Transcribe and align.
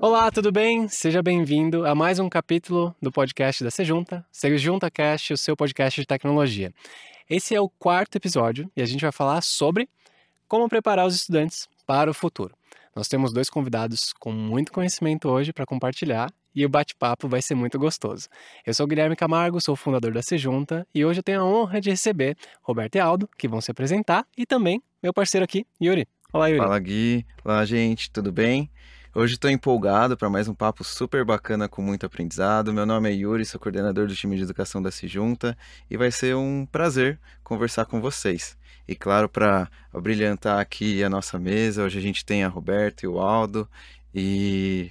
Olá, 0.00 0.30
tudo 0.30 0.52
bem? 0.52 0.86
Seja 0.86 1.22
bem-vindo 1.22 1.86
a 1.86 1.94
mais 1.94 2.18
um 2.18 2.28
capítulo 2.28 2.94
do 3.00 3.10
podcast 3.10 3.64
da 3.64 3.70
Sejunta, 3.70 4.24
Sejunta 4.30 4.90
Cast, 4.90 5.32
o 5.32 5.36
seu 5.36 5.56
podcast 5.56 6.00
de 6.00 6.06
tecnologia. 6.06 6.72
Esse 7.28 7.54
é 7.54 7.60
o 7.60 7.68
quarto 7.68 8.16
episódio 8.16 8.70
e 8.76 8.82
a 8.82 8.84
gente 8.84 9.00
vai 9.00 9.10
falar 9.10 9.40
sobre 9.42 9.88
como 10.46 10.68
preparar 10.68 11.06
os 11.06 11.14
estudantes 11.14 11.68
para 11.86 12.10
o 12.10 12.14
futuro. 12.14 12.54
Nós 12.94 13.08
temos 13.08 13.32
dois 13.32 13.50
convidados 13.50 14.12
com 14.12 14.30
muito 14.30 14.72
conhecimento 14.72 15.28
hoje 15.28 15.52
para 15.52 15.66
compartilhar 15.66 16.30
e 16.54 16.64
o 16.64 16.68
bate-papo 16.68 17.28
vai 17.28 17.42
ser 17.42 17.54
muito 17.54 17.78
gostoso. 17.78 18.28
Eu 18.64 18.72
sou 18.72 18.86
Guilherme 18.86 19.16
Camargo, 19.16 19.60
sou 19.60 19.74
fundador 19.74 20.12
da 20.12 20.22
Sejunta 20.22 20.86
e 20.94 21.04
hoje 21.04 21.20
eu 21.20 21.24
tenho 21.24 21.40
a 21.40 21.44
honra 21.44 21.80
de 21.80 21.90
receber 21.90 22.36
Roberto 22.62 22.96
e 22.96 23.00
Aldo, 23.00 23.28
que 23.36 23.48
vão 23.48 23.60
se 23.60 23.70
apresentar, 23.70 24.26
e 24.36 24.46
também 24.46 24.82
meu 25.02 25.12
parceiro 25.12 25.44
aqui, 25.44 25.66
Yuri. 25.82 26.06
Olá, 26.32 26.48
Yuri. 26.48 26.60
Fala, 26.60 26.78
Gui. 26.78 27.26
Olá, 27.44 27.64
gente, 27.64 28.10
tudo 28.10 28.32
bem? 28.32 28.70
Hoje 29.16 29.34
estou 29.34 29.48
empolgado 29.48 30.16
para 30.16 30.28
mais 30.28 30.48
um 30.48 30.54
papo 30.54 30.82
super 30.82 31.24
bacana 31.24 31.68
com 31.68 31.80
muito 31.80 32.04
aprendizado. 32.04 32.72
Meu 32.74 32.84
nome 32.84 33.08
é 33.08 33.14
Yuri, 33.14 33.44
sou 33.44 33.60
coordenador 33.60 34.08
do 34.08 34.14
time 34.16 34.36
de 34.36 34.42
educação 34.42 34.82
da 34.82 34.90
Sejunta 34.90 35.56
e 35.88 35.96
vai 35.96 36.10
ser 36.10 36.34
um 36.34 36.66
prazer 36.66 37.20
conversar 37.44 37.84
com 37.84 38.00
vocês. 38.00 38.58
E 38.88 38.96
claro, 38.96 39.28
para 39.28 39.70
brilhantar 39.92 40.58
aqui 40.58 41.04
a 41.04 41.08
nossa 41.08 41.38
mesa, 41.38 41.84
hoje 41.84 41.96
a 41.96 42.02
gente 42.02 42.24
tem 42.24 42.42
a 42.42 42.48
Roberta 42.48 43.06
e 43.06 43.08
o 43.08 43.20
Aldo 43.20 43.68
e 44.12 44.90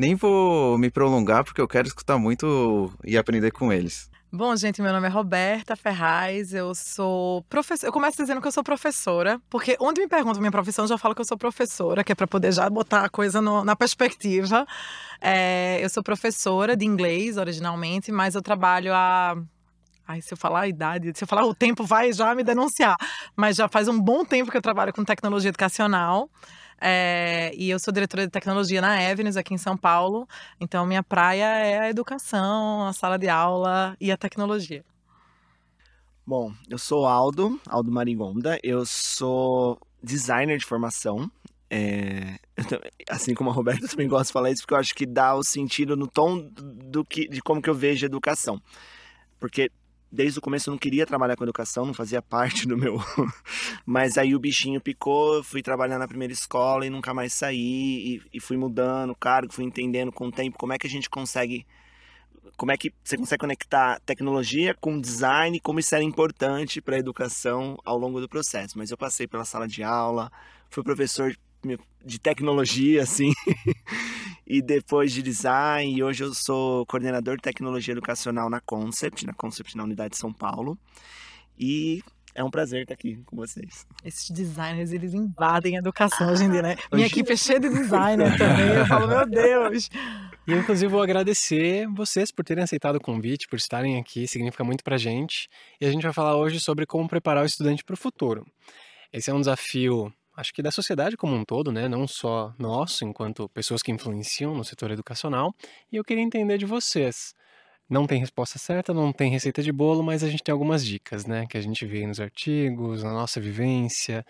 nem 0.00 0.14
vou 0.14 0.78
me 0.78 0.90
prolongar 0.90 1.44
porque 1.44 1.60
eu 1.60 1.68
quero 1.68 1.86
escutar 1.86 2.16
muito 2.16 2.90
e 3.04 3.18
aprender 3.18 3.50
com 3.50 3.70
eles. 3.70 4.10
Bom, 4.32 4.56
gente, 4.56 4.80
meu 4.80 4.92
nome 4.94 5.06
é 5.06 5.10
Roberta 5.10 5.76
Ferraz, 5.76 6.54
eu 6.54 6.74
sou 6.74 7.42
professora. 7.42 7.88
Eu 7.88 7.92
começo 7.92 8.16
dizendo 8.16 8.40
que 8.40 8.46
eu 8.46 8.52
sou 8.52 8.64
professora, 8.64 9.38
porque 9.50 9.76
onde 9.78 10.00
me 10.00 10.08
perguntam 10.08 10.40
minha 10.40 10.50
profissão, 10.50 10.84
eu 10.84 10.88
já 10.88 10.96
falo 10.96 11.14
que 11.14 11.20
eu 11.20 11.24
sou 11.26 11.36
professora, 11.36 12.02
que 12.02 12.12
é 12.12 12.14
para 12.14 12.26
poder 12.26 12.50
já 12.50 12.70
botar 12.70 13.04
a 13.04 13.10
coisa 13.10 13.42
no, 13.42 13.62
na 13.62 13.76
perspectiva. 13.76 14.66
É, 15.20 15.84
eu 15.84 15.90
sou 15.90 16.02
professora 16.02 16.74
de 16.74 16.86
inglês 16.86 17.36
originalmente, 17.36 18.10
mas 18.10 18.34
eu 18.34 18.40
trabalho 18.40 18.94
há 18.94 19.36
Ai, 20.08 20.20
se 20.20 20.32
eu 20.34 20.38
falar 20.38 20.62
a 20.62 20.68
idade, 20.68 21.12
se 21.14 21.22
eu 21.22 21.28
falar 21.28 21.44
o 21.44 21.54
tempo, 21.54 21.84
vai 21.84 22.12
já 22.12 22.34
me 22.34 22.42
denunciar. 22.42 22.96
Mas 23.36 23.54
já 23.56 23.68
faz 23.68 23.86
um 23.86 24.00
bom 24.00 24.24
tempo 24.24 24.50
que 24.50 24.56
eu 24.56 24.62
trabalho 24.62 24.92
com 24.92 25.04
tecnologia 25.04 25.50
educacional. 25.50 26.28
É, 26.80 27.52
e 27.54 27.68
eu 27.68 27.78
sou 27.78 27.92
diretora 27.92 28.24
de 28.24 28.30
tecnologia 28.30 28.80
na 28.80 28.94
Avenues, 29.10 29.36
aqui 29.36 29.52
em 29.52 29.58
São 29.58 29.76
Paulo. 29.76 30.26
Então, 30.60 30.86
minha 30.86 31.02
praia 31.02 31.44
é 31.44 31.78
a 31.78 31.90
educação, 31.90 32.86
a 32.86 32.92
sala 32.92 33.18
de 33.18 33.28
aula 33.28 33.96
e 34.00 34.10
a 34.10 34.16
tecnologia. 34.16 34.84
Bom, 36.26 36.52
eu 36.68 36.78
sou 36.78 37.06
Aldo, 37.06 37.60
Aldo 37.68 37.90
Marigonda. 37.90 38.58
Eu 38.62 38.86
sou 38.86 39.78
designer 40.02 40.58
de 40.58 40.64
formação. 40.64 41.30
É, 41.68 42.38
assim 43.08 43.34
como 43.34 43.50
a 43.50 43.52
Roberta, 43.52 43.84
eu 43.86 43.88
também 43.88 44.08
gosto 44.08 44.26
de 44.28 44.32
falar 44.32 44.50
isso, 44.50 44.62
porque 44.62 44.74
eu 44.74 44.78
acho 44.78 44.94
que 44.94 45.06
dá 45.06 45.34
o 45.34 45.42
sentido 45.42 45.96
no 45.96 46.06
tom 46.06 46.48
do 46.52 47.04
que, 47.04 47.28
de 47.28 47.40
como 47.42 47.60
que 47.60 47.68
eu 47.68 47.74
vejo 47.74 48.04
a 48.04 48.08
educação. 48.08 48.60
Porque 49.38 49.70
desde 50.10 50.38
o 50.38 50.42
começo 50.42 50.68
eu 50.68 50.72
não 50.72 50.78
queria 50.78 51.06
trabalhar 51.06 51.36
com 51.36 51.44
educação, 51.44 51.86
não 51.86 51.94
fazia 51.94 52.20
parte 52.20 52.66
do 52.66 52.76
meu. 52.76 52.98
Mas 53.86 54.18
aí 54.18 54.34
o 54.34 54.38
bichinho 54.40 54.80
picou, 54.80 55.42
fui 55.44 55.62
trabalhar 55.62 55.98
na 55.98 56.08
primeira 56.08 56.32
escola 56.32 56.84
e 56.84 56.90
nunca 56.90 57.14
mais 57.14 57.32
saí, 57.32 58.16
e, 58.16 58.22
e 58.34 58.40
fui 58.40 58.56
mudando 58.56 59.10
o 59.10 59.16
cargo, 59.16 59.52
fui 59.52 59.64
entendendo 59.64 60.10
com 60.10 60.26
o 60.26 60.32
tempo 60.32 60.58
como 60.58 60.72
é 60.72 60.78
que 60.78 60.86
a 60.86 60.90
gente 60.90 61.08
consegue. 61.08 61.66
Como 62.56 62.72
é 62.72 62.76
que 62.76 62.92
você 63.02 63.16
consegue 63.16 63.40
conectar 63.40 64.00
tecnologia 64.00 64.74
com 64.74 65.00
design, 65.00 65.58
como 65.60 65.80
isso 65.80 65.94
era 65.94 66.04
importante 66.04 66.80
para 66.80 66.96
a 66.96 66.98
educação 66.98 67.78
ao 67.84 67.96
longo 67.96 68.20
do 68.20 68.28
processo. 68.28 68.76
Mas 68.76 68.90
eu 68.90 68.98
passei 68.98 69.26
pela 69.26 69.46
sala 69.46 69.66
de 69.66 69.82
aula, 69.82 70.30
fui 70.68 70.82
professor 70.82 71.34
de 72.04 72.18
tecnologia, 72.18 73.02
assim, 73.02 73.32
e 74.46 74.62
depois 74.62 75.12
de 75.12 75.22
design. 75.22 75.92
E 75.92 76.02
hoje 76.02 76.24
eu 76.24 76.34
sou 76.34 76.86
coordenador 76.86 77.36
de 77.36 77.42
tecnologia 77.42 77.92
educacional 77.92 78.48
na 78.48 78.60
Concept, 78.60 79.26
na 79.26 79.32
Concept 79.32 79.76
na 79.76 79.84
Unidade 79.84 80.12
de 80.12 80.18
São 80.18 80.32
Paulo. 80.32 80.78
E 81.58 82.02
é 82.34 82.44
um 82.44 82.50
prazer 82.50 82.82
estar 82.82 82.94
aqui 82.94 83.20
com 83.26 83.36
vocês. 83.36 83.86
Esses 84.04 84.30
designers, 84.30 84.92
eles 84.92 85.14
invadem 85.14 85.76
a 85.76 85.80
educação 85.80 86.30
hoje 86.30 86.44
em 86.44 86.50
dia, 86.50 86.62
né? 86.62 86.76
Minha 86.92 87.06
equipe 87.06 87.32
é 87.32 87.36
cheia 87.36 87.60
de 87.60 87.68
designer 87.68 88.36
também. 88.38 88.68
Eu 88.76 88.86
falo, 88.86 89.08
meu 89.08 89.26
Deus! 89.26 89.88
E 90.48 90.52
inclusive 90.52 90.90
vou 90.90 91.02
agradecer 91.02 91.86
vocês 91.94 92.32
por 92.32 92.44
terem 92.44 92.64
aceitado 92.64 92.96
o 92.96 93.00
convite, 93.00 93.46
por 93.46 93.56
estarem 93.56 94.00
aqui, 94.00 94.26
significa 94.26 94.64
muito 94.64 94.82
pra 94.82 94.96
gente. 94.96 95.48
E 95.80 95.86
a 95.86 95.92
gente 95.92 96.02
vai 96.02 96.12
falar 96.12 96.34
hoje 96.34 96.58
sobre 96.58 96.86
como 96.86 97.06
preparar 97.06 97.44
o 97.44 97.46
estudante 97.46 97.84
para 97.84 97.94
o 97.94 97.96
futuro. 97.96 98.44
Esse 99.12 99.30
é 99.30 99.34
um 99.34 99.38
desafio 99.38 100.12
acho 100.40 100.52
que 100.52 100.62
da 100.62 100.70
sociedade 100.70 101.16
como 101.16 101.36
um 101.36 101.44
todo, 101.44 101.70
né? 101.70 101.88
Não 101.88 102.08
só 102.08 102.54
nosso, 102.58 103.04
enquanto 103.04 103.48
pessoas 103.50 103.82
que 103.82 103.92
influenciam 103.92 104.54
no 104.54 104.64
setor 104.64 104.90
educacional. 104.90 105.54
E 105.92 105.96
eu 105.96 106.04
queria 106.04 106.24
entender 106.24 106.58
de 106.58 106.66
vocês. 106.66 107.34
Não 107.88 108.06
tem 108.06 108.20
resposta 108.20 108.58
certa, 108.58 108.94
não 108.94 109.12
tem 109.12 109.30
receita 109.30 109.62
de 109.62 109.72
bolo, 109.72 110.02
mas 110.02 110.24
a 110.24 110.28
gente 110.28 110.42
tem 110.42 110.52
algumas 110.52 110.84
dicas, 110.84 111.26
né? 111.26 111.46
Que 111.46 111.58
a 111.58 111.60
gente 111.60 111.84
vê 111.84 112.06
nos 112.06 112.20
artigos, 112.20 113.02
na 113.02 113.12
nossa 113.12 113.40
vivência. 113.40 114.24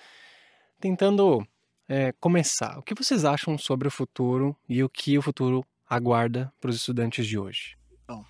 Tentando 0.81 1.47
é, 1.89 2.13
começar. 2.13 2.79
O 2.79 2.83
que 2.83 2.95
vocês 2.95 3.25
acham 3.25 3.57
sobre 3.57 3.87
o 3.87 3.91
futuro 3.91 4.57
e 4.69 4.83
o 4.83 4.89
que 4.89 5.17
o 5.17 5.23
futuro 5.23 5.65
aguarda 5.89 6.53
para 6.61 6.71
os 6.71 6.77
estudantes 6.77 7.27
de 7.27 7.39
hoje? 7.39 7.77
Bom, 8.09 8.25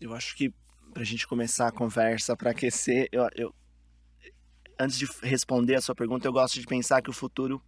eu 0.00 0.14
acho 0.14 0.36
que 0.36 0.52
para 0.92 1.02
a 1.02 1.06
gente 1.06 1.26
começar 1.26 1.68
a 1.68 1.72
conversa, 1.72 2.36
para 2.36 2.52
aquecer, 2.52 3.08
eu, 3.12 3.28
eu 3.34 3.54
antes 4.78 4.98
de 4.98 5.08
responder 5.22 5.74
a 5.74 5.80
sua 5.80 5.94
pergunta, 5.94 6.26
eu 6.26 6.32
gosto 6.32 6.60
de 6.60 6.66
pensar 6.66 7.02
que 7.02 7.10
o 7.10 7.12
futuro, 7.12 7.60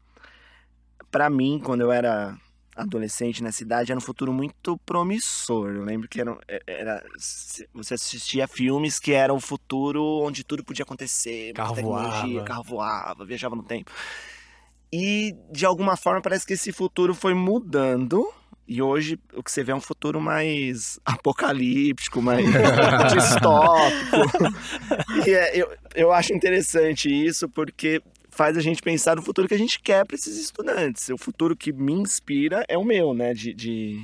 para 1.11 1.29
mim, 1.29 1.61
quando 1.63 1.83
eu 1.83 1.93
era 1.93 2.37
adolescente 2.77 3.43
nessa 3.43 3.63
idade, 3.63 3.91
era 3.91 3.99
um 3.99 4.03
futuro 4.03 4.33
muito 4.33 4.79
promissor. 4.79 5.71
Eu 5.71 5.83
lembro 5.83 6.09
que 6.09 6.21
era, 6.21 6.39
é, 6.47 6.63
era 6.67 7.05
você 7.75 7.95
assistia 7.95 8.47
filmes 8.47 9.01
que 9.01 9.13
era 9.13 9.35
o 9.35 9.41
futuro 9.41 10.03
onde 10.23 10.45
tudo 10.45 10.65
podia 10.65 10.85
acontecer, 10.85 11.53
carro 11.55 11.75
tecnologia, 11.75 12.35
voava. 12.35 12.45
carro 12.45 12.63
voava, 12.63 13.25
viajava 13.25 13.57
no 13.57 13.65
tempo. 13.65 13.91
E 14.93 15.35
de 15.53 15.67
alguma 15.67 15.97
forma 15.97 16.23
parece 16.23 16.47
que 16.47 16.55
esse 16.55 16.73
futuro 16.73 17.15
foi 17.15 17.35
mudando 17.35 18.33
e 18.69 18.83
hoje 18.83 19.19
o 19.33 19.43
que 19.43 19.51
você 19.51 19.65
vê 19.65 19.73
é 19.73 19.75
um 19.75 19.81
futuro 19.81 20.21
mais 20.21 21.01
apocalíptico, 21.07 22.21
mais 22.21 22.45
distópico. 23.15 24.55
e 25.27 25.31
é, 25.31 25.57
eu, 25.57 25.75
eu 25.95 26.13
acho 26.13 26.35
interessante 26.35 27.09
isso 27.09 27.49
porque 27.49 28.03
faz 28.29 28.57
a 28.59 28.61
gente 28.61 28.83
pensar 28.83 29.17
no 29.17 29.23
futuro 29.23 29.49
que 29.49 29.55
a 29.55 29.59
gente 29.59 29.81
quer 29.81 30.05
para 30.05 30.15
esses 30.15 30.39
estudantes. 30.39 31.09
O 31.09 31.17
futuro 31.17 31.57
que 31.57 31.73
me 31.73 31.95
inspira 31.95 32.63
é 32.69 32.77
o 32.77 32.85
meu, 32.85 33.15
né? 33.15 33.33
De, 33.33 33.55
de, 33.55 33.99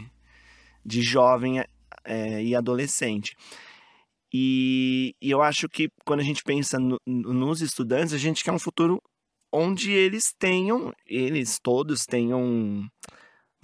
de 0.84 1.02
jovem 1.02 1.62
é, 2.04 2.42
e 2.42 2.56
adolescente. 2.56 3.36
E, 4.32 5.14
e, 5.22 5.30
eu 5.30 5.42
acho 5.42 5.68
que 5.68 5.88
quando 6.04 6.20
a 6.20 6.24
gente 6.24 6.42
pensa 6.42 6.78
no, 6.78 6.98
nos 7.06 7.60
estudantes, 7.60 8.12
a 8.12 8.18
gente 8.18 8.42
quer 8.42 8.50
um 8.50 8.58
futuro 8.58 9.00
onde 9.52 9.92
eles 9.92 10.34
tenham, 10.36 10.92
eles 11.06 11.60
todos 11.62 12.04
tenham 12.04 12.88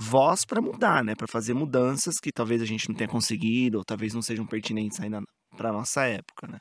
voz 0.00 0.46
para 0.46 0.62
mudar, 0.62 1.04
né? 1.04 1.14
Para 1.14 1.28
fazer 1.28 1.52
mudanças 1.52 2.18
que 2.18 2.32
talvez 2.32 2.62
a 2.62 2.64
gente 2.64 2.88
não 2.88 2.96
tenha 2.96 3.08
conseguido, 3.08 3.78
ou 3.78 3.84
talvez 3.84 4.14
não 4.14 4.22
sejam 4.22 4.46
pertinentes 4.46 4.98
ainda 4.98 5.20
para 5.56 5.72
nossa 5.72 6.04
época, 6.04 6.46
né? 6.46 6.58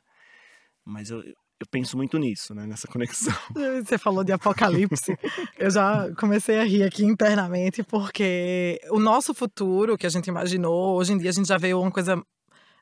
Mas 0.86 1.10
eu, 1.10 1.22
eu 1.22 1.68
penso 1.72 1.96
muito 1.96 2.18
nisso, 2.18 2.54
né? 2.54 2.66
Nessa 2.66 2.88
conexão. 2.88 3.34
Você 3.86 3.98
falou 3.98 4.26
de 4.26 4.34
apocalipse. 4.34 5.18
eu 5.58 5.70
já 5.70 6.14
comecei 6.16 6.60
a 6.60 6.66
rir 6.66 6.84
aqui 6.84 7.06
internamente, 7.06 7.82
porque 7.82 8.78
o 8.90 9.00
nosso 9.00 9.34
futuro 9.34 9.98
que 9.98 10.06
a 10.06 10.10
gente 10.10 10.28
imaginou, 10.28 10.98
hoje 10.98 11.14
em 11.14 11.18
dia 11.18 11.30
a 11.30 11.34
gente 11.34 11.48
já 11.48 11.58
vê 11.58 11.74
uma 11.74 11.92
coisa 11.92 12.22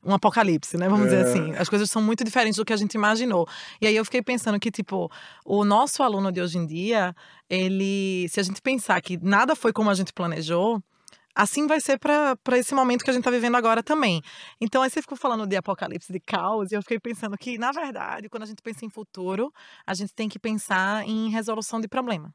um 0.03 0.13
apocalipse, 0.13 0.77
né? 0.77 0.87
Vamos 0.87 1.07
é. 1.07 1.09
dizer 1.09 1.25
assim. 1.27 1.55
As 1.55 1.69
coisas 1.69 1.89
são 1.89 2.01
muito 2.01 2.23
diferentes 2.23 2.57
do 2.57 2.65
que 2.65 2.73
a 2.73 2.77
gente 2.77 2.93
imaginou. 2.93 3.47
E 3.81 3.87
aí 3.87 3.95
eu 3.95 4.05
fiquei 4.05 4.21
pensando 4.21 4.59
que, 4.59 4.71
tipo, 4.71 5.11
o 5.45 5.65
nosso 5.65 6.03
aluno 6.03 6.31
de 6.31 6.41
hoje 6.41 6.57
em 6.57 6.65
dia, 6.65 7.15
ele. 7.49 8.27
Se 8.29 8.39
a 8.39 8.43
gente 8.43 8.61
pensar 8.61 9.01
que 9.01 9.17
nada 9.21 9.55
foi 9.55 9.73
como 9.73 9.89
a 9.89 9.93
gente 9.93 10.13
planejou, 10.13 10.81
assim 11.37 11.67
vai 11.67 11.79
ser 11.79 11.99
para 11.99 12.57
esse 12.57 12.73
momento 12.73 13.03
que 13.03 13.09
a 13.09 13.13
gente 13.13 13.21
está 13.21 13.31
vivendo 13.31 13.55
agora 13.55 13.83
também. 13.83 14.21
Então, 14.59 14.81
aí 14.81 14.89
você 14.89 15.01
ficou 15.01 15.17
falando 15.17 15.45
de 15.45 15.55
apocalipse, 15.55 16.11
de 16.11 16.19
caos, 16.19 16.71
e 16.71 16.75
eu 16.75 16.81
fiquei 16.81 16.99
pensando 16.99 17.37
que, 17.37 17.57
na 17.57 17.71
verdade, 17.71 18.27
quando 18.27 18.43
a 18.43 18.47
gente 18.47 18.61
pensa 18.61 18.83
em 18.85 18.89
futuro, 18.89 19.53
a 19.85 19.93
gente 19.93 20.13
tem 20.13 20.27
que 20.27 20.39
pensar 20.39 21.07
em 21.07 21.29
resolução 21.29 21.79
de 21.79 21.87
problema, 21.87 22.33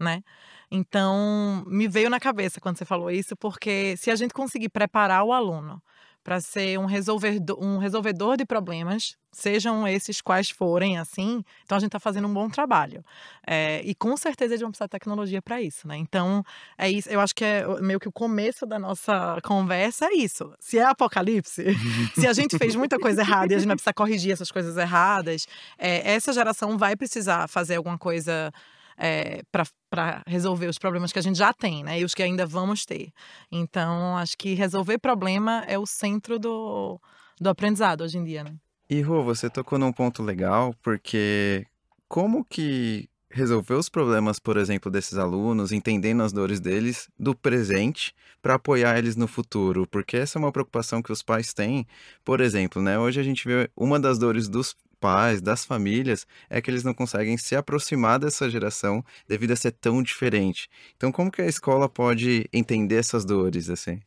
né? 0.00 0.22
Então, 0.70 1.64
me 1.66 1.86
veio 1.86 2.08
na 2.08 2.18
cabeça 2.18 2.60
quando 2.60 2.78
você 2.78 2.84
falou 2.84 3.10
isso, 3.10 3.36
porque 3.36 3.96
se 3.96 4.10
a 4.10 4.16
gente 4.16 4.32
conseguir 4.32 4.70
preparar 4.70 5.24
o 5.24 5.32
aluno 5.32 5.82
para 6.28 6.42
ser 6.42 6.78
um 6.78 6.84
resolvedor, 6.84 7.58
um 7.58 7.78
resolvedor 7.78 8.36
de 8.36 8.44
problemas, 8.44 9.16
sejam 9.32 9.88
esses 9.88 10.20
quais 10.20 10.50
forem, 10.50 10.98
assim, 10.98 11.42
então 11.64 11.74
a 11.74 11.80
gente 11.80 11.88
está 11.88 11.98
fazendo 11.98 12.28
um 12.28 12.34
bom 12.34 12.50
trabalho. 12.50 13.02
É, 13.46 13.80
e 13.82 13.94
com 13.94 14.14
certeza 14.14 14.52
eles 14.52 14.60
vão 14.60 14.70
precisar 14.70 14.84
de 14.84 14.90
tecnologia 14.90 15.40
para 15.40 15.62
isso, 15.62 15.88
né? 15.88 15.96
Então, 15.96 16.44
é 16.76 16.90
isso. 16.90 17.08
Eu 17.08 17.20
acho 17.20 17.34
que 17.34 17.42
é 17.42 17.64
meio 17.80 17.98
que 17.98 18.08
o 18.08 18.12
começo 18.12 18.66
da 18.66 18.78
nossa 18.78 19.38
conversa 19.42 20.04
é 20.04 20.16
isso. 20.16 20.52
Se 20.60 20.78
é 20.78 20.84
apocalipse, 20.84 21.64
se 22.14 22.26
a 22.26 22.34
gente 22.34 22.58
fez 22.58 22.76
muita 22.76 22.98
coisa 22.98 23.22
errada 23.22 23.54
e 23.54 23.56
a 23.56 23.58
gente 23.58 23.68
vai 23.68 23.76
precisar 23.76 23.94
corrigir 23.94 24.32
essas 24.32 24.52
coisas 24.52 24.76
erradas, 24.76 25.46
é, 25.78 26.12
essa 26.12 26.30
geração 26.30 26.76
vai 26.76 26.94
precisar 26.94 27.48
fazer 27.48 27.76
alguma 27.76 27.96
coisa 27.96 28.52
é, 28.98 29.42
para 29.90 30.22
resolver 30.26 30.66
os 30.66 30.78
problemas 30.78 31.12
que 31.12 31.18
a 31.18 31.22
gente 31.22 31.38
já 31.38 31.52
tem, 31.52 31.84
né? 31.84 32.00
E 32.00 32.04
os 32.04 32.14
que 32.14 32.22
ainda 32.22 32.44
vamos 32.44 32.84
ter. 32.84 33.10
Então, 33.50 34.16
acho 34.16 34.36
que 34.36 34.54
resolver 34.54 34.98
problema 34.98 35.64
é 35.66 35.78
o 35.78 35.86
centro 35.86 36.38
do, 36.38 37.00
do 37.40 37.48
aprendizado 37.48 38.02
hoje 38.02 38.18
em 38.18 38.24
dia, 38.24 38.42
né? 38.42 38.56
E, 38.90 39.00
Rô, 39.00 39.22
você 39.22 39.48
tocou 39.48 39.78
num 39.78 39.92
ponto 39.92 40.22
legal, 40.22 40.74
porque 40.82 41.66
como 42.08 42.44
que 42.44 43.08
resolver 43.30 43.74
os 43.74 43.88
problemas, 43.88 44.38
por 44.38 44.56
exemplo, 44.56 44.90
desses 44.90 45.18
alunos, 45.18 45.70
entendendo 45.70 46.22
as 46.22 46.32
dores 46.32 46.60
deles 46.60 47.08
do 47.18 47.34
presente 47.34 48.14
para 48.40 48.54
apoiar 48.54 48.98
eles 48.98 49.16
no 49.16 49.28
futuro, 49.28 49.86
porque 49.86 50.16
essa 50.16 50.38
é 50.38 50.40
uma 50.40 50.52
preocupação 50.52 51.02
que 51.02 51.12
os 51.12 51.22
pais 51.22 51.52
têm. 51.52 51.86
Por 52.24 52.40
exemplo, 52.40 52.80
né, 52.80 52.98
hoje 52.98 53.20
a 53.20 53.22
gente 53.22 53.46
vê 53.46 53.70
uma 53.76 54.00
das 54.00 54.18
dores 54.18 54.48
dos 54.48 54.74
pais, 55.00 55.40
das 55.40 55.64
famílias, 55.64 56.26
é 56.50 56.60
que 56.60 56.70
eles 56.70 56.84
não 56.84 56.94
conseguem 56.94 57.36
se 57.38 57.56
aproximar 57.56 58.18
dessa 58.18 58.48
geração 58.50 59.04
devido 59.26 59.52
a 59.52 59.56
ser 59.56 59.72
tão 59.72 60.02
diferente. 60.02 60.68
Então, 60.96 61.12
como 61.12 61.30
que 61.30 61.42
a 61.42 61.46
escola 61.46 61.88
pode 61.88 62.48
entender 62.52 62.96
essas 62.96 63.24
dores 63.24 63.70
assim? 63.70 64.00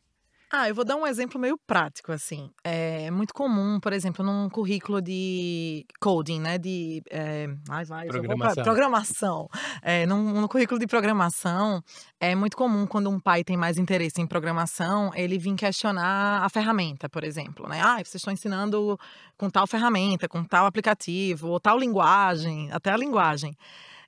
Ah, 0.54 0.68
eu 0.68 0.74
vou 0.74 0.84
dar 0.84 0.96
um 0.96 1.06
exemplo 1.06 1.40
meio 1.40 1.58
prático, 1.66 2.12
assim. 2.12 2.50
É 2.62 3.10
muito 3.10 3.32
comum, 3.32 3.80
por 3.80 3.90
exemplo, 3.90 4.22
num 4.22 4.50
currículo 4.50 5.00
de 5.00 5.86
coding, 5.98 6.40
né? 6.40 6.58
De. 6.58 7.02
É... 7.10 7.48
Ai, 7.70 7.86
vai, 7.86 8.06
programação. 8.06 8.54
Pra... 8.54 8.62
programação. 8.62 9.48
É, 9.80 10.04
num, 10.04 10.40
num, 10.42 10.46
currículo 10.46 10.78
de 10.78 10.86
programação, 10.86 11.82
é 12.20 12.34
muito 12.34 12.54
comum 12.54 12.86
quando 12.86 13.08
um 13.08 13.18
pai 13.18 13.42
tem 13.42 13.56
mais 13.56 13.78
interesse 13.78 14.20
em 14.20 14.26
programação, 14.26 15.10
ele 15.14 15.38
vir 15.38 15.54
questionar 15.54 16.44
a 16.44 16.48
ferramenta, 16.50 17.08
por 17.08 17.24
exemplo, 17.24 17.66
né? 17.66 17.80
Ah, 17.82 17.96
vocês 17.96 18.16
estão 18.16 18.30
ensinando 18.30 19.00
com 19.38 19.48
tal 19.48 19.66
ferramenta, 19.66 20.28
com 20.28 20.44
tal 20.44 20.66
aplicativo, 20.66 21.48
ou 21.48 21.58
tal 21.58 21.78
linguagem, 21.78 22.70
até 22.70 22.90
a 22.90 22.96
linguagem. 22.98 23.56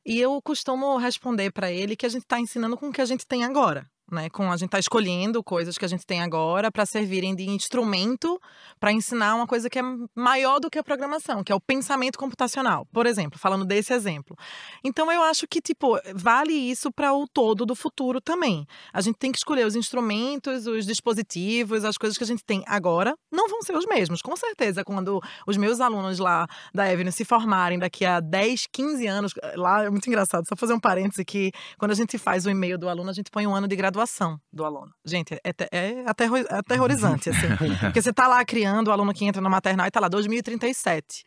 E 0.04 0.20
eu 0.20 0.42
costumo 0.42 0.98
responder 0.98 1.50
para 1.52 1.72
ele 1.72 1.96
que 1.96 2.04
a 2.04 2.10
gente 2.10 2.24
está 2.24 2.38
ensinando 2.38 2.76
com 2.76 2.88
o 2.88 2.92
que 2.92 3.00
a 3.00 3.06
gente 3.06 3.26
tem 3.26 3.44
agora 3.44 3.88
né? 4.10 4.28
Com 4.30 4.50
a 4.50 4.56
gente 4.56 4.70
tá 4.70 4.78
escolhendo 4.78 5.42
coisas 5.42 5.78
que 5.78 5.84
a 5.84 5.88
gente 5.88 6.06
tem 6.06 6.20
agora 6.20 6.70
para 6.70 6.84
servirem 6.84 7.34
de 7.34 7.48
instrumento 7.48 8.40
para 8.78 8.92
ensinar 8.92 9.34
uma 9.34 9.46
coisa 9.46 9.70
que 9.70 9.78
é 9.78 9.82
maior 10.14 10.60
do 10.60 10.70
que 10.70 10.78
a 10.78 10.84
programação, 10.84 11.42
que 11.42 11.50
é 11.50 11.54
o 11.54 11.60
pensamento 11.60 12.18
computacional, 12.18 12.86
por 12.92 13.06
exemplo, 13.06 13.38
falando 13.38 13.64
desse 13.64 13.92
exemplo. 13.92 14.36
Então 14.84 15.10
eu 15.10 15.22
acho 15.22 15.46
que 15.48 15.60
tipo 15.60 15.98
vale 16.14 16.52
isso 16.52 16.92
para 16.92 17.12
o 17.12 17.26
todo 17.26 17.64
do 17.64 17.74
futuro 17.74 18.20
também. 18.20 18.66
A 18.92 19.00
gente 19.00 19.16
tem 19.16 19.32
que 19.32 19.38
escolher 19.38 19.66
os 19.66 19.74
instrumentos, 19.74 20.66
os 20.66 20.86
dispositivos, 20.86 21.84
as 21.84 21.96
coisas 21.96 22.18
que 22.18 22.24
a 22.24 22.26
gente 22.26 22.44
tem 22.44 22.62
agora 22.66 23.14
não 23.32 23.48
vão 23.48 23.62
ser 23.62 23.76
os 23.76 23.86
mesmos. 23.86 24.20
Com 24.20 24.36
certeza, 24.36 24.84
quando 24.84 25.20
os 25.46 25.56
meus 25.56 25.80
alunos 25.80 26.18
lá 26.18 26.46
da 26.74 26.90
Evelyn 26.92 27.10
se 27.10 27.24
formarem 27.24 27.78
daqui 27.78 28.04
a 28.04 28.20
10, 28.20 28.66
15 28.70 29.06
anos, 29.06 29.32
lá 29.56 29.84
é 29.84 29.90
muito 29.90 30.06
engraçado, 30.06 30.46
só 30.46 30.54
fazer 30.54 30.74
um 30.74 30.80
parêntese 30.80 31.22
aqui, 31.22 31.50
quando 31.78 31.92
a 31.92 31.94
gente 31.94 32.18
faz 32.18 32.46
o 32.46 32.50
e-mail 32.50 32.78
do 32.78 32.88
aluno, 32.88 33.10
a 33.10 33.12
gente 33.12 33.30
põe 33.30 33.46
um 33.46 33.54
ano 33.54 33.66
de 33.66 33.74
graduação 33.74 33.93
graduação 33.94 34.40
do 34.52 34.64
aluno. 34.64 34.92
Gente, 35.04 35.34
é, 35.34 35.54
é 35.70 36.04
aterrorizante, 36.50 37.30
assim. 37.30 37.46
Porque 37.80 38.02
você 38.02 38.12
tá 38.12 38.26
lá 38.26 38.44
criando 38.44 38.88
o 38.88 38.90
aluno 38.90 39.14
que 39.14 39.24
entra 39.24 39.40
na 39.40 39.48
maternal 39.48 39.86
e 39.86 39.90
tá 39.90 40.00
lá, 40.00 40.08
2037. 40.08 41.24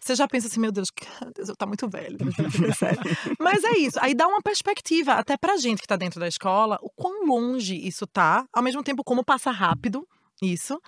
Você 0.00 0.14
já 0.14 0.28
pensa 0.28 0.46
assim, 0.46 0.60
meu 0.60 0.70
Deus, 0.70 0.90
Deus, 1.34 1.48
eu 1.48 1.56
tá 1.56 1.66
muito 1.66 1.88
velho, 1.88 2.16
2037. 2.18 3.00
Mas 3.38 3.64
é 3.64 3.76
isso. 3.78 3.98
Aí 4.00 4.14
dá 4.14 4.26
uma 4.28 4.40
perspectiva, 4.40 5.14
até 5.14 5.36
pra 5.36 5.56
gente 5.56 5.82
que 5.82 5.88
tá 5.88 5.96
dentro 5.96 6.20
da 6.20 6.28
escola, 6.28 6.78
o 6.80 6.90
quão 6.90 7.26
longe 7.26 7.74
isso 7.76 8.06
tá, 8.06 8.46
ao 8.52 8.62
mesmo 8.62 8.82
tempo 8.82 9.02
como 9.02 9.24
passa 9.24 9.50
rápido 9.50 10.06
isso. 10.40 10.80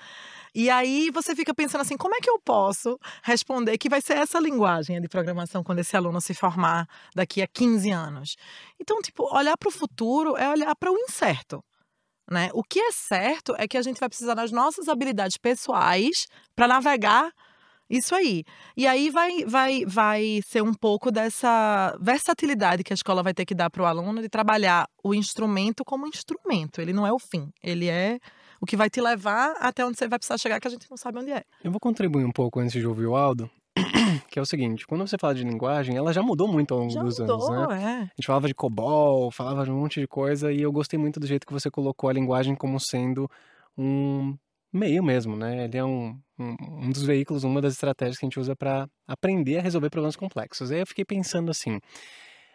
E 0.54 0.68
aí 0.68 1.10
você 1.10 1.34
fica 1.34 1.54
pensando 1.54 1.80
assim, 1.80 1.96
como 1.96 2.14
é 2.14 2.20
que 2.20 2.28
eu 2.28 2.38
posso 2.38 2.98
responder 3.22 3.78
que 3.78 3.88
vai 3.88 4.02
ser 4.02 4.18
essa 4.18 4.38
linguagem 4.38 5.00
de 5.00 5.08
programação 5.08 5.64
quando 5.64 5.78
esse 5.78 5.96
aluno 5.96 6.20
se 6.20 6.34
formar 6.34 6.86
daqui 7.14 7.40
a 7.40 7.46
15 7.46 7.90
anos? 7.90 8.36
Então, 8.78 9.00
tipo, 9.00 9.24
olhar 9.34 9.56
para 9.56 9.68
o 9.68 9.72
futuro 9.72 10.36
é 10.36 10.48
olhar 10.48 10.74
para 10.76 10.92
o 10.92 10.98
incerto. 10.98 11.64
Né? 12.30 12.50
O 12.52 12.62
que 12.62 12.80
é 12.80 12.92
certo 12.92 13.54
é 13.58 13.66
que 13.66 13.76
a 13.76 13.82
gente 13.82 13.98
vai 13.98 14.08
precisar 14.08 14.34
das 14.34 14.52
nossas 14.52 14.88
habilidades 14.88 15.36
pessoais 15.36 16.26
para 16.54 16.68
navegar 16.68 17.32
isso 17.90 18.14
aí. 18.14 18.42
E 18.76 18.86
aí 18.86 19.10
vai, 19.10 19.44
vai, 19.44 19.84
vai 19.84 20.40
ser 20.46 20.62
um 20.62 20.72
pouco 20.72 21.10
dessa 21.10 21.96
versatilidade 22.00 22.82
que 22.82 22.92
a 22.92 22.94
escola 22.94 23.22
vai 23.22 23.34
ter 23.34 23.44
que 23.44 23.54
dar 23.54 23.68
para 23.68 23.82
o 23.82 23.86
aluno 23.86 24.22
de 24.22 24.28
trabalhar 24.28 24.88
o 25.04 25.14
instrumento 25.14 25.84
como 25.84 26.06
instrumento. 26.06 26.80
Ele 26.80 26.92
não 26.92 27.06
é 27.06 27.12
o 27.12 27.18
fim, 27.18 27.50
ele 27.62 27.88
é 27.88 28.18
o 28.62 28.66
que 28.66 28.76
vai 28.76 28.88
te 28.88 29.00
levar 29.00 29.56
até 29.58 29.84
onde 29.84 29.98
você 29.98 30.06
vai 30.06 30.20
precisar 30.20 30.38
chegar, 30.38 30.60
que 30.60 30.68
a 30.68 30.70
gente 30.70 30.88
não 30.88 30.96
sabe 30.96 31.18
onde 31.18 31.32
é. 31.32 31.42
Eu 31.64 31.72
vou 31.72 31.80
contribuir 31.80 32.24
um 32.24 32.30
pouco 32.30 32.60
antes 32.60 32.80
de 32.80 32.86
ouvir 32.86 33.06
o 33.06 33.16
Aldo, 33.16 33.50
que 34.30 34.38
é 34.38 34.42
o 34.42 34.46
seguinte, 34.46 34.86
quando 34.86 35.04
você 35.04 35.18
fala 35.18 35.34
de 35.34 35.42
linguagem, 35.42 35.96
ela 35.96 36.12
já 36.12 36.22
mudou 36.22 36.46
muito 36.46 36.72
ao 36.72 36.78
longo 36.78 36.92
já 36.92 37.02
dos 37.02 37.18
mudou, 37.18 37.52
anos, 37.52 37.68
né? 37.68 37.82
É. 37.82 37.96
A 38.02 38.12
gente 38.16 38.26
falava 38.26 38.46
de 38.46 38.54
COBOL, 38.54 39.32
falava 39.32 39.64
de 39.64 39.72
um 39.72 39.80
monte 39.80 40.00
de 40.00 40.06
coisa, 40.06 40.52
e 40.52 40.62
eu 40.62 40.70
gostei 40.70 40.96
muito 40.96 41.18
do 41.18 41.26
jeito 41.26 41.44
que 41.44 41.52
você 41.52 41.68
colocou 41.68 42.08
a 42.08 42.12
linguagem 42.12 42.54
como 42.54 42.78
sendo 42.78 43.28
um 43.76 44.36
meio 44.72 45.02
mesmo, 45.02 45.36
né? 45.36 45.64
Ele 45.64 45.78
é 45.78 45.84
um, 45.84 46.16
um, 46.38 46.56
um 46.84 46.90
dos 46.90 47.02
veículos, 47.02 47.42
uma 47.42 47.60
das 47.60 47.72
estratégias 47.72 48.16
que 48.16 48.24
a 48.24 48.28
gente 48.28 48.38
usa 48.38 48.54
para 48.54 48.88
aprender 49.08 49.58
a 49.58 49.62
resolver 49.62 49.90
problemas 49.90 50.14
complexos. 50.14 50.70
Aí 50.70 50.78
eu 50.78 50.86
fiquei 50.86 51.04
pensando 51.04 51.50
assim, 51.50 51.80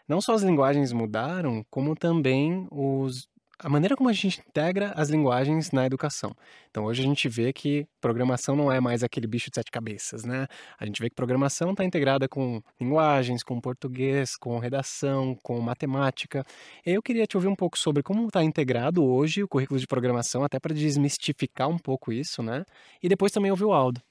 não 0.07 0.21
só 0.21 0.33
as 0.33 0.41
linguagens 0.41 0.93
mudaram, 0.93 1.65
como 1.69 1.95
também 1.95 2.65
os 2.71 3.27
a 3.59 3.69
maneira 3.69 3.95
como 3.95 4.09
a 4.09 4.13
gente 4.13 4.39
integra 4.39 4.91
as 4.95 5.09
linguagens 5.09 5.71
na 5.71 5.85
educação. 5.85 6.35
Então, 6.69 6.85
hoje 6.85 7.01
a 7.01 7.05
gente 7.05 7.27
vê 7.27 7.51
que 7.51 7.87
programação 7.99 8.55
não 8.55 8.71
é 8.71 8.79
mais 8.79 9.03
aquele 9.03 9.25
bicho 9.27 9.49
de 9.49 9.55
sete 9.55 9.71
cabeças, 9.71 10.23
né? 10.23 10.47
A 10.79 10.85
gente 10.85 11.01
vê 11.01 11.09
que 11.09 11.15
programação 11.15 11.71
está 11.71 11.83
integrada 11.83 12.27
com 12.27 12.61
linguagens, 12.79 13.43
com 13.43 13.59
português, 13.59 14.35
com 14.35 14.59
redação, 14.59 15.35
com 15.41 15.59
matemática. 15.59 16.45
Eu 16.85 17.01
queria 17.01 17.25
te 17.25 17.35
ouvir 17.35 17.47
um 17.47 17.55
pouco 17.55 17.77
sobre 17.77 18.03
como 18.03 18.27
está 18.27 18.43
integrado 18.43 19.03
hoje 19.03 19.43
o 19.43 19.47
currículo 19.47 19.79
de 19.79 19.87
programação, 19.87 20.43
até 20.43 20.59
para 20.59 20.73
desmistificar 20.73 21.67
um 21.67 21.77
pouco 21.77 22.11
isso, 22.11 22.43
né? 22.43 22.63
E 23.01 23.09
depois 23.09 23.31
também 23.31 23.51
ouvir 23.51 23.65
o 23.65 23.73
Aldo. 23.73 24.01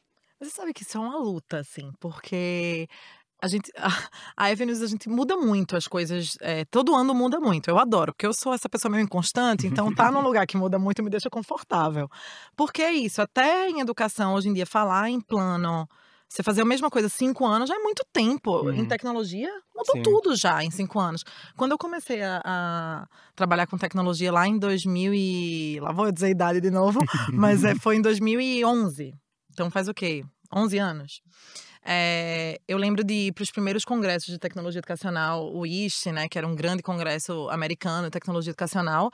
Você 0.40 0.50
sabe 0.50 0.74
que 0.74 0.82
isso 0.82 0.98
é 0.98 1.00
uma 1.00 1.16
luta, 1.16 1.60
assim, 1.60 1.90
porque 1.98 2.86
a 3.42 3.48
gente, 3.48 3.70
a, 3.76 3.88
a 4.36 4.46
Avenues, 4.46 4.82
a 4.82 4.86
gente 4.86 5.08
muda 5.08 5.36
muito 5.36 5.76
as 5.76 5.86
coisas. 5.86 6.36
É, 6.40 6.64
todo 6.64 6.94
ano 6.94 7.14
muda 7.14 7.38
muito. 7.38 7.68
Eu 7.68 7.78
adoro, 7.78 8.12
porque 8.12 8.26
eu 8.26 8.32
sou 8.34 8.52
essa 8.52 8.68
pessoa 8.68 8.90
meio 8.90 9.04
inconstante, 9.04 9.66
então 9.66 9.94
tá 9.94 10.10
num 10.10 10.20
lugar 10.20 10.46
que 10.46 10.56
muda 10.56 10.78
muito 10.78 11.02
me 11.02 11.10
deixa 11.10 11.30
confortável. 11.30 12.08
Porque 12.56 12.82
é 12.82 12.92
isso, 12.92 13.20
até 13.20 13.68
em 13.68 13.80
educação, 13.80 14.34
hoje 14.34 14.48
em 14.48 14.52
dia, 14.52 14.66
falar 14.66 15.10
em 15.10 15.20
plano. 15.20 15.88
Você 16.28 16.42
fazer 16.42 16.62
a 16.62 16.64
mesma 16.64 16.90
coisa 16.90 17.08
cinco 17.08 17.46
anos 17.46 17.68
já 17.68 17.76
é 17.76 17.78
muito 17.78 18.04
tempo. 18.12 18.62
Uhum. 18.62 18.72
Em 18.72 18.84
tecnologia, 18.84 19.48
mudou 19.74 19.94
Sim. 19.94 20.02
tudo 20.02 20.34
já 20.34 20.62
em 20.62 20.70
cinco 20.72 20.98
anos. 20.98 21.22
Quando 21.56 21.70
eu 21.70 21.78
comecei 21.78 22.20
a, 22.20 22.42
a, 22.44 23.06
trabalhar 23.36 23.68
com 23.68 23.78
tecnologia 23.78 24.32
lá 24.32 24.46
em 24.46 24.58
2000 24.58 25.14
e... 25.14 25.78
Lá 25.80 25.92
vou 25.92 26.10
dizer 26.10 26.26
a 26.26 26.30
idade 26.30 26.60
de 26.60 26.70
novo. 26.70 26.98
mas 27.32 27.62
é, 27.62 27.76
foi 27.76 27.96
em 27.96 28.02
2011. 28.02 29.14
Então 29.52 29.70
faz 29.70 29.86
o 29.86 29.94
quê? 29.94 30.24
11 30.52 30.78
anos. 30.78 31.22
É, 31.88 32.60
eu 32.66 32.76
lembro 32.76 33.04
de 33.04 33.28
ir 33.28 33.32
para 33.32 33.42
os 33.42 33.50
primeiros 33.52 33.84
congressos 33.84 34.26
de 34.26 34.38
tecnologia 34.38 34.80
educacional, 34.80 35.54
o 35.54 35.64
IST, 35.64 36.10
né, 36.10 36.28
que 36.28 36.36
era 36.36 36.46
um 36.46 36.56
grande 36.56 36.82
congresso 36.82 37.48
americano 37.48 38.06
de 38.06 38.10
tecnologia 38.10 38.50
educacional, 38.50 39.08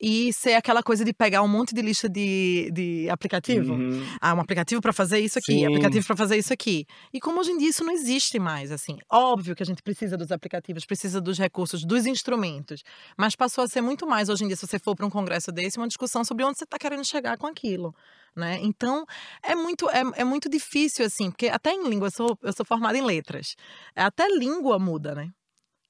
e 0.00 0.32
ser 0.32 0.54
aquela 0.54 0.82
coisa 0.82 1.04
de 1.04 1.12
pegar 1.12 1.42
um 1.42 1.48
monte 1.48 1.72
de 1.72 1.80
lista 1.80 2.08
de, 2.08 2.68
de 2.72 3.08
aplicativo. 3.08 3.74
Uhum. 3.74 4.04
Ah, 4.20 4.34
um 4.34 4.40
aplicativo 4.40 4.80
para 4.82 4.92
fazer 4.92 5.20
isso 5.20 5.38
aqui, 5.38 5.52
Sim. 5.52 5.66
aplicativo 5.66 6.04
para 6.04 6.16
fazer 6.16 6.36
isso 6.36 6.52
aqui. 6.52 6.84
E 7.12 7.20
como 7.20 7.38
hoje 7.38 7.52
em 7.52 7.58
dia 7.58 7.68
isso 7.68 7.84
não 7.84 7.92
existe 7.92 8.40
mais, 8.40 8.72
assim. 8.72 8.98
Óbvio 9.08 9.54
que 9.54 9.62
a 9.62 9.66
gente 9.66 9.80
precisa 9.80 10.16
dos 10.16 10.32
aplicativos, 10.32 10.84
precisa 10.84 11.20
dos 11.20 11.38
recursos, 11.38 11.84
dos 11.84 12.06
instrumentos, 12.06 12.82
mas 13.16 13.36
passou 13.36 13.62
a 13.62 13.68
ser 13.68 13.80
muito 13.80 14.04
mais 14.04 14.28
hoje 14.28 14.42
em 14.42 14.48
dia, 14.48 14.56
se 14.56 14.66
você 14.66 14.80
for 14.80 14.96
para 14.96 15.06
um 15.06 15.10
congresso 15.10 15.52
desse, 15.52 15.78
uma 15.78 15.86
discussão 15.86 16.24
sobre 16.24 16.44
onde 16.44 16.58
você 16.58 16.64
está 16.64 16.76
querendo 16.76 17.06
chegar 17.06 17.38
com 17.38 17.46
aquilo 17.46 17.94
né? 18.36 18.58
Então, 18.60 19.04
é 19.42 19.54
muito, 19.54 19.88
é, 19.90 20.02
é 20.16 20.24
muito 20.24 20.48
difícil, 20.48 21.04
assim, 21.04 21.30
porque 21.30 21.48
até 21.48 21.72
em 21.72 21.88
língua, 21.88 22.08
eu 22.08 22.12
sou, 22.12 22.38
eu 22.42 22.52
sou 22.52 22.66
formada 22.66 22.96
em 22.96 23.02
letras. 23.02 23.54
Até 23.94 24.28
língua 24.28 24.78
muda, 24.78 25.14
né? 25.14 25.28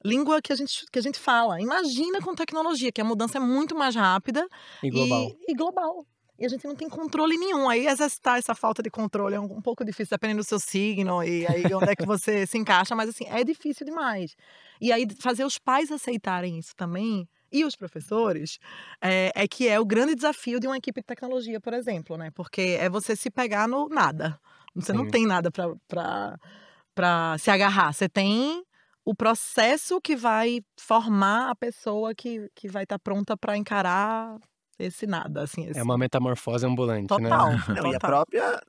Língua 0.05 0.41
que 0.41 0.53
a, 0.53 0.57
gente, 0.57 0.85
que 0.93 0.99
a 0.99 1.03
gente 1.03 1.19
fala. 1.19 1.61
Imagina 1.61 2.21
com 2.21 2.35
tecnologia, 2.35 2.93
que 2.93 3.01
a 3.01 3.05
mudança 3.05 3.39
é 3.39 3.41
muito 3.41 3.75
mais 3.75 3.97
rápida 3.97 4.47
e 4.83 4.91
global. 4.91 5.29
E, 5.49 5.53
e 5.53 5.55
global. 5.55 6.07
E 6.39 6.45
a 6.45 6.49
gente 6.49 6.67
não 6.67 6.77
tem 6.77 6.89
controle 6.89 7.37
nenhum. 7.37 7.69
Aí 7.69 7.87
exercitar 7.87 8.39
essa 8.39 8.55
falta 8.55 8.83
de 8.83 8.91
controle 8.91 9.35
é 9.35 9.41
um, 9.41 9.57
um 9.57 9.63
pouco 9.63 9.85
difícil, 9.85 10.11
dependendo 10.11 10.43
do 10.43 10.47
seu 10.47 10.61
signo 10.61 11.25
e 11.25 11.47
aí 11.47 11.65
onde 11.75 11.91
é 11.91 11.97
que 11.97 12.07
você 12.07 12.47
se 12.47 12.59
encaixa, 12.59 12.95
mas 12.95 13.09
assim, 13.09 13.25
é 13.27 13.43
difícil 13.43 13.87
demais. 13.87 14.37
E 14.81 14.93
aí 14.93 15.07
fazer 15.19 15.45
os 15.45 15.59
pais 15.59 15.91
aceitarem 15.91 16.59
isso 16.59 16.73
também 16.77 17.27
e 17.57 17.65
os 17.65 17.75
professores, 17.75 18.59
é, 19.01 19.33
é, 19.35 19.49
que 19.49 19.69
é 19.69 19.81
o 19.81 19.85
grande 19.85 20.15
desafio 20.15 20.61
de 20.61 20.67
uma 20.67 20.77
equipe 20.77 21.01
de 21.01 21.07
tecnologia, 21.07 21.61
por 21.61 21.73
exemplo, 21.73 22.17
né? 22.17 22.31
Porque 22.35 22.77
é 22.79 22.89
você 22.89 23.17
se 23.17 23.31
pegar 23.31 23.67
no 23.67 23.89
nada. 23.89 24.39
Você 24.75 24.93
Sim. 24.93 24.99
não 24.99 25.09
tem 25.09 25.27
nada 25.27 25.51
para 25.51 27.39
se 27.39 27.51
agarrar. 27.51 27.93
Você 27.93 28.09
tem 28.09 28.63
o 29.05 29.15
processo 29.15 30.01
que 30.01 30.17
vai 30.17 30.61
formar 30.79 31.51
a 31.51 31.55
pessoa 31.55 32.15
que, 32.15 32.51
que 32.55 32.69
vai 32.69 32.83
estar 32.83 32.99
tá 32.99 33.03
pronta 33.03 33.37
para 33.37 33.57
encarar 33.57 34.37
esse 34.79 35.07
nada. 35.07 35.43
Assim, 35.43 35.65
esse... 35.67 35.79
É 35.79 35.83
uma 35.83 35.97
metamorfose 35.97 36.67
ambulante, 36.67 37.07
total, 37.07 37.53
né? 37.53 37.59
Não, 37.69 37.75
total. 37.75 37.93
E 37.93 37.97
a 37.97 38.01
própria 38.01 38.61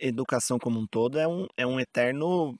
educação 0.00 0.58
como 0.58 0.80
um 0.80 0.86
todo 0.86 1.18
é 1.18 1.28
um, 1.28 1.46
é 1.56 1.66
um 1.66 1.78
eterno 1.78 2.56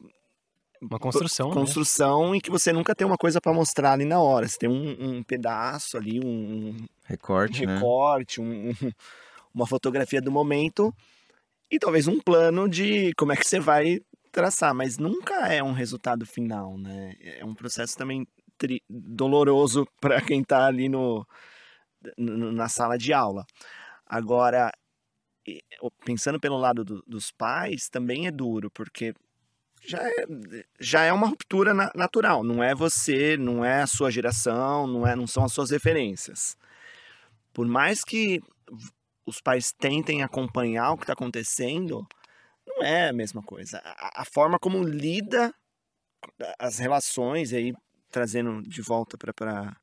uma 0.83 0.99
construção. 0.99 1.49
Né? 1.49 1.55
Construção 1.55 2.31
né? 2.31 2.37
em 2.37 2.41
que 2.41 2.51
você 2.51 2.73
nunca 2.73 2.95
tem 2.95 3.07
uma 3.07 3.17
coisa 3.17 3.41
para 3.41 3.53
mostrar 3.53 3.93
ali 3.93 4.05
na 4.05 4.21
hora. 4.21 4.49
Você 4.49 4.59
tem 4.59 4.69
um, 4.69 5.19
um 5.19 5.23
pedaço 5.23 5.97
ali, 5.97 6.21
um 6.25 6.87
recorte, 7.05 7.65
um 7.65 7.75
recorte, 7.75 8.41
né? 8.41 8.75
um, 8.83 8.91
uma 9.55 9.67
fotografia 9.67 10.21
do 10.21 10.33
momento 10.33 10.93
e 11.71 11.79
talvez 11.79 12.09
um 12.09 12.21
plano 12.21 12.69
de 12.69 13.13
como 13.15 13.33
é 13.33 13.37
que 13.37 13.47
você 13.47 13.61
vai 13.61 14.01
traçar, 14.33 14.75
mas 14.75 14.99
nunca 14.99 15.47
é 15.53 15.63
um 15.63 15.73
resultado 15.73 16.27
final, 16.27 16.77
né? 16.79 17.15
É 17.21 17.45
um 17.45 17.55
processo 17.55 17.97
também 17.97 18.27
doloroso 18.89 19.87
para 20.01 20.21
quem 20.21 20.41
está 20.41 20.67
ali 20.67 20.89
no, 20.89 21.27
no, 22.17 22.53
na 22.53 22.69
sala 22.69 22.97
de 22.97 23.13
aula. 23.13 23.45
Agora, 24.07 24.73
pensando 26.05 26.41
pelo 26.41 26.57
lado 26.57 26.85
do, 26.85 27.03
dos 27.07 27.31
pais, 27.31 27.89
também 27.89 28.27
é 28.27 28.31
duro, 28.31 28.71
porque 28.71 29.15
já 29.85 29.99
é, 30.03 30.27
já 30.81 31.03
é 31.03 31.13
uma 31.13 31.27
ruptura 31.27 31.75
na, 31.75 31.91
natural. 31.95 32.45
Não 32.45 32.63
é 32.63 32.75
você, 32.75 33.37
não 33.37 33.65
é 33.65 33.83
a 33.83 33.87
sua 33.87 34.11
geração, 34.11 34.87
não, 34.87 35.07
é, 35.07 35.17
não 35.17 35.27
são 35.27 35.45
as 35.45 35.53
suas 35.53 35.71
referências. 35.71 36.57
Por 37.53 37.67
mais 37.67 38.05
que 38.05 38.41
os 39.27 39.41
pais 39.41 39.73
tentem 39.73 40.23
acompanhar 40.23 40.93
o 40.93 40.97
que 40.97 41.03
está 41.03 41.13
acontecendo, 41.13 42.07
não 42.67 42.83
é 42.83 43.09
a 43.09 43.13
mesma 43.13 43.43
coisa. 43.43 43.79
A, 43.85 44.23
a, 44.23 44.25
forma 44.25 44.59
como 44.59 44.83
lida 44.83 45.53
as 46.59 46.79
relações, 46.79 47.53
aí 47.53 47.73
trazendo 48.11 48.63
de 48.63 48.83
volta 48.83 49.17
para 49.19 49.77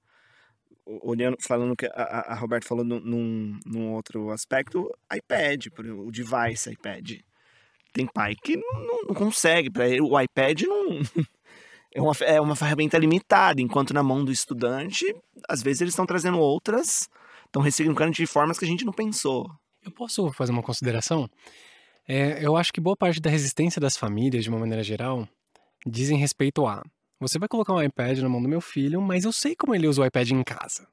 olhando, 0.86 1.38
falando 1.42 1.76
que 1.76 1.86
a, 1.86 2.34
a 2.34 2.36
Roberta 2.36 2.68
falou 2.68 2.84
num, 2.84 3.60
num 3.66 3.92
outro 3.92 4.32
aspecto, 4.32 4.90
iPad, 5.14 5.68
o 5.68 6.12
device 6.12 6.72
iPad. 6.72 7.20
Tem 7.94 8.06
pai 8.06 8.36
que 8.36 8.56
não, 8.56 9.04
não 9.08 9.16
consegue, 9.16 9.70
para 9.70 9.86
o 10.02 10.20
iPad 10.20 10.62
não 10.62 11.00
é 11.94 12.02
uma, 12.02 12.14
é 12.22 12.42
uma 12.42 12.56
ferramenta 12.56 12.98
limitada, 12.98 13.62
enquanto 13.62 13.94
na 13.94 14.04
mão 14.04 14.24
do 14.24 14.32
estudante, 14.32 15.06
às 15.48 15.62
vezes 15.62 15.82
eles 15.82 15.94
estão 15.94 16.06
trazendo 16.06 16.40
outras, 16.40 17.10
estão 17.46 17.62
ressignificando 17.62 18.12
de 18.12 18.26
formas 18.26 18.60
que 18.60 18.66
a 18.66 18.68
gente 18.68 18.86
não 18.86 18.94
pensou. 18.94 19.50
Eu 19.84 19.92
posso 19.92 20.32
fazer 20.34 20.52
uma 20.52 20.62
consideração? 20.62 21.28
É, 22.08 22.46
eu 22.46 22.56
acho 22.56 22.72
que 22.72 22.82
boa 22.82 22.96
parte 22.96 23.20
da 23.20 23.30
resistência 23.30 23.80
das 23.80 23.98
famílias, 23.98 24.44
de 24.44 24.50
uma 24.50 24.60
maneira 24.60 24.84
geral, 24.84 25.28
dizem 25.86 26.18
respeito 26.18 26.66
a 26.68 26.84
você 27.20 27.38
vai 27.38 27.50
colocar 27.50 27.74
um 27.74 27.84
iPad 27.84 28.20
na 28.20 28.30
mão 28.30 28.42
do 28.42 28.48
meu 28.48 28.62
filho, 28.62 29.02
mas 29.02 29.26
eu 29.26 29.34
sei 29.34 29.54
como 29.54 29.76
ele 29.76 29.88
usa 29.88 30.02
o 30.02 30.06
iPad 30.06 30.32
em 30.32 30.42
casa. 30.42 30.88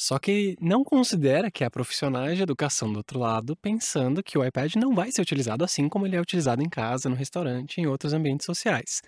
Só 0.00 0.16
que 0.16 0.56
não 0.60 0.84
considera 0.84 1.50
que 1.50 1.64
há 1.64 1.70
profissionais 1.70 2.36
de 2.36 2.42
educação 2.44 2.92
do 2.92 2.98
outro 2.98 3.18
lado 3.18 3.56
pensando 3.56 4.22
que 4.22 4.38
o 4.38 4.44
iPad 4.44 4.76
não 4.76 4.94
vai 4.94 5.10
ser 5.10 5.20
utilizado 5.20 5.64
assim 5.64 5.88
como 5.88 6.06
ele 6.06 6.14
é 6.14 6.20
utilizado 6.20 6.62
em 6.62 6.68
casa, 6.68 7.08
no 7.08 7.16
restaurante, 7.16 7.80
em 7.80 7.86
outros 7.88 8.12
ambientes 8.12 8.46
sociais. 8.46 9.02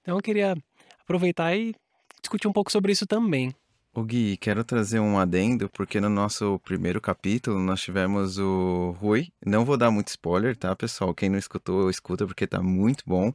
Então 0.00 0.16
eu 0.16 0.20
queria 0.20 0.56
aproveitar 1.00 1.54
e 1.54 1.72
discutir 2.20 2.48
um 2.48 2.52
pouco 2.52 2.72
sobre 2.72 2.90
isso 2.90 3.06
também. 3.06 3.54
O 3.94 4.04
Gui, 4.04 4.38
quero 4.38 4.64
trazer 4.64 5.00
um 5.00 5.18
adendo, 5.18 5.68
porque 5.68 6.00
no 6.00 6.08
nosso 6.08 6.58
primeiro 6.60 6.98
capítulo 6.98 7.58
nós 7.58 7.82
tivemos 7.82 8.38
o 8.38 8.92
Rui. 8.98 9.30
Não 9.44 9.66
vou 9.66 9.76
dar 9.76 9.90
muito 9.90 10.08
spoiler, 10.08 10.56
tá, 10.56 10.74
pessoal? 10.74 11.14
Quem 11.14 11.28
não 11.28 11.38
escutou, 11.38 11.90
escuta 11.90 12.26
porque 12.26 12.46
tá 12.46 12.62
muito 12.62 13.04
bom. 13.06 13.34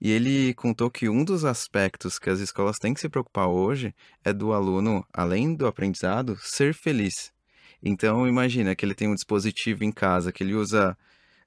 E 0.00 0.10
ele 0.10 0.54
contou 0.54 0.90
que 0.90 1.10
um 1.10 1.22
dos 1.22 1.44
aspectos 1.44 2.18
que 2.18 2.30
as 2.30 2.40
escolas 2.40 2.78
têm 2.78 2.94
que 2.94 3.00
se 3.00 3.08
preocupar 3.10 3.48
hoje 3.48 3.94
é 4.24 4.32
do 4.32 4.54
aluno, 4.54 5.06
além 5.12 5.54
do 5.54 5.66
aprendizado, 5.66 6.38
ser 6.40 6.72
feliz. 6.72 7.30
Então, 7.82 8.26
imagina 8.26 8.74
que 8.74 8.86
ele 8.86 8.94
tem 8.94 9.08
um 9.08 9.14
dispositivo 9.14 9.84
em 9.84 9.92
casa 9.92 10.32
que 10.32 10.42
ele 10.42 10.54
usa 10.54 10.96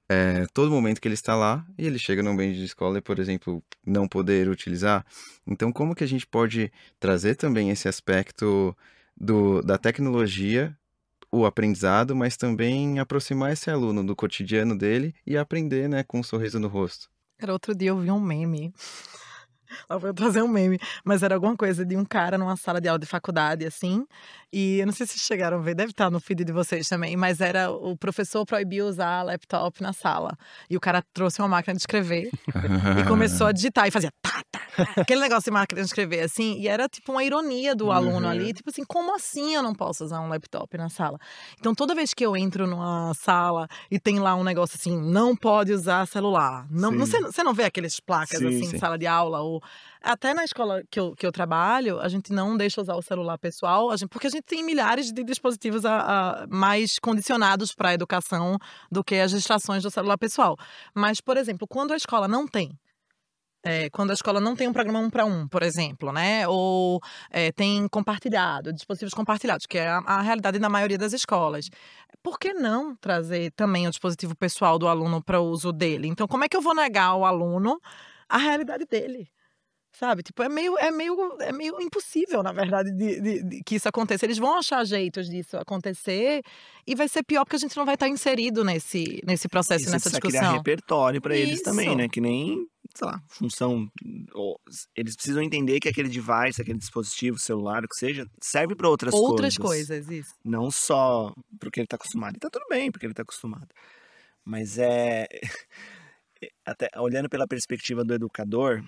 é, 0.08 0.46
todo 0.52 0.70
momento 0.70 1.00
que 1.00 1.08
ele 1.08 1.14
está 1.14 1.34
lá 1.34 1.64
e 1.78 1.86
ele 1.86 1.98
chega 1.98 2.22
num 2.22 2.32
ambiente 2.32 2.58
de 2.58 2.64
escola 2.64 2.98
e, 2.98 3.00
por 3.00 3.18
exemplo, 3.18 3.62
não 3.84 4.06
poder 4.06 4.48
utilizar. 4.48 5.04
Então, 5.46 5.72
como 5.72 5.94
que 5.94 6.04
a 6.04 6.08
gente 6.08 6.26
pode 6.26 6.70
trazer 7.00 7.34
também 7.34 7.70
esse 7.70 7.88
aspecto 7.88 8.76
do, 9.16 9.62
da 9.62 9.78
tecnologia, 9.78 10.76
o 11.30 11.46
aprendizado, 11.46 12.14
mas 12.14 12.36
também 12.36 12.98
aproximar 12.98 13.52
esse 13.52 13.70
aluno 13.70 14.04
do 14.04 14.14
cotidiano 14.14 14.76
dele 14.76 15.14
e 15.26 15.36
aprender, 15.36 15.88
né, 15.88 16.02
com 16.02 16.20
um 16.20 16.22
sorriso 16.22 16.60
no 16.60 16.68
rosto? 16.68 17.08
Era 17.38 17.52
outro 17.52 17.74
dia 17.74 17.88
eu 17.88 17.98
vi 17.98 18.10
um 18.10 18.20
meme 18.20 18.72
Ela 19.88 20.00
foi 20.00 20.12
trazer 20.12 20.42
um 20.42 20.48
meme, 20.48 20.78
mas 21.04 21.22
era 21.22 21.34
alguma 21.34 21.56
coisa 21.56 21.84
de 21.84 21.96
um 21.96 22.04
cara 22.04 22.38
numa 22.38 22.56
sala 22.56 22.80
de 22.80 22.88
aula 22.88 22.98
de 22.98 23.06
faculdade, 23.06 23.64
assim. 23.66 24.06
E 24.52 24.80
eu 24.80 24.86
não 24.86 24.92
sei 24.92 25.06
se 25.06 25.18
chegaram 25.18 25.58
a 25.58 25.60
ver, 25.60 25.74
deve 25.74 25.92
estar 25.92 26.10
no 26.10 26.20
feed 26.20 26.44
de 26.44 26.52
vocês 26.52 26.88
também, 26.88 27.16
mas 27.16 27.40
era 27.40 27.70
o 27.70 27.96
professor 27.96 28.44
proibiu 28.44 28.86
usar 28.86 29.22
laptop 29.22 29.82
na 29.82 29.92
sala. 29.92 30.36
E 30.68 30.76
o 30.76 30.80
cara 30.80 31.02
trouxe 31.14 31.40
uma 31.40 31.48
máquina 31.48 31.74
de 31.74 31.80
escrever 31.80 32.30
e 33.00 33.08
começou 33.08 33.46
a 33.46 33.52
digitar 33.52 33.86
e 33.88 33.90
fazia 33.90 34.12
tá, 34.20 34.42
tá, 34.50 34.61
aquele 34.96 35.20
negócio 35.20 35.44
de 35.44 35.50
máquina 35.50 35.80
de 35.80 35.86
escrever, 35.86 36.20
assim. 36.20 36.58
E 36.58 36.68
era 36.68 36.88
tipo 36.88 37.12
uma 37.12 37.24
ironia 37.24 37.74
do 37.74 37.90
aluno 37.90 38.26
uhum. 38.26 38.32
ali, 38.32 38.52
tipo 38.52 38.70
assim, 38.70 38.84
como 38.84 39.14
assim 39.14 39.54
eu 39.54 39.62
não 39.62 39.74
posso 39.74 40.04
usar 40.04 40.20
um 40.20 40.28
laptop 40.28 40.76
na 40.76 40.88
sala? 40.88 41.18
Então 41.58 41.74
toda 41.74 41.94
vez 41.94 42.14
que 42.14 42.24
eu 42.24 42.36
entro 42.36 42.66
numa 42.66 43.12
sala 43.14 43.68
e 43.90 43.98
tem 43.98 44.18
lá 44.18 44.34
um 44.34 44.44
negócio 44.44 44.76
assim, 44.78 44.96
não 44.96 45.36
pode 45.36 45.72
usar 45.72 46.06
celular. 46.06 46.66
Não, 46.70 46.96
você, 46.96 47.20
você 47.20 47.42
não 47.42 47.54
vê 47.54 47.64
aqueles 47.64 48.00
placas 48.00 48.38
sim, 48.38 48.46
assim, 48.46 48.66
sim. 48.66 48.78
sala 48.78 48.98
de 48.98 49.06
aula 49.06 49.40
ou 49.40 49.62
até 50.02 50.34
na 50.34 50.44
escola 50.44 50.82
que 50.90 50.98
eu, 50.98 51.14
que 51.14 51.24
eu 51.24 51.30
trabalho, 51.30 52.00
a 52.00 52.08
gente 52.08 52.32
não 52.32 52.56
deixa 52.56 52.80
usar 52.80 52.96
o 52.96 53.02
celular 53.02 53.38
pessoal, 53.38 53.90
a 53.90 53.96
gente, 53.96 54.08
porque 54.08 54.26
a 54.26 54.30
gente 54.30 54.42
tem 54.42 54.64
milhares 54.64 55.12
de 55.12 55.22
dispositivos 55.22 55.84
a, 55.84 56.42
a 56.42 56.46
mais 56.48 56.98
condicionados 56.98 57.72
para 57.72 57.90
a 57.90 57.94
educação 57.94 58.58
do 58.90 59.04
que 59.04 59.14
as 59.14 59.30
distrações 59.30 59.82
do 59.82 59.90
celular 59.90 60.18
pessoal. 60.18 60.56
Mas, 60.94 61.20
por 61.20 61.36
exemplo, 61.36 61.68
quando 61.68 61.92
a 61.92 61.96
escola 61.96 62.26
não 62.26 62.48
tem 62.48 62.76
é, 63.62 63.88
quando 63.90 64.10
a 64.10 64.14
escola 64.14 64.40
não 64.40 64.56
tem 64.56 64.68
um 64.68 64.72
programa 64.72 64.98
um 64.98 65.10
para 65.10 65.24
um, 65.24 65.46
por 65.46 65.62
exemplo, 65.62 66.12
né? 66.12 66.46
Ou 66.48 67.00
é, 67.30 67.52
tem 67.52 67.86
compartilhado, 67.88 68.72
dispositivos 68.72 69.14
compartilhados, 69.14 69.66
que 69.66 69.78
é 69.78 69.88
a, 69.88 69.98
a, 69.98 70.20
realidade 70.20 70.58
na 70.58 70.68
maioria 70.68 70.98
das 70.98 71.12
escolas. 71.12 71.68
Por 72.22 72.38
que 72.38 72.52
não 72.52 72.96
trazer 72.96 73.52
também 73.52 73.86
o 73.86 73.90
dispositivo 73.90 74.34
pessoal 74.36 74.78
do 74.78 74.88
aluno 74.88 75.22
para 75.22 75.40
o 75.40 75.44
uso 75.44 75.72
dele? 75.72 76.08
Então, 76.08 76.26
como 76.26 76.44
é 76.44 76.48
que 76.48 76.56
eu 76.56 76.62
vou 76.62 76.74
negar 76.74 77.06
ao 77.06 77.24
aluno 77.24 77.80
a 78.28 78.38
realidade 78.38 78.84
dele? 78.86 79.28
Sabe? 79.92 80.22
Tipo, 80.22 80.42
é 80.42 80.48
meio, 80.48 80.78
é 80.78 80.90
meio, 80.90 81.14
é 81.40 81.52
meio 81.52 81.80
impossível, 81.80 82.42
na 82.42 82.50
verdade, 82.50 82.90
de, 82.92 83.20
de, 83.20 83.42
de, 83.42 83.62
que 83.62 83.74
isso 83.74 83.86
aconteça. 83.86 84.24
Eles 84.24 84.38
vão 84.38 84.56
achar 84.56 84.82
jeitos 84.86 85.28
disso 85.28 85.56
acontecer 85.58 86.42
e 86.86 86.94
vai 86.94 87.08
ser 87.08 87.22
pior 87.22 87.44
porque 87.44 87.56
a 87.56 87.58
gente 87.58 87.76
não 87.76 87.84
vai 87.84 87.94
estar 87.94 88.08
inserido 88.08 88.64
nesse, 88.64 89.20
nesse 89.24 89.48
processo, 89.48 89.82
isso 89.82 89.92
nessa 89.92 90.08
discussão. 90.08 90.40
criar 90.40 90.52
repertório 90.52 91.20
para 91.20 91.36
eles 91.36 91.60
também, 91.60 91.94
né? 91.94 92.08
Que 92.08 92.22
nem, 92.22 92.66
sei 92.94 93.06
lá, 93.06 93.22
função. 93.28 93.86
Eles 94.96 95.14
precisam 95.14 95.42
entender 95.42 95.78
que 95.78 95.90
aquele 95.90 96.08
device, 96.08 96.62
aquele 96.62 96.78
dispositivo, 96.78 97.38
celular, 97.38 97.84
o 97.84 97.88
que 97.88 97.96
seja, 97.96 98.26
serve 98.40 98.74
para 98.74 98.88
outras, 98.88 99.12
outras 99.12 99.58
coisas. 99.58 99.90
Outras 99.90 100.06
coisas, 100.06 100.26
isso. 100.26 100.34
Não 100.42 100.70
só 100.70 101.34
porque 101.60 101.80
ele 101.80 101.84
está 101.84 101.96
acostumado. 101.96 102.36
E 102.36 102.40
tá 102.40 102.48
tudo 102.50 102.64
bem 102.70 102.90
porque 102.90 103.04
ele 103.04 103.12
está 103.12 103.22
acostumado. 103.22 103.68
Mas 104.42 104.78
é. 104.78 105.28
Até 106.64 106.88
olhando 106.96 107.28
pela 107.28 107.46
perspectiva 107.46 108.02
do 108.02 108.14
educador, 108.14 108.82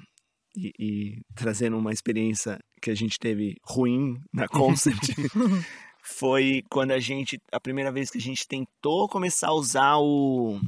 e, 0.56 0.72
e, 0.78 1.20
trazendo 1.34 1.76
uma 1.76 1.92
experiência 1.92 2.58
que 2.80 2.90
a 2.90 2.94
gente 2.94 3.18
teve 3.18 3.56
ruim 3.62 4.20
na 4.32 4.46
Concept, 4.46 5.14
foi 6.02 6.62
quando 6.70 6.92
a 6.92 7.00
gente, 7.00 7.40
a 7.52 7.60
primeira 7.60 7.90
vez 7.90 8.10
que 8.10 8.18
a 8.18 8.20
gente 8.20 8.46
tentou 8.46 9.08
começar 9.08 9.48
a 9.48 9.54
usar 9.54 9.96
o, 9.98 10.60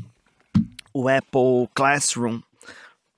o 0.92 1.08
Apple 1.08 1.68
Classroom 1.74 2.40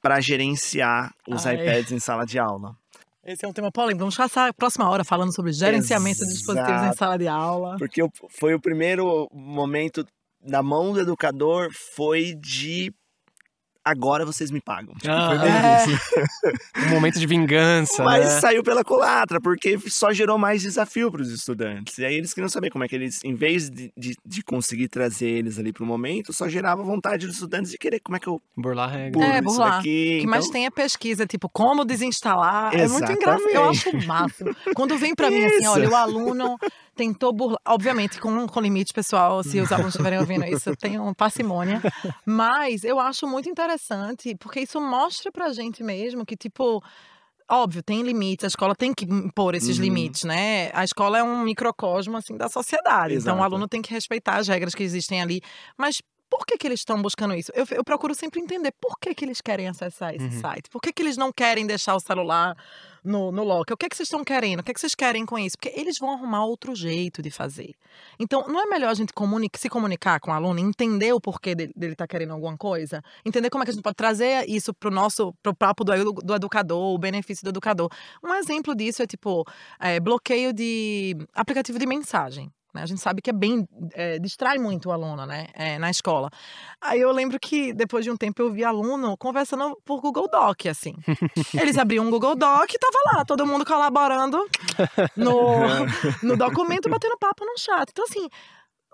para 0.01 0.21
gerenciar 0.21 1.15
os 1.27 1.47
Ai. 1.47 1.57
iPads 1.57 1.93
em 1.93 1.99
sala 1.99 2.25
de 2.25 2.39
aula. 2.39 2.77
Esse 3.25 3.45
é 3.45 3.49
um 3.49 3.53
tema 3.53 3.71
polêmico. 3.71 4.01
Vamos 4.01 4.17
passar 4.17 4.49
a 4.49 4.53
próxima 4.55 4.89
hora 4.89 5.05
falando 5.05 5.35
sobre 5.35 5.53
gerenciamento 5.53 6.19
Exato. 6.19 6.31
de 6.31 6.37
dispositivos 6.39 6.83
em 6.83 6.97
sala 6.97 7.19
de 7.19 7.29
aula. 7.29 7.77
Porque 7.79 8.01
foi 8.31 8.55
o 8.55 8.61
primeiro 8.61 9.29
momento 9.33 10.07
na 10.43 10.63
mão 10.63 10.93
do 10.93 11.01
educador 11.01 11.69
foi 11.95 12.35
de 12.35 12.93
agora 13.91 14.25
vocês 14.25 14.51
me 14.51 14.61
pagam. 14.61 14.95
Tipo, 14.95 15.13
Ah, 15.13 15.29
foi 15.29 15.39
meio 15.39 15.51
é. 15.53 15.85
isso. 15.87 15.99
um 16.87 16.91
momento 16.91 17.19
de 17.19 17.27
vingança, 17.27 18.05
Mas 18.05 18.25
né? 18.25 18.41
saiu 18.41 18.63
pela 18.63 18.85
colatra, 18.85 19.41
porque 19.41 19.79
só 19.89 20.13
gerou 20.13 20.39
mais 20.39 20.63
desafio 20.63 21.11
para 21.11 21.23
os 21.23 21.31
estudantes. 21.31 21.99
E 21.99 22.05
aí 22.05 22.15
eles 22.15 22.33
queriam 22.35 22.49
saber 22.49 22.71
como 22.71 22.85
é 22.85 22.89
que 22.89 22.95
eles, 22.95 23.21
em 23.25 23.35
vez 23.35 23.69
de, 23.71 23.93
de, 23.97 24.17
de 24.25 24.43
conseguir 24.43 24.89
trazer 24.89 25.29
eles 25.29 25.59
ali 25.59 25.73
para 25.73 25.83
o 25.83 25.87
momento, 25.87 26.33
só 26.33 26.49
gerava 26.49 26.83
vontade 26.83 27.27
dos 27.27 27.37
estudantes 27.37 27.71
de 27.71 27.79
querer 27.79 28.01
como 28.01 28.17
é 28.17 28.21
que 28.21 28.29
eu 28.29 28.41
Burlar 28.57 28.89
a 28.89 28.93
regra. 28.93 29.25
É, 29.25 29.41
burlar. 29.41 29.77
daqui. 29.77 30.17
O 30.19 30.21
que 30.23 30.27
mais 30.27 30.49
tem 30.49 30.67
é 30.67 30.71
pesquisa, 30.71 31.27
tipo, 31.27 31.49
como 31.49 31.85
desinstalar. 31.85 32.75
É 32.75 32.87
muito 32.89 33.11
Exatamente. 33.11 33.23
engraçado. 33.23 33.51
Eu 33.55 33.69
acho 33.71 33.91
o 33.91 34.07
máximo. 34.07 34.57
Quando 34.75 34.97
vem 34.99 35.15
pra 35.15 35.31
mim 35.31 35.45
assim, 35.45 35.67
olha, 35.67 35.89
o 35.89 35.95
aluno 35.95 36.57
tentou 36.99 37.33
burlar. 37.33 37.61
Obviamente, 37.67 38.21
com, 38.21 38.47
com 38.49 38.61
limite, 38.61 38.93
pessoal, 38.93 39.43
se 39.45 39.61
os 39.61 39.71
alunos 39.71 39.95
estiverem 39.95 40.19
ouvindo 40.19 40.45
isso, 40.45 40.69
eu 40.71 40.77
tenho 40.77 41.15
parcimônia. 41.15 41.81
Mas 42.27 42.83
eu 42.83 42.99
acho 42.99 43.27
muito 43.27 43.49
interessante, 43.49 44.35
porque 44.39 44.61
isso 44.61 44.81
mostra 44.81 45.31
pra 45.31 45.53
gente 45.53 45.83
mesmo 45.85 46.27
que, 46.27 46.37
tipo. 46.37 46.83
Óbvio, 47.51 47.83
tem 47.83 48.03
limites, 48.03 48.45
a 48.45 48.49
escola 48.49 48.75
tem 48.77 48.93
que 48.93 49.07
impor 49.07 49.55
esses 49.55 49.79
Uhum. 49.79 49.85
limites, 49.85 50.25
né? 50.25 50.71
A 50.75 50.85
escola 50.85 51.17
é 51.19 51.23
um 51.23 51.43
microcosmo, 51.45 52.15
assim, 52.19 52.37
da 52.37 52.47
sociedade. 52.47 53.15
Então, 53.15 53.37
Exato. 53.37 53.41
o 53.41 53.43
aluno 53.43 53.67
tem 53.67 53.81
que 53.81 53.91
respeitar 53.91 54.37
as 54.37 54.49
regras 54.49 54.75
que 54.75 54.83
existem 54.83 55.23
ali. 55.23 55.41
Mas 55.79 56.03
por 56.39 56.47
que, 56.47 56.57
que 56.57 56.69
eles 56.69 56.79
estão 56.81 57.03
buscando 57.03 57.35
isso? 57.35 57.51
Eu, 57.53 57.67
eu 57.73 57.83
procuro 57.83 58.15
sempre 58.15 58.41
entender 58.41 58.73
por 58.81 58.97
que, 59.01 59.13
que 59.13 59.25
eles 59.25 59.41
querem 59.41 59.67
acessar 59.67 60.15
esse 60.15 60.25
Uhum. 60.25 60.41
site. 60.41 60.71
Por 60.71 60.81
que, 60.81 60.93
que 60.93 61.03
eles 61.03 61.17
não 61.17 61.33
querem 61.33 61.67
deixar 61.67 61.97
o 61.97 62.01
celular 62.01 62.57
no, 63.03 63.33
no 63.33 63.43
lock? 63.43 63.73
O 63.73 63.77
que, 63.77 63.87
é 63.87 63.89
que 63.89 63.97
vocês 63.97 64.07
estão 64.07 64.23
querendo? 64.23 64.61
O 64.61 64.63
que, 64.63 64.71
é 64.71 64.75
que 64.75 64.79
vocês 64.81 64.95
querem 64.95 65.27
com 65.27 65.37
isso? 65.37 65.57
Porque 65.59 65.77
eles 65.79 65.97
vão 65.99 66.13
arrumar 66.13 66.45
outro 66.45 66.77
jeito 66.77 67.21
de 67.21 67.29
fazer. 67.31 67.75
Então, 68.21 68.47
não 68.47 68.63
é 68.63 68.67
melhor 68.67 68.91
a 68.91 68.95
gente 68.95 69.13
se 69.57 69.69
comunicar 69.69 70.21
com 70.21 70.31
o 70.31 70.35
aluno, 70.35 70.61
entender 70.61 71.13
o 71.13 71.21
porquê 71.21 71.57
dele, 71.57 71.73
dele 71.75 71.97
tá 71.97 72.07
querendo 72.07 72.33
alguma 72.35 72.57
coisa? 72.57 73.03
Entender 73.25 73.51
como 73.51 73.65
é 73.65 73.67
que 73.67 73.73
a 73.73 73.75
gente 73.75 73.83
pode 73.83 73.97
trazer 73.97 74.49
isso 74.49 74.73
pro 74.73 74.93
nosso, 74.93 75.35
pro 75.43 75.53
papo 75.53 75.83
do, 75.83 76.13
do 76.13 76.35
educador, 76.37 76.95
o 76.95 76.99
benefício 76.99 77.43
do 77.43 77.51
educador. 77.51 77.91
Um 78.23 78.33
exemplo 78.35 78.77
disso 78.77 79.03
é, 79.03 79.07
tipo, 79.09 79.45
é, 79.81 79.99
bloqueio 79.99 80.53
de 80.53 81.17
aplicativo 81.35 81.81
de 81.81 81.87
mensagem. 81.87 82.49
Né? 82.79 82.85
A 82.85 82.87
gente 82.87 83.01
sabe 83.01 83.21
que 83.21 83.31
é 83.31 83.33
bem. 83.33 83.67
é, 83.93 84.19
distrai 84.19 84.59
muito 84.59 84.89
o 84.89 84.93
aluno, 84.93 85.27
né? 85.27 85.49
é, 85.55 85.79
na 85.79 85.91
escola. 85.91 86.31
Aí 86.81 87.01
eu 87.01 87.11
lembro 87.11 87.39
que 87.41 87.73
depois 87.73 88.05
de 88.05 88.11
um 88.11 88.17
tempo 88.17 88.41
eu 88.41 88.51
vi 88.51 88.65
aluno 88.65 89.17
conversando 89.17 89.77
por 89.85 90.01
Google 90.01 90.29
Doc, 90.31 90.67
assim. 90.67 90.95
Eles 91.61 91.77
abriam 91.77 92.07
um 92.07 92.11
Google 92.11 92.37
Doc 92.37 92.73
e 92.73 92.79
tava 92.79 92.99
lá, 93.17 93.25
todo 93.25 93.47
mundo 93.47 93.65
colaborando 93.65 94.39
no, 95.17 95.35
no 96.23 96.37
documento, 96.37 96.89
batendo 96.89 97.19
papo 97.19 97.45
no 97.45 97.59
chat. 97.59 97.89
Então, 97.91 98.05
assim. 98.09 98.29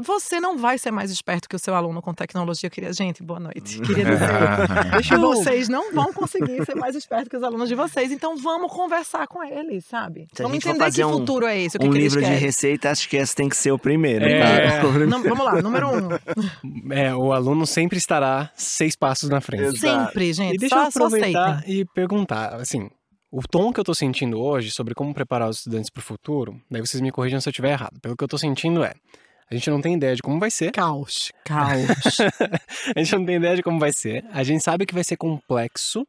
Você 0.00 0.40
não 0.40 0.58
vai 0.58 0.76
ser 0.76 0.90
mais 0.90 1.10
esperto 1.10 1.48
que 1.48 1.54
o 1.54 1.58
seu 1.58 1.74
aluno 1.74 2.02
com 2.02 2.12
tecnologia. 2.12 2.66
Eu 2.66 2.70
queria, 2.70 2.92
gente, 2.92 3.22
boa 3.22 3.38
noite. 3.38 3.78
Queria 3.82 4.04
dizer 4.04 5.18
vocês 5.18 5.68
não 5.68 5.92
vão 5.94 6.12
conseguir 6.12 6.64
ser 6.64 6.74
mais 6.74 6.96
espertos 6.96 7.28
que 7.28 7.36
os 7.36 7.42
alunos 7.42 7.68
de 7.68 7.76
vocês. 7.76 8.10
Então 8.10 8.36
vamos 8.36 8.72
conversar 8.72 9.28
com 9.28 9.42
eles, 9.44 9.84
sabe? 9.84 10.26
Se 10.32 10.42
vamos 10.42 10.58
entender 10.58 10.90
que 10.90 11.04
um- 11.04 11.12
futuro 11.12 11.46
é 11.46 11.60
esse, 11.60 11.76
o 11.76 11.80
que, 11.80 11.86
um 11.86 11.92
que 11.92 11.98
livro 11.98 12.20
de 12.20 12.26
receita, 12.26 12.90
acho 12.90 13.08
que 13.08 13.16
esse 13.16 13.36
tem 13.36 13.48
que 13.48 13.56
ser 13.56 13.70
o 13.70 13.78
primeiro. 13.78 14.24
É. 14.24 14.80
tá? 14.82 14.88
Não, 15.06 15.22
vamos 15.22 15.44
lá, 15.44 15.62
número 15.62 15.88
um. 15.88 16.92
É, 16.92 17.14
o 17.14 17.32
aluno 17.32 17.64
sempre 17.64 17.96
estará 17.96 18.50
seis 18.56 18.96
passos 18.96 19.30
na 19.30 19.40
frente. 19.40 19.76
Exato. 19.76 20.06
Sempre, 20.06 20.32
gente. 20.32 20.54
E 20.56 20.58
deixa 20.58 20.74
só, 20.74 20.84
eu 20.86 20.90
só 20.90 20.98
aproveitar 21.06 21.62
e 21.68 21.84
perguntar, 21.84 22.54
assim, 22.56 22.90
o 23.30 23.42
tom 23.42 23.72
que 23.72 23.78
eu 23.78 23.84
tô 23.84 23.94
sentindo 23.94 24.40
hoje 24.40 24.70
sobre 24.70 24.94
como 24.94 25.14
preparar 25.14 25.48
os 25.48 25.58
estudantes 25.58 25.90
para 25.90 26.00
o 26.00 26.04
futuro, 26.04 26.60
daí 26.70 26.80
vocês 26.80 27.00
me 27.00 27.12
corrijam 27.12 27.40
se 27.40 27.48
eu 27.48 27.52
estiver 27.52 27.70
errado. 27.70 28.00
Pelo 28.00 28.16
que 28.16 28.24
eu 28.24 28.28
tô 28.28 28.38
sentindo 28.38 28.82
é, 28.84 28.92
a 29.54 29.56
gente 29.56 29.70
não 29.70 29.80
tem 29.80 29.94
ideia 29.94 30.16
de 30.16 30.22
como 30.22 30.40
vai 30.40 30.50
ser, 30.50 30.72
Caos, 30.72 31.30
caos. 31.44 32.18
a 32.94 32.98
gente 32.98 33.14
não 33.14 33.24
tem 33.24 33.36
ideia 33.36 33.54
de 33.54 33.62
como 33.62 33.78
vai 33.78 33.92
ser, 33.92 34.24
a 34.32 34.42
gente 34.42 34.64
sabe 34.64 34.84
que 34.84 34.92
vai 34.92 35.04
ser 35.04 35.16
complexo 35.16 36.04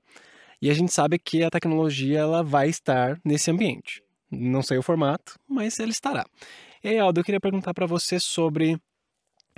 e 0.59 0.69
a 0.69 0.73
gente 0.73 0.91
sabe 0.91 1.19
que 1.19 1.43
a 1.43 1.49
tecnologia 1.51 2.19
ela 2.19 2.41
vai 2.41 2.69
estar 2.69 3.19
nesse 3.23 3.51
ambiente. 3.51 4.01
Não 4.31 4.63
sei 4.63 4.79
o 4.79 4.81
formato, 4.81 5.35
mas 5.47 5.79
ela 5.79 5.91
estará. 5.91 6.25
E 6.83 6.89
aí, 6.89 6.97
Aldo, 6.97 7.19
eu 7.19 7.23
queria 7.23 7.39
perguntar 7.39 7.71
para 7.73 7.85
você 7.85 8.19
sobre 8.19 8.79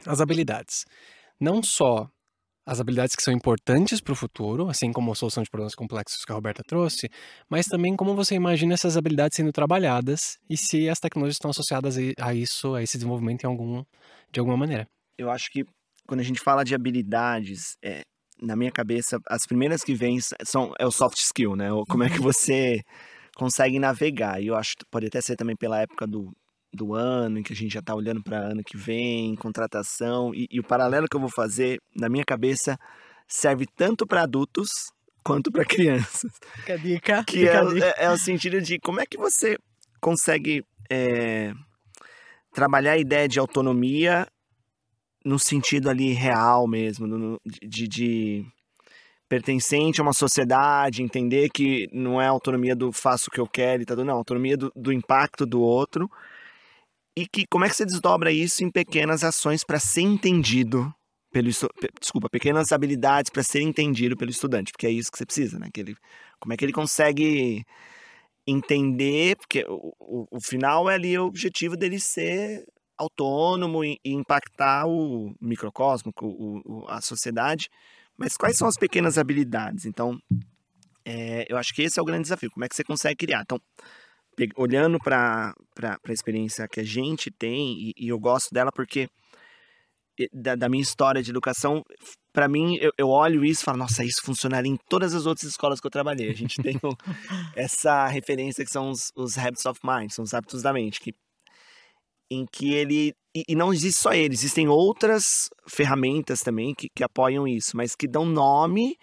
as 0.05 0.19
habilidades. 0.19 0.83
Não 1.39 1.63
só 1.63 2.09
as 2.67 2.81
habilidades 2.81 3.15
que 3.15 3.23
são 3.23 3.33
importantes 3.33 4.01
para 4.01 4.11
o 4.11 4.15
futuro, 4.15 4.67
assim 4.67 4.91
como 4.91 5.09
a 5.09 5.15
solução 5.15 5.41
de 5.41 5.49
problemas 5.49 5.73
complexos 5.73 6.25
que 6.25 6.31
a 6.33 6.35
Roberta 6.35 6.61
trouxe, 6.67 7.09
mas 7.49 7.65
também 7.65 7.95
como 7.95 8.13
você 8.13 8.35
imagina 8.35 8.73
essas 8.73 8.97
habilidades 8.97 9.37
sendo 9.37 9.53
trabalhadas 9.53 10.37
e 10.49 10.57
se 10.57 10.89
as 10.89 10.99
tecnologias 10.99 11.35
estão 11.35 11.49
associadas 11.49 11.95
a 12.19 12.33
isso, 12.33 12.75
a 12.75 12.83
esse 12.83 12.97
desenvolvimento 12.97 13.45
em 13.45 13.47
algum, 13.47 13.85
de 14.33 14.39
alguma 14.41 14.57
maneira. 14.57 14.85
Eu 15.17 15.31
acho 15.31 15.49
que 15.49 15.63
quando 16.05 16.19
a 16.19 16.23
gente 16.23 16.41
fala 16.41 16.65
de 16.65 16.75
habilidades, 16.75 17.77
é, 17.81 18.01
na 18.41 18.55
minha 18.55 18.71
cabeça, 18.71 19.17
as 19.29 19.45
primeiras 19.45 19.81
que 19.81 19.95
vêm 19.95 20.19
são 20.43 20.73
é 20.77 20.85
o 20.85 20.91
soft 20.91 21.17
skill, 21.17 21.55
né? 21.55 21.69
Como 21.87 22.03
é 22.03 22.09
que 22.09 22.19
você 22.19 22.81
consegue 23.37 23.79
navegar. 23.79 24.41
E 24.41 24.47
eu 24.47 24.55
acho 24.55 24.75
que 24.77 24.85
pode 24.91 25.07
até 25.07 25.21
ser 25.21 25.37
também 25.37 25.55
pela 25.55 25.79
época 25.79 26.05
do, 26.05 26.33
do 26.77 26.93
ano, 26.93 27.39
em 27.39 27.43
que 27.43 27.51
a 27.51 27.55
gente 27.55 27.73
já 27.73 27.81
está 27.81 27.93
olhando 27.93 28.23
para 28.23 28.37
ano 28.37 28.63
que 28.63 28.77
vem, 28.77 29.35
contratação. 29.35 30.33
E, 30.33 30.47
e 30.49 30.59
o 30.59 30.63
paralelo 30.63 31.07
que 31.09 31.17
eu 31.17 31.19
vou 31.19 31.29
fazer, 31.29 31.81
na 31.93 32.07
minha 32.07 32.23
cabeça, 32.23 32.77
serve 33.27 33.65
tanto 33.75 34.07
para 34.07 34.21
adultos 34.21 34.69
quanto 35.23 35.51
para 35.51 35.65
crianças. 35.65 36.31
Fica 36.55 36.77
dica. 36.77 37.23
Que 37.25 37.39
fica 37.39 37.57
é, 37.57 37.65
dica. 37.65 37.85
é, 37.97 38.05
é 38.05 38.11
o 38.11 38.17
sentido 38.17 38.61
de 38.61 38.79
como 38.79 39.01
é 39.01 39.05
que 39.05 39.17
você 39.17 39.57
consegue 39.99 40.63
é, 40.89 41.51
trabalhar 42.53 42.93
a 42.93 42.97
ideia 42.97 43.27
de 43.27 43.39
autonomia 43.39 44.25
no 45.25 45.37
sentido 45.37 45.89
ali 45.89 46.13
real 46.13 46.65
mesmo, 46.67 47.05
no- 47.05 47.41
de, 47.45 47.87
de 47.87 48.45
pertencente 49.27 49.99
a 49.99 50.03
uma 50.03 50.13
sociedade, 50.13 51.03
entender 51.03 51.49
que 51.49 51.89
não 51.91 52.21
é 52.21 52.27
a 52.27 52.29
autonomia 52.29 52.73
do 52.75 52.93
faço 52.93 53.25
o 53.27 53.31
que 53.31 53.39
eu 53.41 53.47
quero 53.47 53.83
e 53.83 53.85
tá, 53.85 53.95
não, 53.97 54.13
a 54.13 54.17
autonomia 54.17 54.55
do, 54.55 54.71
do 54.75 54.93
impacto 54.93 55.45
do 55.45 55.59
outro. 55.61 56.09
E 57.17 57.25
que 57.25 57.47
como 57.47 57.65
é 57.65 57.67
que 57.67 57.75
você 57.75 57.83
desdobra 57.83 58.31
isso 58.31 58.63
em 58.63 58.69
pequenas 58.69 59.23
ações 59.23 59.63
para 59.63 59.79
ser 59.79 60.01
entendido 60.01 60.93
pelo 61.31 61.49
desculpa, 61.99 62.29
pequenas 62.29 62.71
habilidades 62.71 63.31
para 63.31 63.41
ser 63.41 63.61
entendido 63.61 64.15
pelo 64.15 64.29
estudante, 64.29 64.71
porque 64.71 64.85
é 64.85 64.91
isso 64.91 65.11
que 65.11 65.17
você 65.17 65.25
precisa, 65.25 65.57
né? 65.57 65.67
Que 65.73 65.79
ele, 65.79 65.95
como 66.39 66.53
é 66.53 66.57
que 66.57 66.63
ele 66.63 66.71
consegue 66.71 67.65
entender, 68.45 69.35
porque 69.35 69.65
o, 69.67 69.95
o, 69.99 70.27
o 70.29 70.39
final 70.39 70.87
é 70.91 70.93
ali 70.93 71.17
o 71.17 71.25
objetivo 71.25 71.75
dele 71.75 71.99
ser 71.99 72.63
autônomo 72.95 73.83
e, 73.83 73.97
e 74.05 74.13
impactar 74.13 74.87
o 74.87 75.35
microcosmo, 75.41 76.13
o, 76.21 76.85
a 76.87 77.01
sociedade, 77.01 77.67
mas 78.15 78.37
quais 78.37 78.57
são 78.57 78.67
as 78.67 78.77
pequenas 78.77 79.17
habilidades? 79.17 79.85
Então, 79.85 80.19
é, 81.03 81.47
eu 81.49 81.57
acho 81.57 81.73
que 81.73 81.81
esse 81.81 81.97
é 81.97 82.01
o 82.01 82.05
grande 82.05 82.23
desafio, 82.23 82.51
como 82.51 82.63
é 82.63 82.69
que 82.69 82.75
você 82.75 82.83
consegue 82.83 83.15
criar? 83.15 83.41
Então, 83.41 83.59
olhando 84.55 84.99
para 84.99 85.53
a 85.81 86.13
experiência 86.13 86.67
que 86.67 86.79
a 86.79 86.83
gente 86.83 87.31
tem, 87.31 87.73
e, 87.89 87.93
e 87.97 88.07
eu 88.09 88.19
gosto 88.19 88.53
dela 88.53 88.71
porque 88.71 89.07
da, 90.33 90.55
da 90.55 90.69
minha 90.69 90.81
história 90.81 91.21
de 91.21 91.29
educação, 91.29 91.83
para 92.33 92.47
mim, 92.47 92.75
eu, 92.81 92.91
eu 92.97 93.09
olho 93.09 93.45
isso 93.45 93.61
e 93.61 93.65
falo, 93.65 93.77
nossa, 93.77 94.03
isso 94.03 94.21
funcionaria 94.23 94.71
em 94.71 94.77
todas 94.89 95.13
as 95.13 95.25
outras 95.25 95.47
escolas 95.49 95.79
que 95.79 95.87
eu 95.87 95.91
trabalhei. 95.91 96.29
A 96.29 96.33
gente 96.33 96.61
tem 96.61 96.75
o- 96.83 96.95
essa 97.55 98.07
referência 98.07 98.65
que 98.65 98.71
são 98.71 98.89
os, 98.89 99.11
os 99.15 99.37
habits 99.37 99.65
of 99.65 99.79
mind, 99.83 100.11
são 100.11 100.23
os 100.23 100.33
hábitos 100.33 100.61
da 100.61 100.73
mente, 100.73 100.99
que, 100.99 101.13
em 102.31 102.45
que 102.51 102.73
ele. 102.73 103.13
E, 103.35 103.43
e 103.49 103.55
não 103.55 103.71
existe 103.71 104.01
só 104.01 104.13
ele, 104.13 104.33
existem 104.33 104.67
outras 104.67 105.49
ferramentas 105.67 106.39
também 106.39 106.73
que, 106.73 106.87
que 106.95 107.03
apoiam 107.03 107.47
isso, 107.47 107.77
mas 107.77 107.95
que 107.95 108.07
dão 108.07 108.25
nome 108.25 108.95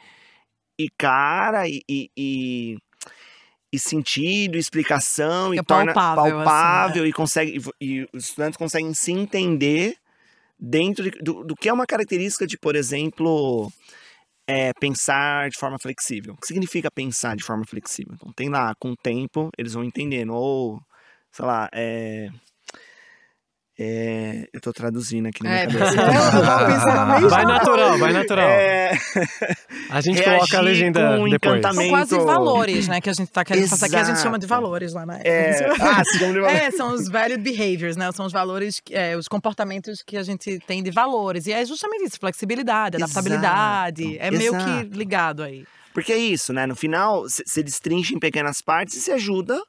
e 0.78 0.88
cara 0.98 1.68
e. 1.68 1.80
e, 1.88 2.10
e 2.16 2.76
e 3.74 3.78
sentido, 3.78 4.56
explicação, 4.56 5.50
Fica 5.50 5.62
e 5.62 5.64
torna 5.64 5.92
palpável, 5.92 6.40
assim, 6.40 6.44
né? 6.44 6.44
palpável 6.44 7.06
e 7.06 7.12
consegue 7.12 7.58
e, 7.80 7.86
e 8.00 8.08
os 8.12 8.24
estudantes 8.26 8.56
conseguem 8.56 8.92
se 8.94 9.12
entender 9.12 9.96
dentro 10.58 11.10
de- 11.10 11.18
do, 11.22 11.44
do 11.44 11.54
que 11.54 11.68
é 11.68 11.72
uma 11.72 11.86
característica 11.86 12.46
de, 12.46 12.56
por 12.58 12.76
exemplo, 12.76 13.70
é, 14.46 14.72
pensar 14.74 15.50
de 15.50 15.58
forma 15.58 15.76
flexível. 15.80 16.34
O 16.34 16.36
que 16.36 16.46
significa 16.46 16.90
pensar 16.90 17.36
de 17.36 17.42
forma 17.44 17.64
flexível? 17.68 18.14
Então, 18.14 18.32
tem 18.32 18.48
lá, 18.48 18.74
com 18.78 18.92
o 18.92 18.96
tempo, 18.96 19.50
eles 19.58 19.74
vão 19.74 19.84
entendendo. 19.84 20.32
Ou, 20.34 20.80
sei 21.32 21.44
lá, 21.44 21.68
é. 21.72 22.28
É, 23.78 24.46
eu 24.52 24.60
tô 24.60 24.72
traduzindo 24.72 25.26
aqui 25.26 25.42
na 25.42 25.50
minha 25.50 25.62
É, 25.62 25.66
cabeça. 25.66 25.94
mesma 26.68 27.20
Vai 27.28 27.44
natural, 27.44 27.98
vai 27.98 28.12
natural. 28.12 28.48
É, 28.48 28.92
A 29.90 30.00
gente 30.00 30.16
reagir 30.16 30.36
coloca 30.38 30.58
a 30.58 30.60
legenda 30.60 31.16
com 31.18 31.28
depois. 31.28 31.62
São 31.74 31.88
quase 31.88 32.18
valores, 32.18 32.88
né? 32.88 33.00
Que 33.00 33.10
a 33.10 33.12
gente 33.12 33.30
tá 33.30 33.44
querendo 33.44 33.68
passar 33.68 33.86
aqui. 33.86 33.96
A 33.96 34.04
gente 34.04 34.20
chama 34.20 34.38
de 34.38 34.44
Exato. 34.44 34.60
valores 34.62 34.92
lá 34.92 35.04
na 35.04 35.18
é, 35.18 35.66
ah, 35.80 36.02
É, 36.50 36.70
são 36.70 36.92
os 36.94 37.08
valued 37.08 37.42
behaviors, 37.42 37.96
né? 37.96 38.10
São 38.12 38.26
os 38.26 38.32
valores, 38.32 38.80
que- 38.80 38.94
é, 38.94 39.16
os 39.16 39.26
comportamentos 39.26 40.02
que 40.06 40.16
a 40.16 40.22
gente 40.22 40.58
tem 40.66 40.82
de 40.82 40.90
valores. 40.90 41.46
E 41.46 41.52
é 41.52 41.64
justamente 41.64 42.04
isso, 42.06 42.18
flexibilidade, 42.20 42.96
Exato, 42.96 43.10
adaptabilidade. 43.10 44.18
É 44.18 44.30
meio 44.30 44.52
que 44.52 44.56
exato. 44.70 44.88
ligado 44.96 45.42
aí. 45.42 45.64
Porque 45.92 46.12
é 46.12 46.16
isso, 46.18 46.52
né? 46.52 46.66
No 46.66 46.76
final, 46.76 47.22
você 47.22 47.62
destrincha 47.62 48.14
em 48.14 48.18
pequenas 48.18 48.60
partes 48.60 48.96
e 48.96 49.00
se 49.00 49.10
ajuda. 49.12 49.60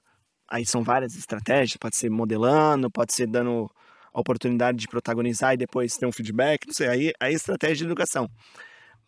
Aí 0.50 0.64
são 0.66 0.84
várias 0.84 1.16
estratégias, 1.16 1.78
pode 1.78 1.96
ser 1.96 2.10
modelando, 2.10 2.90
pode 2.92 3.14
ser 3.14 3.26
dando 3.28 3.68
a 4.16 4.22
oportunidade 4.22 4.78
de 4.78 4.88
protagonizar 4.88 5.54
e 5.54 5.58
depois 5.58 5.98
ter 5.98 6.06
um 6.06 6.12
feedback, 6.12 6.66
não 6.66 6.74
sei, 6.74 6.88
aí, 6.88 7.14
é 7.22 7.32
estratégia 7.32 7.76
de 7.76 7.84
educação. 7.84 8.30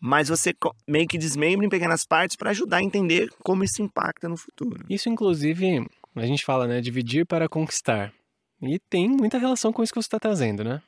mas 0.00 0.28
você 0.28 0.54
meio 0.86 1.08
que 1.08 1.18
desmembra 1.18 1.66
em 1.66 1.70
pequenas 1.70 2.04
partes 2.04 2.36
para 2.36 2.50
ajudar 2.50 2.76
a 2.76 2.82
entender 2.82 3.30
como 3.42 3.64
isso 3.64 3.82
impacta 3.82 4.28
no 4.28 4.36
futuro. 4.36 4.84
Isso, 4.88 5.08
inclusive, 5.08 5.84
a 6.14 6.26
gente 6.26 6.44
fala, 6.44 6.68
né? 6.68 6.80
Dividir 6.80 7.26
para 7.26 7.48
conquistar. 7.48 8.12
E 8.62 8.78
tem 8.90 9.08
muita 9.08 9.38
relação 9.38 9.72
com 9.72 9.82
isso 9.82 9.92
que 9.92 10.00
você 10.00 10.06
está 10.06 10.18
trazendo, 10.18 10.62
né? 10.62 10.82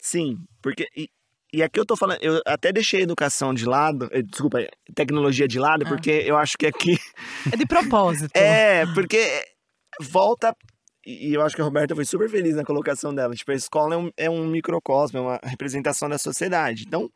Sim, 0.00 0.36
porque. 0.62 0.86
E, 0.96 1.08
e 1.52 1.62
aqui 1.62 1.80
eu 1.80 1.86
tô 1.86 1.96
falando, 1.96 2.18
eu 2.20 2.40
até 2.44 2.72
deixei 2.72 3.00
a 3.00 3.02
educação 3.04 3.54
de 3.54 3.64
lado, 3.64 4.08
eh, 4.12 4.22
desculpa, 4.22 4.58
tecnologia 4.94 5.48
de 5.48 5.58
lado, 5.58 5.84
ah. 5.86 5.88
porque 5.88 6.10
eu 6.10 6.36
acho 6.36 6.58
que 6.58 6.66
aqui. 6.66 6.98
É 7.50 7.56
de 7.56 7.64
propósito. 7.66 8.30
é, 8.36 8.84
porque 8.92 9.44
volta. 10.00 10.54
E 11.06 11.32
eu 11.32 11.40
acho 11.42 11.54
que 11.54 11.62
a 11.62 11.64
Roberta 11.64 11.94
foi 11.94 12.04
super 12.04 12.28
feliz 12.28 12.56
na 12.56 12.64
colocação 12.64 13.14
dela. 13.14 13.32
Tipo, 13.32 13.52
a 13.52 13.54
escola 13.54 13.94
é 13.94 13.98
um, 13.98 14.10
é 14.16 14.28
um 14.28 14.44
microcosmo, 14.48 15.18
é 15.18 15.22
uma 15.22 15.40
representação 15.44 16.08
da 16.08 16.18
sociedade. 16.18 16.82
Então, 16.84 17.08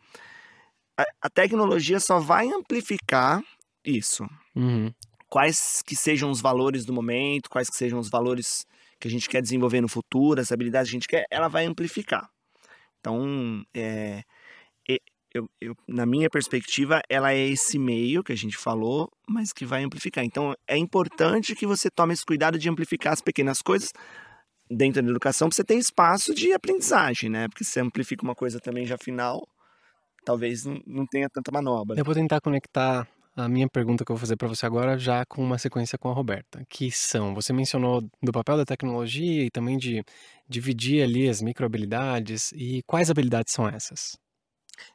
a, 0.96 1.04
a 1.22 1.28
tecnologia 1.28 1.98
só 1.98 2.20
vai 2.20 2.48
amplificar 2.48 3.42
isso. 3.84 4.24
Uhum. 4.54 4.92
Quais 5.28 5.82
que 5.84 5.96
sejam 5.96 6.30
os 6.30 6.40
valores 6.40 6.84
do 6.84 6.92
momento, 6.92 7.50
quais 7.50 7.68
que 7.68 7.76
sejam 7.76 7.98
os 7.98 8.08
valores 8.08 8.64
que 9.00 9.08
a 9.08 9.10
gente 9.10 9.28
quer 9.28 9.42
desenvolver 9.42 9.80
no 9.80 9.88
futuro, 9.88 10.40
as 10.40 10.52
habilidades 10.52 10.88
que 10.88 10.96
a 10.96 10.98
gente 11.00 11.08
quer, 11.08 11.24
ela 11.28 11.48
vai 11.48 11.64
amplificar. 11.64 12.30
Então, 13.00 13.64
é, 13.74 14.22
eu, 15.34 15.48
eu, 15.60 15.74
na 15.86 16.04
minha 16.04 16.28
perspectiva, 16.28 17.00
ela 17.08 17.32
é 17.32 17.38
esse 17.38 17.78
meio 17.78 18.22
que 18.22 18.32
a 18.32 18.36
gente 18.36 18.56
falou, 18.56 19.08
mas 19.28 19.52
que 19.52 19.64
vai 19.64 19.82
amplificar. 19.82 20.24
Então, 20.24 20.54
é 20.66 20.76
importante 20.76 21.54
que 21.54 21.66
você 21.66 21.88
tome 21.90 22.12
esse 22.12 22.24
cuidado 22.24 22.58
de 22.58 22.68
amplificar 22.68 23.12
as 23.12 23.20
pequenas 23.20 23.62
coisas 23.62 23.92
dentro 24.70 25.02
da 25.02 25.10
educação, 25.10 25.48
para 25.48 25.56
você 25.56 25.64
ter 25.64 25.74
espaço 25.74 26.32
de 26.32 26.52
aprendizagem, 26.52 27.28
né? 27.28 27.48
Porque 27.48 27.64
se 27.64 27.72
você 27.72 27.80
amplifica 27.80 28.22
uma 28.22 28.34
coisa 28.34 28.60
também 28.60 28.86
já 28.86 28.96
final, 28.96 29.40
talvez 30.24 30.64
não 30.86 31.06
tenha 31.06 31.28
tanta 31.28 31.50
manobra. 31.52 31.98
Eu 31.98 32.04
vou 32.04 32.14
tentar 32.14 32.40
conectar 32.40 33.06
a 33.36 33.48
minha 33.48 33.68
pergunta 33.68 34.04
que 34.04 34.12
eu 34.12 34.16
vou 34.16 34.20
fazer 34.20 34.36
para 34.36 34.48
você 34.48 34.66
agora 34.66 34.98
já 34.98 35.24
com 35.26 35.42
uma 35.42 35.58
sequência 35.58 35.98
com 35.98 36.08
a 36.08 36.12
Roberta, 36.12 36.64
que 36.68 36.90
são, 36.90 37.34
você 37.34 37.52
mencionou 37.52 38.02
do 38.22 38.32
papel 38.32 38.56
da 38.56 38.64
tecnologia 38.64 39.44
e 39.44 39.50
também 39.50 39.76
de 39.76 40.04
dividir 40.48 41.02
ali 41.02 41.28
as 41.28 41.40
microhabilidades 41.40 42.52
e 42.52 42.82
quais 42.86 43.10
habilidades 43.10 43.52
são 43.52 43.68
essas? 43.68 44.16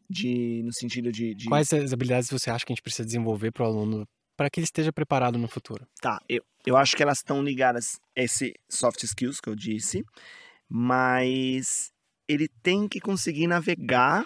De, 0.10 0.62
no 0.64 0.74
sentido 0.74 1.12
de, 1.12 1.34
de... 1.34 1.46
Quais 1.46 1.72
as 1.74 1.94
habilidades 1.94 2.30
você 2.30 2.50
acha 2.50 2.66
que 2.66 2.72
a 2.72 2.76
gente 2.76 2.84
precisa 2.84 3.06
desenvolver 3.06 3.52
para 3.52 3.64
o 3.64 3.68
aluno 3.68 4.08
para 4.38 4.50
que 4.50 4.60
ele 4.60 4.66
esteja 4.66 4.92
preparado 4.92 5.38
no 5.38 5.48
futuro? 5.48 5.88
Tá, 6.02 6.20
eu, 6.28 6.44
eu 6.66 6.78
acho 6.78 6.96
que 6.96 7.04
elas 7.04 7.20
estão 7.20 7.42
ligadas 7.42 8.00
a 8.18 8.22
esse 8.22 8.54
soft 8.70 9.02
skills 9.04 9.40
que 9.40 9.50
eu 9.50 9.56
disse, 9.56 10.04
mas 10.70 11.92
ele 12.28 12.48
tem 12.62 12.88
que 12.88 13.00
conseguir 13.00 13.48
navegar 13.48 14.26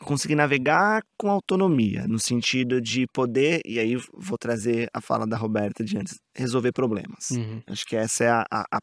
conseguir 0.00 0.36
navegar 0.36 1.02
com 1.18 1.28
autonomia, 1.28 2.06
no 2.06 2.18
sentido 2.18 2.80
de 2.80 3.06
poder, 3.08 3.60
e 3.66 3.80
aí 3.80 3.96
vou 4.12 4.38
trazer 4.38 4.88
a 4.94 5.00
fala 5.00 5.26
da 5.26 5.36
Roberta 5.36 5.82
de 5.82 5.98
antes, 5.98 6.20
resolver 6.32 6.72
problemas. 6.72 7.30
Uhum. 7.30 7.60
Acho 7.66 7.84
que 7.84 7.96
essa 7.96 8.24
é 8.24 8.28
a, 8.28 8.46
a, 8.50 8.64
a 8.70 8.78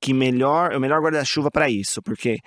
que 0.00 0.12
melhor, 0.12 0.74
o 0.74 0.80
melhor 0.80 1.00
guarda-chuva 1.00 1.50
para 1.50 1.70
isso, 1.70 2.02
porque 2.02 2.38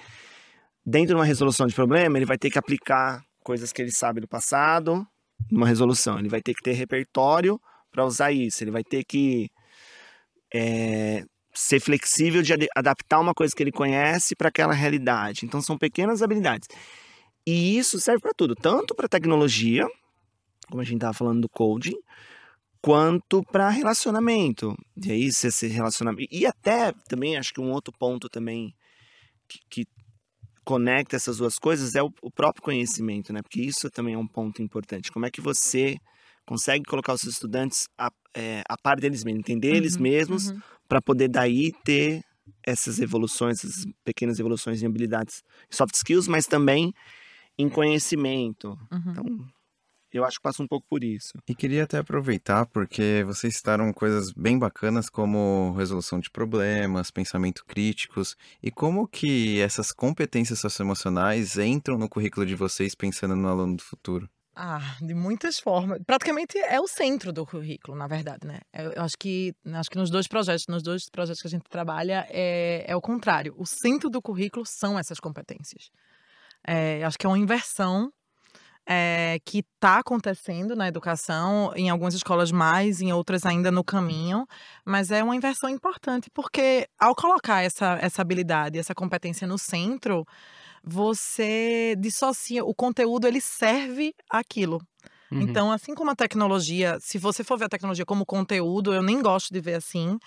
dentro 0.88 1.10
de 1.10 1.16
uma 1.16 1.26
resolução 1.26 1.68
de 1.68 1.76
problema, 1.76 2.18
ele 2.18 2.26
vai 2.26 2.38
ter 2.38 2.50
que 2.50 2.58
aplicar 2.58 3.22
coisas 3.44 3.74
que 3.74 3.82
ele 3.82 3.92
sabe 3.92 4.22
do 4.22 4.28
passado 4.28 5.06
numa 5.52 5.68
resolução, 5.68 6.18
ele 6.18 6.30
vai 6.30 6.42
ter 6.42 6.54
que 6.54 6.64
ter 6.64 6.72
repertório 6.72 7.60
para 7.92 8.06
usar 8.06 8.32
isso, 8.32 8.64
ele 8.64 8.72
vai 8.72 8.84
ter 8.86 9.04
que 9.04 9.50
é, 10.54 11.26
ser 11.54 11.82
flexível 11.82 12.42
de 12.42 12.54
adaptar 12.74 13.20
uma 13.20 13.34
coisa 13.34 13.54
que 13.54 13.62
ele 13.62 13.72
conhece 13.72 14.34
para 14.34 14.48
aquela 14.48 14.74
realidade. 14.74 15.46
Então 15.46 15.62
são 15.62 15.78
pequenas 15.78 16.22
habilidades. 16.22 16.70
E 17.46 17.78
isso 17.78 18.00
serve 18.00 18.22
para 18.22 18.34
tudo, 18.34 18.56
tanto 18.56 18.96
para 18.96 19.10
tecnologia, 19.10 19.86
como 20.70 20.82
a 20.82 20.86
gente 20.86 20.98
estava 20.98 21.14
falando 21.14 21.42
do 21.42 21.50
coding, 21.50 21.98
quanto 22.82 23.44
para 23.44 23.70
relacionamento. 23.70 24.76
E 25.06 25.12
aí, 25.12 25.32
se 25.32 25.48
esse 25.48 25.68
relacionamento. 25.68 26.28
E 26.32 26.46
até 26.46 26.94
também, 27.10 27.38
acho 27.38 27.54
que 27.54 27.62
um 27.62 27.72
outro 27.72 27.94
ponto 27.98 28.30
também 28.30 28.74
que, 29.48 29.60
que 29.70 29.97
conecta 30.68 31.16
essas 31.16 31.38
duas 31.38 31.56
coisas 31.58 31.96
é 31.96 32.04
o, 32.04 32.12
o, 32.22 32.30
próprio 32.30 32.62
conhecimento, 32.62 33.32
né? 33.32 33.42
Porque 33.42 33.62
isso 33.62 33.90
também 33.90 34.16
é 34.16 34.18
um 34.18 34.28
ponto 34.28 34.62
importante. 34.62 35.10
Como 35.14 35.26
é 35.26 35.32
que 35.32 35.40
você 35.40 35.96
consegue 36.46 36.84
colocar 36.84 37.14
os 37.14 37.22
seus 37.22 37.36
estudantes 37.36 37.88
a, 37.98 38.10
é, 38.36 38.64
a 38.68 38.76
par 38.78 39.00
deles 39.00 39.24
mesmos, 39.24 39.40
entender 39.40 39.72
uhum, 39.72 39.78
eles 39.78 39.96
mesmos, 39.96 40.50
uhum. 40.50 40.60
para 40.86 41.02
poder 41.02 41.30
daí 41.30 41.72
ter 41.86 42.22
essas 42.66 43.00
evoluções, 43.00 43.64
essas 43.64 43.86
pequenas 44.04 44.40
evoluções 44.40 44.84
em 44.84 44.88
habilidades, 44.88 45.42
soft 45.70 45.96
skills, 45.96 46.28
mas 46.28 46.46
também 46.46 46.94
em 47.58 47.70
conhecimento. 47.70 48.78
Uhum. 48.92 49.12
Então, 49.12 49.48
eu 50.18 50.26
acho 50.26 50.38
que 50.38 50.44
passa 50.44 50.62
um 50.62 50.68
pouco 50.68 50.86
por 50.90 51.04
isso. 51.04 51.34
E 51.48 51.56
queria 51.56 51.84
até 51.84 51.98
aproveitar, 51.98 52.66
porque 52.66 53.24
vocês 53.26 53.56
citaram 53.56 53.92
coisas 53.94 54.32
bem 54.32 54.58
bacanas 54.58 55.10
como 55.10 55.74
resolução 55.78 56.20
de 56.20 56.30
problemas, 56.30 57.12
pensamento 57.12 57.66
críticos, 57.66 58.36
e 58.62 58.72
como 58.72 59.08
que 59.08 59.60
essas 59.62 59.92
competências 59.92 60.60
socioemocionais 60.60 61.58
entram 61.58 61.98
no 61.98 62.10
currículo 62.10 62.46
de 62.46 62.56
vocês 62.56 62.96
pensando 62.96 63.36
no 63.36 63.48
aluno 63.48 63.78
do 63.78 63.84
futuro? 63.84 64.30
Ah, 64.60 64.98
de 65.00 65.14
muitas 65.14 65.60
formas. 65.60 66.02
Praticamente 66.04 66.58
é 66.58 66.82
o 66.82 66.88
centro 66.88 67.32
do 67.32 67.46
currículo, 67.46 67.96
na 67.96 68.08
verdade, 68.08 68.48
né? 68.48 68.62
Eu 68.74 69.04
acho 69.04 69.16
que, 69.16 69.54
acho 69.72 69.88
que 69.88 69.98
nos 70.00 70.10
dois 70.10 70.28
projetos, 70.28 70.66
nos 70.68 70.82
dois 70.82 71.08
projetos 71.12 71.40
que 71.40 71.48
a 71.48 71.52
gente 71.52 71.70
trabalha, 71.70 72.26
é, 72.32 72.84
é 72.88 72.96
o 72.96 73.02
contrário. 73.02 73.54
O 73.56 73.68
centro 73.68 74.10
do 74.10 74.20
currículo 74.20 74.66
são 74.66 74.98
essas 74.98 75.20
competências. 75.20 75.92
É, 76.66 77.04
acho 77.04 77.20
que 77.20 77.28
é 77.28 77.30
uma 77.30 77.38
inversão 77.38 78.12
é, 78.88 79.38
que 79.44 79.60
está 79.60 80.00
acontecendo 80.00 80.74
na 80.74 80.88
educação, 80.88 81.74
em 81.76 81.90
algumas 81.90 82.14
escolas 82.14 82.52
mais, 82.52 83.02
em 83.02 83.12
outras 83.12 83.46
ainda 83.46 83.70
no 83.70 83.84
caminho, 83.84 84.48
mas 84.86 85.12
é 85.12 85.22
uma 85.22 85.36
inversão 85.36 85.70
importante, 85.70 86.30
porque 86.34 86.88
ao 86.98 87.14
colocar 87.14 87.62
essa, 87.62 87.98
essa 88.02 88.22
habilidade, 88.22 88.80
essa 88.80 88.96
competência 88.96 89.46
no 89.46 89.58
centro, 89.58 90.26
você 90.82 91.96
dissocia, 92.00 92.64
o 92.64 92.74
conteúdo 92.74 93.28
ele 93.28 93.42
serve 93.42 94.16
aquilo. 94.30 94.82
Uhum. 95.30 95.42
Então, 95.42 95.70
assim 95.70 95.94
como 95.94 96.12
a 96.12 96.16
tecnologia, 96.16 96.98
se 97.02 97.18
você 97.18 97.44
for 97.44 97.58
ver 97.58 97.66
a 97.66 97.70
tecnologia 97.70 98.06
como 98.06 98.26
conteúdo, 98.26 98.94
eu 98.94 99.02
nem 99.02 99.22
gosto 99.22 99.54
de 99.54 99.60
ver 99.60 99.76
assim. 99.76 100.18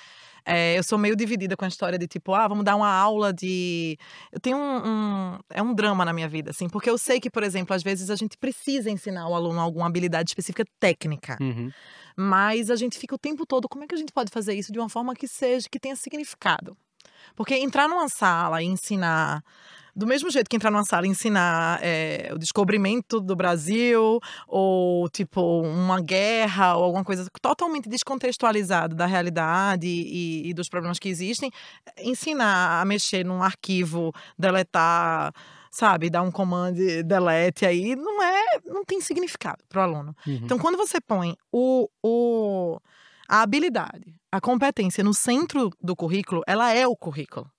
É, 0.44 0.78
eu 0.78 0.82
sou 0.82 0.98
meio 0.98 1.16
dividida 1.16 1.56
com 1.56 1.64
a 1.64 1.68
história 1.68 1.98
de 1.98 2.06
tipo, 2.06 2.34
ah, 2.34 2.46
vamos 2.48 2.64
dar 2.64 2.76
uma 2.76 2.92
aula 2.92 3.32
de. 3.32 3.98
Eu 4.32 4.40
tenho 4.40 4.56
um, 4.56 4.86
um, 4.86 5.38
É 5.50 5.62
um 5.62 5.74
drama 5.74 6.04
na 6.04 6.12
minha 6.12 6.28
vida, 6.28 6.50
assim, 6.50 6.68
porque 6.68 6.88
eu 6.88 6.98
sei 6.98 7.20
que, 7.20 7.30
por 7.30 7.42
exemplo, 7.42 7.74
às 7.74 7.82
vezes 7.82 8.10
a 8.10 8.16
gente 8.16 8.36
precisa 8.36 8.90
ensinar 8.90 9.28
o 9.28 9.34
aluno 9.34 9.60
alguma 9.60 9.86
habilidade 9.86 10.30
específica 10.30 10.64
técnica. 10.78 11.36
Uhum. 11.40 11.70
Mas 12.16 12.70
a 12.70 12.76
gente 12.76 12.98
fica 12.98 13.14
o 13.14 13.18
tempo 13.18 13.46
todo, 13.46 13.68
como 13.68 13.84
é 13.84 13.86
que 13.86 13.94
a 13.94 13.98
gente 13.98 14.12
pode 14.12 14.30
fazer 14.30 14.54
isso 14.54 14.72
de 14.72 14.78
uma 14.78 14.88
forma 14.88 15.14
que 15.14 15.26
seja, 15.26 15.68
que 15.70 15.78
tenha 15.78 15.96
significado? 15.96 16.76
Porque 17.34 17.54
entrar 17.54 17.88
numa 17.88 18.08
sala 18.08 18.62
e 18.62 18.66
ensinar 18.66 19.42
do 19.94 20.06
mesmo 20.06 20.30
jeito 20.30 20.48
que 20.48 20.56
entrar 20.56 20.70
numa 20.70 20.84
sala 20.84 21.06
e 21.06 21.10
ensinar 21.10 21.78
é, 21.82 22.30
o 22.32 22.38
descobrimento 22.38 23.20
do 23.20 23.34
Brasil, 23.34 24.20
ou 24.46 25.08
tipo 25.08 25.40
uma 25.62 26.00
guerra, 26.00 26.76
ou 26.76 26.84
alguma 26.84 27.04
coisa 27.04 27.26
totalmente 27.40 27.88
descontextualizada 27.88 28.94
da 28.94 29.06
realidade 29.06 29.86
e, 29.86 30.48
e 30.48 30.54
dos 30.54 30.68
problemas 30.68 30.98
que 30.98 31.08
existem, 31.08 31.50
ensinar 31.98 32.80
a 32.80 32.84
mexer 32.84 33.24
num 33.24 33.42
arquivo, 33.42 34.12
deletar 34.38 35.32
sabe, 35.70 36.10
dar 36.10 36.22
um 36.22 36.32
comando 36.32 36.76
delete 37.04 37.64
aí, 37.64 37.94
não 37.94 38.20
é, 38.22 38.58
não 38.66 38.84
tem 38.84 39.00
significado 39.00 39.62
para 39.68 39.80
o 39.80 39.84
aluno. 39.84 40.16
Uhum. 40.26 40.40
Então, 40.42 40.58
quando 40.58 40.76
você 40.76 41.00
põe 41.00 41.36
o, 41.52 41.88
o, 42.02 42.80
a 43.28 43.42
habilidade, 43.42 44.19
a 44.32 44.40
competência 44.40 45.02
no 45.02 45.12
centro 45.12 45.70
do 45.80 45.96
currículo, 45.96 46.42
ela 46.46 46.72
é 46.72 46.86
o 46.86 46.96
currículo. 46.96 47.50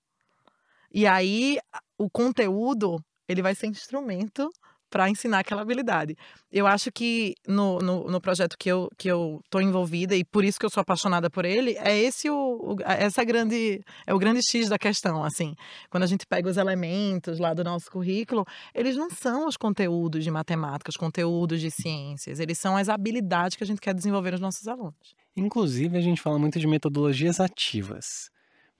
E 0.92 1.06
aí 1.06 1.58
o 1.98 2.08
conteúdo 2.10 3.02
ele 3.28 3.42
vai 3.42 3.54
ser 3.54 3.66
instrumento 3.66 4.50
para 4.92 5.08
ensinar 5.08 5.38
aquela 5.38 5.62
habilidade. 5.62 6.14
Eu 6.52 6.66
acho 6.66 6.92
que 6.92 7.34
no, 7.48 7.78
no, 7.78 8.10
no, 8.10 8.20
projeto 8.20 8.58
que 8.58 8.68
eu 8.68 8.90
que 8.98 9.08
eu 9.08 9.40
tô 9.48 9.58
envolvida 9.58 10.14
e 10.14 10.22
por 10.22 10.44
isso 10.44 10.60
que 10.60 10.66
eu 10.66 10.70
sou 10.70 10.82
apaixonada 10.82 11.30
por 11.30 11.46
ele 11.46 11.74
é 11.78 11.98
esse 11.98 12.28
o, 12.28 12.34
o 12.34 12.76
essa 12.84 13.24
grande 13.24 13.82
é 14.06 14.12
o 14.12 14.18
grande 14.18 14.40
x 14.42 14.68
da 14.68 14.78
questão 14.78 15.24
assim 15.24 15.54
quando 15.88 16.02
a 16.02 16.06
gente 16.06 16.26
pega 16.26 16.46
os 16.46 16.58
elementos 16.58 17.38
lá 17.38 17.54
do 17.54 17.64
nosso 17.64 17.90
currículo 17.90 18.44
eles 18.74 18.94
não 18.94 19.08
são 19.08 19.48
os 19.48 19.56
conteúdos 19.56 20.22
de 20.22 20.30
matemática 20.30 20.90
os 20.90 20.96
conteúdos 20.96 21.58
de 21.62 21.70
ciências 21.70 22.38
eles 22.38 22.58
são 22.58 22.76
as 22.76 22.90
habilidades 22.90 23.56
que 23.56 23.64
a 23.64 23.66
gente 23.66 23.80
quer 23.80 23.94
desenvolver 23.94 24.32
nos 24.32 24.40
nossos 24.40 24.68
alunos 24.68 25.21
inclusive 25.36 25.96
a 25.96 26.00
gente 26.00 26.20
fala 26.20 26.38
muito 26.38 26.58
de 26.58 26.66
metodologias 26.66 27.40
ativas 27.40 28.30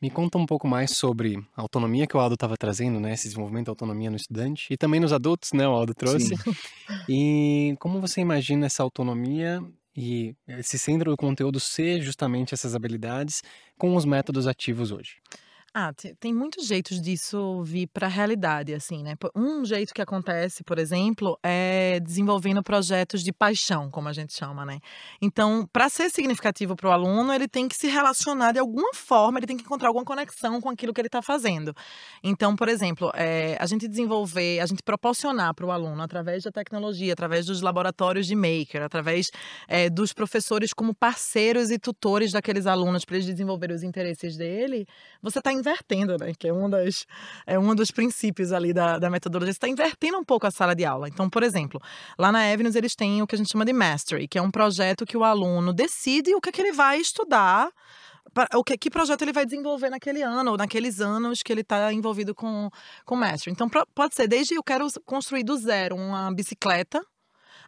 me 0.03 0.11
conta 0.11 0.37
um 0.37 0.45
pouco 0.45 0.67
mais 0.67 0.97
sobre 0.97 1.37
a 1.57 1.62
autonomia 1.62 2.09
que 2.09 2.17
o 2.17 2.21
Aldo 2.21 2.35
estava 2.35 2.57
trazendo, 2.57 2.99
né? 2.99 3.12
Esse 3.12 3.29
desenvolvimento 3.29 3.67
da 3.67 3.71
autonomia 3.71 4.11
no 4.11 4.17
estudante 4.17 4.67
e 4.73 4.77
também 4.77 4.99
nos 4.99 5.12
adultos, 5.12 5.53
né? 5.53 5.67
O 5.67 5.71
Aldo 5.71 5.95
trouxe. 5.95 6.35
Sim. 6.37 6.37
E 7.09 7.77
como 7.79 8.01
você 8.01 8.21
imagina 8.21 8.67
essa 8.67 8.83
autonomia 8.83 9.62
e 9.97 10.35
esse 10.49 10.77
centro 10.77 11.12
do 11.12 11.17
conteúdo 11.17 11.61
ser 11.61 12.01
justamente 12.01 12.53
essas 12.53 12.75
habilidades 12.75 13.43
com 13.79 13.95
os 13.95 14.05
métodos 14.05 14.49
ativos 14.49 14.91
hoje? 14.91 15.19
Ah, 15.75 15.91
tem 16.21 16.35
muitos 16.35 16.67
jeitos 16.67 17.01
disso 17.01 17.63
vir 17.63 17.87
para 17.87 18.07
a 18.07 18.11
realidade, 18.11 18.75
assim, 18.75 19.03
né? 19.03 19.15
Um 19.35 19.65
jeito 19.65 19.95
que 19.95 20.03
acontece, 20.03 20.63
por 20.63 20.79
exemplo, 20.79 21.39
é 21.43 21.99
desenvolvendo 21.99 22.63
projetos 22.63 23.23
de 23.25 23.33
paixão, 23.33 23.91
como 23.91 24.07
a 24.07 24.13
gente 24.13 24.35
chama, 24.35 24.67
né? 24.67 24.81
Então, 25.19 25.67
para 25.73 25.89
ser 25.89 26.11
significativo 26.11 26.77
para 26.77 26.91
o 26.91 26.93
aluno, 26.93 27.33
ele 27.33 27.49
tem 27.49 27.67
que 27.69 27.75
se 27.75 27.87
relacionar 27.87 28.53
de 28.53 28.59
alguma 28.59 28.93
forma, 28.93 29.39
ele 29.39 29.47
tem 29.47 29.57
que 29.57 29.63
encontrar 29.63 29.89
alguma 29.89 30.05
conexão 30.05 30.61
com 30.61 30.69
aquilo 30.69 30.93
que 30.93 31.01
ele 31.01 31.09
está 31.09 31.23
fazendo. 31.23 31.75
Então, 32.23 32.55
por 32.55 32.69
exemplo, 32.69 33.11
é, 33.15 33.57
a 33.59 33.65
gente 33.65 33.89
desenvolver, 33.89 34.61
a 34.61 34.67
gente 34.67 34.83
proporcionar 34.83 35.55
para 35.55 35.65
o 35.65 35.71
aluno, 35.71 36.03
através 36.03 36.43
da 36.43 36.53
tecnologia, 36.53 37.15
através 37.15 37.47
dos 37.47 37.63
laboratórios 37.63 38.27
de 38.27 38.37
maker, 38.37 38.83
através 38.83 39.31
é, 39.67 39.89
dos 39.89 40.13
professores 40.13 40.75
como 40.75 40.95
parceiros 40.95 41.71
e 41.71 41.79
tutores 41.79 42.31
daqueles 42.31 42.67
alunos 42.67 43.07
para 43.07 43.17
eles 43.17 43.27
desenvolverem 43.27 43.75
os 43.75 43.83
interesses 43.83 44.37
dele, 44.37 44.87
você 45.23 45.39
está 45.39 45.51
invertendo, 45.62 46.18
né? 46.18 46.33
Que 46.38 46.48
é 46.48 46.53
um, 46.53 46.68
das, 46.68 47.07
é 47.46 47.59
um 47.59 47.75
dos 47.75 47.90
princípios 47.90 48.53
ali 48.53 48.72
da, 48.72 48.98
da 48.98 49.09
metodologia. 49.09 49.53
Você 49.53 49.57
está 49.57 49.68
invertendo 49.68 50.18
um 50.18 50.25
pouco 50.25 50.46
a 50.46 50.51
sala 50.51 50.75
de 50.75 50.85
aula. 50.85 51.09
Então, 51.09 51.31
por 51.31 51.42
exemplo, 51.42 51.81
lá 52.18 52.33
na 52.33 52.53
Avenues 52.53 52.75
eles 52.75 52.94
têm 52.94 53.22
o 53.22 53.27
que 53.27 53.35
a 53.35 53.38
gente 53.38 53.51
chama 53.51 53.64
de 53.64 53.72
Mastery, 53.72 54.27
que 54.27 54.38
é 54.38 54.42
um 54.42 54.51
projeto 54.51 55.07
que 55.07 55.16
o 55.16 55.25
aluno 55.25 55.72
decide 55.72 56.35
o 56.35 56.40
que, 56.40 56.48
é 56.48 56.53
que 56.53 56.61
ele 56.61 56.72
vai 56.72 56.98
estudar 56.98 57.70
o 58.55 58.64
que, 58.64 58.79
que 58.79 58.90
projeto 58.90 59.22
ele 59.22 59.33
vai 59.33 59.44
desenvolver 59.44 59.90
naquele 59.90 60.22
ano 60.22 60.53
ou 60.53 60.57
naqueles 60.57 61.01
anos 61.01 61.42
que 61.42 61.53
ele 61.53 61.61
está 61.61 61.92
envolvido 61.92 62.35
com 62.35 62.70
com 63.05 63.16
Mastery. 63.16 63.53
Então 63.53 63.68
pode 63.94 64.14
ser 64.14 64.27
desde 64.27 64.55
eu 64.55 64.62
quero 64.62 64.87
construir 65.05 65.44
do 65.44 65.57
zero 65.57 65.96
uma 65.96 66.33
bicicleta 66.33 67.05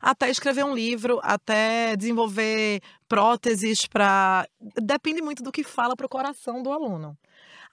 até 0.05 0.29
escrever 0.29 0.65
um 0.65 0.75
livro, 0.75 1.19
até 1.23 1.97
desenvolver 1.97 2.83
próteses 3.09 3.87
para 3.87 4.47
depende 4.83 5.23
muito 5.23 5.43
do 5.43 5.51
que 5.51 5.65
fala 5.65 5.97
para 5.97 6.05
o 6.05 6.09
coração 6.09 6.63
do 6.63 6.71
aluno. 6.71 7.17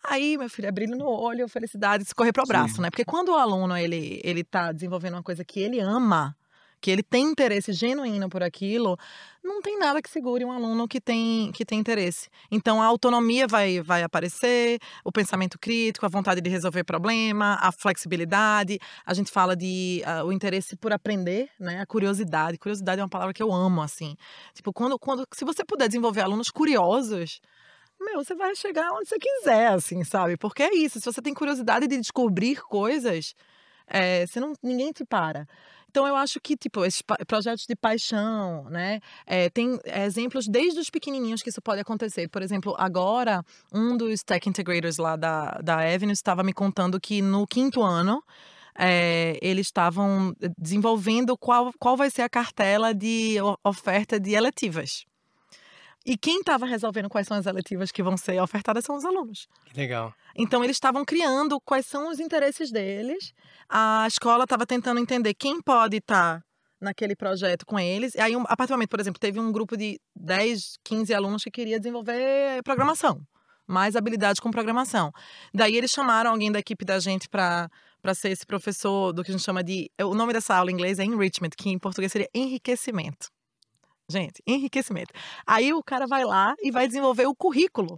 Aí, 0.03 0.37
meu 0.37 0.49
filho, 0.49 0.67
é 0.67 0.71
brilho 0.71 0.97
no 0.97 1.07
olho, 1.07 1.47
felicidade, 1.47 2.05
se 2.05 2.15
correr 2.15 2.33
para 2.33 2.43
o 2.43 2.47
braço, 2.47 2.75
Sim. 2.75 2.81
né? 2.81 2.89
Porque 2.89 3.05
quando 3.05 3.29
o 3.29 3.35
aluno 3.35 3.77
ele 3.77 4.19
ele 4.23 4.43
tá 4.43 4.71
desenvolvendo 4.71 5.13
uma 5.13 5.23
coisa 5.23 5.45
que 5.45 5.59
ele 5.59 5.79
ama, 5.79 6.35
que 6.81 6.89
ele 6.89 7.03
tem 7.03 7.23
interesse 7.23 7.71
genuíno 7.71 8.27
por 8.27 8.41
aquilo, 8.41 8.97
não 9.43 9.61
tem 9.61 9.77
nada 9.77 10.01
que 10.01 10.09
segure 10.09 10.43
um 10.43 10.51
aluno 10.51 10.87
que 10.87 10.99
tem, 10.99 11.51
que 11.51 11.63
tem 11.63 11.79
interesse. 11.79 12.27
Então 12.49 12.81
a 12.81 12.85
autonomia 12.85 13.47
vai, 13.47 13.79
vai 13.81 14.01
aparecer, 14.01 14.79
o 15.05 15.11
pensamento 15.11 15.59
crítico, 15.59 16.05
a 16.05 16.09
vontade 16.09 16.41
de 16.41 16.49
resolver 16.49 16.83
problema, 16.83 17.59
a 17.61 17.71
flexibilidade. 17.71 18.79
A 19.05 19.13
gente 19.13 19.31
fala 19.31 19.55
de 19.55 20.01
uh, 20.05 20.25
o 20.25 20.33
interesse 20.33 20.75
por 20.75 20.91
aprender, 20.91 21.49
né? 21.59 21.79
A 21.79 21.85
curiosidade. 21.85 22.57
Curiosidade 22.57 22.99
é 22.99 23.03
uma 23.03 23.09
palavra 23.09 23.33
que 23.33 23.43
eu 23.43 23.53
amo, 23.53 23.81
assim. 23.81 24.15
Tipo, 24.55 24.73
quando, 24.73 24.97
quando 24.97 25.23
se 25.31 25.45
você 25.45 25.63
puder 25.63 25.87
desenvolver 25.87 26.21
alunos 26.21 26.49
curiosos, 26.49 27.39
meu, 28.01 28.23
você 28.23 28.35
vai 28.35 28.55
chegar 28.55 28.91
onde 28.93 29.07
você 29.07 29.17
quiser, 29.17 29.67
assim, 29.67 30.03
sabe? 30.03 30.37
Porque 30.37 30.63
é 30.63 30.75
isso. 30.75 30.99
Se 30.99 31.05
você 31.05 31.21
tem 31.21 31.33
curiosidade 31.33 31.87
de 31.87 31.97
descobrir 31.97 32.61
coisas, 32.63 33.33
é, 33.87 34.25
você 34.25 34.39
não, 34.39 34.53
ninguém 34.61 34.91
te 34.91 35.05
para. 35.05 35.47
Então, 35.89 36.07
eu 36.07 36.15
acho 36.15 36.39
que, 36.39 36.55
tipo, 36.55 36.85
esses 36.85 37.01
projetos 37.27 37.65
de 37.67 37.75
paixão, 37.75 38.63
né? 38.69 39.01
É, 39.25 39.49
tem 39.49 39.77
exemplos 39.85 40.47
desde 40.47 40.79
os 40.79 40.89
pequenininhos 40.89 41.41
que 41.41 41.49
isso 41.49 41.61
pode 41.61 41.81
acontecer. 41.81 42.29
Por 42.29 42.41
exemplo, 42.41 42.73
agora, 42.77 43.43
um 43.73 43.97
dos 43.97 44.23
tech 44.23 44.47
integrators 44.47 44.97
lá 44.97 45.17
da, 45.17 45.59
da 45.61 45.79
Avenue 45.79 46.13
estava 46.13 46.43
me 46.43 46.53
contando 46.53 46.97
que 46.97 47.21
no 47.21 47.45
quinto 47.45 47.83
ano, 47.83 48.23
é, 48.73 49.37
eles 49.41 49.67
estavam 49.67 50.33
desenvolvendo 50.57 51.37
qual, 51.37 51.73
qual 51.77 51.97
vai 51.97 52.09
ser 52.09 52.21
a 52.21 52.29
cartela 52.29 52.93
de 52.93 53.35
oferta 53.61 54.17
de 54.17 54.31
eletivas. 54.31 55.05
E 56.05 56.17
quem 56.17 56.39
estava 56.39 56.65
resolvendo 56.65 57.09
quais 57.09 57.27
são 57.27 57.37
as 57.37 57.45
eletivas 57.45 57.91
que 57.91 58.01
vão 58.01 58.17
ser 58.17 58.41
ofertadas 58.41 58.83
são 58.83 58.95
os 58.95 59.05
alunos. 59.05 59.47
Que 59.65 59.77
legal. 59.77 60.13
Então, 60.35 60.63
eles 60.63 60.75
estavam 60.75 61.05
criando 61.05 61.59
quais 61.61 61.85
são 61.85 62.09
os 62.09 62.19
interesses 62.19 62.71
deles. 62.71 63.33
A 63.69 64.05
escola 64.07 64.45
estava 64.45 64.65
tentando 64.65 64.99
entender 64.99 65.33
quem 65.33 65.61
pode 65.61 65.97
estar 65.97 66.39
tá 66.39 66.43
naquele 66.79 67.15
projeto 67.15 67.65
com 67.65 67.79
eles. 67.79 68.15
E 68.15 68.19
aí, 68.19 68.33
a 68.33 68.57
partir 68.57 68.69
do 68.71 68.75
momento, 68.75 68.89
por 68.89 68.99
exemplo, 68.99 69.19
teve 69.19 69.39
um 69.39 69.51
grupo 69.51 69.77
de 69.77 69.99
10, 70.15 70.77
15 70.83 71.13
alunos 71.13 71.43
que 71.43 71.51
queria 71.51 71.79
desenvolver 71.79 72.63
programação, 72.63 73.21
mais 73.67 73.95
habilidades 73.95 74.39
com 74.39 74.49
programação. 74.49 75.11
Daí, 75.53 75.77
eles 75.77 75.91
chamaram 75.91 76.31
alguém 76.31 76.51
da 76.51 76.59
equipe 76.59 76.83
da 76.83 76.99
gente 76.99 77.29
para 77.29 77.69
para 78.01 78.15
ser 78.15 78.29
esse 78.29 78.45
professor 78.45 79.13
do 79.13 79.23
que 79.23 79.29
a 79.29 79.33
gente 79.33 79.43
chama 79.43 79.63
de. 79.63 79.89
O 80.01 80.15
nome 80.15 80.33
dessa 80.33 80.55
aula 80.55 80.71
em 80.71 80.73
inglês 80.73 80.97
é 80.97 81.03
enrichment, 81.03 81.51
que 81.55 81.69
em 81.69 81.77
português 81.77 82.11
seria 82.11 82.27
enriquecimento. 82.33 83.27
Gente, 84.11 84.41
enriquecimento. 84.45 85.13
Aí 85.47 85.73
o 85.73 85.83
cara 85.83 86.05
vai 86.05 86.25
lá 86.25 86.53
e 86.61 86.71
vai 86.71 86.87
desenvolver 86.87 87.25
o 87.25 87.35
currículo 87.35 87.97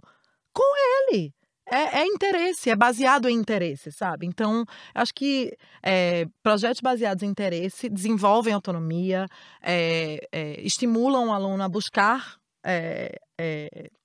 com 0.52 0.62
ele. 1.10 1.32
É, 1.66 2.00
é, 2.00 2.06
interesse, 2.06 2.68
é 2.68 2.76
baseado 2.76 3.26
em 3.26 3.34
interesse, 3.34 3.90
sabe? 3.90 4.26
Então, 4.26 4.64
acho 4.94 5.14
que 5.14 5.56
é, 5.82 6.26
projetos 6.42 6.80
baseados 6.82 7.22
em 7.22 7.26
interesse 7.26 7.88
desenvolvem 7.88 8.52
autonomia, 8.52 9.26
é, 9.62 10.20
estimulam 10.58 11.28
o 11.28 11.32
aluno 11.32 11.62
a 11.62 11.68
buscar 11.68 12.36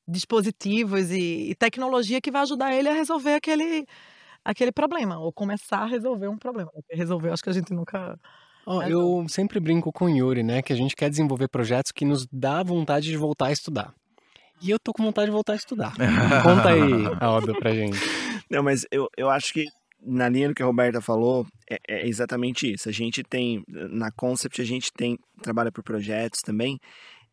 dispositivos 0.07 1.11
e, 1.11 1.51
e, 1.51 1.55
tecnologia 1.55 2.21
que 2.21 2.31
vai 2.31 2.41
ajudar 2.41 2.73
ele 2.73 2.89
a 2.89 2.93
resolver 2.93 3.35
aquele, 3.35 3.85
aquele 4.43 4.71
problema, 4.71 5.19
ou 5.19 5.31
começar 5.31 5.79
a 5.79 5.85
resolver 5.85 6.27
um 6.27 6.37
problema. 6.37 6.71
Resolver, 6.91 7.31
acho 7.31 7.43
que 7.43 7.49
a 7.49 7.53
gente 7.53 7.73
nunca 7.73 8.17
Oh, 8.71 8.83
eu 8.83 9.25
sempre 9.27 9.59
brinco 9.59 9.91
com 9.91 10.05
o 10.05 10.09
Yuri, 10.09 10.43
né, 10.43 10.61
que 10.61 10.71
a 10.71 10.75
gente 10.75 10.95
quer 10.95 11.09
desenvolver 11.09 11.47
projetos 11.47 11.91
que 11.91 12.05
nos 12.05 12.27
dá 12.31 12.61
vontade 12.61 13.07
de 13.07 13.17
voltar 13.17 13.47
a 13.47 13.51
estudar. 13.51 13.95
E 14.61 14.69
eu 14.69 14.77
tô 14.77 14.93
com 14.93 15.01
vontade 15.01 15.25
de 15.25 15.31
voltar 15.31 15.53
a 15.53 15.55
estudar. 15.55 15.91
Conta 16.43 16.69
aí, 16.69 16.81
Aldo, 17.19 17.57
pra 17.57 17.73
gente. 17.73 17.97
Não, 18.47 18.61
mas 18.61 18.85
eu, 18.91 19.09
eu 19.17 19.27
acho 19.27 19.53
que 19.53 19.65
na 20.05 20.29
linha 20.29 20.49
do 20.49 20.53
que 20.53 20.61
a 20.61 20.67
Roberta 20.67 21.01
falou, 21.01 21.47
é, 21.67 21.77
é, 21.87 22.07
exatamente 22.07 22.71
isso. 22.71 22.87
A 22.87 22.91
gente 22.91 23.23
tem, 23.23 23.63
na 23.67 24.11
Concept, 24.11 24.61
a 24.61 24.65
gente 24.65 24.91
tem, 24.93 25.17
trabalha 25.41 25.71
por 25.71 25.83
projetos 25.83 26.41
também, 26.43 26.77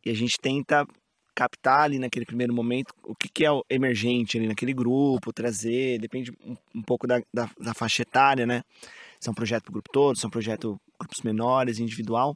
e 0.06 0.08
a 0.10 0.14
gente 0.14 0.38
tenta 0.40 0.86
captar 1.34 1.82
ali 1.82 1.98
naquele 1.98 2.24
primeiro 2.24 2.54
momento 2.54 2.94
o 3.04 3.14
que, 3.14 3.28
que 3.28 3.44
é 3.44 3.52
o 3.52 3.62
emergente 3.68 4.38
ali 4.38 4.48
naquele 4.48 4.72
grupo, 4.72 5.34
trazer, 5.34 5.98
depende 5.98 6.32
um, 6.42 6.56
um 6.74 6.82
pouco 6.82 7.06
da, 7.06 7.20
da, 7.32 7.50
da, 7.60 7.74
faixa 7.74 8.00
etária, 8.00 8.46
né? 8.46 8.62
Se 9.20 9.28
é 9.28 9.30
um 9.30 9.34
projeto 9.34 9.64
para 9.64 9.70
o 9.70 9.74
grupo 9.74 9.90
todo, 9.92 10.16
se 10.16 10.24
é 10.24 10.28
um 10.28 10.30
projeto 10.30 10.80
grupos 10.98 11.22
menores, 11.22 11.78
individual, 11.78 12.34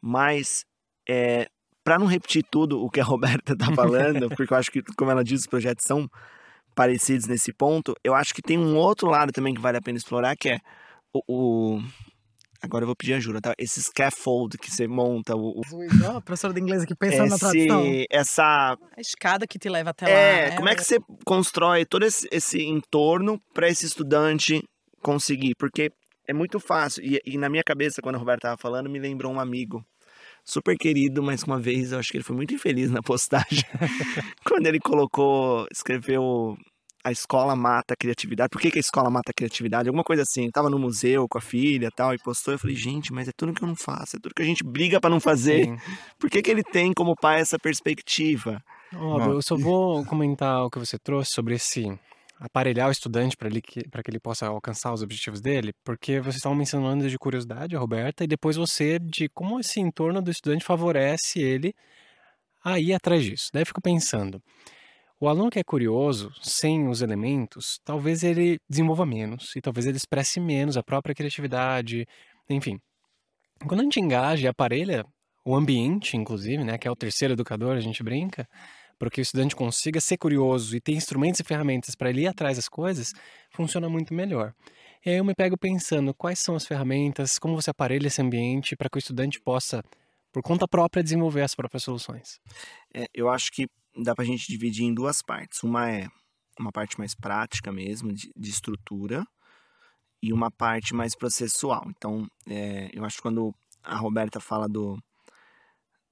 mas 0.00 0.64
é, 1.08 1.46
para 1.84 1.98
não 1.98 2.06
repetir 2.06 2.44
tudo 2.50 2.82
o 2.82 2.90
que 2.90 3.00
a 3.00 3.04
Roberta 3.04 3.52
está 3.52 3.72
falando, 3.74 4.28
porque 4.28 4.52
eu 4.52 4.58
acho 4.58 4.70
que, 4.70 4.82
como 4.96 5.10
ela 5.10 5.24
diz, 5.24 5.40
os 5.40 5.46
projetos 5.46 5.84
são 5.86 6.08
parecidos 6.74 7.26
nesse 7.26 7.52
ponto, 7.52 7.94
eu 8.02 8.14
acho 8.14 8.34
que 8.34 8.40
tem 8.40 8.58
um 8.58 8.76
outro 8.76 9.08
lado 9.08 9.30
também 9.32 9.54
que 9.54 9.60
vale 9.60 9.76
a 9.76 9.82
pena 9.82 9.98
explorar, 9.98 10.34
que 10.36 10.48
é 10.48 10.58
o, 11.12 11.22
o 11.28 11.82
Agora 12.62 12.84
eu 12.84 12.86
vou 12.86 12.94
pedir 12.94 13.14
ajuda, 13.14 13.40
tá? 13.40 13.54
Esse 13.58 13.82
scaffold 13.82 14.56
que 14.56 14.70
você 14.70 14.86
monta. 14.86 15.34
O, 15.34 15.60
o... 15.60 15.62
Oh, 16.16 16.20
professora 16.22 16.54
de 16.54 16.60
inglês 16.60 16.82
aqui 16.82 16.94
pensando 16.94 17.26
esse, 17.26 17.30
na 17.30 17.38
tradução. 17.38 17.84
Essa. 18.08 18.76
A 18.96 19.00
escada 19.00 19.46
que 19.48 19.58
te 19.58 19.68
leva 19.68 19.90
até 19.90 20.04
é, 20.06 20.08
lá. 20.08 20.54
É, 20.54 20.56
como 20.56 20.68
é 20.68 20.76
que 20.76 20.84
você 20.84 20.98
constrói 21.24 21.84
todo 21.84 22.04
esse, 22.04 22.28
esse 22.30 22.62
entorno 22.62 23.40
para 23.52 23.68
esse 23.68 23.84
estudante 23.84 24.62
conseguir? 25.02 25.54
Porque 25.58 25.90
é 26.26 26.32
muito 26.32 26.60
fácil. 26.60 27.02
E, 27.04 27.20
e, 27.24 27.38
na 27.38 27.48
minha 27.48 27.62
cabeça, 27.64 28.00
quando 28.02 28.16
a 28.16 28.18
Roberta 28.18 28.48
tava 28.48 28.56
falando, 28.56 28.88
me 28.88 28.98
lembrou 28.98 29.32
um 29.32 29.40
amigo 29.40 29.84
super 30.44 30.76
querido, 30.76 31.22
mas 31.22 31.42
uma 31.42 31.58
vez 31.58 31.92
eu 31.92 31.98
acho 31.98 32.10
que 32.10 32.16
ele 32.16 32.24
foi 32.24 32.36
muito 32.36 32.54
infeliz 32.54 32.90
na 32.90 33.02
postagem. 33.02 33.64
quando 34.44 34.66
ele 34.66 34.78
colocou, 34.80 35.66
escreveu 35.70 36.56
a 37.04 37.10
escola 37.10 37.56
mata 37.56 37.94
a 37.94 37.96
criatividade. 37.96 38.48
Por 38.48 38.60
que, 38.60 38.70
que 38.70 38.78
a 38.78 38.80
escola 38.80 39.10
mata 39.10 39.30
a 39.30 39.34
criatividade? 39.34 39.88
Alguma 39.88 40.04
coisa 40.04 40.22
assim. 40.22 40.48
tava 40.50 40.70
no 40.70 40.78
museu 40.78 41.26
com 41.28 41.38
a 41.38 41.40
filha 41.40 41.90
tal, 41.94 42.14
e 42.14 42.18
postou. 42.18 42.54
Eu 42.54 42.58
falei, 42.58 42.76
gente, 42.76 43.12
mas 43.12 43.28
é 43.28 43.32
tudo 43.36 43.52
que 43.52 43.62
eu 43.62 43.68
não 43.68 43.76
faço, 43.76 44.16
é 44.16 44.20
tudo 44.20 44.34
que 44.34 44.42
a 44.42 44.46
gente 44.46 44.62
briga 44.64 45.00
para 45.00 45.10
não 45.10 45.20
fazer. 45.20 45.64
Sim. 45.64 45.76
Por 46.18 46.30
que, 46.30 46.40
que 46.40 46.50
ele 46.50 46.62
tem 46.62 46.92
como 46.92 47.16
pai 47.16 47.40
essa 47.40 47.58
perspectiva? 47.58 48.62
Óbvio, 48.94 49.32
eu 49.32 49.42
só 49.42 49.56
vou 49.56 50.04
comentar 50.04 50.64
o 50.64 50.70
que 50.70 50.78
você 50.78 50.98
trouxe 50.98 51.32
sobre 51.32 51.54
esse 51.54 51.90
aparelhar 52.42 52.88
o 52.88 52.92
estudante 52.92 53.36
para 53.36 53.48
que, 53.48 53.60
que 53.60 54.10
ele 54.10 54.18
possa 54.18 54.46
alcançar 54.48 54.92
os 54.92 55.00
objetivos 55.00 55.40
dele, 55.40 55.72
porque 55.84 56.20
vocês 56.20 56.36
estavam 56.36 56.58
mencionando 56.58 57.08
de 57.08 57.16
curiosidade, 57.16 57.76
Roberta, 57.76 58.24
e 58.24 58.26
depois 58.26 58.56
você 58.56 58.98
de 58.98 59.28
como 59.28 59.60
esse 59.60 59.80
entorno 59.80 60.20
do 60.20 60.30
estudante 60.30 60.64
favorece 60.64 61.40
ele 61.40 61.72
a 62.64 62.80
ir 62.80 62.94
atrás 62.94 63.24
disso. 63.24 63.48
Daí 63.52 63.64
fico 63.64 63.80
pensando, 63.80 64.42
o 65.20 65.28
aluno 65.28 65.50
que 65.50 65.60
é 65.60 65.64
curioso, 65.64 66.32
sem 66.42 66.88
os 66.88 67.00
elementos, 67.00 67.78
talvez 67.84 68.24
ele 68.24 68.58
desenvolva 68.68 69.06
menos, 69.06 69.54
e 69.54 69.60
talvez 69.60 69.86
ele 69.86 69.96
expresse 69.96 70.40
menos 70.40 70.76
a 70.76 70.82
própria 70.82 71.14
criatividade, 71.14 72.06
enfim. 72.50 72.80
Quando 73.68 73.80
a 73.80 73.84
gente 73.84 74.00
engaja 74.00 74.46
e 74.46 74.48
aparelha 74.48 75.04
o 75.44 75.54
ambiente, 75.54 76.16
inclusive, 76.16 76.64
né, 76.64 76.76
que 76.76 76.88
é 76.88 76.90
o 76.90 76.96
terceiro 76.96 77.34
educador, 77.34 77.76
a 77.76 77.80
gente 77.80 78.02
brinca, 78.02 78.48
para 78.98 79.10
que 79.10 79.20
o 79.20 79.22
estudante 79.22 79.56
consiga 79.56 80.00
ser 80.00 80.16
curioso 80.16 80.76
e 80.76 80.80
ter 80.80 80.92
instrumentos 80.92 81.40
e 81.40 81.44
ferramentas 81.44 81.94
para 81.94 82.10
ele 82.10 82.22
ir 82.22 82.26
atrás 82.26 82.56
das 82.56 82.68
coisas, 82.68 83.12
funciona 83.50 83.88
muito 83.88 84.14
melhor. 84.14 84.54
E 85.04 85.10
aí 85.10 85.16
eu 85.16 85.24
me 85.24 85.34
pego 85.34 85.58
pensando 85.58 86.14
quais 86.14 86.38
são 86.38 86.54
as 86.54 86.66
ferramentas, 86.66 87.38
como 87.38 87.54
você 87.54 87.70
aparelha 87.70 88.06
esse 88.06 88.22
ambiente 88.22 88.76
para 88.76 88.88
que 88.88 88.96
o 88.96 89.00
estudante 89.00 89.40
possa, 89.40 89.82
por 90.32 90.42
conta 90.42 90.68
própria, 90.68 91.02
desenvolver 91.02 91.42
as 91.42 91.54
próprias 91.54 91.82
soluções. 91.82 92.40
É, 92.94 93.06
eu 93.12 93.28
acho 93.28 93.50
que 93.50 93.68
dá 93.96 94.14
para 94.14 94.24
a 94.24 94.26
gente 94.26 94.46
dividir 94.46 94.84
em 94.84 94.94
duas 94.94 95.20
partes. 95.22 95.62
Uma 95.62 95.90
é 95.90 96.06
uma 96.58 96.70
parte 96.70 96.98
mais 96.98 97.14
prática 97.14 97.72
mesmo, 97.72 98.12
de, 98.12 98.30
de 98.36 98.50
estrutura, 98.50 99.26
e 100.22 100.32
uma 100.32 100.50
parte 100.50 100.94
mais 100.94 101.16
processual. 101.16 101.84
Então, 101.88 102.28
é, 102.46 102.88
eu 102.92 103.04
acho 103.04 103.16
que 103.16 103.22
quando 103.22 103.52
a 103.82 103.96
Roberta 103.96 104.38
fala 104.38 104.68
do, 104.68 104.96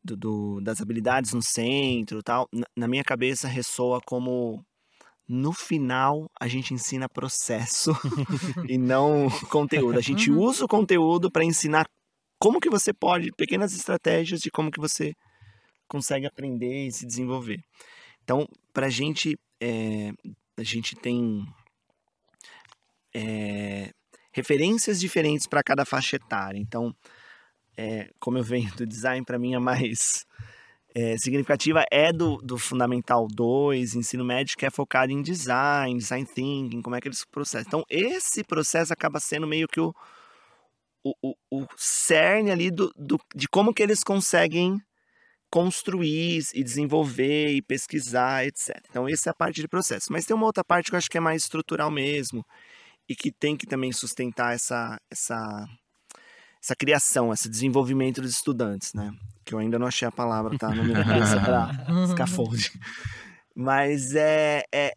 do, 0.03 0.17
do 0.17 0.61
das 0.61 0.81
habilidades 0.81 1.33
no 1.33 1.43
centro 1.43 2.23
tal, 2.23 2.49
na, 2.77 2.89
minha 2.89 3.05
cabeça 3.05 3.47
ressoa 3.47 4.01
como 4.01 4.65
no 5.29 5.53
final 5.53 6.29
a 6.41 6.49
gente 6.49 6.75
ensina 6.75 7.09
processo 7.09 7.93
e 8.69 8.77
não 8.77 9.29
conteúdo. 9.49 9.99
A 9.99 10.03
gente 10.03 10.31
uhum. 10.31 10.41
usa 10.41 10.65
o 10.65 10.69
conteúdo 10.69 11.31
para 11.31 11.45
ensinar 11.45 11.87
como 12.39 12.61
que 12.61 12.71
você 12.71 12.93
pode, 12.93 13.31
pequenas 13.37 13.75
estratégias 13.75 14.41
de 14.41 14.51
como 14.51 14.71
que 14.71 14.81
você 14.81 15.13
consegue 15.87 16.27
aprender 16.27 16.87
e 16.87 16.93
se 16.93 17.07
desenvolver. 17.07 17.61
Então, 18.25 18.47
para 18.73 18.87
a 18.87 18.91
gente, 18.91 19.37
é, 19.61 20.11
a 20.57 20.63
gente 20.63 20.97
tem 20.97 21.45
é, 23.15 23.91
referências 24.33 24.99
diferentes 24.99 25.47
para 25.47 25.63
cada 25.63 25.85
faixa 25.85 26.17
etária. 26.17 26.59
Então, 26.59 26.95
é, 27.81 28.11
como 28.21 28.37
eu 28.37 28.45
venho 28.45 28.71
do 28.77 28.87
design, 28.87 29.25
para 29.25 29.39
mim 29.39 29.55
é 29.55 29.59
mais 29.59 30.27
é, 30.95 31.17
significativa 31.17 31.83
é 31.91 32.13
do, 32.13 32.37
do 32.39 32.59
Fundamental 32.59 33.27
2, 33.27 33.95
ensino 33.95 34.23
médio, 34.23 34.55
que 34.57 34.67
é 34.67 34.71
focado 34.71 35.11
em 35.11 35.23
design, 35.23 35.99
design 35.99 36.27
thinking, 36.27 36.83
como 36.83 36.95
é 36.95 37.01
que 37.01 37.09
eles 37.09 37.25
processam. 37.25 37.67
Então, 37.67 37.85
esse 37.89 38.45
processo 38.45 38.93
acaba 38.93 39.19
sendo 39.19 39.47
meio 39.47 39.67
que 39.67 39.81
o, 39.81 39.95
o, 41.03 41.15
o, 41.23 41.35
o 41.51 41.67
cerne 41.79 42.51
ali 42.51 42.71
do, 42.71 42.93
do, 42.95 43.19
de 43.35 43.49
como 43.49 43.73
que 43.73 43.83
eles 43.83 44.05
conseguem 44.05 44.79
construir 45.51 46.43
e 46.55 46.63
desenvolver 46.63 47.49
e 47.49 47.63
pesquisar, 47.63 48.45
etc. 48.47 48.77
Então, 48.91 49.09
essa 49.09 49.31
é 49.31 49.33
a 49.33 49.35
parte 49.35 49.63
de 49.63 49.69
processo. 49.69 50.13
Mas 50.13 50.27
tem 50.27 50.37
uma 50.37 50.47
outra 50.47 50.63
parte 50.63 50.91
que 50.91 50.95
eu 50.95 50.99
acho 50.99 51.09
que 51.09 51.17
é 51.17 51.21
mais 51.21 51.45
estrutural 51.45 51.91
mesmo 51.91 52.45
e 53.09 53.17
que 53.17 53.33
tem 53.33 53.57
que 53.57 53.67
também 53.67 53.91
sustentar 53.91 54.55
essa, 54.55 55.01
essa, 55.11 55.67
essa 56.63 56.77
criação, 56.77 57.33
esse 57.33 57.49
desenvolvimento 57.49 58.21
dos 58.21 58.33
estudantes, 58.33 58.93
né? 58.95 59.13
que 59.51 59.55
eu 59.55 59.59
ainda 59.59 59.81
não 59.81 59.89
achei 59.89 60.07
a 60.07 60.13
palavra, 60.13 60.57
tá? 60.57 60.73
Não 60.73 60.85
me 60.85 60.93
cabeça 60.93 61.41
pra 61.41 61.71
scaffolding. 62.15 62.71
Mas 63.53 64.15
é, 64.15 64.63
é, 64.73 64.93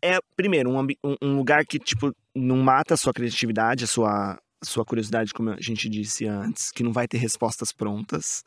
é 0.00 0.18
primeiro, 0.36 0.70
um, 0.70 0.86
um 1.20 1.36
lugar 1.36 1.66
que, 1.66 1.78
tipo, 1.80 2.14
não 2.32 2.58
mata 2.58 2.94
a 2.94 2.96
sua 2.96 3.12
criatividade, 3.12 3.82
a 3.82 3.86
sua, 3.88 4.34
a 4.34 4.64
sua 4.64 4.84
curiosidade, 4.84 5.34
como 5.34 5.50
a 5.50 5.60
gente 5.60 5.88
disse 5.88 6.24
antes, 6.24 6.70
que 6.70 6.84
não 6.84 6.92
vai 6.92 7.08
ter 7.08 7.18
respostas 7.18 7.72
prontas, 7.72 8.44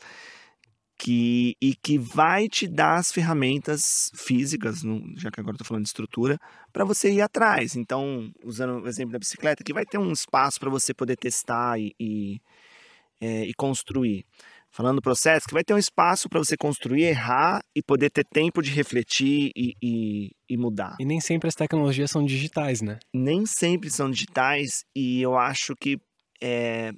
que, 0.99 1.55
e 1.61 1.73
que 1.73 1.97
vai 1.97 2.49
te 2.49 2.67
dar 2.67 2.97
as 2.97 3.09
ferramentas 3.09 4.11
físicas, 4.13 4.81
já 5.15 5.31
que 5.31 5.39
agora 5.39 5.55
estou 5.55 5.65
falando 5.65 5.83
de 5.83 5.89
estrutura, 5.89 6.37
para 6.73 6.83
você 6.83 7.09
ir 7.09 7.21
atrás. 7.21 7.77
Então, 7.77 8.29
usando 8.43 8.83
o 8.83 8.87
exemplo 8.87 9.13
da 9.13 9.19
bicicleta, 9.19 9.63
que 9.63 9.73
vai 9.73 9.85
ter 9.85 9.97
um 9.97 10.11
espaço 10.11 10.59
para 10.59 10.69
você 10.69 10.93
poder 10.93 11.15
testar 11.15 11.79
e, 11.79 11.93
e, 11.97 12.41
é, 13.21 13.45
e 13.45 13.53
construir 13.53 14.25
falando 14.71 14.97
do 14.97 15.01
processo, 15.01 15.47
que 15.47 15.53
vai 15.53 15.63
ter 15.63 15.73
um 15.73 15.79
espaço 15.79 16.29
para 16.29 16.37
você 16.37 16.55
construir, 16.55 17.03
errar 17.03 17.59
e 17.75 17.81
poder 17.81 18.11
ter 18.11 18.23
tempo 18.23 18.61
de 18.61 18.69
refletir 18.69 19.51
e, 19.55 19.73
e, 19.81 20.29
e, 20.47 20.57
mudar. 20.57 20.95
E 20.99 21.05
nem 21.05 21.19
sempre 21.19 21.47
as 21.47 21.55
tecnologias 21.55 22.11
são 22.11 22.23
digitais, 22.23 22.79
né? 22.79 22.99
Nem 23.11 23.47
sempre 23.47 23.89
são 23.89 24.11
digitais 24.11 24.83
e 24.95 25.23
eu 25.23 25.35
acho 25.35 25.73
que 25.75 25.97
é, 26.39 26.91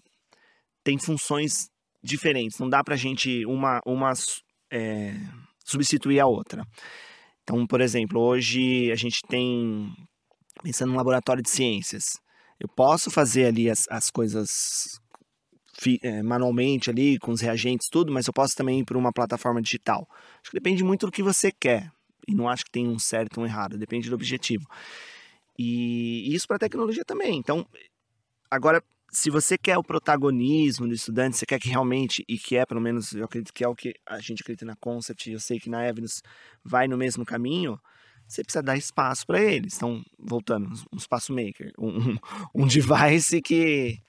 tem 0.84 0.98
funções 0.98 1.71
diferentes. 2.04 2.60
Não 2.60 2.70
dá 2.70 2.84
para 2.84 2.96
a 2.96 2.98
gente 2.98 3.46
uma, 3.46 3.80
uma 3.86 4.14
é, 4.72 5.16
substituir 5.64 6.20
a 6.20 6.26
outra. 6.26 6.66
Então, 7.44 7.66
por 7.66 7.82
exemplo, 7.82 8.20
hoje 8.20 8.92
a 8.92 8.96
gente 8.96 9.22
tem, 9.28 9.94
pensando 10.64 10.92
no 10.92 10.98
laboratório 10.98 11.44
de 11.44 11.50
ciências, 11.50 12.20
eu 12.60 12.68
posso 12.68 13.10
fazer 13.10 13.46
ali 13.46 13.70
as, 13.70 13.86
as 13.90 14.12
coisas 14.12 15.00
é, 16.04 16.22
manualmente 16.22 16.90
ali, 16.90 17.18
com 17.18 17.32
os 17.32 17.42
reagentes, 17.42 17.90
tudo, 17.90 18.12
mas 18.12 18.28
eu 18.28 18.34
posso 18.34 18.56
também 18.56 18.80
ir 18.80 18.86
para 18.86 18.98
uma 18.98 19.12
plataforma 19.12 19.62
digital. 19.62 20.08
Acho 20.42 20.52
que 20.52 20.58
depende 20.58 20.84
muito 20.84 21.06
do 21.06 21.12
que 21.12 21.24
você 21.24 21.52
quer. 21.52 21.92
E 22.28 22.36
não 22.36 22.48
acho 22.48 22.66
que 22.66 22.72
tem 22.72 22.88
um 22.88 23.00
certo 23.00 23.38
ou 23.38 23.44
um 23.44 23.48
errado, 23.48 23.78
depende 23.78 24.10
do 24.10 24.16
objetivo. 24.16 24.68
E 25.58 26.34
isso 26.34 26.48
para 26.48 26.58
a 26.58 26.60
tecnologia 26.60 27.04
também. 27.04 27.38
Então, 27.38 27.66
agora, 28.50 28.84
se 29.12 29.30
você 29.30 29.58
quer 29.58 29.78
o 29.78 29.84
protagonismo 29.84 30.88
do 30.88 30.94
estudante, 30.94 31.36
você 31.36 31.46
quer 31.46 31.60
que 31.60 31.68
realmente, 31.68 32.24
e 32.28 32.38
que 32.38 32.56
é 32.56 32.66
pelo 32.66 32.80
menos, 32.80 33.12
eu 33.12 33.26
acredito 33.26 33.54
que 33.54 33.64
é 33.64 33.68
o 33.68 33.76
que 33.76 33.94
a 34.06 34.20
gente 34.20 34.42
acredita 34.42 34.66
na 34.66 34.76
Concept, 34.78 35.30
eu 35.30 35.40
sei 35.40 35.60
que 35.60 35.70
na 35.70 35.86
Evidence 35.86 36.22
vai 36.64 36.88
no 36.88 36.98
mesmo 36.98 37.26
caminho, 37.26 37.78
você 38.26 38.42
precisa 38.42 38.64
dar 38.64 38.78
espaço 38.78 39.28
para 39.28 39.42
eles. 39.42 39.76
Então, 39.76 40.02
voltando, 40.18 40.70
um 40.94 40.98
espaço 40.98 41.34
maker, 41.36 41.74
um, 41.78 42.16
um 42.56 42.66
device 42.66 43.42
que 43.42 44.00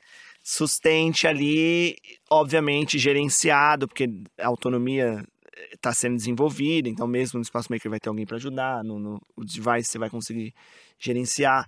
sustente 0.43 1.27
ali, 1.27 1.97
obviamente 2.31 2.97
gerenciado, 2.99 3.89
porque 3.89 4.09
a 4.39 4.47
autonomia 4.47 5.25
está 5.73 5.91
eh, 5.91 5.95
sendo 5.95 6.17
desenvolvida, 6.17 6.89
então 6.89 7.07
mesmo 7.07 7.39
no 7.39 7.43
espaço 7.43 7.73
maker 7.73 7.91
vai 7.91 8.01
ter 8.01 8.09
alguém 8.09 8.27
para 8.27 8.37
ajudar, 8.37 8.85
no, 8.85 8.99
no 8.99 9.21
device 9.39 9.91
você 9.91 9.99
vai 9.99 10.11
conseguir 10.11 10.55
gerenciar, 10.99 11.67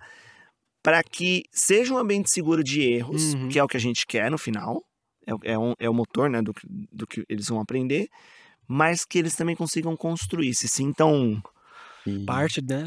para 0.85 1.03
que 1.03 1.45
seja 1.51 1.95
um 1.95 1.97
ambiente 1.97 2.31
seguro 2.31 2.63
de 2.63 2.83
erros, 2.83 3.33
uhum. 3.33 3.49
que 3.49 3.59
é 3.59 3.65
o 3.65 3.67
que 3.67 3.79
a 3.79 3.81
gente 3.81 4.07
quer 4.07 4.31
no 4.31 4.37
final, 4.37 4.85
é, 5.27 5.53
é, 5.53 5.59
um, 5.59 5.73
é 5.79 5.89
o 5.89 5.95
motor 5.95 6.29
né, 6.29 6.43
do, 6.43 6.53
do 6.93 7.07
que 7.07 7.25
eles 7.27 7.49
vão 7.49 7.59
aprender, 7.59 8.07
mas 8.69 9.03
que 9.03 9.19
eles 9.19 9.35
também 9.35 9.57
consigam 9.57 9.97
construir, 9.97 10.55
se 10.55 10.69
sintam. 10.69 11.43
Parte, 12.27 12.61
né? 12.61 12.85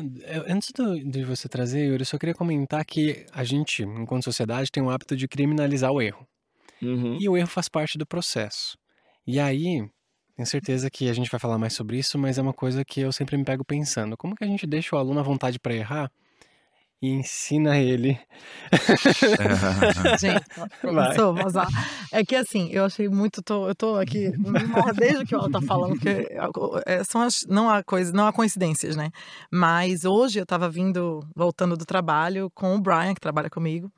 Antes 0.47 0.71
do, 0.71 1.03
de 1.03 1.23
você 1.23 1.49
trazer, 1.49 1.87
Yuri, 1.87 2.01
eu 2.01 2.05
só 2.05 2.19
queria 2.19 2.35
comentar 2.35 2.85
que 2.85 3.25
a 3.33 3.43
gente, 3.43 3.81
enquanto 3.81 4.25
sociedade, 4.25 4.71
tem 4.71 4.83
o 4.83 4.91
hábito 4.91 5.17
de 5.17 5.27
criminalizar 5.27 5.91
o 5.91 5.99
erro. 5.99 6.23
Uhum. 6.79 7.17
E 7.19 7.27
o 7.27 7.35
erro 7.35 7.47
faz 7.47 7.67
parte 7.67 7.97
do 7.97 8.05
processo. 8.05 8.77
E 9.25 9.39
aí, 9.39 9.89
tenho 10.35 10.45
certeza 10.45 10.87
que 10.91 11.09
a 11.09 11.13
gente 11.13 11.31
vai 11.31 11.39
falar 11.39 11.57
mais 11.57 11.73
sobre 11.73 11.97
isso, 11.97 12.15
mas 12.19 12.37
é 12.37 12.43
uma 12.43 12.53
coisa 12.53 12.85
que 12.85 13.01
eu 13.01 13.11
sempre 13.11 13.35
me 13.35 13.43
pego 13.43 13.65
pensando. 13.65 14.15
Como 14.15 14.35
que 14.35 14.43
a 14.43 14.47
gente 14.47 14.67
deixa 14.67 14.95
o 14.95 14.99
aluno 14.99 15.19
à 15.19 15.23
vontade 15.23 15.59
para 15.59 15.73
errar 15.73 16.11
e 17.01 17.09
ensina 17.09 17.77
ele. 17.77 18.19
Gente, 20.19 20.43
professor, 20.81 21.33
mas 21.33 21.53
é 22.11 22.25
que 22.25 22.35
assim, 22.35 22.69
eu 22.71 22.85
achei 22.85 23.07
muito, 23.07 23.41
tô, 23.43 23.67
eu 23.67 23.75
tô 23.75 23.95
aqui 23.95 24.31
desde 24.95 25.25
que 25.25 25.35
ela 25.35 25.49
tá 25.49 25.61
falando 25.61 25.99
que 25.99 26.09
é, 26.85 27.03
são 27.03 27.21
as, 27.21 27.45
não 27.47 27.69
há 27.69 27.83
coisa, 27.83 28.11
não 28.11 28.25
há 28.25 28.33
coincidências, 28.33 28.95
né? 28.95 29.11
Mas 29.51 30.05
hoje 30.05 30.39
eu 30.39 30.45
tava 30.45 30.69
vindo, 30.69 31.19
voltando 31.35 31.77
do 31.77 31.85
trabalho 31.85 32.49
com 32.53 32.75
o 32.75 32.81
Brian, 32.81 33.13
que 33.13 33.21
trabalha 33.21 33.49
comigo. 33.49 33.91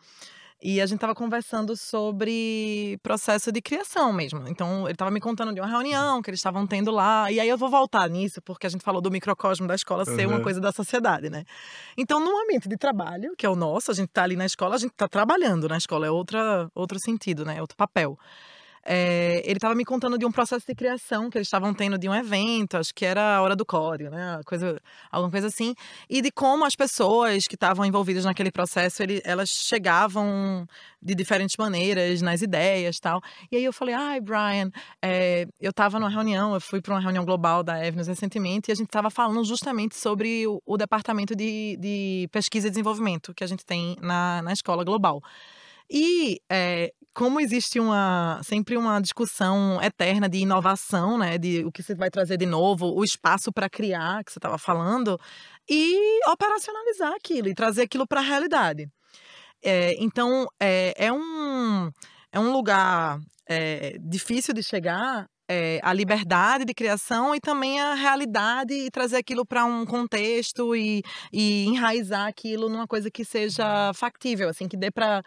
E 0.61 0.81
a 0.81 0.85
gente 0.85 0.97
estava 0.97 1.15
conversando 1.15 1.77
sobre 1.77 2.99
processo 3.01 3.49
de 3.49 3.61
criação 3.61 4.11
mesmo. 4.11 4.45
Então, 4.47 4.83
ele 4.83 4.91
estava 4.91 5.09
me 5.09 5.21
contando 5.21 5.53
de 5.53 5.61
uma 5.61 5.67
reunião 5.67 6.21
que 6.21 6.29
eles 6.29 6.39
estavam 6.39 6.67
tendo 6.67 6.91
lá. 6.91 7.31
E 7.31 7.39
aí 7.39 7.47
eu 7.47 7.57
vou 7.57 7.69
voltar 7.69 8.09
nisso, 8.09 8.41
porque 8.41 8.67
a 8.67 8.69
gente 8.69 8.83
falou 8.83 9.01
do 9.01 9.09
microcosmo 9.09 9.65
da 9.67 9.75
escola 9.75 10.03
ser 10.03 10.27
uhum. 10.27 10.35
uma 10.35 10.41
coisa 10.41 10.59
da 10.59 10.73
sociedade, 10.73 11.29
né? 11.29 11.45
Então, 11.95 12.19
no 12.19 12.37
ambiente 12.43 12.67
de 12.67 12.75
trabalho, 12.75 13.33
que 13.37 13.45
é 13.45 13.49
o 13.49 13.55
nosso, 13.55 13.89
a 13.89 13.93
gente 13.93 14.09
está 14.09 14.23
ali 14.23 14.35
na 14.35 14.45
escola, 14.45 14.75
a 14.75 14.77
gente 14.77 14.91
está 14.91 15.07
trabalhando 15.07 15.69
na 15.69 15.77
escola, 15.77 16.05
é 16.05 16.11
outra, 16.11 16.69
outro 16.75 16.99
sentido, 16.99 17.45
né? 17.45 17.57
É 17.57 17.61
outro 17.61 17.77
papel. 17.77 18.19
É, 18.85 19.41
ele 19.45 19.57
estava 19.57 19.75
me 19.75 19.85
contando 19.85 20.17
de 20.17 20.25
um 20.25 20.31
processo 20.31 20.65
de 20.65 20.73
criação 20.73 21.29
que 21.29 21.37
eles 21.37 21.47
estavam 21.47 21.73
tendo 21.73 21.97
de 21.97 22.07
um 22.07 22.15
evento, 22.15 22.77
acho 22.77 22.93
que 22.93 23.05
era 23.05 23.37
a 23.37 23.41
hora 23.41 23.55
do 23.55 23.65
código, 23.65 24.09
né? 24.09 24.39
Coisa, 24.45 24.81
alguma 25.11 25.31
coisa 25.31 25.47
assim. 25.47 25.75
E 26.09 26.21
de 26.21 26.31
como 26.31 26.65
as 26.65 26.75
pessoas 26.75 27.47
que 27.47 27.55
estavam 27.55 27.85
envolvidas 27.85 28.25
naquele 28.25 28.51
processo, 28.51 29.03
ele, 29.03 29.21
elas 29.23 29.49
chegavam 29.49 30.67
de 31.01 31.15
diferentes 31.15 31.55
maneiras 31.57 32.21
nas 32.21 32.41
ideias 32.41 32.99
tal. 32.99 33.21
E 33.51 33.57
aí 33.57 33.63
eu 33.63 33.73
falei, 33.73 33.95
ai, 33.95 34.19
Brian, 34.19 34.71
é, 35.01 35.47
eu 35.59 35.71
estava 35.71 35.99
numa 35.99 36.09
reunião, 36.09 36.53
eu 36.53 36.61
fui 36.61 36.81
para 36.81 36.93
uma 36.93 37.01
reunião 37.01 37.25
global 37.25 37.63
da 37.63 37.85
Evnos 37.85 38.07
recentemente 38.07 38.69
e 38.69 38.71
a 38.71 38.75
gente 38.75 38.87
estava 38.87 39.09
falando 39.09 39.43
justamente 39.43 39.95
sobre 39.95 40.45
o, 40.47 40.61
o 40.65 40.77
departamento 40.77 41.35
de, 41.35 41.77
de, 41.77 42.29
pesquisa 42.31 42.67
e 42.67 42.69
desenvolvimento 42.69 43.33
que 43.33 43.43
a 43.43 43.47
gente 43.47 43.65
tem 43.65 43.95
na, 44.01 44.41
na 44.41 44.53
escola 44.53 44.83
global. 44.83 45.21
E 45.89 46.41
é, 46.49 46.93
como 47.13 47.39
existe 47.39 47.79
uma 47.79 48.41
sempre 48.43 48.77
uma 48.77 48.99
discussão 49.01 49.81
eterna 49.81 50.29
de 50.29 50.39
inovação, 50.39 51.17
né, 51.17 51.37
de 51.37 51.65
o 51.65 51.71
que 51.71 51.83
você 51.83 51.95
vai 51.95 52.09
trazer 52.09 52.37
de 52.37 52.45
novo, 52.45 52.93
o 52.95 53.03
espaço 53.03 53.51
para 53.51 53.69
criar, 53.69 54.23
que 54.23 54.31
você 54.31 54.39
estava 54.39 54.57
falando, 54.57 55.19
e 55.69 56.19
operacionalizar 56.29 57.13
aquilo 57.13 57.49
e 57.49 57.53
trazer 57.55 57.83
aquilo 57.83 58.07
para 58.07 58.21
a 58.21 58.23
realidade. 58.23 58.87
É, 59.63 59.93
então 60.01 60.47
é, 60.59 60.93
é, 60.97 61.11
um 61.11 61.91
é 62.31 62.39
um 62.39 62.51
lugar 62.51 63.19
é, 63.47 63.97
difícil 63.99 64.53
de 64.53 64.63
chegar 64.63 65.27
é, 65.49 65.79
a 65.81 65.91
liberdade 65.91 66.63
de 66.63 66.75
criação 66.75 67.33
e 67.33 67.39
também 67.39 67.81
a 67.81 67.95
realidade 67.95 68.71
e 68.71 68.91
trazer 68.91 69.17
aquilo 69.17 69.43
para 69.43 69.65
um 69.65 69.83
contexto 69.83 70.75
e, 70.75 71.01
e 71.33 71.65
enraizar 71.65 72.27
aquilo 72.27 72.69
numa 72.69 72.85
coisa 72.85 73.09
que 73.09 73.25
seja 73.25 73.91
factível, 73.95 74.47
assim, 74.47 74.67
que 74.67 74.77
dê 74.77 74.91
para 74.91 75.23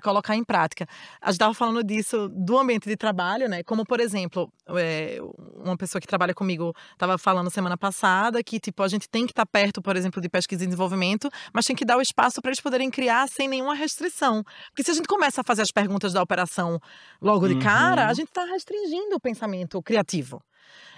colocar 0.00 0.36
em 0.36 0.44
prática. 0.44 0.86
A 1.20 1.26
gente 1.26 1.34
estava 1.34 1.52
falando 1.52 1.82
disso 1.82 2.28
do 2.28 2.56
ambiente 2.56 2.88
de 2.88 2.96
trabalho, 2.96 3.48
né? 3.48 3.64
Como, 3.64 3.84
por 3.84 3.98
exemplo, 3.98 4.48
é, 4.76 5.18
uma 5.56 5.76
pessoa 5.76 6.00
que 6.00 6.06
trabalha 6.06 6.32
comigo 6.32 6.72
estava 6.92 7.18
falando 7.18 7.50
semana 7.50 7.76
passada 7.76 8.44
que, 8.44 8.60
tipo, 8.60 8.80
a 8.80 8.88
gente 8.88 9.08
tem 9.08 9.26
que 9.26 9.32
estar 9.32 9.44
tá 9.44 9.50
perto, 9.50 9.82
por 9.82 9.96
exemplo, 9.96 10.22
de 10.22 10.28
pesquisa 10.28 10.62
e 10.62 10.66
desenvolvimento, 10.68 11.28
mas 11.52 11.66
tem 11.66 11.74
que 11.74 11.84
dar 11.84 11.96
o 11.96 12.00
espaço 12.00 12.40
para 12.40 12.50
eles 12.50 12.60
poderem 12.60 12.88
criar 12.90 13.28
sem 13.28 13.48
nenhuma 13.48 13.74
restrição. 13.74 14.44
Porque 14.68 14.84
se 14.84 14.92
a 14.92 14.94
gente 14.94 15.08
começa 15.08 15.40
a 15.40 15.44
fazer 15.44 15.62
as 15.62 15.72
perguntas 15.72 16.12
da 16.12 16.22
operação 16.22 16.78
logo 17.20 17.48
de 17.48 17.54
uhum. 17.54 17.60
cara, 17.60 18.06
a 18.06 18.14
gente 18.14 18.28
está 18.28 18.44
restringindo 18.44 19.16
o 19.16 19.20
pensamento 19.20 19.63
criativo. 19.82 20.42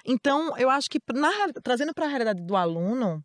Então, 0.05 0.57
eu 0.57 0.71
acho 0.71 0.89
que 0.89 0.99
na, 1.13 1.31
trazendo 1.63 1.93
para 1.93 2.07
a 2.07 2.09
realidade 2.09 2.43
do 2.43 2.57
aluno, 2.57 3.25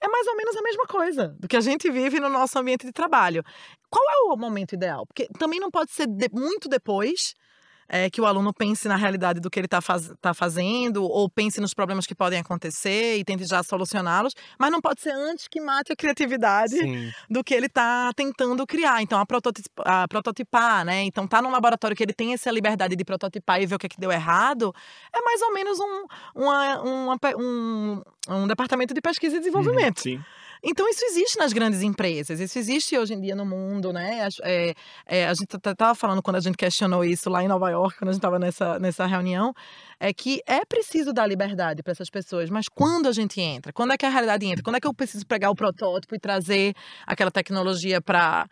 é 0.00 0.08
mais 0.08 0.26
ou 0.26 0.36
menos 0.36 0.56
a 0.56 0.62
mesma 0.62 0.86
coisa 0.86 1.28
do 1.38 1.46
que 1.46 1.56
a 1.56 1.60
gente 1.60 1.90
vive 1.90 2.18
no 2.18 2.28
nosso 2.28 2.58
ambiente 2.58 2.86
de 2.86 2.92
trabalho. 2.92 3.44
Qual 3.88 4.04
é 4.10 4.32
o 4.32 4.36
momento 4.36 4.74
ideal? 4.74 5.06
Porque 5.06 5.28
também 5.38 5.60
não 5.60 5.70
pode 5.70 5.92
ser 5.92 6.06
de, 6.06 6.28
muito 6.32 6.68
depois 6.68 7.34
é, 7.92 8.08
que 8.08 8.22
o 8.22 8.26
aluno 8.26 8.54
pense 8.54 8.88
na 8.88 8.96
realidade 8.96 9.38
do 9.38 9.50
que 9.50 9.60
ele 9.60 9.66
está 9.66 9.82
faz, 9.82 10.10
tá 10.18 10.32
fazendo, 10.32 11.04
ou 11.04 11.28
pense 11.28 11.60
nos 11.60 11.74
problemas 11.74 12.06
que 12.06 12.14
podem 12.14 12.38
acontecer 12.38 13.18
e 13.18 13.24
tente 13.24 13.44
já 13.44 13.62
solucioná-los, 13.62 14.32
mas 14.58 14.72
não 14.72 14.80
pode 14.80 15.02
ser 15.02 15.10
antes 15.10 15.46
que 15.46 15.60
mate 15.60 15.92
a 15.92 15.96
criatividade 15.96 16.74
Sim. 16.74 17.12
do 17.28 17.44
que 17.44 17.52
ele 17.52 17.66
está 17.66 18.10
tentando 18.16 18.66
criar. 18.66 19.02
Então, 19.02 19.20
a, 19.20 19.26
prototipar, 19.26 19.86
a 19.86 20.08
prototipar, 20.08 20.86
né? 20.86 21.02
Então, 21.02 21.26
tá 21.28 21.42
num 21.42 21.50
laboratório 21.50 21.94
que 21.94 22.02
ele 22.02 22.14
tem 22.14 22.32
essa 22.32 22.50
liberdade 22.50 22.96
de 22.96 23.04
prototipar 23.04 23.60
e 23.60 23.66
ver 23.66 23.74
o 23.74 23.78
que, 23.78 23.86
é 23.86 23.88
que 23.90 24.00
deu 24.00 24.10
errado, 24.10 24.74
é 25.14 25.20
mais 25.20 25.42
ou 25.42 25.52
menos 25.52 25.78
um, 25.78 26.06
uma, 26.34 26.80
uma, 26.80 27.18
um, 27.36 28.02
um 28.26 28.46
departamento 28.46 28.94
de 28.94 29.02
pesquisa 29.02 29.34
e 29.34 29.36
uhum, 29.36 29.40
desenvolvimento. 29.42 30.00
Sim. 30.00 30.18
Então, 30.64 30.88
isso 30.88 31.04
existe 31.04 31.36
nas 31.38 31.52
grandes 31.52 31.82
empresas, 31.82 32.38
isso 32.38 32.56
existe 32.56 32.96
hoje 32.96 33.14
em 33.14 33.20
dia 33.20 33.34
no 33.34 33.44
mundo, 33.44 33.92
né? 33.92 34.28
É, 34.42 34.74
é, 35.06 35.26
a 35.26 35.34
gente 35.34 35.56
estava 35.56 35.92
falando 35.94 36.22
quando 36.22 36.36
a 36.36 36.40
gente 36.40 36.56
questionou 36.56 37.04
isso 37.04 37.28
lá 37.28 37.42
em 37.42 37.48
Nova 37.48 37.68
York, 37.68 37.98
quando 37.98 38.10
a 38.10 38.12
gente 38.12 38.20
estava 38.20 38.38
nessa, 38.38 38.78
nessa 38.78 39.04
reunião, 39.04 39.52
é 39.98 40.12
que 40.12 40.40
é 40.46 40.64
preciso 40.64 41.12
dar 41.12 41.26
liberdade 41.26 41.82
para 41.82 41.90
essas 41.90 42.08
pessoas, 42.08 42.48
mas 42.48 42.66
quando 42.68 43.08
a 43.08 43.12
gente 43.12 43.40
entra? 43.40 43.72
Quando 43.72 43.92
é 43.92 43.96
que 43.96 44.06
a 44.06 44.08
realidade 44.08 44.46
entra? 44.46 44.62
Quando 44.62 44.76
é 44.76 44.80
que 44.80 44.86
eu 44.86 44.94
preciso 44.94 45.26
pegar 45.26 45.50
o 45.50 45.54
protótipo 45.54 46.14
e 46.14 46.18
trazer 46.18 46.74
aquela 47.06 47.30
tecnologia 47.30 48.00
para 48.00 48.46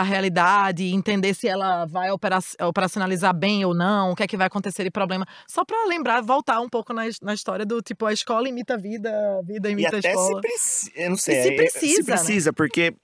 a 0.00 0.02
realidade 0.04 0.84
e 0.84 0.92
entender 0.92 1.34
se 1.34 1.48
ela 1.48 1.86
vai 1.86 2.08
operacionalizar 2.10 3.34
bem 3.34 3.64
ou 3.64 3.74
não, 3.74 4.12
o 4.12 4.16
que 4.16 4.22
é 4.22 4.26
que 4.26 4.36
vai 4.36 4.46
acontecer 4.46 4.84
de 4.84 4.90
problema? 4.90 5.26
Só 5.46 5.64
para 5.64 5.86
lembrar, 5.86 6.22
voltar 6.22 6.60
um 6.60 6.68
pouco 6.68 6.92
na, 6.92 7.02
na 7.22 7.34
história 7.34 7.64
do 7.64 7.80
tipo, 7.82 8.06
a 8.06 8.12
escola 8.12 8.48
imita 8.48 8.74
a 8.74 8.76
vida, 8.76 9.10
a 9.38 9.42
vida 9.42 9.70
imita 9.70 9.96
e 9.96 9.98
até 9.98 10.08
a 10.08 10.12
escola. 10.12 10.40
Se 10.56 10.92
eu 10.94 11.10
não 11.10 11.16
sei, 11.16 11.42
se 11.42 11.56
precisa. 11.56 11.94
Se 11.96 12.04
precisa, 12.04 12.50
né? 12.50 12.54
porque 12.56 12.94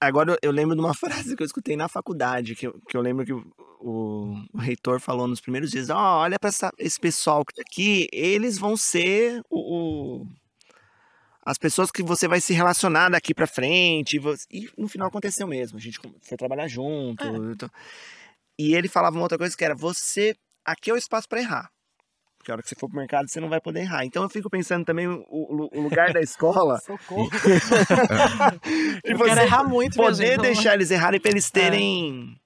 agora 0.00 0.38
eu 0.42 0.50
lembro 0.50 0.74
de 0.74 0.80
uma 0.80 0.94
frase 0.94 1.36
que 1.36 1.42
eu 1.42 1.46
escutei 1.46 1.76
na 1.76 1.88
faculdade, 1.88 2.54
que 2.54 2.66
eu, 2.66 2.80
que 2.88 2.96
eu 2.96 3.00
lembro 3.00 3.24
que 3.24 3.32
o, 3.32 3.44
o, 3.80 4.34
o 4.52 4.58
reitor 4.58 5.00
falou 5.00 5.26
nos 5.26 5.40
primeiros 5.40 5.70
dias: 5.70 5.90
oh, 5.90 5.94
olha 5.94 6.38
para 6.38 6.50
esse 6.78 7.00
pessoal 7.00 7.44
que 7.44 7.54
tá 7.54 7.62
aqui, 7.62 8.08
eles 8.12 8.58
vão 8.58 8.76
ser 8.76 9.42
o, 9.50 10.22
o, 10.22 10.26
as 11.50 11.58
pessoas 11.58 11.90
que 11.90 12.02
você 12.02 12.28
vai 12.28 12.40
se 12.40 12.52
relacionar 12.52 13.08
daqui 13.08 13.34
para 13.34 13.46
frente. 13.46 14.16
E, 14.16 14.18
você... 14.18 14.46
e, 14.50 14.70
no 14.78 14.88
final 14.88 15.08
aconteceu 15.08 15.46
mesmo, 15.46 15.78
a 15.78 15.80
gente 15.80 15.98
foi 15.98 16.36
trabalhar 16.36 16.68
junto. 16.68 17.24
É. 17.24 17.28
Então... 17.28 17.70
E 18.58 18.74
ele 18.74 18.88
falava 18.88 19.16
uma 19.16 19.22
outra 19.22 19.38
coisa 19.38 19.56
que 19.56 19.64
era: 19.64 19.74
você, 19.74 20.36
aqui 20.64 20.90
é 20.90 20.94
o 20.94 20.96
espaço 20.96 21.28
para 21.28 21.40
errar. 21.40 21.70
Porque 22.38 22.50
a 22.50 22.54
hora 22.54 22.62
que 22.62 22.68
você 22.70 22.74
for 22.74 22.88
pro 22.88 22.96
mercado, 22.96 23.28
você 23.28 23.38
não 23.38 23.50
vai 23.50 23.60
poder 23.60 23.80
errar. 23.80 24.04
Então 24.04 24.22
eu 24.22 24.28
fico 24.30 24.48
pensando 24.48 24.84
também 24.84 25.06
o, 25.06 25.24
o 25.28 25.80
lugar 25.80 26.12
da 26.12 26.20
escola. 26.20 26.78
Socorro. 26.86 27.28
e 29.04 29.14
você 29.14 29.24
quero 29.24 29.40
errar 29.40 29.64
muito, 29.64 29.96
Poder 29.96 30.38
deixar 30.40 30.74
eles 30.74 30.90
errarem 30.90 31.20
para 31.20 31.30
eles 31.30 31.48
é. 31.48 31.52
terem. 31.52 32.39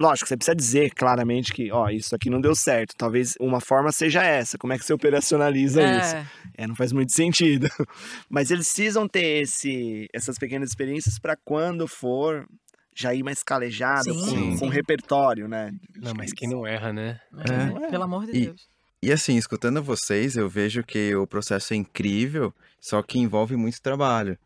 É. 0.00 0.02
Lógico, 0.02 0.28
você 0.28 0.36
precisa 0.36 0.54
dizer 0.54 0.90
claramente 0.94 1.52
que, 1.52 1.70
ó, 1.70 1.88
isso 1.88 2.14
aqui 2.14 2.30
não 2.30 2.40
deu 2.40 2.54
certo. 2.54 2.94
Talvez 2.96 3.34
uma 3.38 3.60
forma 3.60 3.92
seja 3.92 4.22
essa. 4.22 4.56
Como 4.56 4.72
é 4.72 4.78
que 4.78 4.84
você 4.84 4.92
operacionaliza 4.92 5.82
é. 5.82 5.98
isso? 5.98 6.16
É, 6.56 6.66
não 6.66 6.74
faz 6.74 6.92
muito 6.92 7.12
sentido. 7.12 7.68
Mas 8.28 8.50
eles 8.50 8.66
precisam 8.66 9.06
ter 9.06 9.42
esse, 9.42 10.08
essas 10.12 10.38
pequenas 10.38 10.70
experiências 10.70 11.18
para 11.18 11.36
quando 11.36 11.86
for 11.86 12.46
já 12.94 13.14
ir 13.14 13.22
mais 13.22 13.42
calejado, 13.42 14.04
sim, 14.04 14.20
com, 14.20 14.26
sim. 14.26 14.58
com 14.58 14.68
repertório, 14.68 15.48
né? 15.48 15.72
Não, 15.96 16.12
mas 16.12 16.32
quem 16.32 16.48
não 16.48 16.66
erra, 16.66 16.92
né? 16.92 17.20
É. 17.38 17.88
Pelo 17.88 18.02
amor 18.02 18.26
de 18.26 18.36
e, 18.36 18.44
Deus. 18.46 18.68
E 19.02 19.10
assim, 19.10 19.36
escutando 19.36 19.82
vocês, 19.82 20.36
eu 20.36 20.48
vejo 20.48 20.82
que 20.82 21.14
o 21.14 21.26
processo 21.26 21.72
é 21.72 21.76
incrível, 21.76 22.52
só 22.78 23.02
que 23.02 23.18
envolve 23.18 23.56
muito 23.56 23.80
trabalho. 23.80 24.36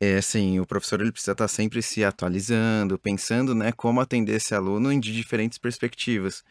É 0.00 0.16
assim, 0.16 0.58
o 0.60 0.66
professor 0.66 1.00
ele 1.00 1.12
precisa 1.12 1.32
estar 1.32 1.48
sempre 1.48 1.80
se 1.80 2.04
atualizando, 2.04 2.98
pensando, 2.98 3.54
né, 3.54 3.72
como 3.72 4.00
atender 4.00 4.36
esse 4.36 4.54
aluno 4.54 4.98
de 5.00 5.12
diferentes 5.12 5.56
perspectivas. 5.56 6.44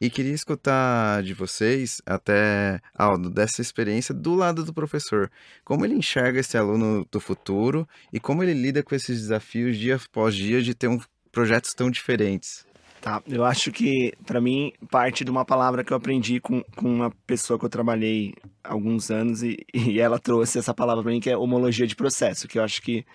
E 0.00 0.08
queria 0.08 0.32
escutar 0.32 1.22
de 1.22 1.34
vocês, 1.34 2.00
até, 2.06 2.80
Aldo, 2.94 3.28
dessa 3.28 3.60
experiência 3.60 4.14
do 4.14 4.34
lado 4.34 4.64
do 4.64 4.72
professor. 4.72 5.30
Como 5.62 5.84
ele 5.84 5.94
enxerga 5.94 6.40
esse 6.40 6.56
aluno 6.56 7.06
do 7.10 7.20
futuro 7.20 7.86
e 8.10 8.18
como 8.18 8.42
ele 8.42 8.54
lida 8.54 8.82
com 8.82 8.94
esses 8.94 9.20
desafios 9.20 9.76
dia 9.76 9.96
após 9.96 10.34
dia 10.34 10.62
de 10.62 10.74
ter 10.74 10.88
um, 10.88 10.98
projetos 11.30 11.74
tão 11.74 11.90
diferentes. 11.90 12.64
Tá, 13.00 13.22
eu 13.26 13.44
acho 13.44 13.72
que, 13.72 14.12
para 14.26 14.42
mim, 14.42 14.72
parte 14.90 15.24
de 15.24 15.30
uma 15.30 15.42
palavra 15.42 15.82
que 15.82 15.90
eu 15.90 15.96
aprendi 15.96 16.38
com, 16.38 16.62
com 16.76 16.86
uma 16.86 17.10
pessoa 17.26 17.58
que 17.58 17.64
eu 17.64 17.68
trabalhei 17.70 18.34
há 18.62 18.74
alguns 18.74 19.10
anos 19.10 19.42
e, 19.42 19.56
e 19.72 19.98
ela 19.98 20.18
trouxe 20.18 20.58
essa 20.58 20.74
palavra 20.74 21.02
para 21.02 21.12
mim, 21.12 21.20
que 21.20 21.30
é 21.30 21.36
homologia 21.36 21.86
de 21.86 21.96
processo, 21.96 22.46
que 22.46 22.58
eu 22.58 22.62
acho 22.62 22.82
que, 22.82 23.06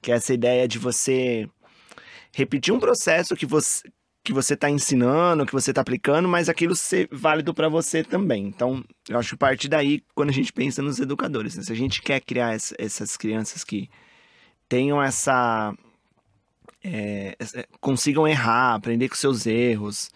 que 0.00 0.12
é 0.12 0.14
essa 0.14 0.32
ideia 0.32 0.68
de 0.68 0.78
você 0.78 1.48
repetir 2.32 2.72
um 2.72 2.78
processo 2.78 3.34
que 3.34 3.46
você 3.46 3.82
que 4.24 4.32
você 4.32 4.54
está 4.54 4.70
ensinando, 4.70 5.44
que 5.44 5.52
você 5.52 5.70
está 5.70 5.82
aplicando, 5.82 6.26
mas 6.26 6.48
aquilo 6.48 6.74
ser 6.74 7.06
válido 7.12 7.52
para 7.52 7.68
você 7.68 8.02
também. 8.02 8.46
Então, 8.46 8.82
eu 9.06 9.18
acho 9.18 9.32
que 9.32 9.36
parte 9.36 9.68
daí, 9.68 10.02
quando 10.14 10.30
a 10.30 10.32
gente 10.32 10.50
pensa 10.50 10.80
nos 10.80 10.98
educadores, 10.98 11.56
né? 11.56 11.62
se 11.62 11.70
a 11.70 11.76
gente 11.76 12.00
quer 12.00 12.20
criar 12.20 12.54
essas 12.54 13.18
crianças 13.18 13.62
que 13.62 13.90
tenham 14.66 15.02
essa 15.02 15.74
é, 16.84 17.34
é, 17.40 17.66
consigam 17.80 18.28
errar, 18.28 18.74
aprender 18.74 19.08
com 19.08 19.14
seus 19.14 19.46
erros, 19.46 20.10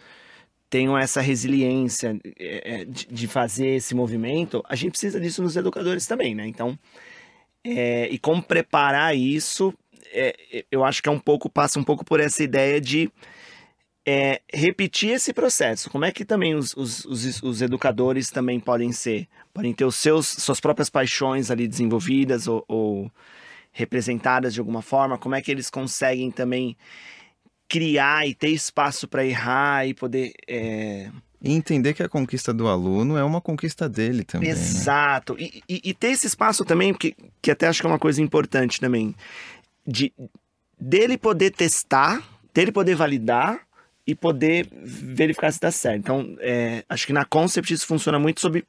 tenham 0.68 0.98
essa 0.98 1.22
resiliência 1.22 2.18
é, 2.38 2.82
é, 2.82 2.84
de, 2.84 3.26
fazer 3.26 3.68
esse 3.76 3.94
movimento, 3.94 4.62
a 4.68 4.76
gente 4.76 4.90
precisa 4.90 5.18
disso 5.18 5.42
nos 5.42 5.56
educadores 5.56 6.06
também, 6.06 6.34
né? 6.34 6.46
Então, 6.46 6.78
é, 7.64 8.08
e 8.10 8.18
como 8.18 8.42
preparar 8.42 9.16
isso, 9.16 9.72
é, 10.12 10.64
eu 10.70 10.84
acho 10.84 11.02
que 11.02 11.08
é 11.08 11.12
um 11.12 11.18
pouco, 11.18 11.48
passa 11.48 11.80
um 11.80 11.84
pouco 11.84 12.04
por 12.04 12.20
essa 12.20 12.42
ideia 12.42 12.80
de 12.80 13.10
repetir 14.50 15.10
esse 15.10 15.34
processo. 15.34 15.90
Como 15.90 16.02
é 16.02 16.10
que 16.10 16.24
também 16.24 16.54
os, 16.54 16.74
os, 16.74 17.04
os, 17.04 17.42
os, 17.42 17.60
educadores 17.60 18.30
também 18.30 18.58
podem 18.58 18.90
ser? 18.90 19.28
Podem 19.52 19.74
ter 19.74 19.84
os 19.84 19.96
seus, 19.96 20.26
suas 20.26 20.60
próprias 20.60 20.88
paixões 20.88 21.50
ali 21.50 21.68
desenvolvidas 21.68 22.48
ou, 22.48 22.64
ou 22.66 23.12
representadas 23.78 24.52
de 24.52 24.58
alguma 24.58 24.82
forma? 24.82 25.16
Como 25.16 25.36
é 25.36 25.40
que 25.40 25.52
eles 25.52 25.70
conseguem 25.70 26.32
também 26.32 26.76
criar 27.68 28.26
e 28.26 28.34
ter 28.34 28.48
espaço 28.48 29.06
para 29.06 29.24
errar 29.24 29.86
e 29.86 29.94
poder. 29.94 30.32
É... 30.48 31.10
E 31.40 31.52
entender 31.52 31.94
que 31.94 32.02
a 32.02 32.08
conquista 32.08 32.52
do 32.52 32.66
aluno 32.66 33.16
é 33.16 33.22
uma 33.22 33.40
conquista 33.40 33.88
dele 33.88 34.24
também. 34.24 34.48
Né? 34.48 34.54
Exato. 34.54 35.34
Né? 35.34 35.42
E, 35.42 35.62
e, 35.68 35.80
e, 35.90 35.94
ter 35.94 36.08
esse 36.08 36.26
espaço 36.26 36.64
também, 36.64 36.92
que, 36.92 37.14
que 37.40 37.52
até 37.52 37.68
acho 37.68 37.80
que 37.80 37.86
é 37.86 37.90
uma 37.90 37.98
coisa 37.98 38.20
importante 38.20 38.80
também, 38.80 39.14
de 39.86 40.12
dele 40.80 41.16
poder 41.16 41.52
testar, 41.52 42.20
dele 42.52 42.72
poder 42.72 42.96
validar 42.96 43.60
e 44.04 44.16
poder 44.16 44.68
verificar 44.72 45.52
se 45.52 45.60
dá 45.60 45.70
certo. 45.70 45.98
Então, 45.98 46.36
é, 46.40 46.84
acho 46.88 47.06
que 47.06 47.12
na 47.12 47.24
Concept 47.24 47.72
isso 47.72 47.86
funciona 47.86 48.18
muito 48.18 48.40
sobre 48.40 48.64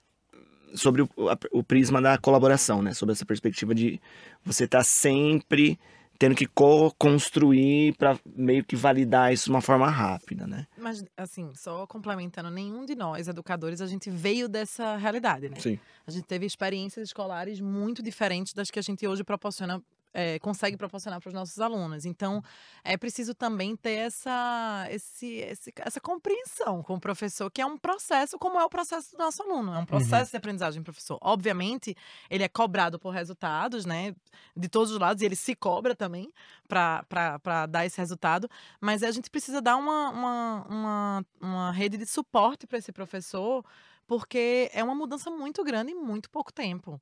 sobre 0.76 1.02
o, 1.02 1.10
a, 1.30 1.38
o 1.52 1.64
prisma 1.64 2.02
da 2.02 2.18
colaboração, 2.18 2.82
né? 2.82 2.94
Sobre 2.94 3.14
essa 3.14 3.26
perspectiva 3.26 3.74
de 3.74 4.00
você 4.44 4.66
estar 4.66 4.80
tá 4.80 4.84
sempre 4.84 5.80
tendo 6.20 6.36
que 6.36 6.46
co-construir 6.46 7.96
para 7.96 8.20
meio 8.26 8.62
que 8.66 8.76
validar 8.76 9.32
isso 9.32 9.46
de 9.46 9.52
uma 9.52 9.62
forma 9.62 9.90
rápida, 9.90 10.46
né? 10.46 10.68
Mas, 10.78 11.02
assim, 11.16 11.54
só 11.56 11.88
complementando, 11.88 12.52
nenhum 12.52 12.86
de 12.86 12.94
nós, 12.94 13.30
educadores, 13.30 13.80
a 13.80 13.88
gente 13.88 14.10
veio 14.10 14.50
dessa 14.50 14.98
realidade, 14.98 15.48
né? 15.48 15.56
Sim. 15.58 15.80
A 16.06 16.12
gente 16.12 16.26
teve 16.26 16.46
experiências 16.46 17.08
escolares 17.08 17.62
muito 17.62 18.04
diferentes 18.04 18.54
das 18.54 18.70
que 18.70 18.78
a 18.78 18.82
gente 18.82 19.08
hoje 19.08 19.24
proporciona 19.24 19.82
é, 20.14 20.40
consegue 20.40 20.78
proporcionar 20.78 21.20
para 21.20 21.28
os 21.28 21.34
nossos 21.34 21.60
alunos. 21.60 22.06
Então, 22.06 22.42
é 22.84 22.98
preciso 22.98 23.34
também 23.34 23.76
ter 23.76 23.94
essa, 23.94 24.88
esse, 24.90 25.36
esse, 25.36 25.74
essa 25.78 26.00
compreensão 26.00 26.82
com 26.84 26.96
o 26.96 27.00
professor, 27.00 27.50
que 27.52 27.62
é 27.62 27.66
um 27.66 27.78
processo, 27.78 28.38
como 28.38 28.60
é 28.60 28.66
o 28.66 28.70
processo 28.70 29.12
do 29.12 29.18
nosso 29.18 29.42
aluno. 29.44 29.72
É 29.72 29.76
um 29.76 29.80
uhum. 29.80 29.86
processo 29.86 30.26
uhum. 30.26 30.32
de 30.32 30.38
aprendizagem, 30.38 30.84
professor. 30.84 31.18
Obviamente, 31.22 31.96
ele 32.30 32.44
é 32.44 32.50
cobrado 32.50 33.00
por 33.00 33.12
resultados, 33.12 33.86
né? 33.86 34.16
De 34.56 34.68
todos 34.68 34.92
os 34.92 35.00
lados, 35.00 35.22
e 35.22 35.26
ele 35.26 35.36
se 35.36 35.56
cobra 35.56 35.96
também 35.96 36.32
para 36.68 37.66
dar 37.68 37.86
esse 37.86 37.98
resultado, 37.98 38.50
mas 38.80 39.04
a 39.04 39.12
gente 39.12 39.30
precisa 39.30 39.62
dar 39.62 39.76
uma, 39.76 40.10
uma, 40.10 40.66
uma, 40.70 41.26
uma 41.42 41.72
rede 41.72 41.98
de 41.98 42.06
suporte 42.06 42.68
para 42.68 42.78
esse 42.78 42.92
professor 42.92 43.66
porque 44.10 44.72
é 44.74 44.84
uma 44.84 44.96
mudança 44.96 45.30
muito 45.30 45.64
grande 45.64 45.92
em 45.92 45.96
muito 45.96 46.32
pouco 46.32 46.52
tempo. 46.52 47.00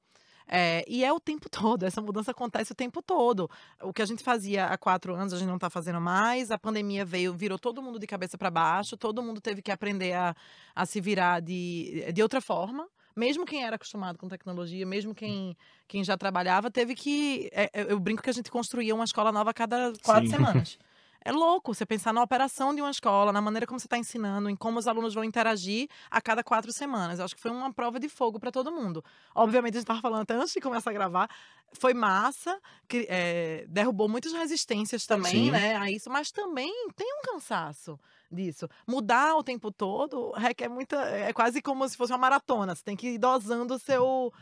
É, 0.47 0.85
e 0.87 1.03
é 1.03 1.11
o 1.11 1.19
tempo 1.19 1.49
todo, 1.51 1.83
essa 1.83 2.01
mudança 2.01 2.31
acontece 2.31 2.71
o 2.71 2.75
tempo 2.75 3.01
todo. 3.01 3.49
O 3.81 3.91
que 3.91 4.01
a 4.01 4.05
gente 4.05 4.23
fazia 4.23 4.67
há 4.67 4.77
quatro 4.77 5.13
anos, 5.13 5.33
a 5.33 5.37
gente 5.37 5.47
não 5.47 5.55
está 5.55 5.69
fazendo 5.69 5.99
mais. 5.99 6.51
A 6.51 6.57
pandemia 6.57 7.03
veio, 7.03 7.33
virou 7.33 7.59
todo 7.59 7.81
mundo 7.81 7.99
de 7.99 8.07
cabeça 8.07 8.37
para 8.37 8.49
baixo, 8.49 8.95
todo 8.95 9.21
mundo 9.21 9.41
teve 9.41 9.61
que 9.61 9.71
aprender 9.71 10.13
a, 10.13 10.35
a 10.75 10.85
se 10.85 11.01
virar 11.01 11.41
de, 11.41 12.11
de 12.13 12.21
outra 12.21 12.41
forma 12.41 12.87
mesmo 13.17 13.47
quem 13.47 13.65
era 13.65 13.77
acostumado 13.77 14.19
com 14.19 14.27
tecnologia, 14.27 14.85
mesmo 14.85 15.15
quem, 15.15 15.57
quem 15.87 16.03
já 16.03 16.15
trabalhava, 16.15 16.69
teve 16.69 16.93
que. 16.93 17.49
É, 17.51 17.71
eu 17.91 17.99
brinco 17.99 18.21
que 18.21 18.29
a 18.29 18.33
gente 18.33 18.51
construía 18.51 18.93
uma 18.93 19.03
escola 19.03 19.31
nova 19.31 19.49
a 19.49 19.53
cada 19.55 19.91
quatro 20.03 20.27
Sim. 20.27 20.35
semanas. 20.35 20.77
É 21.23 21.31
louco 21.31 21.73
você 21.73 21.85
pensar 21.85 22.13
na 22.13 22.21
operação 22.21 22.73
de 22.73 22.81
uma 22.81 22.91
escola, 22.91 23.31
na 23.31 23.41
maneira 23.41 23.67
como 23.67 23.79
você 23.79 23.87
está 23.87 23.97
ensinando, 23.97 24.49
em 24.49 24.55
como 24.55 24.79
os 24.79 24.87
alunos 24.87 25.13
vão 25.13 25.23
interagir 25.23 25.89
a 26.09 26.21
cada 26.21 26.43
quatro 26.43 26.71
semanas. 26.71 27.19
Eu 27.19 27.25
acho 27.25 27.35
que 27.35 27.41
foi 27.41 27.51
uma 27.51 27.71
prova 27.73 27.99
de 27.99 28.07
fogo 28.07 28.39
para 28.39 28.51
todo 28.51 28.71
mundo. 28.71 29.03
Obviamente, 29.35 29.73
a 29.73 29.77
gente 29.77 29.83
estava 29.83 30.01
falando 30.01 30.21
até 30.21 30.35
antes 30.35 30.53
de 30.53 30.61
começar 30.61 30.89
a 30.89 30.93
gravar, 30.93 31.29
foi 31.73 31.93
massa, 31.93 32.59
que, 32.87 33.05
é, 33.09 33.65
derrubou 33.67 34.07
muitas 34.07 34.31
resistências 34.31 35.05
também, 35.05 35.31
Sim. 35.31 35.51
né, 35.51 35.75
a 35.75 35.91
isso, 35.91 36.09
mas 36.09 36.31
também 36.31 36.71
tem 36.95 37.07
um 37.19 37.21
cansaço 37.21 37.99
disso. 38.31 38.69
Mudar 38.85 39.35
o 39.35 39.43
tempo 39.43 39.71
todo 39.71 40.31
requer 40.31 40.69
muita. 40.69 40.97
É 41.09 41.33
quase 41.33 41.61
como 41.61 41.87
se 41.87 41.95
fosse 41.97 42.11
uma 42.11 42.17
maratona. 42.17 42.75
Você 42.75 42.83
tem 42.83 42.95
que 42.95 43.09
ir 43.09 43.17
dosando 43.17 43.75
o 43.75 43.79
seu 43.79 44.33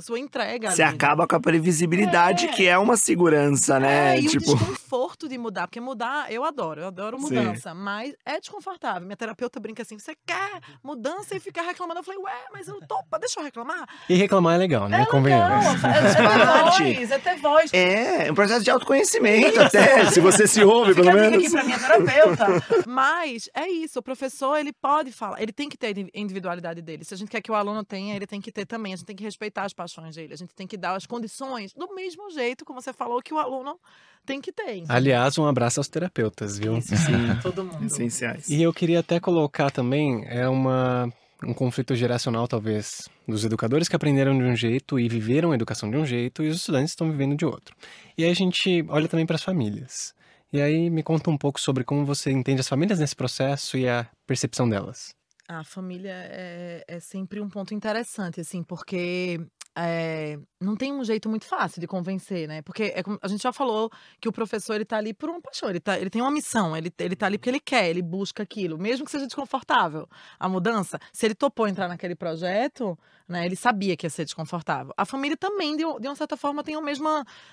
sua 0.00 0.18
entrega. 0.18 0.70
Você 0.70 0.82
acaba 0.82 1.26
com 1.26 1.36
a 1.36 1.40
previsibilidade, 1.40 2.46
é. 2.46 2.48
que 2.48 2.66
é 2.66 2.76
uma 2.78 2.96
segurança, 2.96 3.78
né? 3.78 4.16
É, 4.16 4.20
e 4.20 4.26
tipo... 4.26 4.50
o 4.50 4.56
desconforto 4.56 5.28
de 5.28 5.38
mudar. 5.38 5.66
Porque 5.66 5.80
mudar, 5.80 6.30
eu 6.32 6.44
adoro, 6.44 6.80
eu 6.80 6.86
adoro 6.88 7.18
mudança. 7.18 7.70
Sim. 7.70 7.76
Mas 7.76 8.14
é 8.24 8.40
desconfortável. 8.40 9.02
Minha 9.02 9.16
terapeuta 9.16 9.60
brinca 9.60 9.82
assim: 9.82 9.98
você 9.98 10.14
quer 10.26 10.60
mudança 10.82 11.36
e 11.36 11.40
ficar 11.40 11.62
reclamando? 11.62 12.00
Eu 12.00 12.04
falei, 12.04 12.20
ué, 12.20 12.44
mas 12.52 12.68
eu 12.68 12.80
tô. 12.86 12.96
Deixa 13.18 13.40
eu 13.40 13.44
reclamar. 13.44 13.86
E 14.08 14.14
reclamar 14.14 14.54
é 14.54 14.58
legal, 14.58 14.88
né? 14.88 15.02
É 15.02 15.06
Convenhamos. 15.06 15.84
É, 15.84 15.88
é, 15.88 16.14
ter 16.14 16.16
voz, 16.46 17.10
é 17.10 17.18
ter 17.18 17.36
voz. 17.36 17.74
É, 17.74 18.28
é 18.28 18.32
um 18.32 18.34
processo 18.34 18.64
de 18.64 18.70
autoconhecimento, 18.70 19.60
até. 19.60 20.06
se 20.10 20.20
você 20.20 20.46
se 20.46 20.62
ouve, 20.64 20.94
pelo 20.94 21.12
menos. 21.12 21.38
aqui 21.38 21.50
pra 21.50 21.64
minha 21.64 21.78
terapeuta. 21.78 22.46
Mas 22.86 23.48
é 23.54 23.68
isso, 23.68 23.98
o 23.98 24.02
professor, 24.02 24.56
ele 24.56 24.72
pode 24.72 25.12
falar, 25.12 25.40
ele 25.40 25.52
tem 25.52 25.68
que 25.68 25.76
ter 25.76 25.94
a 25.96 26.18
individualidade 26.18 26.82
dele. 26.82 27.04
Se 27.04 27.14
a 27.14 27.16
gente 27.16 27.28
quer 27.28 27.40
que 27.40 27.50
o 27.50 27.54
aluno 27.54 27.84
tenha, 27.84 28.16
ele 28.16 28.26
tem 28.26 28.40
que 28.40 28.50
ter 28.50 28.66
também. 28.66 28.92
A 28.92 28.96
gente 28.96 29.06
tem 29.06 29.16
que 29.16 29.24
respeitar 29.24 29.65
as 29.66 29.72
paixões 29.72 30.16
dele. 30.16 30.32
A 30.32 30.36
gente 30.36 30.54
tem 30.54 30.66
que 30.66 30.76
dar 30.76 30.94
as 30.94 31.06
condições 31.06 31.72
do 31.72 31.94
mesmo 31.94 32.30
jeito, 32.30 32.64
como 32.64 32.80
você 32.80 32.92
falou, 32.92 33.20
que 33.22 33.34
o 33.34 33.38
aluno 33.38 33.78
tem 34.24 34.40
que 34.40 34.50
ter. 34.50 34.84
Aliás, 34.88 35.36
um 35.38 35.46
abraço 35.46 35.80
aos 35.80 35.88
terapeutas, 35.88 36.58
viu? 36.58 36.80
Sim, 36.80 36.94
todo 37.42 37.64
mundo. 37.64 37.84
Essenciais. 37.84 38.48
E 38.48 38.62
eu 38.62 38.72
queria 38.72 39.00
até 39.00 39.20
colocar 39.20 39.70
também, 39.70 40.24
é 40.26 40.48
uma 40.48 41.12
um 41.44 41.52
conflito 41.52 41.94
geracional, 41.94 42.48
talvez, 42.48 43.08
dos 43.28 43.44
educadores 43.44 43.88
que 43.88 43.96
aprenderam 43.96 44.36
de 44.36 44.44
um 44.44 44.56
jeito 44.56 44.98
e 44.98 45.08
viveram 45.08 45.52
a 45.52 45.54
educação 45.54 45.90
de 45.90 45.96
um 45.96 46.06
jeito 46.06 46.42
e 46.42 46.48
os 46.48 46.56
estudantes 46.56 46.92
estão 46.92 47.10
vivendo 47.10 47.36
de 47.36 47.44
outro. 47.44 47.74
E 48.16 48.24
aí 48.24 48.30
a 48.30 48.34
gente 48.34 48.84
olha 48.88 49.08
também 49.08 49.26
para 49.26 49.36
as 49.36 49.42
famílias. 49.42 50.14
E 50.52 50.60
aí 50.60 50.88
me 50.88 51.02
conta 51.02 51.28
um 51.30 51.36
pouco 51.36 51.60
sobre 51.60 51.84
como 51.84 52.04
você 52.04 52.30
entende 52.30 52.60
as 52.60 52.68
famílias 52.68 52.98
nesse 52.98 53.14
processo 53.14 53.76
e 53.76 53.88
a 53.88 54.06
percepção 54.26 54.68
delas. 54.68 55.14
A 55.48 55.62
família 55.62 56.12
é, 56.12 56.84
é 56.88 57.00
sempre 57.00 57.40
um 57.40 57.48
ponto 57.48 57.72
interessante, 57.72 58.40
assim, 58.40 58.62
porque 58.64 59.40
é, 59.76 60.38
não 60.58 60.74
tem 60.74 60.90
um 60.90 61.04
jeito 61.04 61.28
muito 61.28 61.44
fácil 61.44 61.80
de 61.80 61.86
convencer, 61.86 62.48
né? 62.48 62.62
Porque 62.62 62.84
é, 62.84 63.02
a 63.20 63.28
gente 63.28 63.42
já 63.42 63.52
falou 63.52 63.90
que 64.18 64.26
o 64.28 64.32
professor 64.32 64.74
ele 64.74 64.86
tá 64.86 64.96
ali 64.96 65.12
por 65.12 65.28
uma 65.28 65.40
paixão, 65.40 65.68
ele, 65.68 65.80
tá, 65.80 65.98
ele 65.98 66.08
tem 66.08 66.22
uma 66.22 66.30
missão, 66.30 66.74
ele, 66.74 66.90
ele 66.98 67.14
tá 67.14 67.26
ali 67.26 67.36
porque 67.36 67.50
ele 67.50 67.60
quer, 67.60 67.90
ele 67.90 68.00
busca 68.00 68.42
aquilo, 68.42 68.78
mesmo 68.78 69.04
que 69.04 69.10
seja 69.10 69.26
desconfortável 69.26 70.08
a 70.40 70.48
mudança. 70.48 70.98
Se 71.12 71.26
ele 71.26 71.34
topou 71.34 71.68
entrar 71.68 71.88
naquele 71.88 72.14
projeto, 72.14 72.98
né, 73.28 73.44
ele 73.44 73.54
sabia 73.54 73.96
que 73.96 74.06
ia 74.06 74.10
ser 74.10 74.24
desconfortável. 74.24 74.94
A 74.96 75.04
família 75.04 75.36
também, 75.36 75.76
de, 75.76 75.82
de 75.82 76.08
uma 76.08 76.16
certa 76.16 76.38
forma, 76.38 76.64
tem 76.64 76.76
o 76.76 76.82
mesmo 76.82 77.08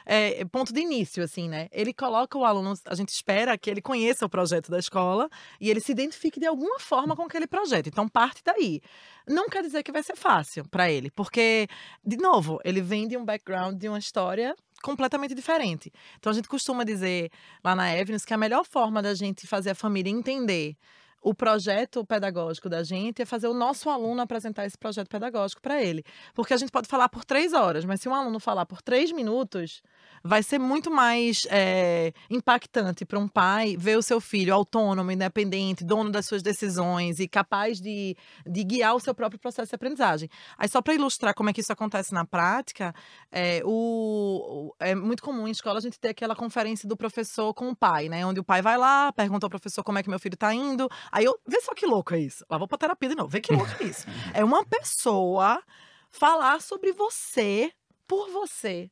é, 0.06 0.46
ponto 0.46 0.72
de 0.72 0.80
início, 0.80 1.24
assim, 1.24 1.50
né? 1.50 1.68
Ele 1.72 1.94
coloca 1.94 2.38
o 2.38 2.46
aluno, 2.46 2.74
a 2.86 2.96
gente 2.96 3.10
espera 3.10 3.58
que 3.58 3.70
ele 3.70 3.82
conheça 3.82 4.26
o 4.26 4.30
projeto 4.30 4.72
da 4.72 4.80
escola 4.80 5.30
e 5.60 5.70
ele 5.70 5.82
se 5.82 5.92
identifique 5.92 6.40
de 6.40 6.46
alguma 6.46 6.80
forma 6.80 7.18
com 7.18 7.24
aquele 7.24 7.48
projeto. 7.48 7.88
Então, 7.88 8.08
parte 8.08 8.42
daí. 8.46 8.82
Não 9.28 9.48
quer 9.48 9.62
dizer 9.62 9.84
que 9.84 9.92
vai 9.92 10.04
ser 10.04 10.16
fácil 10.16 10.68
para 10.68 10.92
ele, 10.92 11.10
porque, 11.12 11.68
de 12.06 12.18
novo, 12.18 12.60
ele 12.64 12.82
vem 12.82 13.08
de 13.08 13.18
um 13.18 13.24
background, 13.24 13.78
de 13.78 13.88
uma 13.88 14.00
história 14.00 14.56
completamente 14.82 15.34
diferente. 15.34 15.92
Então 16.20 16.32
a 16.32 16.36
gente 16.36 16.48
costuma 16.50 16.84
dizer 16.84 17.32
lá 17.64 17.74
na 17.76 17.96
Evans 17.96 18.26
que 18.26 18.34
a 18.34 18.38
melhor 18.38 18.66
forma 18.66 19.02
da 19.02 19.14
gente 19.14 19.48
fazer 19.48 19.72
a 19.72 19.76
família 19.76 20.12
entender 20.12 20.76
o 21.24 21.34
projeto 21.34 22.06
pedagógico 22.06 22.70
da 22.70 22.84
gente 22.84 23.22
é 23.22 23.26
fazer 23.26 23.48
o 23.48 23.54
nosso 23.54 23.90
aluno 23.90 24.22
apresentar 24.22 24.66
esse 24.66 24.78
projeto 24.78 25.08
pedagógico 25.08 25.62
para 25.62 25.82
ele. 25.82 26.04
Porque 26.34 26.54
a 26.54 26.58
gente 26.58 26.72
pode 26.72 26.88
falar 26.88 27.08
por 27.08 27.24
três 27.24 27.54
horas, 27.54 27.86
mas 27.86 28.02
se 28.02 28.10
um 28.10 28.14
aluno 28.14 28.40
falar 28.40 28.66
por 28.66 28.82
três 28.82 29.12
minutos, 29.12 29.82
vai 30.24 30.42
ser 30.42 30.58
muito 30.58 30.90
mais 30.90 31.42
é, 31.50 32.14
impactante 32.30 33.06
para 33.06 33.20
um 33.20 33.28
pai 33.28 33.76
ver 33.78 33.98
o 33.98 34.02
seu 34.02 34.22
filho 34.22 34.54
autônomo, 34.54 35.12
independente, 35.12 35.84
dono 35.84 36.12
das 36.12 36.26
suas 36.26 36.42
decisões 36.42 37.20
e 37.20 37.28
capaz 37.28 37.80
de, 37.80 38.16
de 38.46 38.64
guiar 38.64 38.96
o 38.96 39.00
seu 39.00 39.14
próprio 39.14 39.40
processo 39.40 39.70
de 39.70 39.76
aprendizagem. 39.76 40.30
Aí, 40.58 40.70
só 40.70 40.82
para 40.82 40.94
ilustrar 40.94 41.34
como 41.34 41.50
é 41.50 41.54
que 41.54 41.62
isso 41.62 41.74
acontece 41.74 42.14
na 42.14 42.26
prática, 42.26 42.94
é, 43.32 43.62
o, 43.66 44.74
é 44.80 44.96
muito 44.96 45.22
comum 45.22 45.48
em 45.48 45.52
escola 45.52 45.80
a 45.80 45.82
gente 45.82 46.00
ter 46.00 46.10
aquela 46.10 46.36
conferência 46.36 46.88
do 46.88 46.96
professor 46.96 47.54
com 47.54 47.70
o 47.70 47.76
pai, 47.76 48.08
né? 48.10 48.26
Onde 48.26 48.40
o 48.40 48.44
pai 48.44 48.62
vai 48.62 48.78
lá, 48.78 49.12
pergunta 49.12 49.46
ao 49.46 49.50
professor 49.50 49.84
como 49.84 49.98
é 49.98 50.04
que 50.04 50.10
meu 50.10 50.20
filho 50.20 50.36
está 50.36 50.54
indo. 50.54 50.90
Aí 51.14 51.26
eu, 51.26 51.40
vê 51.48 51.62
só 51.62 51.76
que 51.76 51.86
louco 51.86 52.16
é 52.16 52.20
isso. 52.20 52.44
Lá 52.50 52.58
vou 52.58 52.68
para 52.68 52.80
terapia 52.80 53.08
de 53.10 53.16
novo, 53.16 53.30
vê 53.30 53.40
que 53.40 53.54
louco 53.54 53.72
é 53.80 53.84
isso. 53.86 54.08
É 54.34 54.44
uma 54.44 54.66
pessoa 54.66 55.62
falar 56.10 56.60
sobre 56.60 56.92
você 56.92 57.72
por 58.08 58.32
você. 58.32 58.90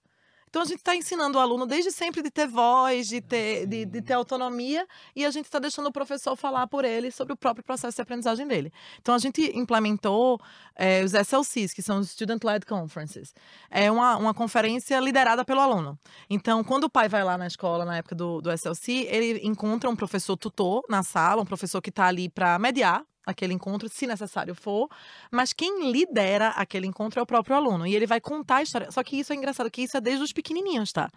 Então 0.51 0.63
a 0.63 0.65
gente 0.65 0.79
está 0.79 0.93
ensinando 0.93 1.37
o 1.37 1.41
aluno 1.41 1.65
desde 1.65 1.93
sempre 1.93 2.21
de 2.21 2.29
ter 2.29 2.45
voz, 2.45 3.07
de 3.07 3.21
ter, 3.21 3.65
de, 3.65 3.85
de 3.85 4.01
ter 4.01 4.11
autonomia, 4.11 4.85
e 5.15 5.25
a 5.25 5.31
gente 5.31 5.45
está 5.45 5.59
deixando 5.59 5.87
o 5.87 5.93
professor 5.93 6.35
falar 6.35 6.67
por 6.67 6.83
ele 6.83 7.09
sobre 7.09 7.31
o 7.31 7.37
próprio 7.37 7.63
processo 7.63 7.95
de 7.95 8.01
aprendizagem 8.01 8.45
dele. 8.45 8.69
Então 8.99 9.15
a 9.15 9.17
gente 9.17 9.41
implementou 9.57 10.37
é, 10.75 11.05
os 11.05 11.13
SLCs, 11.13 11.73
que 11.73 11.81
são 11.81 11.99
os 11.99 12.09
Student 12.09 12.43
Led 12.43 12.65
Conferences. 12.65 13.33
É 13.69 13.89
uma, 13.89 14.17
uma 14.17 14.33
conferência 14.33 14.99
liderada 14.99 15.45
pelo 15.45 15.61
aluno. 15.61 15.97
Então, 16.29 16.65
quando 16.65 16.83
o 16.83 16.89
pai 16.89 17.07
vai 17.07 17.23
lá 17.23 17.37
na 17.37 17.47
escola, 17.47 17.85
na 17.85 17.95
época 17.95 18.13
do, 18.13 18.41
do 18.41 18.51
SLC, 18.51 19.07
ele 19.09 19.39
encontra 19.47 19.89
um 19.89 19.95
professor 19.95 20.35
tutor 20.35 20.83
na 20.89 21.01
sala, 21.01 21.43
um 21.43 21.45
professor 21.45 21.81
que 21.81 21.89
está 21.89 22.07
ali 22.07 22.27
para 22.27 22.59
mediar 22.59 23.05
aquele 23.25 23.53
encontro, 23.53 23.87
se 23.89 24.07
necessário 24.07 24.55
for, 24.55 24.89
mas 25.31 25.53
quem 25.53 25.91
lidera 25.91 26.49
aquele 26.49 26.87
encontro 26.87 27.19
é 27.19 27.23
o 27.23 27.25
próprio 27.25 27.55
aluno 27.55 27.85
e 27.85 27.95
ele 27.95 28.07
vai 28.07 28.19
contar 28.19 28.57
a 28.57 28.63
história. 28.63 28.91
Só 28.91 29.03
que 29.03 29.19
isso 29.19 29.31
é 29.31 29.35
engraçado, 29.35 29.69
que 29.69 29.83
isso 29.83 29.97
é 29.97 30.01
desde 30.01 30.23
os 30.23 30.33
pequenininhos, 30.33 30.91
tá? 30.91 31.09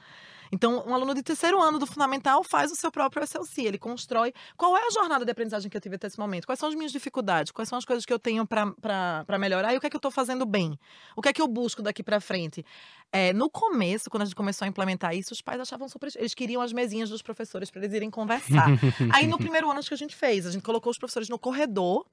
Então, 0.52 0.84
um 0.86 0.94
aluno 0.94 1.14
de 1.14 1.22
terceiro 1.22 1.60
ano 1.60 1.78
do 1.78 1.86
fundamental 1.86 2.42
faz 2.44 2.70
o 2.70 2.76
seu 2.76 2.90
próprio 2.90 3.24
SLC, 3.24 3.62
ele 3.62 3.78
constrói 3.78 4.32
qual 4.56 4.76
é 4.76 4.86
a 4.86 4.90
jornada 4.90 5.24
de 5.24 5.30
aprendizagem 5.30 5.70
que 5.70 5.76
eu 5.76 5.80
tive 5.80 5.96
até 5.96 6.06
esse 6.06 6.18
momento, 6.18 6.46
quais 6.46 6.58
são 6.58 6.68
as 6.68 6.74
minhas 6.74 6.92
dificuldades, 6.92 7.52
quais 7.52 7.68
são 7.68 7.78
as 7.78 7.84
coisas 7.84 8.04
que 8.04 8.12
eu 8.12 8.18
tenho 8.18 8.46
para 8.46 9.38
melhorar 9.38 9.74
e 9.74 9.76
o 9.76 9.80
que 9.80 9.86
é 9.86 9.90
que 9.90 9.96
eu 9.96 9.98
estou 9.98 10.10
fazendo 10.10 10.44
bem, 10.46 10.78
o 11.16 11.22
que 11.22 11.28
é 11.28 11.32
que 11.32 11.42
eu 11.42 11.48
busco 11.48 11.82
daqui 11.82 12.02
para 12.02 12.20
frente. 12.20 12.64
É, 13.12 13.32
no 13.32 13.48
começo, 13.48 14.10
quando 14.10 14.22
a 14.22 14.24
gente 14.24 14.34
começou 14.34 14.64
a 14.64 14.68
implementar 14.68 15.14
isso, 15.14 15.32
os 15.32 15.40
pais 15.40 15.60
achavam 15.60 15.88
super. 15.88 16.10
Eles 16.16 16.34
queriam 16.34 16.60
as 16.60 16.72
mesinhas 16.72 17.08
dos 17.08 17.22
professores 17.22 17.70
para 17.70 17.80
eles 17.82 17.94
irem 17.94 18.10
conversar. 18.10 18.66
Aí, 19.14 19.26
no 19.28 19.38
primeiro 19.38 19.70
ano, 19.70 19.78
acho 19.78 19.88
que 19.88 19.94
a 19.94 19.98
gente 19.98 20.16
fez, 20.16 20.44
a 20.46 20.50
gente 20.50 20.62
colocou 20.62 20.90
os 20.90 20.98
professores 20.98 21.28
no 21.28 21.38
corredor 21.38 22.04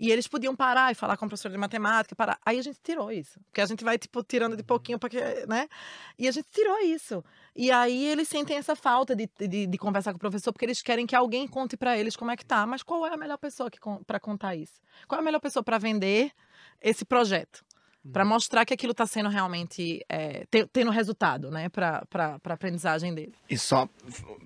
e 0.00 0.10
eles 0.10 0.26
podiam 0.26 0.56
parar 0.56 0.90
e 0.90 0.94
falar 0.94 1.14
com 1.18 1.26
o 1.26 1.28
professor 1.28 1.50
de 1.50 1.58
matemática, 1.58 2.16
parar. 2.16 2.40
Aí 2.44 2.58
a 2.58 2.62
gente 2.62 2.80
tirou 2.82 3.12
isso. 3.12 3.38
Porque 3.40 3.60
a 3.60 3.66
gente 3.66 3.84
vai, 3.84 3.98
tipo, 3.98 4.22
tirando 4.22 4.56
de 4.56 4.62
pouquinho 4.62 4.98
para 4.98 5.10
que, 5.10 5.20
né? 5.46 5.68
E 6.18 6.26
a 6.26 6.30
gente 6.30 6.46
tirou 6.50 6.78
isso. 6.80 7.22
E 7.54 7.70
aí 7.70 8.06
eles 8.06 8.26
sentem 8.26 8.56
essa 8.56 8.74
falta 8.74 9.14
de, 9.14 9.28
de, 9.38 9.66
de 9.66 9.78
conversar 9.78 10.12
com 10.12 10.16
o 10.16 10.20
professor, 10.20 10.54
porque 10.54 10.64
eles 10.64 10.80
querem 10.80 11.06
que 11.06 11.14
alguém 11.14 11.46
conte 11.46 11.76
para 11.76 11.98
eles 11.98 12.16
como 12.16 12.30
é 12.30 12.36
que 12.36 12.46
tá. 12.46 12.66
Mas 12.66 12.82
qual 12.82 13.06
é 13.06 13.12
a 13.12 13.16
melhor 13.18 13.36
pessoa 13.36 13.70
para 14.06 14.18
contar 14.18 14.56
isso? 14.56 14.80
Qual 15.06 15.18
é 15.18 15.20
a 15.20 15.24
melhor 15.24 15.40
pessoa 15.40 15.62
para 15.62 15.76
vender 15.76 16.32
esse 16.80 17.04
projeto? 17.04 17.62
Para 18.12 18.22
uhum. 18.22 18.30
mostrar 18.30 18.64
que 18.64 18.72
aquilo 18.72 18.92
está 18.92 19.06
sendo 19.06 19.28
realmente 19.28 20.04
é, 20.08 20.46
tendo 20.72 20.90
resultado, 20.90 21.50
né, 21.50 21.68
para 21.68 22.06
a 22.12 22.52
aprendizagem 22.52 23.14
dele. 23.14 23.34
E 23.48 23.58
só 23.58 23.88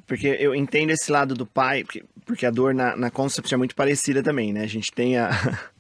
porque 0.07 0.27
eu 0.27 0.55
entendo 0.55 0.91
esse 0.91 1.11
lado 1.11 1.35
do 1.35 1.47
pai, 1.47 1.85
porque, 1.85 2.05
porque 2.25 2.47
a 2.47 2.51
dor 2.51 2.75
na, 2.75 2.97
na 2.97 3.11
concept 3.11 3.53
é 3.53 3.57
muito 3.57 3.75
parecida 3.75 4.23
também, 4.23 4.53
né? 4.53 4.63
A 4.63 4.69
gente 4.69 4.93
tem 4.93 5.17
a, 5.17 5.31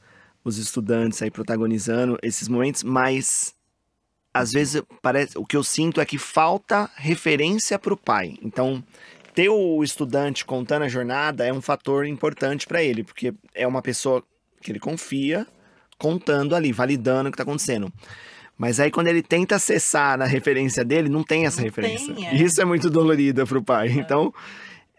os 0.44 0.58
estudantes 0.58 1.20
aí 1.20 1.30
protagonizando 1.30 2.18
esses 2.22 2.48
momentos, 2.48 2.82
mas 2.82 3.54
às 4.32 4.50
vezes 4.52 4.82
parece 5.02 5.36
o 5.38 5.44
que 5.44 5.56
eu 5.56 5.64
sinto 5.64 6.00
é 6.00 6.04
que 6.04 6.18
falta 6.18 6.90
referência 6.96 7.78
para 7.78 7.94
o 7.94 7.96
pai. 7.96 8.36
Então 8.40 8.82
ter 9.34 9.48
o 9.48 9.82
estudante 9.82 10.44
contando 10.44 10.82
a 10.82 10.88
jornada 10.88 11.44
é 11.44 11.52
um 11.52 11.60
fator 11.60 12.06
importante 12.06 12.66
para 12.68 12.82
ele, 12.82 13.02
porque 13.02 13.34
é 13.52 13.66
uma 13.66 13.82
pessoa 13.82 14.22
que 14.62 14.70
ele 14.70 14.78
confia 14.78 15.46
contando 15.98 16.54
ali, 16.54 16.72
validando 16.72 17.28
o 17.28 17.32
que 17.32 17.36
está 17.36 17.42
acontecendo. 17.42 17.92
Mas 18.56 18.78
aí 18.78 18.90
quando 18.90 19.08
ele 19.08 19.22
tenta 19.22 19.56
acessar 19.56 20.16
na 20.16 20.24
referência 20.24 20.84
dele, 20.84 21.08
não 21.08 21.22
tem 21.24 21.46
essa 21.46 21.58
não 21.58 21.64
referência. 21.64 22.14
Tem, 22.14 22.26
é. 22.26 22.34
Isso 22.36 22.60
é 22.60 22.64
muito 22.64 22.88
dolorido 22.88 23.46
para 23.46 23.58
o 23.58 23.62
pai. 23.62 23.88
É. 23.88 23.92
Então, 23.92 24.32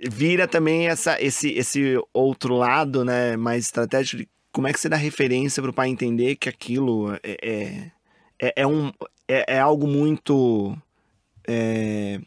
vira 0.10 0.48
também 0.48 0.88
essa, 0.88 1.22
esse, 1.22 1.52
esse 1.54 1.98
outro 2.14 2.56
lado, 2.56 3.06
né, 3.06 3.38
mais 3.38 3.66
estratégico 3.66 4.18
de 4.18 4.30
como 4.52 4.68
é 4.68 4.74
que 4.74 4.80
você 4.80 4.88
dá 4.88 4.96
referência 4.96 5.62
para 5.62 5.70
o 5.70 5.74
pai 5.74 5.90
entender 5.90 6.36
que 6.36 6.48
aquilo 6.48 7.14
é, 7.14 7.20
é, 7.42 7.92
é, 8.40 8.54
é 8.56 8.68
um, 8.68 8.90
é, 9.28 9.56
é, 9.56 9.60
algo 9.60 9.86
muito. 9.86 10.78
É, 11.46 12.20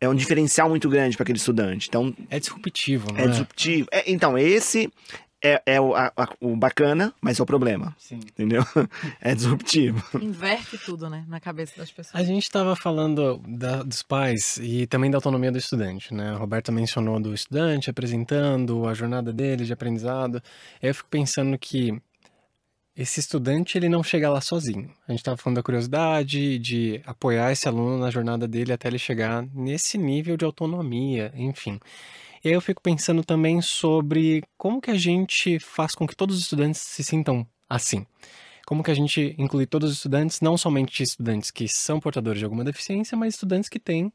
é 0.00 0.08
um 0.08 0.14
diferencial 0.14 0.68
muito 0.68 0.88
grande 0.88 1.16
para 1.16 1.22
aquele 1.22 1.38
estudante. 1.38 1.88
Então, 1.88 2.14
é 2.28 2.40
disruptivo, 2.40 3.06
não 3.12 3.20
é? 3.20 3.24
É 3.24 3.28
disruptivo. 3.28 3.88
É, 3.92 4.10
então, 4.10 4.36
esse 4.36 4.92
é, 5.44 5.62
é 5.66 5.80
o, 5.80 5.94
a, 5.94 6.10
o, 6.40 6.56
bacana, 6.56 7.12
mas 7.20 7.38
é 7.38 7.42
o 7.42 7.46
problema. 7.46 7.94
Sim. 7.98 8.16
Entendeu? 8.16 8.64
É 9.20 9.34
disruptivo. 9.34 10.02
Inverte 10.20 10.78
tudo, 10.78 11.08
né? 11.08 11.24
Na 11.28 11.40
cabeça 11.40 11.76
das 11.76 11.90
pessoas. 11.90 12.14
A 12.14 12.24
gente 12.24 12.44
estava 12.44 12.74
falando 12.76 13.38
da, 13.46 13.82
dos 13.82 14.02
pais 14.02 14.58
e 14.58 14.86
também 14.86 15.10
da 15.10 15.18
autonomia 15.18 15.50
do 15.50 15.58
estudante, 15.58 16.12
né? 16.14 16.30
A 16.30 16.36
Roberta 16.36 16.70
mencionou 16.72 17.20
do 17.20 17.34
estudante 17.34 17.90
apresentando 17.90 18.86
a 18.86 18.94
jornada 18.94 19.32
dele 19.32 19.64
de 19.64 19.72
aprendizado. 19.72 20.42
Eu 20.80 20.94
fico 20.94 21.08
pensando 21.10 21.58
que 21.58 22.00
esse 22.96 23.20
estudante 23.20 23.76
ele 23.76 23.88
não 23.88 24.02
chega 24.02 24.30
lá 24.30 24.40
sozinho. 24.40 24.90
A 25.08 25.12
gente 25.12 25.20
estava 25.20 25.36
falando 25.36 25.56
da 25.56 25.62
curiosidade, 25.62 26.58
de 26.58 27.02
apoiar 27.04 27.50
esse 27.52 27.66
aluno 27.66 27.98
na 27.98 28.10
jornada 28.10 28.46
dele 28.46 28.72
até 28.72 28.88
ele 28.88 28.98
chegar 28.98 29.44
nesse 29.52 29.98
nível 29.98 30.36
de 30.36 30.44
autonomia, 30.44 31.32
enfim. 31.34 31.80
Eu 32.44 32.60
fico 32.60 32.82
pensando 32.82 33.24
também 33.24 33.62
sobre 33.62 34.44
como 34.58 34.78
que 34.78 34.90
a 34.90 34.98
gente 34.98 35.58
faz 35.58 35.94
com 35.94 36.06
que 36.06 36.14
todos 36.14 36.36
os 36.36 36.42
estudantes 36.42 36.78
se 36.78 37.02
sintam 37.02 37.46
assim. 37.66 38.06
Como 38.66 38.82
que 38.82 38.90
a 38.90 38.94
gente 38.94 39.34
inclui 39.38 39.64
todos 39.64 39.90
os 39.90 39.96
estudantes, 39.96 40.42
não 40.42 40.58
somente 40.58 41.02
estudantes 41.02 41.50
que 41.50 41.66
são 41.66 41.98
portadores 41.98 42.40
de 42.40 42.44
alguma 42.44 42.62
deficiência, 42.62 43.16
mas 43.16 43.32
estudantes 43.32 43.70
que 43.70 43.78
têm 43.78 44.12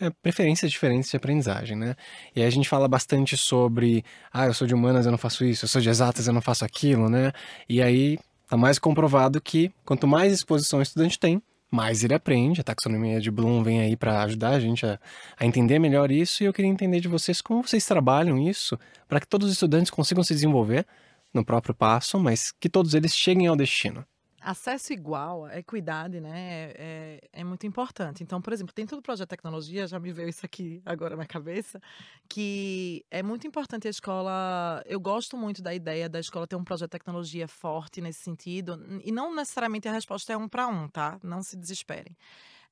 é, 0.00 0.10
preferências 0.10 0.70
diferentes 0.70 1.10
de 1.10 1.16
aprendizagem, 1.16 1.76
né? 1.76 1.96
E 2.36 2.40
aí 2.40 2.46
a 2.46 2.50
gente 2.50 2.68
fala 2.68 2.86
bastante 2.86 3.36
sobre, 3.36 4.04
ah, 4.32 4.46
eu 4.46 4.54
sou 4.54 4.66
de 4.66 4.74
humanas, 4.74 5.04
eu 5.04 5.10
não 5.10 5.18
faço 5.18 5.44
isso, 5.44 5.64
eu 5.64 5.68
sou 5.68 5.80
de 5.80 5.88
exatas, 5.88 6.28
eu 6.28 6.32
não 6.32 6.40
faço 6.40 6.64
aquilo, 6.64 7.08
né? 7.08 7.32
E 7.68 7.82
aí 7.82 8.16
tá 8.48 8.56
mais 8.56 8.78
comprovado 8.78 9.40
que 9.40 9.72
quanto 9.84 10.06
mais 10.06 10.32
exposição 10.32 10.78
o 10.78 10.82
estudante 10.82 11.18
tem, 11.18 11.42
mais 11.72 12.04
ele 12.04 12.14
aprende. 12.14 12.60
A 12.60 12.64
taxonomia 12.64 13.20
de 13.20 13.30
Bloom 13.30 13.62
vem 13.62 13.80
aí 13.80 13.96
para 13.96 14.22
ajudar 14.22 14.50
a 14.50 14.60
gente 14.60 14.84
a, 14.84 15.00
a, 15.38 15.46
entender 15.46 15.78
melhor 15.78 16.10
isso. 16.12 16.42
E 16.42 16.46
eu 16.46 16.52
queria 16.52 16.70
entender 16.70 17.00
de 17.00 17.08
vocês 17.08 17.40
como 17.40 17.62
vocês 17.62 17.86
trabalham 17.86 18.38
isso 18.38 18.78
para 19.08 19.18
que 19.18 19.26
todos 19.26 19.48
os 19.48 19.54
estudantes 19.54 19.90
consigam 19.90 20.22
se 20.22 20.34
desenvolver 20.34 20.86
no 21.32 21.44
próprio 21.44 21.74
passo, 21.74 22.20
mas 22.20 22.52
que 22.60 22.68
todos 22.68 22.92
eles 22.94 23.16
cheguem 23.16 23.46
ao 23.46 23.56
destino 23.56 24.04
acesso 24.42 24.92
igual, 24.92 25.48
equidade, 25.50 26.20
né, 26.20 26.72
é, 26.74 27.20
é, 27.32 27.44
muito 27.44 27.66
importante. 27.66 28.22
Então, 28.22 28.40
por 28.40 28.52
exemplo, 28.52 28.74
tem 28.74 28.86
todo 28.86 28.98
o 28.98 29.02
projeto 29.02 29.28
de 29.28 29.30
tecnologia, 29.30 29.86
já 29.86 29.98
me 29.98 30.12
veio 30.12 30.28
isso 30.28 30.44
aqui 30.44 30.82
agora 30.84 31.16
na 31.16 31.26
cabeça, 31.26 31.80
que 32.28 33.04
é 33.10 33.22
muito 33.22 33.46
importante 33.46 33.86
a 33.86 33.90
escola. 33.90 34.82
Eu 34.86 35.00
gosto 35.00 35.36
muito 35.36 35.62
da 35.62 35.74
ideia 35.74 36.08
da 36.08 36.20
escola 36.20 36.46
ter 36.46 36.56
um 36.56 36.64
projeto 36.64 36.88
de 36.88 36.98
tecnologia 36.98 37.46
forte 37.48 38.00
nesse 38.00 38.20
sentido, 38.20 38.78
e 39.04 39.12
não 39.12 39.34
necessariamente 39.34 39.88
a 39.88 39.92
resposta 39.92 40.32
é 40.32 40.36
um 40.36 40.48
para 40.48 40.66
um, 40.68 40.88
tá? 40.88 41.18
Não 41.22 41.42
se 41.42 41.56
desesperem. 41.56 42.16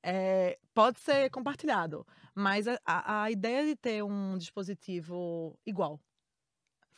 É, 0.03 0.57
pode 0.73 0.99
ser 0.99 1.29
compartilhado, 1.29 2.05
mas 2.33 2.67
a, 2.67 2.79
a 3.23 3.31
ideia 3.31 3.65
de 3.65 3.75
ter 3.75 4.03
um 4.03 4.37
dispositivo 4.37 5.57
igual 5.65 5.99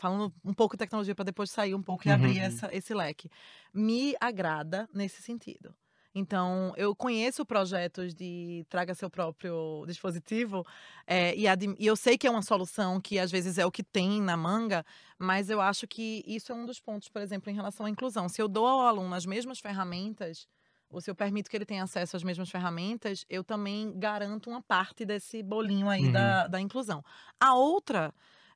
falando 0.03 0.33
um 0.43 0.53
pouco 0.53 0.75
de 0.75 0.79
tecnologia 0.79 1.15
para 1.15 1.23
depois 1.23 1.49
sair 1.49 1.73
um 1.73 1.81
pouco 1.81 2.05
e 2.05 2.09
uhum. 2.09 2.15
abrir 2.15 2.39
essa, 2.39 2.69
esse 2.75 2.93
leque, 2.93 3.29
me 3.73 4.13
agrada 4.19 4.89
nesse 4.93 5.21
sentido. 5.21 5.73
Então, 6.13 6.73
eu 6.75 6.93
conheço 6.93 7.45
projetos 7.45 8.13
de 8.13 8.65
traga 8.69 8.93
seu 8.93 9.09
próprio 9.09 9.83
dispositivo 9.87 10.63
é, 11.07 11.33
e, 11.35 11.45
e, 11.79 11.87
eu 11.87 11.95
sei 11.95 12.17
que 12.17 12.27
é 12.27 12.29
uma 12.29 12.43
solução 12.43 12.99
que 13.01 13.17
às 13.17 13.31
vezes 13.31 13.57
é 13.57 13.65
o 13.65 13.71
que 13.71 13.81
tem 13.81 14.21
na 14.21 14.37
manga, 14.37 14.85
mas 15.17 15.49
eu 15.49 15.59
acho 15.59 15.87
que 15.87 16.23
isso 16.27 16.51
é 16.51 16.55
um 16.55 16.65
dos 16.65 16.79
pontos, 16.79 17.07
por 17.07 17.21
exemplo, 17.21 17.49
em 17.49 17.55
relação 17.55 17.85
à 17.85 17.89
inclusão. 17.89 18.27
Se 18.27 18.41
eu 18.41 18.47
dou 18.47 18.67
ao 18.67 18.81
aluno 18.81 19.15
as 19.15 19.25
mesmas 19.25 19.59
ferramentas, 19.59 20.47
ou 20.89 21.01
se 21.01 21.09
eu 21.09 21.15
permito 21.15 21.49
que 21.49 21.57
ele 21.57 21.65
tenha 21.65 21.83
acesso 21.83 22.15
às 22.15 22.23
mesmas 22.23 22.51
ferramentas, 22.51 23.25
eu 23.27 23.43
também 23.43 23.91
garanto 23.97 24.49
uma 24.49 24.61
parte 24.61 25.05
desse 25.05 25.41
bolinho 25.41 25.89
aí 25.89 26.05
uhum. 26.05 26.11
da, 26.11 26.47
da 26.47 26.61
inclusão. 26.61 27.03
A 27.39 27.55
outra 27.55 28.13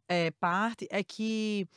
é, 0.08 0.32
parte 0.32 0.88
é 0.90 1.04
que 1.04 1.68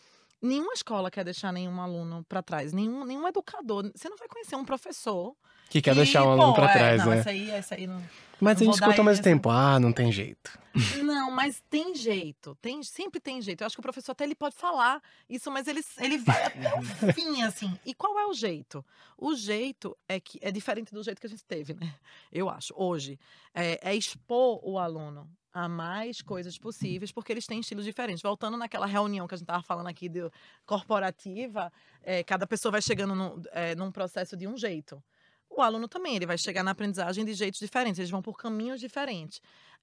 nenhuma 0.41 0.73
escola 0.73 1.11
quer 1.11 1.25
deixar 1.25 1.53
nenhum 1.53 1.81
aluno 1.81 2.25
para 2.29 2.43
trás, 2.43 2.73
nenhum, 2.73 3.05
nenhum 3.05 3.27
educador. 3.29 3.91
Você 3.95 4.09
não 4.09 4.17
vai 4.17 4.29
conhecer 4.29 4.57
um 4.57 4.65
professor 4.65 5.35
que 5.69 5.81
quer 5.81 5.95
deixar 5.95 6.25
um 6.25 6.31
aluno 6.31 6.55
para 6.55 6.71
é, 6.71 6.73
trás, 6.73 7.05
não, 7.05 7.11
né? 7.11 7.19
Essa 7.19 7.31
aí, 7.31 7.51
essa 7.51 7.75
aí 7.77 7.87
não. 7.87 8.03
Mas 8.41 8.59
não 8.59 8.63
a 8.63 8.65
gente 8.65 8.75
escuta 8.75 9.01
ao 9.01 9.05
mesmo 9.05 9.23
tempo, 9.23 9.51
ah, 9.51 9.79
não 9.79 9.93
tem 9.93 10.11
jeito. 10.11 10.59
Não, 11.03 11.33
mas 11.33 11.61
tem 11.69 11.97
jeito, 11.97 12.57
tem, 12.63 12.81
sempre 12.85 13.19
tem 13.19 13.43
jeito. 13.43 13.61
Eu 13.61 13.67
acho 13.67 13.75
que 13.75 13.81
o 13.81 13.83
professor 13.83 14.13
até 14.13 14.23
ele 14.23 14.37
pode 14.37 14.55
falar 14.55 15.03
isso, 15.29 15.51
mas 15.51 15.67
ele, 15.67 15.81
ele 15.99 16.17
vai 16.19 16.45
até 16.45 16.73
o 16.77 16.83
fim, 17.13 17.43
assim. 17.43 17.77
E 17.85 17.93
qual 17.93 18.17
é 18.17 18.27
o 18.27 18.33
jeito? 18.33 18.85
O 19.19 19.35
jeito 19.35 19.99
é 20.09 20.21
que 20.21 20.39
é 20.41 20.53
diferente 20.53 20.95
do 20.95 21.03
jeito 21.03 21.21
que 21.21 21.27
a 21.27 21.31
gente 21.31 21.45
teve, 21.45 21.75
né? 21.75 21.93
Eu 22.31 22.49
acho, 22.49 22.73
hoje. 22.77 23.19
É, 23.53 23.91
é 23.91 23.97
expor 23.97 24.61
o 24.63 24.79
aluno 24.79 25.29
a 25.53 25.69
mais 25.69 26.23
coisas 26.23 26.59
possíveis, 26.59 27.13
porque 27.13 27.33
eles 27.33 27.47
têm 27.47 27.61
estilos 27.61 27.85
diferentes. 27.85 28.23
Voltando 28.23 28.57
naquela 28.57 28.87
reunião 28.87 29.27
que 29.27 29.35
a 29.35 29.37
gente 29.37 29.45
estava 29.45 29.63
falando 29.63 29.89
aqui 29.89 30.09
de 30.09 30.31
corporativa, 30.65 31.73
é, 32.03 32.23
cada 32.23 32.47
pessoa 32.47 32.73
vai 32.73 32.83
chegando 32.83 33.15
no, 33.15 33.43
é, 33.53 33.75
num 33.75 33.91
processo 33.91 34.37
de 34.37 34.47
um 34.47 34.57
jeito. 34.57 35.03
O 35.51 35.61
aluno 35.61 35.89
também, 35.89 36.15
ele 36.15 36.27
vai 36.27 36.39
chegar 36.39 36.63
na 36.63 36.71
aprendizagem 36.71 37.25
de 37.25 37.35
jeitos 37.35 37.59
diferentes, 37.59 37.99
eles 37.99 38.11
vão 38.11 38.23
por 38.23 38.37
caminhos 38.37 38.79
diferentes. 38.79 39.41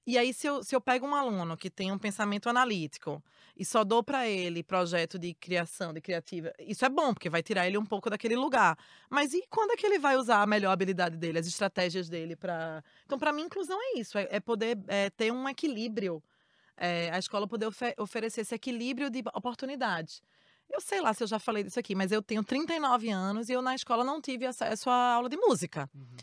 E 0.07 0.17
aí, 0.17 0.33
se 0.33 0.47
eu, 0.47 0.63
se 0.63 0.73
eu 0.73 0.79
pego 0.79 1.05
um 1.05 1.13
aluno 1.13 1.57
que 1.57 1.69
tem 1.69 1.91
um 1.91 1.97
pensamento 1.97 2.47
analítico 2.47 3.21
e 3.57 3.65
só 3.65 3.83
dou 3.83 4.01
para 4.01 4.25
ele 4.25 4.63
projeto 4.63 5.19
de 5.19 5.33
criação, 5.33 5.93
de 5.93 5.99
criativa, 5.99 6.53
isso 6.59 6.85
é 6.85 6.89
bom, 6.89 7.13
porque 7.13 7.29
vai 7.29 7.43
tirar 7.43 7.67
ele 7.67 7.77
um 7.77 7.85
pouco 7.85 8.09
daquele 8.09 8.37
lugar. 8.37 8.77
Mas 9.09 9.33
e 9.33 9.43
quando 9.49 9.71
é 9.71 9.75
que 9.75 9.85
ele 9.85 9.99
vai 9.99 10.15
usar 10.15 10.41
a 10.41 10.47
melhor 10.47 10.71
habilidade 10.71 11.17
dele, 11.17 11.39
as 11.39 11.45
estratégias 11.45 12.07
dele 12.07 12.37
para. 12.37 12.81
Então, 13.05 13.19
para 13.19 13.33
mim, 13.33 13.41
inclusão 13.41 13.77
é 13.81 13.99
isso: 13.99 14.17
é, 14.17 14.29
é 14.31 14.39
poder 14.39 14.79
é, 14.87 15.09
ter 15.09 15.29
um 15.29 15.49
equilíbrio. 15.49 16.23
É, 16.77 17.11
a 17.11 17.19
escola 17.19 17.45
poder 17.45 17.65
ofer 17.65 17.93
oferecer 17.97 18.41
esse 18.41 18.55
equilíbrio 18.55 19.09
de 19.09 19.21
oportunidades. 19.33 20.21
Eu 20.69 20.79
sei 20.79 21.01
lá 21.01 21.13
se 21.13 21.21
eu 21.21 21.27
já 21.27 21.37
falei 21.37 21.63
disso 21.63 21.79
aqui, 21.79 21.93
mas 21.95 22.13
eu 22.13 22.21
tenho 22.21 22.43
39 22.45 23.09
anos 23.09 23.49
e 23.49 23.53
eu 23.53 23.61
na 23.61 23.75
escola 23.75 24.05
não 24.05 24.21
tive 24.21 24.45
acesso 24.45 24.89
à 24.89 25.15
aula 25.15 25.27
de 25.27 25.35
música. 25.35 25.89
Uhum. 25.93 26.15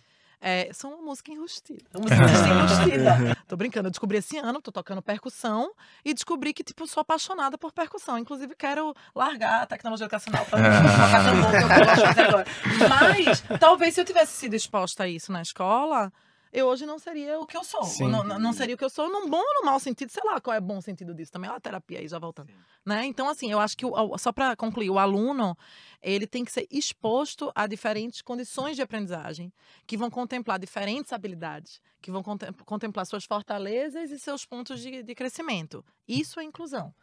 É, 0.46 0.68
são 0.74 0.92
uma 0.92 1.02
música 1.02 1.32
enrustida. 1.32 1.82
Uma 1.94 2.02
música 2.02 2.20
enrustida. 2.52 3.34
tô 3.48 3.56
brincando, 3.56 3.86
eu 3.88 3.90
descobri 3.90 4.18
esse 4.18 4.36
ano, 4.36 4.60
tô 4.60 4.70
tocando 4.70 5.00
percussão 5.00 5.72
e 6.04 6.12
descobri 6.12 6.52
que, 6.52 6.62
tipo, 6.62 6.86
sou 6.86 7.00
apaixonada 7.00 7.56
por 7.56 7.72
percussão. 7.72 8.18
Inclusive, 8.18 8.54
quero 8.54 8.94
largar 9.14 9.62
a 9.62 9.66
tecnologia 9.66 10.04
educacional 10.04 10.44
pra 10.44 10.58
tocar 10.58 11.24
tambor, 11.24 11.50
que 11.50 11.56
eu 11.56 11.86
gosto 11.86 11.94
de 11.94 12.02
fazer 12.02 12.20
agora. 12.28 12.46
Mas, 12.90 13.58
talvez 13.58 13.94
se 13.94 14.02
eu 14.02 14.04
tivesse 14.04 14.32
sido 14.32 14.52
exposta 14.52 15.04
a 15.04 15.08
isso 15.08 15.32
na 15.32 15.40
escola, 15.40 16.12
eu 16.54 16.66
hoje 16.68 16.86
não 16.86 17.00
seria 17.00 17.40
o 17.40 17.46
que 17.46 17.56
eu 17.56 17.64
sou. 17.64 17.82
Não, 18.08 18.22
não, 18.22 18.52
seria 18.52 18.76
o 18.76 18.78
que 18.78 18.84
eu 18.84 18.88
sou 18.88 19.10
num 19.10 19.28
bom 19.28 19.38
ou 19.38 19.54
no 19.60 19.66
mau 19.66 19.80
sentido, 19.80 20.10
sei 20.10 20.22
lá 20.24 20.40
qual 20.40 20.54
é 20.54 20.60
o 20.60 20.62
bom 20.62 20.80
sentido 20.80 21.12
disso. 21.12 21.32
Também 21.32 21.50
é 21.50 21.52
uma 21.52 21.60
terapia 21.60 21.98
aí, 21.98 22.06
já 22.06 22.16
voltando. 22.16 22.48
Né? 22.86 23.04
Então, 23.06 23.28
assim, 23.28 23.50
eu 23.50 23.58
acho 23.58 23.76
que, 23.76 23.84
o, 23.84 24.16
só 24.16 24.32
para 24.32 24.54
concluir, 24.54 24.88
o 24.88 24.96
aluno, 24.96 25.58
ele 26.00 26.28
tem 26.28 26.44
que 26.44 26.52
ser 26.52 26.68
exposto 26.70 27.50
a 27.56 27.66
diferentes 27.66 28.22
condições 28.22 28.76
de 28.76 28.82
aprendizagem, 28.82 29.52
que 29.84 29.96
vão 29.96 30.08
contemplar 30.08 30.60
diferentes 30.60 31.12
habilidades, 31.12 31.80
que 32.00 32.12
vão 32.12 32.22
contemplar 32.64 33.04
suas 33.04 33.24
fortalezas 33.24 34.12
e 34.12 34.18
seus 34.20 34.46
pontos 34.46 34.80
de, 34.80 35.02
de 35.02 35.14
crescimento. 35.14 35.84
Isso 36.06 36.38
é 36.38 36.44
inclusão. 36.44 36.94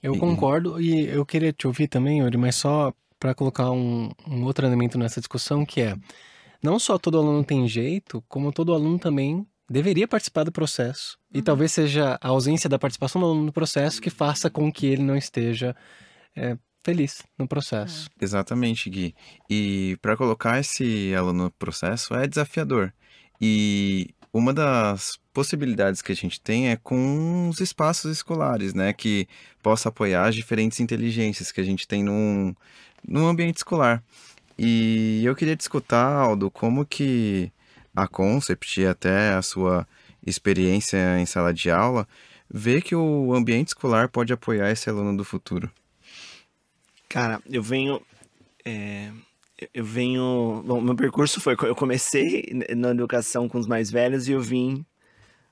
Eu 0.00 0.16
concordo 0.16 0.80
e 0.80 1.08
eu 1.08 1.26
queria 1.26 1.52
te 1.52 1.66
ouvir 1.66 1.88
também, 1.88 2.20
Yuri, 2.20 2.36
mas 2.36 2.54
só 2.54 2.92
para 3.18 3.34
colocar 3.34 3.72
um, 3.72 4.10
um 4.26 4.44
outro 4.44 4.64
elemento 4.64 4.96
nessa 4.98 5.20
discussão, 5.20 5.64
que 5.66 5.80
é 5.80 5.96
não 6.62 6.78
só 6.78 6.98
todo 6.98 7.18
aluno 7.18 7.44
tem 7.44 7.66
jeito, 7.66 8.22
como 8.28 8.52
todo 8.52 8.72
aluno 8.72 8.98
também 8.98 9.46
deveria 9.68 10.06
participar 10.06 10.44
do 10.44 10.52
processo. 10.52 11.18
Uhum. 11.32 11.40
E 11.40 11.42
talvez 11.42 11.72
seja 11.72 12.18
a 12.20 12.28
ausência 12.28 12.68
da 12.68 12.78
participação 12.78 13.20
do 13.20 13.26
aluno 13.26 13.44
no 13.46 13.52
processo 13.52 14.00
que 14.00 14.10
faça 14.10 14.50
com 14.50 14.70
que 14.70 14.86
ele 14.86 15.02
não 15.02 15.16
esteja 15.16 15.74
é, 16.36 16.56
feliz 16.84 17.22
no 17.38 17.48
processo. 17.48 18.08
É. 18.20 18.24
Exatamente, 18.24 18.90
Gui. 18.90 19.14
E 19.48 19.96
para 20.02 20.16
colocar 20.16 20.60
esse 20.60 21.14
aluno 21.14 21.44
no 21.44 21.50
processo 21.50 22.14
é 22.14 22.26
desafiador. 22.26 22.92
E 23.40 24.14
uma 24.32 24.52
das 24.52 25.18
possibilidades 25.32 26.00
que 26.00 26.12
a 26.12 26.16
gente 26.16 26.40
tem 26.40 26.70
é 26.70 26.76
com 26.76 27.48
os 27.48 27.60
espaços 27.60 28.10
escolares, 28.10 28.74
né? 28.74 28.92
Que 28.92 29.26
possa 29.62 29.88
apoiar 29.88 30.28
as 30.28 30.34
diferentes 30.34 30.80
inteligências 30.80 31.50
que 31.50 31.60
a 31.60 31.64
gente 31.64 31.86
tem 31.86 32.02
num, 32.02 32.54
num 33.06 33.26
ambiente 33.26 33.58
escolar. 33.58 34.02
E 34.58 35.22
eu 35.24 35.34
queria 35.34 35.56
te 35.56 35.60
escutar, 35.60 36.12
Aldo, 36.12 36.50
como 36.50 36.84
que 36.84 37.50
a 37.94 38.06
Concept 38.06 38.80
e 38.80 38.86
até 38.86 39.32
a 39.34 39.42
sua 39.42 39.86
experiência 40.24 41.18
em 41.18 41.26
sala 41.26 41.52
de 41.52 41.70
aula 41.70 42.06
vê 42.52 42.80
que 42.80 42.94
o 42.94 43.34
ambiente 43.34 43.68
escolar 43.68 44.08
pode 44.08 44.32
apoiar 44.32 44.70
esse 44.70 44.88
aluno 44.88 45.16
do 45.16 45.24
futuro. 45.24 45.70
Cara, 47.08 47.40
eu 47.50 47.62
venho. 47.62 48.00
É, 48.64 49.10
eu 49.72 49.84
venho. 49.84 50.62
Bom, 50.66 50.80
meu 50.80 50.94
percurso 50.94 51.40
foi. 51.40 51.54
Eu 51.62 51.74
comecei 51.74 52.46
na 52.76 52.90
educação 52.90 53.48
com 53.48 53.58
os 53.58 53.66
mais 53.66 53.90
velhos 53.90 54.28
e 54.28 54.32
eu 54.32 54.40
vim 54.40 54.84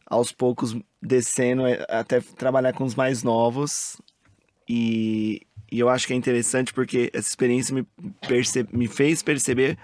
aos 0.07 0.33
poucos 0.33 0.77
descendo 1.01 1.63
até 1.89 2.21
trabalhar 2.21 2.73
com 2.73 2.85
os 2.85 2.95
mais 2.95 3.23
novos. 3.23 4.01
E, 4.69 5.43
E 5.71 5.79
eu 5.79 5.89
acho 5.89 6.07
que 6.07 6.12
é 6.12 6.16
interessante 6.16 6.73
porque 6.73 7.11
essa 7.12 7.29
experiência 7.29 7.75
me, 7.75 7.87
perce... 8.27 8.66
me 8.73 8.89
fez 8.89 9.23
perceber 9.23 9.79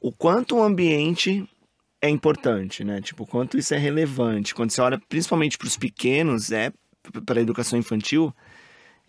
o 0.00 0.10
quanto 0.10 0.56
o 0.56 0.62
ambiente 0.62 1.48
é 2.00 2.08
importante, 2.08 2.82
né? 2.82 3.00
Tipo, 3.00 3.24
quanto 3.24 3.56
isso 3.56 3.74
é 3.74 3.78
relevante. 3.78 4.54
Quando 4.54 4.70
você 4.70 4.80
olha 4.80 5.00
principalmente 5.08 5.56
para 5.56 5.68
os 5.68 5.76
pequenos, 5.76 6.50
é 6.50 6.72
para 7.24 7.38
a 7.38 7.42
educação 7.42 7.78
infantil, 7.78 8.34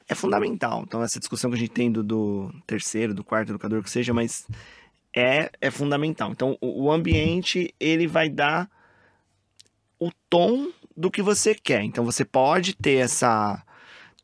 é 0.07 0.13
fundamental. 0.13 0.83
Então, 0.85 1.01
essa 1.01 1.19
discussão 1.19 1.49
que 1.49 1.55
a 1.55 1.59
gente 1.59 1.71
tem 1.71 1.91
do, 1.91 2.03
do 2.03 2.53
terceiro, 2.67 3.13
do 3.13 3.23
quarto 3.23 3.49
educador, 3.49 3.81
que 3.81 3.89
seja, 3.89 4.13
mas 4.13 4.47
é, 5.15 5.49
é 5.59 5.71
fundamental. 5.71 6.31
Então, 6.31 6.57
o, 6.61 6.85
o 6.85 6.91
ambiente, 6.91 7.73
ele 7.79 8.05
vai 8.05 8.29
dar 8.29 8.69
o 9.99 10.11
tom 10.29 10.71
do 10.95 11.09
que 11.09 11.21
você 11.21 11.55
quer. 11.55 11.81
Então, 11.83 12.05
você 12.05 12.23
pode 12.23 12.75
ter 12.75 12.95
essa 12.95 13.63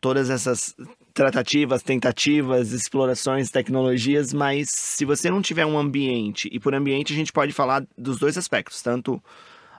todas 0.02 0.30
essas 0.30 0.76
tratativas, 1.14 1.84
tentativas, 1.84 2.72
explorações, 2.72 3.50
tecnologias, 3.52 4.34
mas 4.34 4.70
se 4.70 5.06
você 5.06 5.30
não 5.30 5.42
tiver 5.42 5.66
um 5.66 5.78
ambiente, 5.78 6.50
e 6.52 6.60
por 6.60 6.74
ambiente 6.74 7.14
a 7.14 7.16
gente 7.16 7.32
pode 7.32 7.52
falar 7.54 7.86
dos 7.98 8.20
dois 8.20 8.38
aspectos, 8.38 8.82
tanto 8.82 9.22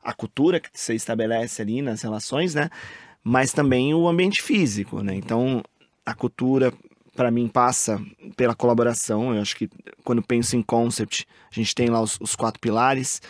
a 0.02 0.12
cultura 0.12 0.60
que 0.60 0.68
você 0.72 0.94
estabelece 0.94 1.62
ali 1.62 1.82
nas 1.82 2.02
relações, 2.02 2.54
né? 2.54 2.70
Mas 3.22 3.52
também 3.52 3.92
o 3.94 4.08
ambiente 4.08 4.42
físico, 4.42 5.02
né? 5.02 5.14
Então, 5.14 5.62
a 6.04 6.14
cultura 6.14 6.72
para 7.14 7.30
mim 7.30 7.48
passa 7.48 8.00
pela 8.36 8.54
colaboração. 8.54 9.34
Eu 9.34 9.42
acho 9.42 9.56
que 9.56 9.68
quando 10.02 10.22
penso 10.22 10.56
em 10.56 10.62
concept, 10.62 11.26
a 11.50 11.54
gente 11.54 11.74
tem 11.74 11.88
lá 11.88 12.00
os, 12.00 12.16
os 12.20 12.34
quatro 12.34 12.58
pilares. 12.60 13.20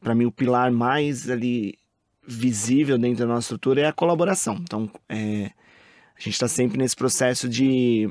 Para 0.00 0.14
mim, 0.14 0.26
o 0.26 0.32
pilar 0.32 0.70
mais 0.70 1.28
ali 1.28 1.74
visível 2.26 2.96
dentro 2.98 3.26
da 3.26 3.34
nossa 3.34 3.46
estrutura 3.46 3.80
é 3.82 3.86
a 3.86 3.92
colaboração. 3.92 4.56
Então, 4.60 4.88
é, 5.08 5.50
a 6.16 6.20
gente 6.20 6.34
está 6.34 6.48
sempre 6.48 6.78
nesse 6.78 6.96
processo 6.96 7.48
de, 7.48 8.08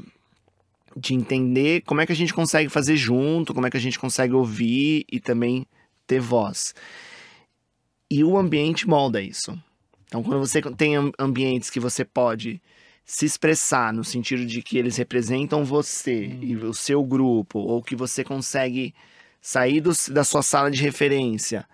de 0.96 1.14
entender 1.14 1.82
como 1.82 2.02
é 2.02 2.06
que 2.06 2.12
a 2.12 2.16
gente 2.16 2.34
consegue 2.34 2.70
fazer 2.70 2.96
junto, 2.96 3.54
como 3.54 3.66
é 3.66 3.72
que 3.72 3.78
a 3.78 3.82
gente 3.82 4.00
consegue 4.00 4.34
ouvir 4.34 5.06
e 5.12 5.20
também 5.20 5.66
ter 6.06 6.20
voz. 6.20 6.74
E 8.10 8.24
o 8.24 8.38
ambiente 8.38 8.88
molda 8.88 9.22
isso. 9.22 9.58
Então, 10.06 10.22
quando 10.22 10.40
você 10.40 10.62
tem 10.62 10.94
ambientes 11.18 11.70
que 11.70 11.80
você 11.80 12.06
pode 12.06 12.62
se 13.04 13.26
expressar 13.26 13.92
no 13.92 14.04
sentido 14.04 14.46
de 14.46 14.62
que 14.62 14.78
eles 14.78 14.98
representam 14.98 15.64
você 15.64 16.28
hum. 16.28 16.40
e 16.42 16.56
o 16.56 16.74
seu 16.74 17.04
grupo, 17.04 17.60
ou 17.60 17.82
que 17.82 17.96
você 17.96 18.24
consegue 18.24 18.94
sair 19.42 19.82
do, 19.82 19.92
da 20.12 20.24
sua 20.24 20.42
sala 20.42 20.72
de 20.72 20.82
referência 20.82 21.68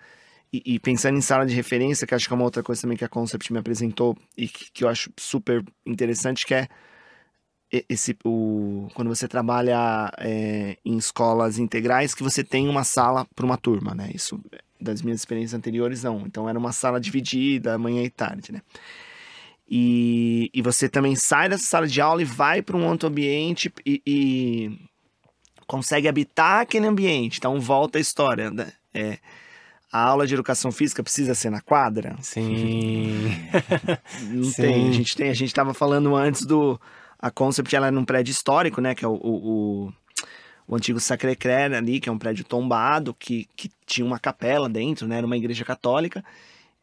e, 0.52 0.74
e, 0.74 0.78
pensando 0.78 1.16
em 1.16 1.22
sala 1.22 1.46
de 1.46 1.54
referência, 1.54 2.06
que 2.06 2.14
acho 2.14 2.26
que 2.28 2.32
é 2.34 2.36
uma 2.36 2.44
outra 2.44 2.62
coisa 2.62 2.82
também 2.82 2.96
que 2.96 3.04
a 3.04 3.08
Concept 3.08 3.52
me 3.52 3.58
apresentou 3.58 4.16
e 4.36 4.48
que, 4.48 4.70
que 4.70 4.84
eu 4.84 4.88
acho 4.88 5.10
super 5.18 5.64
interessante, 5.86 6.44
que 6.44 6.54
é 6.54 6.68
esse, 7.88 8.14
o, 8.22 8.88
quando 8.94 9.08
você 9.08 9.26
trabalha 9.26 10.12
é, 10.18 10.76
em 10.84 10.98
escolas 10.98 11.58
integrais, 11.58 12.14
que 12.14 12.22
você 12.22 12.44
tem 12.44 12.68
uma 12.68 12.84
sala 12.84 13.26
para 13.34 13.46
uma 13.46 13.56
turma, 13.56 13.94
né? 13.94 14.10
Isso 14.14 14.38
das 14.78 15.00
minhas 15.00 15.20
experiências 15.20 15.56
anteriores, 15.56 16.02
não. 16.02 16.22
Então 16.26 16.48
era 16.48 16.58
uma 16.58 16.72
sala 16.72 17.00
dividida, 17.00 17.78
manhã 17.78 18.02
e 18.02 18.10
tarde, 18.10 18.52
né? 18.52 18.60
E, 19.66 20.50
e 20.52 20.60
você 20.60 20.86
também 20.86 21.16
sai 21.16 21.48
dessa 21.48 21.64
sala 21.64 21.86
de 21.86 21.98
aula 21.98 22.20
e 22.20 22.26
vai 22.26 22.60
para 22.60 22.76
um 22.76 22.86
outro 22.86 23.08
ambiente 23.08 23.72
e, 23.86 24.02
e, 24.06 24.78
consegue 25.66 26.08
habitar 26.08 26.60
aquele 26.60 26.86
ambiente. 26.86 27.38
Então 27.38 27.58
volta 27.58 27.96
a 27.96 28.00
história, 28.00 28.50
né? 28.50 28.72
É, 28.92 29.18
a 29.92 30.02
aula 30.02 30.26
de 30.26 30.34
educação 30.34 30.72
física 30.72 31.02
precisa 31.02 31.34
ser 31.34 31.50
na 31.50 31.60
quadra? 31.60 32.16
Sim. 32.20 33.30
Não 34.30 34.44
Sim. 34.44 34.62
tem. 34.62 34.88
A 34.88 34.92
gente 34.92 35.16
tem, 35.16 35.30
a 35.30 35.34
gente 35.34 35.48
estava 35.48 35.74
falando 35.74 36.16
antes 36.16 36.46
do 36.46 36.80
a 37.18 37.30
Concept, 37.30 37.76
ela 37.76 37.86
é 37.86 37.90
num 37.90 38.04
prédio 38.04 38.32
histórico, 38.32 38.80
né, 38.80 38.96
que 38.96 39.04
é 39.04 39.08
o, 39.08 39.12
o, 39.12 39.86
o, 39.86 39.92
o 40.66 40.74
antigo 40.74 40.98
Sacré-Cœur 40.98 41.72
ali, 41.72 42.00
que 42.00 42.08
é 42.08 42.12
um 42.12 42.18
prédio 42.18 42.44
tombado, 42.44 43.14
que, 43.14 43.48
que 43.54 43.70
tinha 43.86 44.04
uma 44.04 44.18
capela 44.18 44.68
dentro, 44.68 45.06
né, 45.06 45.18
era 45.18 45.26
uma 45.26 45.36
igreja 45.36 45.64
católica 45.64 46.24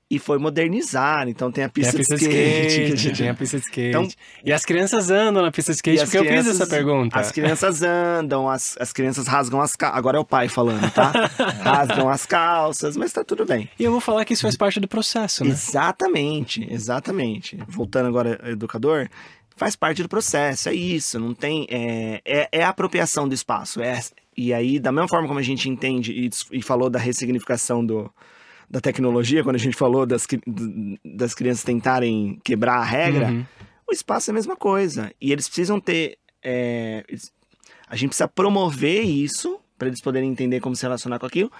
e 0.09 0.17
foi 0.17 0.37
modernizar. 0.39 1.27
Então 1.27 1.51
tem 1.51 1.63
a 1.63 1.69
pista, 1.69 1.91
tem 1.91 2.01
a 2.01 2.03
pista 2.03 2.17
de 2.17 2.23
skate. 2.23 2.93
skate 2.95 3.17
tem 3.19 3.29
a 3.29 3.33
pista 3.33 3.57
de 3.59 3.65
skate. 3.65 3.89
Então, 3.89 4.07
e 4.43 4.51
as 4.51 4.65
crianças 4.65 5.11
andam 5.11 5.43
na 5.43 5.51
pista 5.51 5.71
de 5.71 5.77
skate, 5.77 6.03
porque 6.03 6.17
crianças, 6.17 6.47
eu 6.47 6.51
fiz 6.51 6.61
essa 6.61 6.69
pergunta. 6.69 7.19
As 7.19 7.31
crianças 7.31 7.81
andam, 7.83 8.49
as, 8.49 8.75
as 8.79 8.91
crianças 8.91 9.27
rasgam 9.27 9.61
as 9.61 9.75
calças. 9.75 9.97
Agora 9.97 10.17
é 10.17 10.19
o 10.19 10.25
pai 10.25 10.47
falando, 10.47 10.89
tá? 10.91 11.11
rasgam 11.61 12.09
as 12.09 12.25
calças, 12.25 12.97
mas 12.97 13.13
tá 13.13 13.23
tudo 13.23 13.45
bem. 13.45 13.69
E 13.77 13.83
eu 13.83 13.91
vou 13.91 14.01
falar 14.01 14.25
que 14.25 14.33
isso 14.33 14.41
faz 14.41 14.57
parte 14.57 14.79
do 14.79 14.87
processo, 14.87 15.43
né? 15.43 15.51
Exatamente, 15.51 16.67
exatamente. 16.71 17.57
Voltando 17.67 18.07
agora 18.07 18.39
ao 18.43 18.49
educador, 18.49 19.07
faz 19.55 19.75
parte 19.75 20.01
do 20.01 20.09
processo, 20.09 20.69
é 20.69 20.73
isso, 20.73 21.19
não 21.19 21.33
tem. 21.33 21.67
É, 21.69 22.21
é, 22.25 22.49
é 22.51 22.63
a 22.63 22.69
apropriação 22.69 23.27
do 23.27 23.35
espaço. 23.35 23.81
É, 23.81 23.99
e 24.35 24.53
aí, 24.53 24.79
da 24.79 24.91
mesma 24.91 25.07
forma 25.07 25.27
como 25.27 25.39
a 25.39 25.43
gente 25.43 25.69
entende 25.69 26.13
e, 26.13 26.57
e 26.57 26.61
falou 26.61 26.89
da 26.89 26.97
ressignificação 26.97 27.85
do 27.85 28.09
da 28.69 28.79
tecnologia, 28.79 29.43
quando 29.43 29.55
a 29.55 29.59
gente 29.59 29.75
falou 29.75 30.05
das, 30.05 30.27
das 31.03 31.33
crianças 31.33 31.63
tentarem 31.63 32.39
quebrar 32.43 32.75
a 32.75 32.83
regra, 32.83 33.29
uhum. 33.29 33.45
o 33.89 33.93
espaço 33.93 34.29
é 34.29 34.31
a 34.31 34.35
mesma 34.35 34.55
coisa. 34.55 35.11
E 35.19 35.31
eles 35.31 35.47
precisam 35.47 35.79
ter. 35.79 36.17
É, 36.43 37.03
a 37.87 37.95
gente 37.95 38.09
precisa 38.09 38.27
promover 38.27 39.03
isso 39.03 39.59
para 39.77 39.87
eles 39.87 40.01
poderem 40.01 40.29
entender 40.29 40.59
como 40.59 40.75
se 40.75 40.83
relacionar 40.83 41.17
com 41.17 41.25
aquilo 41.25 41.51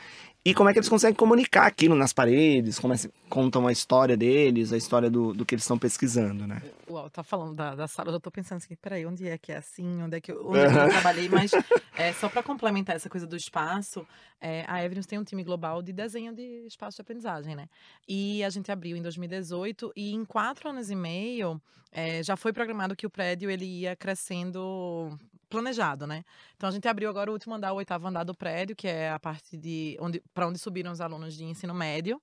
e 0.44 0.54
como 0.54 0.70
é 0.70 0.74
que 0.74 0.80
eles 0.80 0.88
conseguem 0.88 1.16
comunicar 1.16 1.66
aquilo 1.66 1.96
nas 1.96 2.14
paredes, 2.14 2.80
como 2.80 2.94
é, 2.94 2.98
contam 3.30 3.68
a 3.68 3.72
história 3.72 4.16
deles, 4.16 4.72
a 4.72 4.78
história 4.78 5.10
do, 5.10 5.34
do 5.34 5.46
que 5.46 5.54
eles 5.54 5.64
estão 5.64 5.78
pesquisando, 5.78 6.48
né? 6.48 6.62
Uau, 6.90 7.10
tá 7.10 7.24
falando 7.24 7.54
da, 7.54 7.76
da 7.76 7.88
sala, 7.88 8.10
eu 8.10 8.14
já 8.14 8.20
tô 8.20 8.32
pensando 8.32 8.58
assim, 8.58 8.76
peraí, 8.76 9.06
onde 9.06 9.28
é 9.28 9.38
que 9.38 9.52
é 9.52 9.58
assim, 9.58 10.02
onde 10.02 10.18
é 10.18 10.22
que, 10.22 10.32
onde 10.32 10.60
é 10.60 10.70
que 10.70 10.78
eu 10.78 10.90
trabalhei, 10.90 11.28
mas 11.28 11.52
é, 11.98 12.14
só 12.14 12.30
para 12.30 12.42
complementar 12.42 12.96
essa 12.96 13.10
coisa 13.10 13.28
do 13.28 13.36
espaço, 13.36 14.08
é, 14.40 14.64
a 14.68 14.84
Everest 14.84 15.10
tem 15.10 15.20
um 15.20 15.24
time 15.24 15.44
global 15.44 15.82
de 15.82 15.92
desenho 15.92 16.34
de 16.34 16.66
espaço 16.66 16.96
de 16.96 17.02
aprendizagem, 17.02 17.56
né? 17.56 17.68
E 18.08 18.42
a 18.44 18.50
gente 18.50 18.72
abriu 18.72 18.96
em 18.96 19.02
2018 19.02 19.92
e 19.96 20.14
em 20.14 20.24
quatro 20.24 20.70
anos 20.70 20.90
e 20.90 20.96
meio 20.96 21.62
é, 21.92 22.24
já 22.24 22.38
foi 22.38 22.54
programado 22.54 22.96
que 22.96 23.06
o 23.06 23.10
prédio 23.10 23.50
ele 23.50 23.66
ia 23.66 23.96
crescendo 23.96 25.18
planejado, 25.50 26.06
né? 26.08 26.24
Então 26.56 26.70
a 26.70 26.72
gente 26.72 26.88
abriu 26.88 27.10
agora 27.10 27.30
o 27.30 27.34
último 27.34 27.56
andar, 27.56 27.74
o 27.74 27.78
oitavo 27.78 28.08
andar 28.08 28.24
do 28.24 28.36
prédio, 28.36 28.76
que 28.76 28.88
é 28.88 29.10
a 29.10 29.20
parte 29.20 29.58
de 29.58 29.98
onde 30.00 30.22
para 30.34 30.48
onde 30.48 30.60
subiram 30.60 30.92
os 30.92 31.02
alunos 31.02 31.36
de 31.36 31.44
ensino 31.44 31.74
médio. 31.74 32.22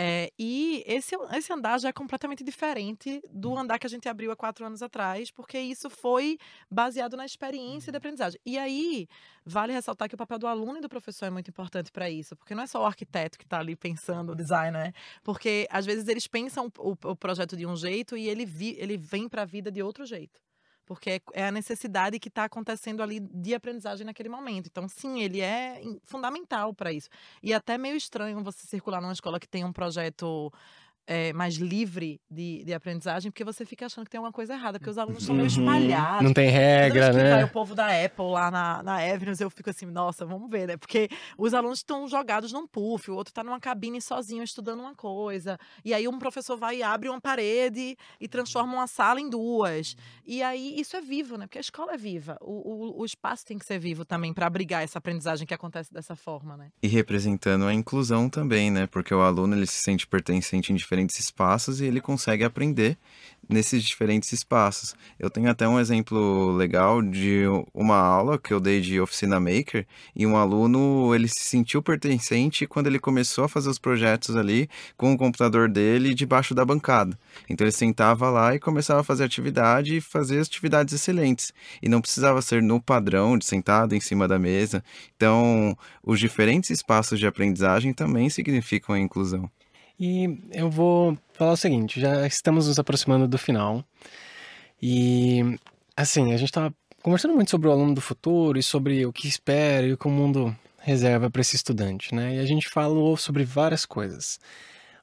É, 0.00 0.30
e 0.38 0.84
esse, 0.86 1.16
esse 1.34 1.52
andar 1.52 1.80
já 1.80 1.88
é 1.88 1.92
completamente 1.92 2.44
diferente 2.44 3.20
do 3.32 3.56
andar 3.56 3.78
que 3.78 3.86
a 3.86 3.90
gente 3.90 4.08
abriu 4.08 4.30
há 4.30 4.36
quatro 4.36 4.64
anos 4.64 4.82
atrás, 4.82 5.30
porque 5.30 5.58
isso 5.58 5.88
foi 5.90 6.38
baseado 6.70 7.16
na 7.16 7.24
experiência 7.24 7.90
de 7.90 7.96
uhum. 7.96 7.98
aprendizagem. 7.98 8.40
E 8.44 8.58
aí, 8.58 9.08
vale 9.44 9.72
ressaltar 9.72 10.08
que 10.08 10.14
o 10.14 10.18
papel 10.18 10.38
do 10.38 10.46
aluno 10.46 10.78
e 10.78 10.80
do 10.80 10.88
professor 10.88 11.26
é 11.26 11.30
muito 11.30 11.50
importante 11.50 11.90
para 11.90 12.08
isso, 12.08 12.36
porque 12.36 12.54
não 12.54 12.62
é 12.62 12.66
só 12.66 12.82
o 12.82 12.86
arquiteto 12.86 13.38
que 13.38 13.44
está 13.44 13.58
ali 13.58 13.74
pensando 13.74 14.32
o 14.32 14.36
design, 14.36 14.70
né? 14.70 14.92
Porque 15.24 15.66
às 15.70 15.84
vezes 15.84 16.06
eles 16.06 16.26
pensam 16.26 16.70
o, 16.78 16.90
o 16.90 17.16
projeto 17.16 17.56
de 17.56 17.66
um 17.66 17.74
jeito 17.74 18.16
e 18.16 18.28
ele, 18.28 18.44
vi, 18.44 18.76
ele 18.78 18.96
vem 18.96 19.28
para 19.28 19.42
a 19.42 19.46
vida 19.46 19.70
de 19.70 19.82
outro 19.82 20.06
jeito 20.06 20.40
porque 20.88 21.20
é 21.34 21.46
a 21.46 21.52
necessidade 21.52 22.18
que 22.18 22.28
está 22.28 22.44
acontecendo 22.44 23.02
ali 23.02 23.20
de 23.20 23.54
aprendizagem 23.54 24.06
naquele 24.06 24.30
momento. 24.30 24.68
Então, 24.68 24.88
sim, 24.88 25.20
ele 25.20 25.42
é 25.42 25.82
fundamental 26.04 26.72
para 26.72 26.90
isso. 26.90 27.10
E 27.42 27.52
é 27.52 27.56
até 27.56 27.76
meio 27.76 27.94
estranho 27.94 28.42
você 28.42 28.66
circular 28.66 29.02
numa 29.02 29.12
escola 29.12 29.38
que 29.38 29.46
tem 29.46 29.66
um 29.66 29.72
projeto 29.72 30.50
é, 31.08 31.32
mais 31.32 31.54
livre 31.54 32.20
de, 32.30 32.62
de 32.64 32.74
aprendizagem, 32.74 33.30
porque 33.30 33.42
você 33.42 33.64
fica 33.64 33.86
achando 33.86 34.04
que 34.04 34.10
tem 34.10 34.18
alguma 34.18 34.30
coisa 34.30 34.52
errada, 34.52 34.78
porque 34.78 34.90
os 34.90 34.98
alunos 34.98 35.22
estão 35.22 35.34
meio 35.34 35.48
uhum. 35.48 35.58
espalhados. 35.58 36.22
Não 36.22 36.34
tem 36.34 36.50
regra, 36.50 37.14
né? 37.14 37.30
Vai 37.30 37.44
o 37.44 37.48
povo 37.48 37.74
da 37.74 37.86
Apple 37.86 38.26
lá 38.26 38.50
na, 38.50 38.82
na 38.82 39.08
Everest, 39.08 39.42
eu 39.42 39.48
fico 39.48 39.70
assim, 39.70 39.86
nossa, 39.86 40.26
vamos 40.26 40.50
ver, 40.50 40.68
né? 40.68 40.76
Porque 40.76 41.08
os 41.38 41.54
alunos 41.54 41.78
estão 41.78 42.06
jogados 42.06 42.52
num 42.52 42.66
puff, 42.66 43.10
o 43.10 43.14
outro 43.14 43.30
está 43.30 43.42
numa 43.42 43.58
cabine 43.58 44.02
sozinho 44.02 44.42
estudando 44.42 44.80
uma 44.80 44.94
coisa, 44.94 45.58
e 45.82 45.94
aí 45.94 46.06
um 46.06 46.18
professor 46.18 46.58
vai 46.58 46.76
e 46.76 46.82
abre 46.82 47.08
uma 47.08 47.20
parede 47.20 47.96
e 48.20 48.28
transforma 48.28 48.74
uma 48.74 48.86
sala 48.86 49.18
em 49.18 49.30
duas. 49.30 49.96
E 50.26 50.42
aí 50.42 50.78
isso 50.78 50.94
é 50.94 51.00
vivo, 51.00 51.38
né? 51.38 51.46
Porque 51.46 51.58
a 51.58 51.62
escola 51.62 51.94
é 51.94 51.96
viva. 51.96 52.36
O, 52.42 52.98
o, 52.98 53.00
o 53.00 53.04
espaço 53.06 53.46
tem 53.46 53.56
que 53.56 53.64
ser 53.64 53.78
vivo 53.78 54.04
também 54.04 54.34
para 54.34 54.46
abrigar 54.46 54.82
essa 54.82 54.98
aprendizagem 54.98 55.46
que 55.46 55.54
acontece 55.54 55.90
dessa 55.90 56.14
forma, 56.14 56.54
né? 56.54 56.70
E 56.82 56.86
representando 56.86 57.64
a 57.64 57.72
inclusão 57.72 58.28
também, 58.28 58.70
né? 58.70 58.86
Porque 58.86 59.14
o 59.14 59.22
aluno 59.22 59.56
ele 59.56 59.66
se 59.66 59.80
sente 59.80 60.06
pertencente 60.06 60.70
em 60.70 60.76
diferentes 60.76 60.97
diferentes 60.98 61.18
espaços 61.18 61.80
e 61.80 61.84
ele 61.84 62.00
consegue 62.00 62.44
aprender 62.44 62.98
nesses 63.48 63.82
diferentes 63.82 64.30
espaços. 64.32 64.94
Eu 65.18 65.30
tenho 65.30 65.50
até 65.50 65.66
um 65.66 65.80
exemplo 65.80 66.52
legal 66.52 67.00
de 67.00 67.44
uma 67.72 67.96
aula 67.96 68.38
que 68.38 68.52
eu 68.52 68.60
dei 68.60 68.80
de 68.80 69.00
oficina 69.00 69.40
maker 69.40 69.86
e 70.14 70.26
um 70.26 70.36
aluno 70.36 71.14
ele 71.14 71.28
se 71.28 71.40
sentiu 71.44 71.82
pertencente 71.82 72.66
quando 72.66 72.88
ele 72.88 72.98
começou 72.98 73.44
a 73.44 73.48
fazer 73.48 73.70
os 73.70 73.78
projetos 73.78 74.36
ali 74.36 74.68
com 74.96 75.12
o 75.12 75.16
computador 75.16 75.68
dele 75.68 76.14
debaixo 76.14 76.54
da 76.54 76.64
bancada. 76.64 77.18
Então 77.48 77.64
ele 77.64 77.72
sentava 77.72 78.28
lá 78.28 78.54
e 78.54 78.60
começava 78.60 79.00
a 79.00 79.04
fazer 79.04 79.24
atividade 79.24 79.96
e 79.96 80.00
fazer 80.00 80.40
atividades 80.40 80.92
excelentes 80.92 81.52
e 81.82 81.88
não 81.88 82.02
precisava 82.02 82.42
ser 82.42 82.62
no 82.62 82.82
padrão 82.82 83.38
de 83.38 83.46
sentado 83.46 83.94
em 83.94 84.00
cima 84.00 84.28
da 84.28 84.38
mesa. 84.38 84.84
Então 85.16 85.76
os 86.02 86.20
diferentes 86.20 86.68
espaços 86.68 87.18
de 87.18 87.26
aprendizagem 87.26 87.94
também 87.94 88.28
significam 88.28 88.94
a 88.94 89.00
inclusão. 89.00 89.50
E 89.98 90.38
eu 90.52 90.70
vou 90.70 91.18
falar 91.32 91.52
o 91.52 91.56
seguinte: 91.56 92.00
já 92.00 92.26
estamos 92.26 92.68
nos 92.68 92.78
aproximando 92.78 93.26
do 93.26 93.38
final. 93.38 93.84
E 94.80 95.58
assim, 95.96 96.32
a 96.32 96.36
gente 96.36 96.52
tá 96.52 96.72
conversando 97.02 97.34
muito 97.34 97.50
sobre 97.50 97.68
o 97.68 97.72
aluno 97.72 97.94
do 97.94 98.00
futuro 98.00 98.58
e 98.58 98.62
sobre 98.62 99.04
o 99.06 99.12
que 99.12 99.26
espera 99.26 99.86
e 99.86 99.92
o 99.92 99.98
que 99.98 100.06
o 100.06 100.10
mundo 100.10 100.56
reserva 100.78 101.30
para 101.30 101.40
esse 101.40 101.56
estudante, 101.56 102.14
né? 102.14 102.36
E 102.36 102.38
a 102.38 102.46
gente 102.46 102.68
falou 102.68 103.16
sobre 103.16 103.44
várias 103.44 103.84
coisas. 103.84 104.38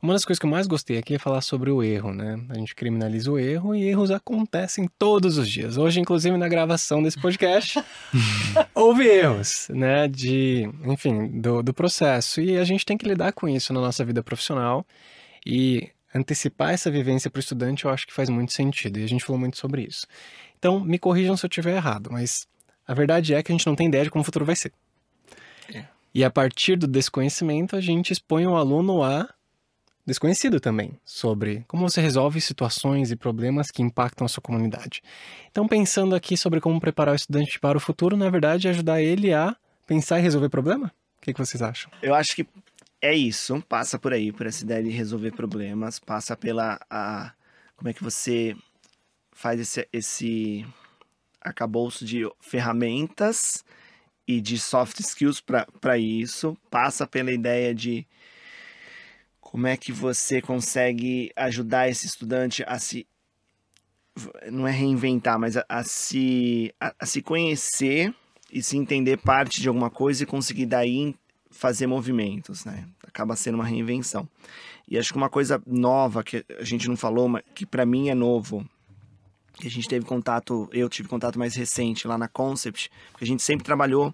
Uma 0.06 0.14
das 0.14 0.24
coisas 0.24 0.40
que 0.40 0.46
eu 0.46 0.50
mais 0.52 0.68
gostei 0.68 1.00
aqui 1.00 1.16
é 1.16 1.18
falar 1.18 1.42
sobre 1.42 1.72
o 1.72 1.82
erro, 1.82 2.14
né? 2.14 2.40
A 2.50 2.54
gente 2.54 2.76
criminaliza 2.76 3.32
o 3.32 3.40
erro 3.40 3.74
e 3.74 3.86
erros 3.86 4.12
acontecem 4.12 4.88
todos 5.00 5.40
os 5.40 5.50
dias. 5.50 5.78
Hoje, 5.78 6.00
inclusive, 6.00 6.38
na 6.38 6.48
gravação 6.48 7.02
desse 7.02 7.20
podcast, 7.20 7.84
houve 8.76 9.08
erros, 9.08 9.68
né? 9.72 10.08
De, 10.08 10.70
enfim, 10.84 11.42
do, 11.42 11.64
do 11.64 11.74
processo. 11.74 12.40
E 12.40 12.56
a 12.56 12.64
gente 12.64 12.86
tem 12.86 12.96
que 12.96 13.08
lidar 13.08 13.34
com 13.34 13.50
isso 13.50 13.74
na 13.74 13.82
nossa 13.82 14.06
vida 14.06 14.22
profissional. 14.22 14.86
E 15.44 15.90
antecipar 16.14 16.70
essa 16.70 16.92
vivência 16.92 17.32
para 17.32 17.40
o 17.40 17.42
estudante 17.42 17.86
eu 17.86 17.90
acho 17.90 18.06
que 18.06 18.14
faz 18.14 18.30
muito 18.30 18.54
sentido. 18.54 19.00
E 19.00 19.04
a 19.04 19.08
gente 19.08 19.26
falou 19.26 19.40
muito 19.40 19.58
sobre 19.58 19.82
isso. 19.82 20.06
Então, 20.60 20.80
me 20.80 21.00
corrijam 21.00 21.36
se 21.36 21.48
eu 21.48 21.50
estiver 21.50 21.78
errado, 21.78 22.12
mas 22.12 22.48
a 22.88 22.94
verdade 22.94 23.34
é 23.34 23.42
que 23.42 23.52
a 23.52 23.56
gente 23.56 23.66
não 23.66 23.76
tem 23.76 23.88
ideia 23.88 24.04
de 24.04 24.12
como 24.12 24.22
o 24.22 24.26
futuro 24.26 24.46
vai 24.46 24.56
ser. 24.56 24.72
É. 25.74 25.86
E 26.14 26.24
a 26.24 26.30
partir 26.30 26.78
do 26.78 26.86
desconhecimento, 26.86 27.76
a 27.76 27.82
gente 27.82 28.14
expõe 28.14 28.46
o 28.46 28.56
aluno 28.56 29.02
a 29.02 29.28
desconhecido 30.06 30.60
também 30.60 31.00
sobre 31.04 31.66
como 31.68 31.90
você 31.90 32.00
resolve 32.00 32.40
situações 32.40 33.12
e 33.12 33.16
problemas 33.16 33.72
que 33.72 33.82
impactam 33.82 34.26
a 34.26 34.30
sua 34.30 34.42
comunidade. 34.42 35.02
Então, 35.50 35.68
pensando 35.68 36.16
aqui 36.16 36.38
sobre 36.38 36.62
como 36.62 36.80
preparar 36.80 37.14
o 37.14 37.16
estudante 37.16 37.60
para 37.60 37.78
o 37.78 37.82
futuro, 37.82 38.16
na 38.16 38.30
verdade, 38.30 38.68
ajudar 38.68 39.02
ele 39.02 39.34
a 39.34 39.56
pensar 39.88 40.20
e 40.20 40.22
resolver 40.22 40.50
problema? 40.50 40.94
O 41.18 41.22
que, 41.22 41.34
que 41.34 41.40
vocês 41.40 41.62
acham? 41.62 41.92
Eu 42.02 42.14
acho 42.14 42.36
que 42.36 42.48
é 43.02 43.14
isso, 43.14 43.62
passa 43.68 43.98
por 43.98 44.14
aí, 44.14 44.32
por 44.32 44.46
essa 44.46 44.64
ideia 44.64 44.84
de 44.84 44.90
resolver 44.90 45.32
problemas, 45.32 46.00
passa 46.00 46.36
pela 46.36 46.80
a, 46.90 47.34
como 47.76 47.90
é 47.90 47.94
que 47.94 48.04
você 48.04 48.56
faz 49.32 49.60
esse, 49.60 49.88
esse 49.92 50.66
acabouço 51.42 52.06
de 52.06 52.24
ferramentas 52.40 53.64
e 54.28 54.42
de 54.42 54.58
soft 54.58 55.00
skills 55.00 55.42
para 55.80 55.98
isso, 55.98 56.58
passa 56.70 57.06
pela 57.06 57.32
ideia 57.32 57.76
de 57.76 58.08
como 59.56 59.68
é 59.68 59.78
que 59.78 59.94
você 59.94 60.42
consegue 60.42 61.32
ajudar 61.34 61.88
esse 61.88 62.06
estudante 62.06 62.62
a 62.68 62.78
se. 62.78 63.08
Não 64.52 64.68
é 64.68 64.72
reinventar, 64.72 65.40
mas 65.40 65.56
a, 65.56 65.66
a 65.70 65.82
se, 65.82 66.76
a, 66.78 66.94
a, 67.00 67.06
se 67.06 67.22
conhecer 67.22 68.14
e 68.52 68.62
se 68.62 68.76
entender 68.76 69.16
parte 69.16 69.62
de 69.62 69.70
alguma 69.70 69.90
coisa 69.90 70.24
e 70.24 70.26
conseguir 70.26 70.66
daí 70.66 71.16
fazer 71.50 71.88
movimentos, 71.88 72.66
né? 72.66 72.86
Acaba 73.08 73.34
sendo 73.38 73.56
uma 73.56 73.64
reinvenção. 73.64 74.28
E 74.90 74.98
acho 74.98 75.14
que 75.14 75.18
uma 75.18 75.30
coisa 75.30 75.64
nova 75.66 76.22
que 76.22 76.44
a 76.60 76.66
gente 76.66 76.90
não 76.90 76.98
falou, 76.98 77.30
mas 77.30 77.44
que 77.56 77.66
para 77.66 77.86
mim 77.86 78.10
é 78.10 78.14
novo, 78.14 78.70
que 79.54 79.68
a 79.68 79.72
gente 79.72 79.88
teve 79.88 80.06
contato, 80.06 80.68
eu 80.74 80.90
tive 80.90 81.08
contato 81.08 81.40
mais 81.40 81.56
recente 81.56 82.10
lá 82.10 82.18
na 82.18 82.28
Concept, 82.28 82.92
porque 83.14 83.24
a 83.24 83.28
gente 83.28 83.42
sempre 83.42 83.64
trabalhou 83.64 84.14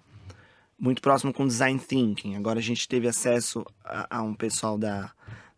muito 0.78 1.02
próximo 1.02 1.32
com 1.32 1.48
design 1.48 1.80
thinking. 1.80 2.36
Agora 2.36 2.60
a 2.60 2.62
gente 2.62 2.86
teve 2.86 3.08
acesso 3.08 3.66
a, 3.84 4.18
a 4.18 4.22
um 4.22 4.34
pessoal 4.34 4.78
da, 4.78 5.12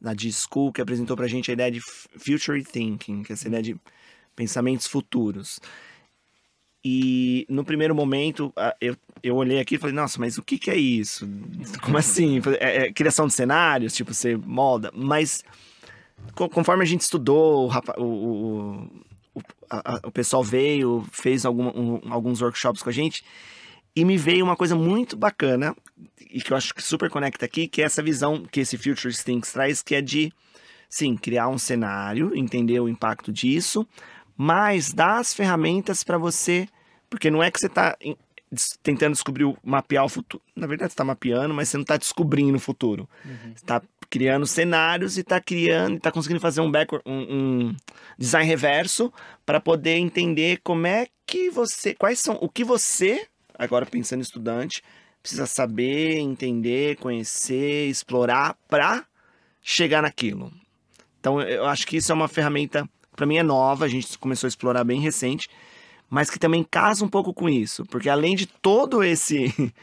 da 0.04 0.14
G-School 0.14 0.70
que 0.70 0.82
apresentou 0.82 1.16
para 1.16 1.24
a 1.24 1.28
gente 1.28 1.50
a 1.50 1.54
ideia 1.54 1.70
de 1.70 1.80
future 1.80 2.62
thinking, 2.62 3.22
que 3.22 3.32
é 3.32 3.34
essa 3.34 3.48
ideia 3.48 3.62
de 3.62 3.76
pensamentos 4.36 4.86
futuros. 4.86 5.58
E 6.84 7.46
no 7.48 7.64
primeiro 7.64 7.94
momento, 7.94 8.52
eu, 8.78 8.94
eu 9.22 9.34
olhei 9.34 9.58
aqui 9.58 9.76
e 9.76 9.78
falei, 9.78 9.96
nossa, 9.96 10.20
mas 10.20 10.36
o 10.36 10.42
que, 10.42 10.58
que 10.58 10.70
é 10.70 10.76
isso? 10.76 11.26
Como 11.82 11.96
assim? 11.96 12.42
É, 12.60 12.84
é, 12.84 12.92
criação 12.92 13.26
de 13.26 13.32
cenários, 13.32 13.94
tipo, 13.94 14.12
você 14.12 14.36
molda. 14.36 14.92
Mas 14.94 15.42
conforme 16.34 16.82
a 16.82 16.86
gente 16.86 17.00
estudou, 17.00 17.70
o, 17.96 18.02
o, 18.02 18.74
o, 19.34 19.42
a, 19.70 20.00
o 20.04 20.12
pessoal 20.12 20.44
veio, 20.44 21.02
fez 21.10 21.46
algum, 21.46 21.68
um, 21.68 22.12
alguns 22.12 22.42
workshops 22.42 22.82
com 22.82 22.90
a 22.90 22.92
gente, 22.92 23.24
e 23.96 24.04
me 24.04 24.16
veio 24.16 24.44
uma 24.44 24.56
coisa 24.56 24.74
muito 24.74 25.16
bacana, 25.16 25.74
e 26.30 26.40
que 26.40 26.52
eu 26.52 26.56
acho 26.56 26.74
que 26.74 26.82
super 26.82 27.08
conecta 27.08 27.44
aqui, 27.44 27.68
que 27.68 27.80
é 27.80 27.84
essa 27.84 28.02
visão 28.02 28.44
que 28.44 28.60
esse 28.60 28.76
Future 28.76 29.14
Things 29.14 29.52
traz, 29.52 29.82
que 29.82 29.94
é 29.94 30.00
de, 30.00 30.32
sim, 30.88 31.16
criar 31.16 31.48
um 31.48 31.58
cenário, 31.58 32.36
entender 32.36 32.80
o 32.80 32.88
impacto 32.88 33.32
disso, 33.32 33.86
mas 34.36 34.92
dar 34.92 35.18
as 35.18 35.32
ferramentas 35.32 36.02
para 36.02 36.18
você, 36.18 36.68
porque 37.08 37.30
não 37.30 37.42
é 37.42 37.50
que 37.50 37.60
você 37.60 37.66
está 37.66 37.96
tentando 38.82 39.12
descobrir, 39.12 39.56
mapear 39.62 40.04
o 40.04 40.08
futuro. 40.08 40.42
Na 40.54 40.66
verdade, 40.66 40.90
você 40.90 40.94
está 40.94 41.04
mapeando, 41.04 41.54
mas 41.54 41.68
você 41.68 41.76
não 41.76 41.82
está 41.82 41.96
descobrindo 41.96 42.56
o 42.56 42.60
futuro. 42.60 43.08
Uhum. 43.24 43.52
Você 43.54 43.64
está 43.64 43.82
criando 44.10 44.46
cenários 44.46 45.16
e 45.16 45.20
está 45.20 45.40
criando, 45.40 45.96
está 45.96 46.10
conseguindo 46.10 46.40
fazer 46.40 46.60
um, 46.60 46.70
backward, 46.70 47.02
um, 47.08 47.20
um 47.68 47.76
design 48.18 48.46
reverso 48.48 49.12
para 49.44 49.60
poder 49.60 49.96
entender 49.96 50.60
como 50.62 50.86
é 50.86 51.06
que 51.26 51.50
você, 51.50 51.94
quais 51.94 52.18
são, 52.18 52.38
o 52.40 52.48
que 52.48 52.64
você 52.64 53.26
agora 53.58 53.86
pensando 53.86 54.20
em 54.20 54.22
estudante, 54.22 54.82
precisa 55.22 55.46
saber, 55.46 56.18
entender, 56.18 56.96
conhecer, 56.96 57.88
explorar 57.88 58.56
para 58.68 59.04
chegar 59.62 60.02
naquilo. 60.02 60.52
Então, 61.18 61.40
eu 61.40 61.64
acho 61.64 61.86
que 61.86 61.96
isso 61.96 62.12
é 62.12 62.14
uma 62.14 62.28
ferramenta, 62.28 62.86
para 63.16 63.24
mim 63.24 63.38
é 63.38 63.42
nova, 63.42 63.86
a 63.86 63.88
gente 63.88 64.18
começou 64.18 64.46
a 64.46 64.48
explorar 64.48 64.84
bem 64.84 65.00
recente, 65.00 65.48
mas 66.10 66.28
que 66.28 66.38
também 66.38 66.62
casa 66.62 67.02
um 67.04 67.08
pouco 67.08 67.32
com 67.32 67.48
isso, 67.48 67.86
porque 67.86 68.10
além 68.10 68.36
de 68.36 68.46
todo 68.46 69.02
esse. 69.02 69.52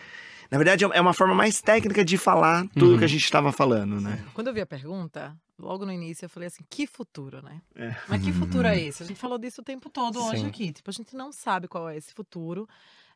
Na 0.52 0.58
verdade, 0.58 0.84
é 0.84 1.00
uma 1.00 1.14
forma 1.14 1.34
mais 1.34 1.62
técnica 1.62 2.04
de 2.04 2.18
falar 2.18 2.68
tudo 2.74 2.92
uhum. 2.92 2.98
que 2.98 3.06
a 3.06 3.08
gente 3.08 3.24
estava 3.24 3.54
falando, 3.54 4.02
né? 4.02 4.22
Quando 4.34 4.48
eu 4.48 4.54
vi 4.54 4.60
a 4.60 4.66
pergunta, 4.66 5.34
logo 5.58 5.86
no 5.86 5.94
início 5.94 6.26
eu 6.26 6.30
falei 6.30 6.48
assim, 6.48 6.66
que 6.70 6.86
futuro, 6.86 7.42
né? 7.42 7.62
É. 7.74 7.96
Mas 8.10 8.22
que 8.22 8.34
futuro 8.34 8.68
é 8.68 8.78
esse? 8.78 9.02
A 9.02 9.06
gente 9.06 9.18
falou 9.18 9.38
disso 9.38 9.62
o 9.62 9.64
tempo 9.64 9.90
todo 9.90 10.20
Sim. 10.20 10.28
hoje 10.28 10.46
aqui. 10.46 10.74
Tipo, 10.74 10.90
a 10.90 10.94
gente 10.94 11.16
não 11.16 11.32
sabe 11.32 11.70
qual 11.70 11.88
é 11.88 11.96
esse 11.96 12.14
futuro 12.14 12.68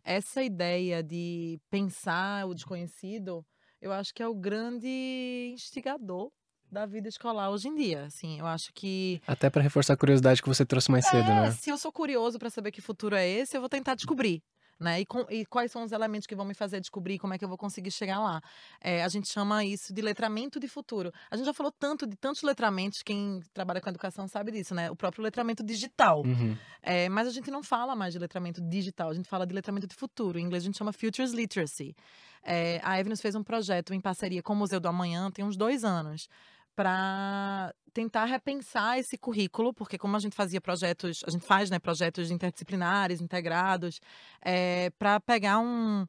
essa 0.06 0.43
ideia 0.43 1.01
de 1.01 1.60
pensar 1.70 2.45
o 2.45 2.53
desconhecido, 2.53 3.43
eu 3.82 3.91
acho 3.91 4.14
que 4.14 4.22
é 4.22 4.28
o 4.28 4.36
grande 4.36 5.51
instigador 5.51 6.32
da 6.72 6.86
vida 6.86 7.10
escolar 7.10 7.49
hoje 7.49 7.68
em 7.68 7.76
dia, 7.76 8.06
assim, 8.06 8.39
eu 8.39 8.45
acho 8.45 8.72
que 8.74 9.22
até 9.28 9.49
para 9.49 9.62
reforçar 9.62 9.93
a 9.93 9.97
curiosidade 9.97 10.41
que 10.41 10.47
você 10.47 10.66
trouxe 10.66 10.91
mais 10.91 11.06
é, 11.06 11.10
cedo, 11.10 11.28
né? 11.28 11.51
Se 11.51 11.70
eu 11.70 11.78
sou 11.78 11.91
curioso 11.91 12.38
para 12.38 12.49
saber 12.49 12.72
que 12.72 12.82
futuro 12.82 13.16
é 13.16 13.28
esse, 13.28 13.56
eu 13.58 13.62
vou 13.62 13.70
tentar 13.70 13.95
descobrir 13.95 14.43
né? 14.80 15.01
E, 15.01 15.05
com, 15.05 15.26
e, 15.30 15.45
quais 15.45 15.71
são 15.71 15.84
os 15.84 15.91
elementos 15.91 16.28
que 16.28 16.36
vão 16.36 16.45
me 16.45 16.53
fazer 16.53 16.80
descobrir 16.80 17.17
como 17.17 17.34
é 17.34 17.38
que 17.38 17.45
eu 17.45 17.49
vou 17.49 17.57
conseguir 17.57 17.91
chegar 17.91 18.19
lá. 18.19 18.41
É, 18.82 19.03
a 19.03 19.07
gente 19.07 19.30
chama 19.30 19.63
isso 19.63 19.93
de 19.93 20.01
letramento 20.01 20.59
de 20.59 20.67
futuro. 20.67 21.11
A 21.32 21.38
gente 21.38 21.45
já 21.45 21.53
falou 21.53 21.71
tanto 21.71 22.05
de 22.05 22.15
tantos 22.15 22.41
letramentos, 22.41 23.01
quem 23.01 23.41
trabalha 23.53 23.80
com 23.80 23.89
educação 23.89 24.28
sabe 24.28 24.51
disso, 24.51 24.76
né? 24.76 24.91
O 24.91 24.95
próprio 24.95 25.23
letramento 25.23 25.63
digital. 25.63 26.23
Uhum. 26.26 26.57
É, 26.82 27.09
mas 27.09 27.28
a 27.28 27.32
gente 27.32 27.49
não 27.49 27.63
fala 27.63 27.95
mais 27.95 28.13
de 28.13 28.19
letramento 28.19 28.61
digital, 28.61 29.09
a 29.09 29.13
gente 29.13 29.30
fala 29.30 29.45
de 29.45 29.53
letramento 29.53 29.88
de 29.88 29.95
futuro. 29.95 30.38
Em 30.38 30.43
inglês 30.43 30.63
a 30.63 30.65
gente 30.65 30.78
chama 30.78 30.91
Futures 30.91 31.32
Literacy. 31.32 31.95
É, 32.43 32.80
a 32.84 32.99
Evidence 32.99 33.21
fez 33.21 33.34
um 33.36 33.43
projeto 33.43 33.93
em 33.93 33.99
parceria 33.99 34.43
com 34.43 34.53
o 34.53 34.55
Museu 34.55 34.80
do 34.80 34.88
Amanhã 34.88 35.32
tem 35.32 35.43
uns 35.43 35.57
dois 35.57 35.84
anos 35.84 36.30
para 36.76 37.73
tentar 37.96 38.26
repensar 38.26 39.00
esse 39.00 39.18
currículo, 39.18 39.74
porque 39.74 39.98
como 39.98 40.18
a 40.18 40.20
gente 40.20 40.36
fazia 40.36 40.60
projetos, 40.60 41.24
a 41.26 41.32
gente 41.32 41.46
faz, 41.46 41.70
né, 41.70 41.80
projetos 41.80 42.30
interdisciplinares, 42.30 43.22
integrados, 43.22 44.02
é, 44.43 44.88
eh, 44.88 44.89
para 45.00 45.18
pegar 45.22 45.60
um, 45.60 46.06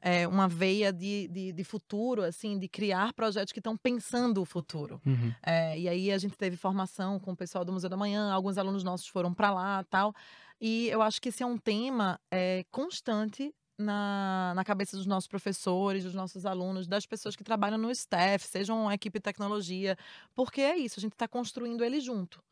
é, 0.00 0.26
uma 0.26 0.48
veia 0.48 0.92
de, 0.92 1.28
de, 1.28 1.52
de, 1.52 1.64
futuro, 1.64 2.24
assim, 2.24 2.58
de 2.58 2.66
criar 2.66 3.12
projetos 3.12 3.52
que 3.52 3.60
estão 3.60 3.76
pensando 3.76 4.42
o 4.42 4.44
futuro. 4.44 5.00
Uhum. 5.06 5.32
É, 5.40 5.78
e 5.78 5.88
aí 5.88 6.10
a 6.10 6.18
gente 6.18 6.36
teve 6.36 6.56
formação 6.56 7.20
com 7.20 7.30
o 7.30 7.36
pessoal 7.36 7.64
do 7.64 7.72
Museu 7.72 7.88
da 7.88 7.96
Manhã, 7.96 8.32
alguns 8.32 8.58
alunos 8.58 8.82
nossos 8.82 9.06
foram 9.06 9.32
para 9.32 9.52
lá, 9.52 9.84
tal. 9.84 10.12
E 10.60 10.88
eu 10.88 11.00
acho 11.00 11.22
que 11.22 11.28
esse 11.28 11.44
é 11.44 11.46
um 11.46 11.56
tema 11.56 12.18
é, 12.28 12.64
constante 12.72 13.54
na, 13.80 14.52
na 14.54 14.64
cabeça 14.64 14.96
dos 14.96 15.06
nossos 15.06 15.26
professores, 15.26 16.04
dos 16.04 16.14
nossos 16.14 16.46
alunos, 16.46 16.86
das 16.86 17.06
pessoas 17.06 17.34
que 17.34 17.42
trabalham 17.42 17.78
no 17.78 17.90
staff, 17.90 18.46
sejam 18.46 18.82
uma 18.82 18.94
equipe 18.94 19.18
de 19.18 19.22
tecnologia, 19.22 19.96
porque 20.34 20.60
é 20.60 20.76
isso, 20.76 20.98
a 20.98 21.02
gente 21.02 21.12
está 21.12 21.26
construindo 21.26 21.84
ele 21.84 22.00
junto. 22.00 22.42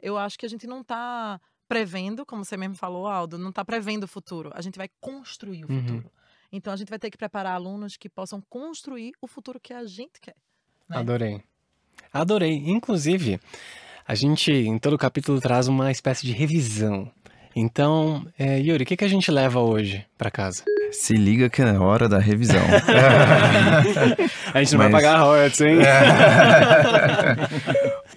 Eu 0.00 0.16
acho 0.16 0.38
que 0.38 0.46
a 0.46 0.48
gente 0.48 0.66
não 0.66 0.80
está 0.80 1.40
prevendo, 1.68 2.24
como 2.24 2.44
você 2.44 2.56
mesmo 2.56 2.76
falou, 2.76 3.06
Aldo, 3.06 3.38
não 3.38 3.50
está 3.50 3.64
prevendo 3.64 4.04
o 4.04 4.08
futuro, 4.08 4.50
a 4.54 4.60
gente 4.60 4.78
vai 4.78 4.88
construir 5.00 5.64
o 5.64 5.70
uhum. 5.70 5.80
futuro. 5.80 6.12
Então 6.52 6.72
a 6.72 6.76
gente 6.76 6.88
vai 6.88 6.98
ter 6.98 7.10
que 7.10 7.18
preparar 7.18 7.54
alunos 7.54 7.96
que 7.96 8.08
possam 8.08 8.40
construir 8.48 9.12
o 9.20 9.26
futuro 9.26 9.58
que 9.60 9.74
a 9.74 9.84
gente 9.84 10.20
quer. 10.20 10.36
Né? 10.88 10.96
Adorei. 10.96 11.42
Adorei. 12.12 12.54
Inclusive, 12.66 13.40
a 14.06 14.14
gente, 14.14 14.52
em 14.52 14.78
todo 14.78 14.96
capítulo, 14.96 15.40
traz 15.40 15.66
uma 15.66 15.90
espécie 15.90 16.24
de 16.24 16.32
revisão. 16.32 17.10
Então, 17.54 18.26
é, 18.38 18.60
Yuri, 18.60 18.84
o 18.84 18.86
que, 18.86 18.96
que 18.96 19.04
a 19.04 19.08
gente 19.08 19.30
leva 19.30 19.60
hoje 19.60 20.06
para 20.16 20.30
casa? 20.30 20.62
Se 20.92 21.14
liga 21.14 21.48
que 21.48 21.62
é 21.62 21.78
hora 21.78 22.08
da 22.08 22.18
revisão. 22.18 22.62
a 24.52 24.62
gente 24.62 24.72
não 24.72 24.78
Mas... 24.78 24.90
vai 24.90 24.90
pagar 24.90 25.18
royalties, 25.18 25.60
hein? 25.60 25.78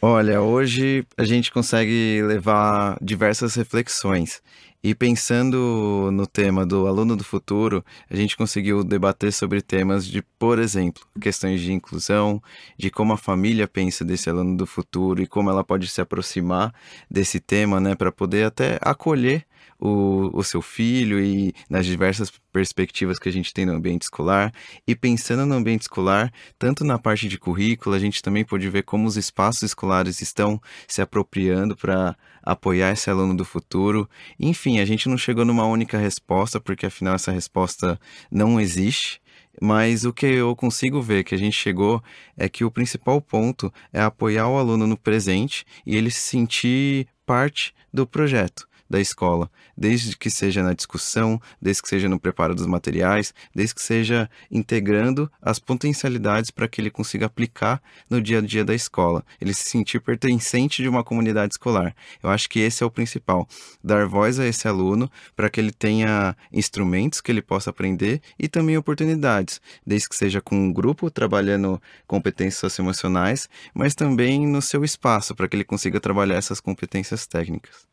Olha, 0.01 0.41
hoje 0.41 1.05
a 1.17 1.23
gente 1.23 1.51
consegue 1.51 2.21
levar 2.23 2.97
diversas 3.01 3.55
reflexões. 3.55 4.41
E 4.81 4.95
pensando 4.95 6.09
no 6.13 6.25
tema 6.25 6.65
do 6.65 6.87
aluno 6.87 7.17
do 7.17 7.23
futuro, 7.23 7.83
a 8.09 8.15
gente 8.15 8.37
conseguiu 8.37 8.81
debater 8.81 9.33
sobre 9.33 9.61
temas 9.61 10.07
de, 10.07 10.21
por 10.21 10.57
exemplo, 10.57 11.03
questões 11.19 11.59
de 11.59 11.73
inclusão, 11.73 12.41
de 12.77 12.89
como 12.89 13.11
a 13.11 13.17
família 13.17 13.67
pensa 13.67 14.05
desse 14.05 14.29
aluno 14.29 14.55
do 14.55 14.65
futuro 14.65 15.21
e 15.21 15.27
como 15.27 15.49
ela 15.49 15.65
pode 15.65 15.85
se 15.89 15.99
aproximar 15.99 16.73
desse 17.11 17.41
tema, 17.41 17.81
né, 17.81 17.93
para 17.93 18.09
poder 18.09 18.45
até 18.45 18.79
acolher 18.81 19.45
o, 19.79 20.29
o 20.33 20.43
seu 20.43 20.61
filho 20.61 21.19
e 21.19 21.53
nas 21.69 21.85
diversas 21.85 22.31
perspectivas 22.51 23.17
que 23.17 23.29
a 23.29 23.31
gente 23.31 23.53
tem 23.53 23.65
no 23.65 23.73
ambiente 23.73 24.03
escolar. 24.03 24.51
E 24.85 24.95
pensando 24.95 25.45
no 25.45 25.55
ambiente 25.55 25.83
escolar, 25.83 26.31
tanto 26.57 26.83
na 26.83 26.99
parte 26.99 27.29
de 27.29 27.37
currículo, 27.37 27.95
a 27.95 27.99
gente 27.99 28.21
também 28.21 28.43
pode 28.43 28.67
ver 28.69 28.83
como 28.83 29.07
os 29.07 29.15
espaços 29.15 29.63
escolares 29.63 30.21
estão 30.21 30.61
se 30.87 31.01
apropriando 31.01 31.75
para 31.75 32.15
apoiar 32.43 32.91
esse 32.91 33.09
aluno 33.09 33.35
do 33.35 33.45
futuro. 33.45 34.09
Enfim, 34.39 34.79
a 34.79 34.85
gente 34.85 35.07
não 35.07 35.17
chegou 35.17 35.45
numa 35.45 35.65
única 35.65 35.97
resposta, 35.97 36.59
porque 36.59 36.85
afinal 36.85 37.15
essa 37.15 37.31
resposta 37.31 37.99
não 38.29 38.59
existe. 38.59 39.21
Mas 39.61 40.05
o 40.05 40.13
que 40.13 40.25
eu 40.25 40.55
consigo 40.55 41.01
ver 41.01 41.23
que 41.23 41.35
a 41.35 41.37
gente 41.37 41.55
chegou 41.55 42.01
é 42.37 42.47
que 42.47 42.63
o 42.63 42.71
principal 42.71 43.19
ponto 43.19 43.73
é 43.91 44.01
apoiar 44.01 44.47
o 44.47 44.57
aluno 44.57 44.87
no 44.87 44.95
presente 44.95 45.65
e 45.85 45.97
ele 45.97 46.09
se 46.09 46.21
sentir 46.21 47.07
parte 47.25 47.73
do 47.93 48.07
projeto 48.07 48.68
da 48.89 48.99
escola, 48.99 49.49
desde 49.77 50.17
que 50.17 50.29
seja 50.29 50.63
na 50.63 50.73
discussão, 50.73 51.39
desde 51.61 51.83
que 51.83 51.89
seja 51.89 52.09
no 52.09 52.19
preparo 52.19 52.55
dos 52.55 52.65
materiais, 52.65 53.33
desde 53.53 53.75
que 53.75 53.81
seja 53.81 54.29
integrando 54.49 55.31
as 55.41 55.59
potencialidades 55.59 56.49
para 56.49 56.67
que 56.67 56.81
ele 56.81 56.89
consiga 56.89 57.27
aplicar 57.27 57.81
no 58.09 58.21
dia 58.21 58.39
a 58.39 58.41
dia 58.41 58.65
da 58.65 58.73
escola, 58.73 59.23
ele 59.39 59.53
se 59.53 59.69
sentir 59.69 59.99
pertencente 60.01 60.81
de 60.81 60.89
uma 60.89 61.03
comunidade 61.03 61.53
escolar. 61.53 61.95
Eu 62.23 62.29
acho 62.29 62.49
que 62.49 62.59
esse 62.59 62.83
é 62.83 62.85
o 62.85 62.91
principal, 62.91 63.47
dar 63.83 64.07
voz 64.07 64.39
a 64.39 64.45
esse 64.47 64.67
aluno 64.67 65.09
para 65.35 65.49
que 65.49 65.59
ele 65.59 65.71
tenha 65.71 66.35
instrumentos 66.51 67.21
que 67.21 67.31
ele 67.31 67.41
possa 67.41 67.69
aprender 67.69 68.21
e 68.37 68.47
também 68.47 68.77
oportunidades, 68.77 69.61
desde 69.85 70.09
que 70.09 70.15
seja 70.15 70.41
com 70.41 70.55
um 70.55 70.73
grupo 70.73 71.11
trabalhando 71.11 71.81
competências 72.07 72.59
socioemocionais, 72.59 73.47
mas 73.73 73.93
também 73.93 74.47
no 74.47 74.61
seu 74.61 74.83
espaço 74.83 75.35
para 75.35 75.47
que 75.47 75.55
ele 75.55 75.63
consiga 75.63 75.99
trabalhar 75.99 76.35
essas 76.35 76.59
competências 76.59 77.27
técnicas. 77.27 77.88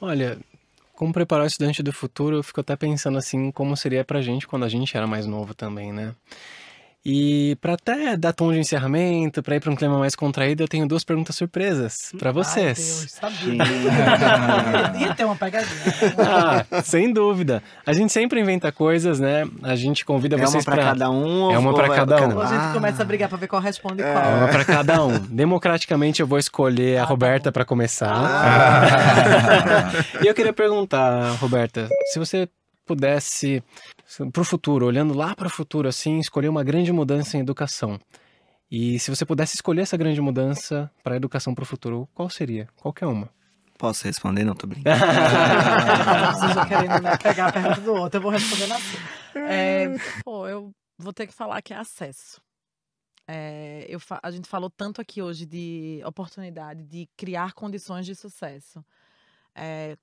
Olha, 0.00 0.38
como 0.94 1.12
preparar 1.12 1.44
o 1.44 1.46
estudante 1.46 1.82
do 1.82 1.92
futuro, 1.92 2.36
eu 2.36 2.42
fico 2.42 2.60
até 2.60 2.76
pensando 2.76 3.18
assim, 3.18 3.50
como 3.50 3.76
seria 3.76 4.04
pra 4.04 4.22
gente 4.22 4.46
quando 4.46 4.64
a 4.64 4.68
gente 4.68 4.96
era 4.96 5.06
mais 5.06 5.26
novo 5.26 5.54
também, 5.54 5.92
né? 5.92 6.14
E 7.06 7.54
para 7.60 7.74
até 7.74 8.16
dar 8.16 8.32
tom 8.32 8.50
de 8.50 8.58
encerramento, 8.58 9.42
para 9.42 9.56
ir 9.56 9.60
para 9.60 9.70
um 9.70 9.76
clima 9.76 9.98
mais 9.98 10.14
contraído, 10.14 10.62
eu 10.62 10.68
tenho 10.68 10.88
duas 10.88 11.04
perguntas 11.04 11.36
surpresas 11.36 12.10
para 12.18 12.32
vocês. 12.32 13.10
Ai, 13.22 13.28
Deus, 13.36 13.58
sabia. 13.60 14.98
Ia 15.08 15.14
ter 15.14 15.24
uma 15.24 15.36
pegadinha. 15.36 15.74
Ah, 16.18 16.64
sem 16.82 17.12
dúvida. 17.12 17.62
A 17.84 17.92
gente 17.92 18.10
sempre 18.10 18.40
inventa 18.40 18.72
coisas, 18.72 19.20
né? 19.20 19.46
A 19.62 19.76
gente 19.76 20.02
convida 20.02 20.36
É 20.36 20.38
vocês 20.38 20.64
para 20.64 20.82
cada 20.82 21.10
um? 21.10 21.50
É 21.52 21.58
uma 21.58 21.74
pra 21.74 21.88
vai- 21.88 21.96
cada 21.98 22.26
um. 22.26 22.36
Ou 22.36 22.40
a 22.42 22.46
gente 22.46 22.72
começa 22.72 23.02
a 23.02 23.04
brigar 23.04 23.28
pra 23.28 23.36
ver 23.36 23.48
qual 23.48 23.60
responde 23.60 24.02
É 24.02 24.10
qual. 24.10 24.24
uma 24.38 24.48
para 24.48 24.64
cada 24.64 25.04
um. 25.04 25.18
Democraticamente 25.18 26.22
eu 26.22 26.26
vou 26.26 26.38
escolher 26.38 26.96
a 26.96 27.02
Ah, 27.02 27.04
tá 27.04 27.10
Roberta 27.10 27.52
para 27.52 27.66
começar. 27.66 28.14
Ah. 28.14 29.90
e 30.24 30.26
eu 30.26 30.32
queria 30.34 30.54
perguntar, 30.54 31.32
Roberta, 31.38 31.86
se 32.12 32.18
você 32.18 32.48
pudesse 32.84 33.62
para 34.32 34.42
o 34.42 34.44
futuro, 34.44 34.86
olhando 34.86 35.14
lá 35.14 35.34
para 35.34 35.46
o 35.46 35.50
futuro 35.50 35.88
assim, 35.88 36.18
escolher 36.18 36.48
uma 36.48 36.64
grande 36.64 36.92
mudança 36.92 37.36
em 37.36 37.40
educação. 37.40 37.98
E 38.70 38.98
se 38.98 39.10
você 39.10 39.24
pudesse 39.24 39.54
escolher 39.54 39.82
essa 39.82 39.96
grande 39.96 40.20
mudança 40.20 40.90
para 41.02 41.14
a 41.14 41.16
educação 41.16 41.54
para 41.54 41.62
o 41.62 41.66
futuro, 41.66 42.08
qual 42.14 42.28
seria? 42.28 42.68
Qualquer 42.76 43.06
uma. 43.06 43.30
Posso 43.78 44.04
responder? 44.04 44.44
Não, 44.44 44.54
tô 44.54 44.66
brincando. 44.66 44.96
Vocês 46.34 46.54
já 46.54 46.66
querendo 46.66 47.02
né, 47.02 47.16
pegar 47.16 47.48
a 47.48 47.52
pergunta 47.52 47.80
do 47.80 47.94
outro, 47.94 48.18
eu 48.18 48.22
vou 48.22 48.30
responder 48.30 48.72
assim. 48.72 48.96
É, 49.36 49.88
pô, 50.24 50.48
eu 50.48 50.72
vou 50.96 51.12
ter 51.12 51.26
que 51.26 51.34
falar 51.34 51.60
que 51.60 51.74
é 51.74 51.76
acesso. 51.76 52.40
É, 53.26 53.86
eu 53.88 53.98
a 54.22 54.30
gente 54.30 54.48
falou 54.48 54.70
tanto 54.70 55.00
aqui 55.00 55.22
hoje 55.22 55.46
de 55.46 56.02
oportunidade, 56.04 56.84
de 56.84 57.08
criar 57.16 57.52
condições 57.52 58.06
de 58.06 58.14
sucesso. 58.14 58.84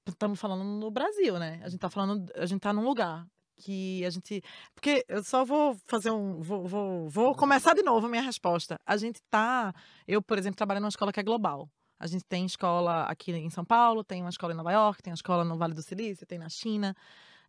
Estamos 0.07 0.39
falando 0.39 0.63
no 0.63 0.91
Brasil, 0.91 1.37
né? 1.37 1.59
A 1.63 1.69
gente 1.69 1.79
tá 1.79 1.89
falando, 1.89 2.31
a 2.35 2.45
gente 2.45 2.61
tá 2.61 2.71
num 2.71 2.83
lugar 2.83 3.25
que 3.61 4.03
a 4.05 4.09
gente. 4.09 4.43
Porque 4.73 5.05
eu 5.07 5.23
só 5.23 5.45
vou 5.45 5.75
fazer 5.85 6.11
um. 6.11 6.41
Vou, 6.41 6.67
vou, 6.67 7.09
vou 7.09 7.35
começar 7.35 7.73
de 7.73 7.83
novo 7.83 8.07
a 8.07 8.09
minha 8.09 8.21
resposta. 8.21 8.79
A 8.85 8.97
gente 8.97 9.21
tá. 9.29 9.73
Eu, 10.07 10.21
por 10.21 10.37
exemplo, 10.37 10.57
trabalho 10.57 10.81
numa 10.81 10.89
escola 10.89 11.13
que 11.13 11.19
é 11.19 11.23
global. 11.23 11.69
A 11.99 12.07
gente 12.07 12.25
tem 12.25 12.45
escola 12.45 13.03
aqui 13.03 13.31
em 13.31 13.49
São 13.51 13.63
Paulo, 13.63 14.03
tem 14.03 14.21
uma 14.21 14.29
escola 14.31 14.53
em 14.53 14.55
Nova 14.55 14.71
York, 14.71 15.03
tem 15.03 15.11
uma 15.11 15.15
escola 15.15 15.45
no 15.45 15.55
Vale 15.55 15.75
do 15.75 15.83
Silício, 15.83 16.25
tem 16.25 16.39
na 16.39 16.49
China. 16.49 16.95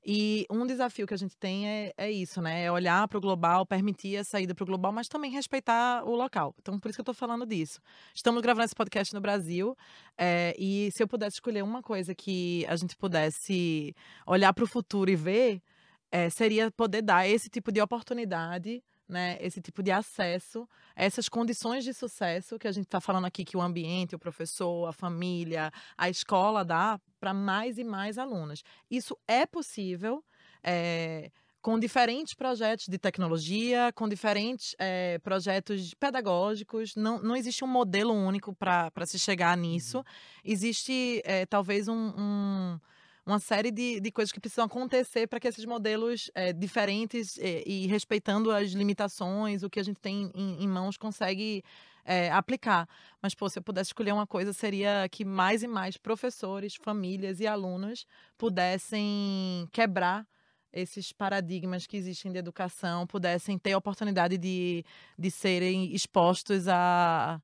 E 0.04 0.46
um 0.50 0.66
desafio 0.66 1.06
que 1.06 1.14
a 1.14 1.16
gente 1.16 1.36
tem 1.36 1.68
é, 1.68 1.92
é 1.96 2.10
isso, 2.10 2.42
né? 2.42 2.64
É 2.64 2.72
olhar 2.72 3.06
para 3.06 3.18
o 3.18 3.20
global, 3.20 3.64
permitir 3.64 4.16
a 4.16 4.24
saída 4.24 4.52
para 4.54 4.64
o 4.64 4.66
global, 4.66 4.92
mas 4.92 5.08
também 5.08 5.30
respeitar 5.30 6.02
o 6.04 6.16
local. 6.16 6.54
Então, 6.60 6.78
por 6.78 6.88
isso 6.88 6.96
que 6.96 7.00
eu 7.00 7.12
estou 7.12 7.14
falando 7.14 7.46
disso. 7.46 7.80
Estamos 8.12 8.42
gravando 8.42 8.64
esse 8.64 8.74
podcast 8.74 9.14
no 9.14 9.20
Brasil, 9.20 9.76
é, 10.18 10.54
e 10.58 10.90
se 10.92 11.02
eu 11.02 11.08
pudesse 11.08 11.36
escolher 11.36 11.62
uma 11.62 11.82
coisa 11.82 12.14
que 12.14 12.66
a 12.68 12.74
gente 12.74 12.96
pudesse 12.96 13.94
olhar 14.26 14.52
para 14.52 14.64
o 14.64 14.66
futuro 14.66 15.08
e 15.08 15.14
ver, 15.14 15.62
é, 16.10 16.28
seria 16.28 16.70
poder 16.70 17.02
dar 17.02 17.28
esse 17.28 17.48
tipo 17.48 17.70
de 17.70 17.80
oportunidade, 17.80 18.82
né? 19.12 19.36
Esse 19.40 19.60
tipo 19.60 19.82
de 19.82 19.90
acesso, 19.92 20.68
essas 20.96 21.28
condições 21.28 21.84
de 21.84 21.92
sucesso 21.94 22.58
que 22.58 22.66
a 22.66 22.72
gente 22.72 22.86
está 22.86 23.00
falando 23.00 23.26
aqui, 23.26 23.44
que 23.44 23.56
o 23.56 23.60
ambiente, 23.62 24.14
o 24.14 24.18
professor, 24.18 24.88
a 24.88 24.92
família, 24.92 25.70
a 25.96 26.08
escola 26.10 26.64
dá 26.64 26.98
para 27.20 27.32
mais 27.32 27.78
e 27.78 27.84
mais 27.84 28.18
alunos. 28.18 28.62
Isso 28.90 29.16
é 29.28 29.46
possível. 29.46 30.24
é, 30.64 31.30
com 31.60 31.78
diferentes 31.78 32.34
projetos 32.34 32.86
de 32.88 32.98
tecnologia, 32.98 33.92
com 33.94 34.08
diferentes 34.08 34.74
é, 34.80 35.18
projetos 35.20 35.94
pedagógicos. 35.94 36.96
Não, 36.96 37.22
não 37.22 37.36
existe 37.36 37.62
um 37.64 37.68
modelo 37.68 38.12
único 38.12 38.52
para 38.52 38.90
se 39.06 39.16
chegar 39.16 39.56
nisso. 39.56 40.04
Existe, 40.44 41.22
é, 41.24 41.46
talvez, 41.46 41.86
um, 41.86 41.94
um- 42.18 42.80
uma 43.24 43.38
série 43.38 43.70
de, 43.70 44.00
de 44.00 44.10
coisas 44.10 44.32
que 44.32 44.40
precisam 44.40 44.64
acontecer 44.64 45.26
para 45.26 45.38
que 45.38 45.46
esses 45.46 45.64
modelos 45.64 46.30
é, 46.34 46.52
diferentes 46.52 47.38
é, 47.38 47.62
e 47.66 47.86
respeitando 47.86 48.50
as 48.50 48.70
limitações, 48.72 49.62
o 49.62 49.70
que 49.70 49.78
a 49.78 49.82
gente 49.84 50.00
tem 50.00 50.30
em, 50.34 50.64
em 50.64 50.68
mãos 50.68 50.96
consegue 50.96 51.62
é, 52.04 52.30
aplicar. 52.30 52.88
Mas, 53.20 53.34
pô, 53.34 53.48
se 53.48 53.58
eu 53.58 53.62
pudesse 53.62 53.90
escolher 53.90 54.12
uma 54.12 54.26
coisa, 54.26 54.52
seria 54.52 55.08
que 55.08 55.24
mais 55.24 55.62
e 55.62 55.68
mais 55.68 55.96
professores, 55.96 56.74
famílias 56.74 57.40
e 57.40 57.46
alunos 57.46 58.06
pudessem 58.36 59.68
quebrar 59.72 60.26
esses 60.72 61.12
paradigmas 61.12 61.86
que 61.86 61.96
existem 61.96 62.32
de 62.32 62.38
educação, 62.38 63.06
pudessem 63.06 63.58
ter 63.58 63.72
a 63.72 63.78
oportunidade 63.78 64.38
de, 64.38 64.84
de 65.18 65.30
serem 65.30 65.94
expostos 65.94 66.66
a, 66.66 67.40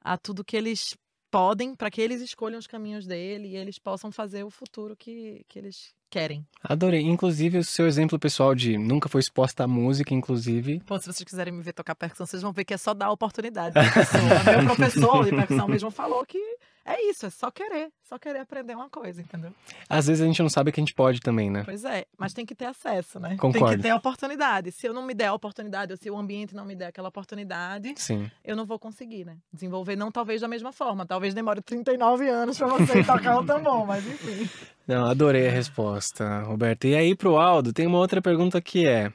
a 0.00 0.16
tudo 0.16 0.44
que 0.44 0.56
eles 0.56 0.96
podem, 1.30 1.74
para 1.74 1.90
que 1.90 2.00
eles 2.00 2.20
escolham 2.20 2.58
os 2.58 2.66
caminhos 2.66 3.06
dele 3.06 3.48
e 3.48 3.56
eles 3.56 3.78
possam 3.78 4.10
fazer 4.10 4.42
o 4.44 4.50
futuro 4.50 4.96
que, 4.96 5.44
que 5.48 5.58
eles 5.58 5.94
querem. 6.10 6.44
Adorei. 6.62 7.02
Inclusive, 7.02 7.58
o 7.58 7.64
seu 7.64 7.86
exemplo 7.86 8.18
pessoal 8.18 8.54
de 8.54 8.76
nunca 8.76 9.08
foi 9.08 9.20
exposta 9.20 9.64
à 9.64 9.66
música, 9.68 10.12
inclusive. 10.12 10.80
Pô, 10.80 10.98
se 10.98 11.06
vocês 11.06 11.24
quiserem 11.24 11.52
me 11.52 11.62
ver 11.62 11.72
tocar 11.72 11.94
percussão, 11.94 12.26
vocês 12.26 12.42
vão 12.42 12.52
ver 12.52 12.64
que 12.64 12.74
é 12.74 12.76
só 12.76 12.92
dar 12.92 13.10
oportunidade 13.10 13.74
pessoa. 13.74 14.56
Meu 14.56 14.74
professor 14.74 15.24
de 15.24 15.30
percussão 15.30 15.68
mesmo 15.68 15.90
falou 15.90 16.26
que 16.26 16.38
é 16.84 17.10
isso, 17.10 17.26
é 17.26 17.30
só 17.30 17.50
querer, 17.50 17.90
só 18.02 18.18
querer 18.18 18.40
aprender 18.40 18.74
uma 18.74 18.88
coisa, 18.88 19.20
entendeu? 19.20 19.52
Às 19.88 20.06
vezes 20.06 20.22
a 20.22 20.26
gente 20.26 20.40
não 20.42 20.48
sabe 20.48 20.72
que 20.72 20.80
a 20.80 20.82
gente 20.82 20.94
pode 20.94 21.20
também, 21.20 21.50
né? 21.50 21.62
Pois 21.64 21.84
é, 21.84 22.06
mas 22.18 22.32
tem 22.32 22.46
que 22.46 22.54
ter 22.54 22.64
acesso, 22.64 23.20
né? 23.20 23.30
Tem 23.30 23.36
Concordo. 23.38 23.76
que 23.76 23.82
ter 23.82 23.92
oportunidade. 23.92 24.72
Se 24.72 24.86
eu 24.86 24.94
não 24.94 25.02
me 25.04 25.14
der 25.14 25.26
a 25.26 25.34
oportunidade, 25.34 25.92
ou 25.92 25.96
se 25.96 26.10
o 26.10 26.16
ambiente 26.16 26.54
não 26.54 26.64
me 26.64 26.74
der 26.74 26.86
aquela 26.86 27.08
oportunidade, 27.08 27.94
Sim. 27.96 28.30
eu 28.44 28.56
não 28.56 28.64
vou 28.64 28.78
conseguir, 28.78 29.24
né? 29.24 29.36
Desenvolver 29.52 29.96
não 29.96 30.10
talvez 30.10 30.40
da 30.40 30.48
mesma 30.48 30.72
forma. 30.72 31.04
Talvez 31.04 31.34
demore 31.34 31.60
39 31.60 32.28
anos 32.28 32.56
pra 32.58 32.66
você 32.68 33.04
tocar 33.04 33.38
o 33.38 33.44
tambor, 33.44 33.86
mas 33.86 34.06
enfim. 34.06 34.48
Não, 34.86 35.06
adorei 35.06 35.46
a 35.48 35.52
resposta, 35.52 36.42
Roberto. 36.42 36.86
E 36.86 36.94
aí, 36.94 37.14
pro 37.14 37.36
Aldo, 37.36 37.72
tem 37.72 37.86
uma 37.86 37.98
outra 37.98 38.20
pergunta 38.22 38.60
que 38.60 38.86
é: 38.86 39.12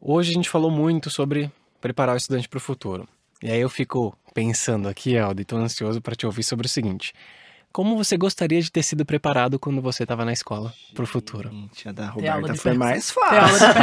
hoje 0.00 0.30
a 0.30 0.34
gente 0.34 0.48
falou 0.48 0.70
muito 0.70 1.10
sobre 1.10 1.50
preparar 1.80 2.14
o 2.14 2.18
estudante 2.18 2.48
para 2.48 2.58
o 2.58 2.60
futuro. 2.60 3.08
E 3.42 3.50
aí 3.50 3.60
eu 3.60 3.70
fico 3.70 4.14
pensando 4.34 4.88
aqui, 4.88 5.16
Aldo, 5.18 5.40
e 5.40 5.44
tô 5.44 5.56
ansioso 5.56 6.00
para 6.00 6.14
te 6.14 6.26
ouvir 6.26 6.42
sobre 6.42 6.66
o 6.66 6.68
seguinte: 6.70 7.12
como 7.72 7.96
você 7.96 8.16
gostaria 8.16 8.60
de 8.60 8.70
ter 8.70 8.82
sido 8.82 9.04
preparado 9.04 9.58
quando 9.58 9.80
você 9.80 10.02
estava 10.04 10.24
na 10.24 10.32
escola 10.32 10.72
para 10.94 11.04
o 11.04 11.06
futuro? 11.06 11.50
Gente, 11.50 11.88
a 11.88 11.92
da 11.92 12.08
Roberta 12.08 12.54
foi 12.54 12.72
mais 12.74 13.10
fácil. 13.10 13.66
né? 13.68 13.74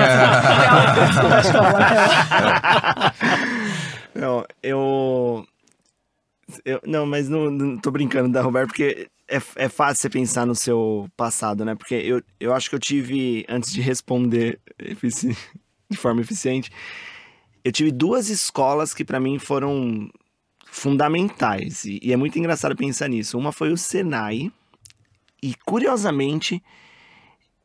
Não, 4.16 4.45
eu. 4.64 5.45
eu 6.66 6.82
não, 6.86 7.06
mas 7.06 7.30
não, 7.30 7.52
não 7.52 7.78
tô 7.78 7.91
brincando 7.91 8.30
da 8.30 8.41
Roberta, 8.41 8.68
porque 8.68 9.08
é, 9.28 9.36
é 9.56 9.70
fácil 9.70 10.02
você 10.02 10.10
pensar 10.10 10.45
no 10.45 10.56
seu 10.56 11.08
passado, 11.16 11.64
né? 11.64 11.76
Porque 11.76 11.93
eu, 11.95 12.22
eu 12.39 12.54
acho 12.54 12.70
que 12.70 12.76
eu 12.76 12.80
tive, 12.80 13.45
antes 13.48 13.72
de 13.72 13.80
responder 13.82 14.60
efici- 14.80 15.38
de 15.89 15.98
forma 15.98 16.22
eficiente, 16.22 16.72
eu 17.64 17.72
tive 17.72 17.91
duas 17.91 18.30
escolas 18.30 18.93
que 18.93 19.06
pra 19.06 19.20
mim 19.20 19.38
foram 19.38 20.10
fundamentais. 20.78 21.86
E, 21.86 21.99
e 22.01 22.13
é 22.13 22.17
muito 22.17 22.38
engraçado 22.38 22.75
pensar 22.75 23.07
nisso. 23.07 23.38
Uma 23.38 23.51
foi 23.51 23.71
o 23.71 23.78
Senai, 23.78 24.51
e 25.41 25.53
curiosamente, 25.65 26.63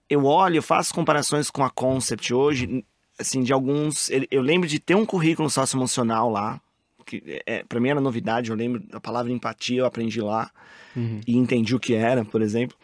eu 0.08 0.24
olho, 0.24 0.56
eu 0.56 0.62
faço 0.62 0.94
comparações 0.94 1.50
com 1.50 1.64
a 1.64 1.70
Concept 1.70 2.34
hoje, 2.34 2.84
assim, 3.18 3.42
de 3.42 3.52
alguns. 3.52 4.10
Eu, 4.30 4.42
lembro 4.42 4.68
de 4.68 4.78
ter 4.78 4.94
um 4.94 5.06
currículo 5.06 5.48
socioemocional 5.48 6.30
lá, 6.30 6.60
que 7.06 7.40
é, 7.46 7.64
para 7.64 7.80
mim 7.80 7.88
era 7.88 8.00
novidade, 8.00 8.50
eu 8.50 8.56
lembro 8.56 8.80
da 8.80 9.00
palavra 9.00 9.32
empatia, 9.32 9.80
eu 9.80 9.86
aprendi 9.86 10.20
lá 10.20 10.50
Uhum. 10.94 11.20
e 11.26 11.36
entendi 11.38 11.74
o 11.74 11.80
que 11.80 11.94
era, 11.94 12.22
por 12.22 12.42
exemplo. 12.42 12.76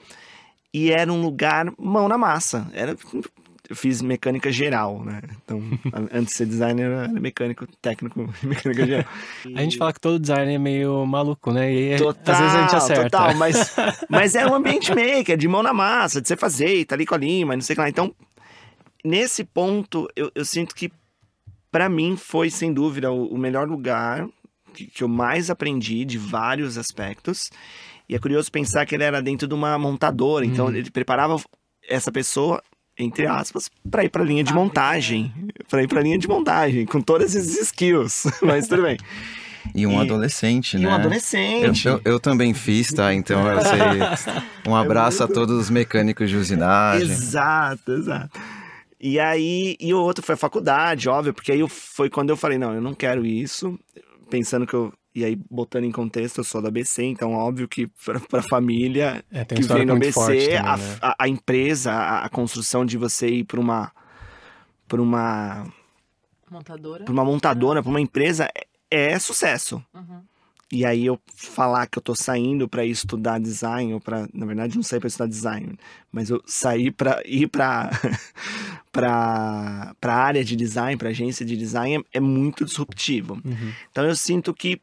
E 0.73 0.91
era 0.91 1.13
um 1.13 1.21
lugar 1.21 1.73
mão 1.79 2.09
na 2.09 2.17
massa. 2.17 2.71
Era 2.73 2.97
eu 3.69 3.77
fiz 3.77 4.01
mecânica 4.01 4.51
geral, 4.51 5.05
né? 5.05 5.21
Então, 5.45 5.61
antes 6.11 6.33
de 6.33 6.39
ser 6.39 6.47
designer, 6.47 6.91
era 6.91 7.09
mecânico 7.09 7.67
técnico, 7.83 8.33
mecânica 8.43 8.87
geral. 8.87 9.05
A 9.55 9.63
gente 9.63 9.77
fala 9.77 9.93
que 9.93 10.01
todo 10.01 10.19
designer 10.19 10.55
é 10.55 10.59
meio 10.59 11.05
maluco, 11.05 11.53
né? 11.53 11.71
E 11.71 11.97
total, 11.99 12.35
às 12.35 12.41
vezes 12.41 12.55
a 12.55 12.63
gente 12.63 12.77
acerta. 12.77 13.03
Total, 13.05 13.35
mas, 13.35 13.77
mas 14.09 14.35
é 14.35 14.47
um 14.47 14.55
ambiente 14.55 14.91
maker, 14.95 15.37
de 15.37 15.47
mão 15.47 15.63
na 15.63 15.75
massa, 15.75 16.21
de 16.21 16.29
você 16.29 16.37
fazer, 16.37 16.85
tá 16.87 16.95
ali 16.95 17.05
com 17.05 17.15
a 17.15 17.19
lima, 17.19 17.55
não 17.55 17.61
sei 17.61 17.75
o 17.75 17.77
que 17.77 17.83
lá. 17.83 17.89
Então, 17.91 18.15
nesse 19.05 19.45
ponto, 19.45 20.09
eu, 20.17 20.33
eu 20.35 20.45
sinto 20.47 20.75
que, 20.75 20.91
para 21.71 21.91
mim, 21.91 22.17
foi, 22.17 22.49
sem 22.49 22.73
dúvida, 22.73 23.13
o, 23.13 23.27
o 23.27 23.37
melhor 23.37 23.69
lugar 23.69 24.27
que, 24.73 24.87
que 24.87 25.05
eu 25.05 25.09
mais 25.09 25.51
aprendi 25.51 26.07
de 26.07 26.17
vários 26.17 26.79
aspectos. 26.79 27.51
E 28.09 28.15
é 28.15 28.19
curioso 28.19 28.51
pensar 28.51 28.87
que 28.87 28.95
ele 28.95 29.05
era 29.05 29.21
dentro 29.21 29.47
de 29.47 29.53
uma 29.53 29.79
montadora, 29.79 30.47
então 30.47 30.67
hum. 30.67 30.75
ele 30.75 30.91
preparava 30.91 31.39
essa 31.87 32.11
pessoa 32.11 32.63
entre 32.99 33.27
aspas, 33.27 33.71
para 33.89 34.05
ir 34.05 34.09
para 34.09 34.23
a 34.23 34.27
linha 34.27 34.43
de 34.43 34.53
montagem, 34.53 35.33
para 35.69 35.83
ir 35.83 35.89
para 35.89 36.01
a 36.01 36.03
linha 36.03 36.19
de 36.19 36.29
montagem, 36.29 36.85
com 36.85 37.01
todas 37.01 37.35
esses 37.35 37.61
skills, 37.61 38.27
mas 38.43 38.67
tudo 38.67 38.83
bem. 38.83 38.99
E 39.75 39.87
um 39.87 39.93
e, 39.93 40.05
adolescente, 40.05 40.77
e 40.77 40.81
né? 40.81 40.89
um 40.89 40.93
adolescente. 40.93 41.87
Eu, 41.87 41.95
eu, 41.95 42.01
eu, 42.13 42.21
também 42.21 42.55
fiz, 42.55 42.93
tá? 42.93 43.13
Então 43.15 43.47
eu 43.47 43.61
sei. 43.61 44.43
Um 44.67 44.77
é 44.77 44.81
abraço 44.81 45.23
é 45.23 45.27
muito... 45.27 45.33
a 45.33 45.41
todos 45.41 45.59
os 45.59 45.71
mecânicos 45.71 46.29
de 46.29 46.37
usinagem. 46.37 47.11
Exato, 47.11 47.93
exato. 47.93 48.39
E 49.01 49.19
aí, 49.19 49.77
e 49.79 49.95
o 49.95 50.01
outro 50.01 50.25
foi 50.25 50.35
a 50.35 50.39
faculdade, 50.39 51.09
óbvio, 51.09 51.33
porque 51.33 51.53
aí 51.53 51.61
eu, 51.61 51.69
foi 51.69 52.11
quando 52.11 52.31
eu 52.31 52.37
falei, 52.37 52.59
não, 52.59 52.75
eu 52.75 52.81
não 52.81 52.95
quero 52.95 53.25
isso, 53.25 53.79
pensando 54.29 54.67
que 54.67 54.75
eu 54.75 54.93
e 55.19 55.25
aí, 55.25 55.37
botando 55.51 55.83
em 55.83 55.91
contexto, 55.91 56.39
eu 56.39 56.45
sou 56.45 56.63
da 56.63 56.69
ABC, 56.69 57.03
então 57.03 57.33
óbvio 57.33 57.67
que 57.67 57.89
para 58.05 58.39
a 58.39 58.43
família 58.43 59.25
é, 59.33 59.45
que 59.45 59.63
vem 59.63 59.85
no 59.85 59.95
ABC, 59.95 60.15
também, 60.15 60.57
a, 60.57 60.77
né? 60.77 60.99
a, 61.03 61.25
a, 61.25 61.29
empresa, 61.29 61.93
a, 61.93 62.25
a, 62.25 62.29
construção 62.29 62.87
de 62.87 62.97
você 62.97 63.27
ir 63.29 63.45
para 63.45 63.59
uma. 63.59 63.91
para 64.87 65.03
uma. 65.03 65.67
Montadora. 66.49 67.05
Para 67.05 67.13
uma 67.13 67.25
montadora, 67.25 67.83
para 67.83 67.91
uma 67.91 68.01
empresa, 68.01 68.49
é, 68.89 69.15
é 69.15 69.19
sucesso. 69.19 69.83
Uhum. 69.93 70.23
E 70.71 70.85
aí 70.85 71.05
eu 71.05 71.19
falar 71.35 71.89
que 71.89 71.99
eu 71.99 72.03
tô 72.03 72.15
saindo 72.15 72.69
para 72.69 72.85
estudar 72.85 73.41
design, 73.41 73.95
ou 73.95 74.01
para, 74.01 74.29
na 74.33 74.47
verdade, 74.47 74.77
não 74.77 74.85
sair 74.85 75.01
para 75.01 75.09
estudar 75.09 75.27
design, 75.27 75.77
mas 76.13 76.31
eu 76.31 76.41
saí 76.47 76.93
para 76.93 77.21
ir 77.27 77.49
para 77.49 77.91
para 78.93 79.97
para 80.01 80.15
área 80.15 80.45
de 80.45 80.55
design, 80.55 80.97
para 80.97 81.09
agência 81.09 81.45
de 81.45 81.57
design 81.57 82.05
é, 82.15 82.19
é 82.19 82.21
muito 82.21 82.65
disruptivo. 82.65 83.35
Uhum. 83.45 83.73
Então 83.91 84.05
eu 84.05 84.15
sinto 84.15 84.55
que 84.55 84.81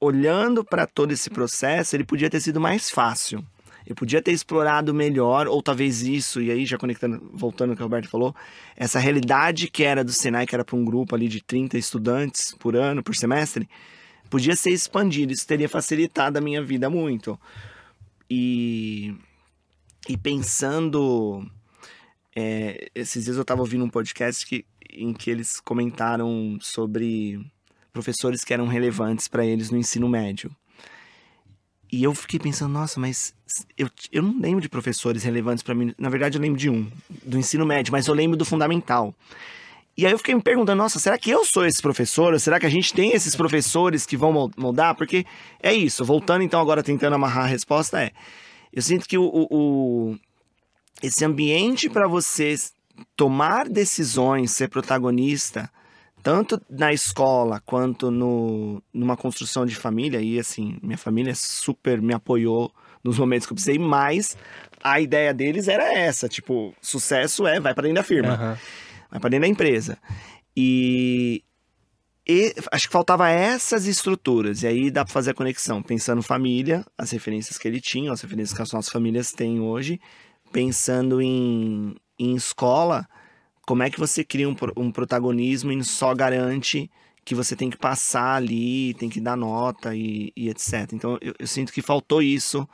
olhando 0.00 0.64
para 0.64 0.86
todo 0.86 1.12
esse 1.12 1.30
processo, 1.30 1.96
ele 1.96 2.04
podia 2.04 2.30
ter 2.30 2.40
sido 2.40 2.60
mais 2.60 2.90
fácil. 2.90 3.44
Eu 3.86 3.94
podia 3.94 4.22
ter 4.22 4.32
explorado 4.32 4.94
melhor, 4.94 5.46
ou 5.46 5.62
talvez 5.62 6.02
isso, 6.02 6.40
e 6.40 6.50
aí 6.50 6.64
já 6.64 6.78
conectando, 6.78 7.30
voltando 7.34 7.70
ao 7.70 7.76
que 7.76 7.82
o 7.82 7.84
Roberto 7.84 8.08
falou, 8.08 8.34
essa 8.74 8.98
realidade 8.98 9.68
que 9.68 9.84
era 9.84 10.02
do 10.02 10.12
Senai, 10.12 10.46
que 10.46 10.54
era 10.54 10.64
para 10.64 10.76
um 10.76 10.84
grupo 10.84 11.14
ali 11.14 11.28
de 11.28 11.42
30 11.42 11.76
estudantes 11.76 12.54
por 12.58 12.76
ano, 12.76 13.02
por 13.02 13.14
semestre, 13.14 13.68
podia 14.30 14.56
ser 14.56 14.70
expandido. 14.70 15.32
Isso 15.32 15.46
teria 15.46 15.68
facilitado 15.68 16.38
a 16.38 16.40
minha 16.40 16.62
vida 16.62 16.88
muito. 16.88 17.38
E, 18.28 19.14
e 20.08 20.16
pensando. 20.16 21.46
É, 22.34 22.88
esses 22.94 23.24
dias 23.24 23.36
eu 23.36 23.42
estava 23.42 23.60
ouvindo 23.60 23.84
um 23.84 23.90
podcast 23.90 24.44
que, 24.46 24.64
em 24.90 25.12
que 25.12 25.30
eles 25.30 25.60
comentaram 25.60 26.58
sobre 26.60 27.38
professores 27.94 28.44
que 28.44 28.52
eram 28.52 28.66
relevantes 28.66 29.28
para 29.28 29.46
eles 29.46 29.70
no 29.70 29.78
ensino 29.78 30.08
médio. 30.08 30.50
E 31.90 32.02
eu 32.02 32.12
fiquei 32.12 32.40
pensando, 32.40 32.72
nossa, 32.72 32.98
mas 32.98 33.32
eu, 33.78 33.88
eu 34.10 34.20
não 34.20 34.40
lembro 34.40 34.60
de 34.60 34.68
professores 34.68 35.22
relevantes 35.22 35.62
para 35.62 35.76
mim. 35.76 35.94
Na 35.96 36.08
verdade, 36.08 36.36
eu 36.36 36.42
lembro 36.42 36.58
de 36.58 36.68
um, 36.68 36.90
do 37.22 37.38
ensino 37.38 37.64
médio, 37.64 37.92
mas 37.92 38.08
eu 38.08 38.14
lembro 38.14 38.36
do 38.36 38.44
fundamental. 38.44 39.14
E 39.96 40.04
aí 40.04 40.10
eu 40.10 40.18
fiquei 40.18 40.34
me 40.34 40.42
perguntando, 40.42 40.78
nossa, 40.78 40.98
será 40.98 41.16
que 41.16 41.30
eu 41.30 41.44
sou 41.44 41.64
esse 41.64 41.80
professor? 41.80 42.32
Ou 42.32 42.40
será 42.40 42.58
que 42.58 42.66
a 42.66 42.70
gente 42.70 42.92
tem 42.92 43.12
esses 43.12 43.36
professores 43.36 44.04
que 44.04 44.16
vão 44.16 44.50
moldar? 44.56 44.96
Porque 44.96 45.24
é 45.62 45.72
isso, 45.72 46.04
voltando 46.04 46.42
então 46.42 46.60
agora 46.60 46.82
tentando 46.82 47.14
amarrar 47.14 47.44
a 47.44 47.48
resposta, 47.48 48.02
é. 48.02 48.10
Eu 48.72 48.82
sinto 48.82 49.06
que 49.06 49.16
o, 49.16 49.22
o, 49.22 49.46
o 49.50 50.18
esse 51.00 51.24
ambiente 51.24 51.88
para 51.88 52.08
você 52.08 52.56
tomar 53.14 53.68
decisões, 53.68 54.50
ser 54.50 54.68
protagonista, 54.68 55.70
tanto 56.24 56.60
na 56.68 56.92
escola 56.92 57.60
quanto 57.64 58.10
no, 58.10 58.82
numa 58.92 59.16
construção 59.16 59.64
de 59.64 59.76
família, 59.76 60.20
e 60.20 60.40
assim, 60.40 60.76
minha 60.82 60.98
família 60.98 61.34
super 61.36 62.02
me 62.02 62.12
apoiou 62.12 62.72
nos 63.04 63.18
momentos 63.18 63.46
que 63.46 63.52
eu 63.52 63.54
precisei, 63.54 63.78
mas 63.78 64.36
a 64.82 65.00
ideia 65.00 65.32
deles 65.32 65.68
era 65.68 65.92
essa, 65.92 66.28
tipo, 66.28 66.74
sucesso 66.80 67.46
é, 67.46 67.60
vai 67.60 67.72
para 67.74 67.82
dentro 67.82 67.96
da 67.96 68.02
firma. 68.02 68.34
Uhum 68.34 68.56
vai 69.14 69.20
para 69.20 69.30
dentro 69.30 69.42
da 69.42 69.48
empresa. 69.48 69.96
E, 70.56 71.42
e 72.28 72.52
acho 72.72 72.88
que 72.88 72.92
faltava 72.92 73.30
essas 73.30 73.86
estruturas. 73.86 74.62
E 74.62 74.66
aí 74.66 74.90
dá 74.90 75.04
para 75.04 75.12
fazer 75.12 75.30
a 75.30 75.34
conexão, 75.34 75.82
pensando 75.82 76.22
família, 76.22 76.84
as 76.98 77.12
referências 77.12 77.56
que 77.56 77.68
ele 77.68 77.80
tinha, 77.80 78.12
as 78.12 78.20
referências 78.20 78.56
que 78.56 78.62
as 78.62 78.72
nossas 78.72 78.92
famílias 78.92 79.32
têm 79.32 79.60
hoje, 79.60 80.00
pensando 80.52 81.22
em, 81.22 81.94
em 82.18 82.34
escola, 82.34 83.06
como 83.66 83.82
é 83.82 83.90
que 83.90 83.98
você 83.98 84.24
cria 84.24 84.48
um, 84.48 84.56
um 84.76 84.90
protagonismo 84.90 85.72
e 85.72 85.84
só 85.84 86.14
garante 86.14 86.90
que 87.24 87.34
você 87.34 87.56
tem 87.56 87.70
que 87.70 87.76
passar 87.76 88.36
ali, 88.36 88.94
tem 88.94 89.08
que 89.08 89.20
dar 89.20 89.36
nota 89.36 89.94
e, 89.94 90.32
e 90.36 90.48
etc. 90.48 90.92
Então 90.92 91.18
eu, 91.20 91.34
eu, 91.38 91.46
sinto 91.46 91.72
que 91.72 91.80
faltou 91.80 92.22
isso 92.22 92.68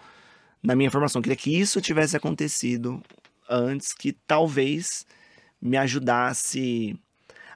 na 0.62 0.74
minha 0.74 0.90
formação. 0.90 1.20
Eu 1.20 1.22
queria 1.22 1.36
que 1.36 1.56
isso 1.56 1.80
tivesse 1.80 2.16
acontecido 2.16 3.00
antes, 3.48 3.92
que 3.92 4.12
talvez 4.26 5.06
me 5.62 5.76
ajudasse 5.76 6.98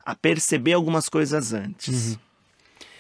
a 0.04 0.14
perceber 0.14 0.74
algumas 0.74 1.08
coisas 1.08 1.52
antes. 1.52 2.12
Uhum. 2.12 2.18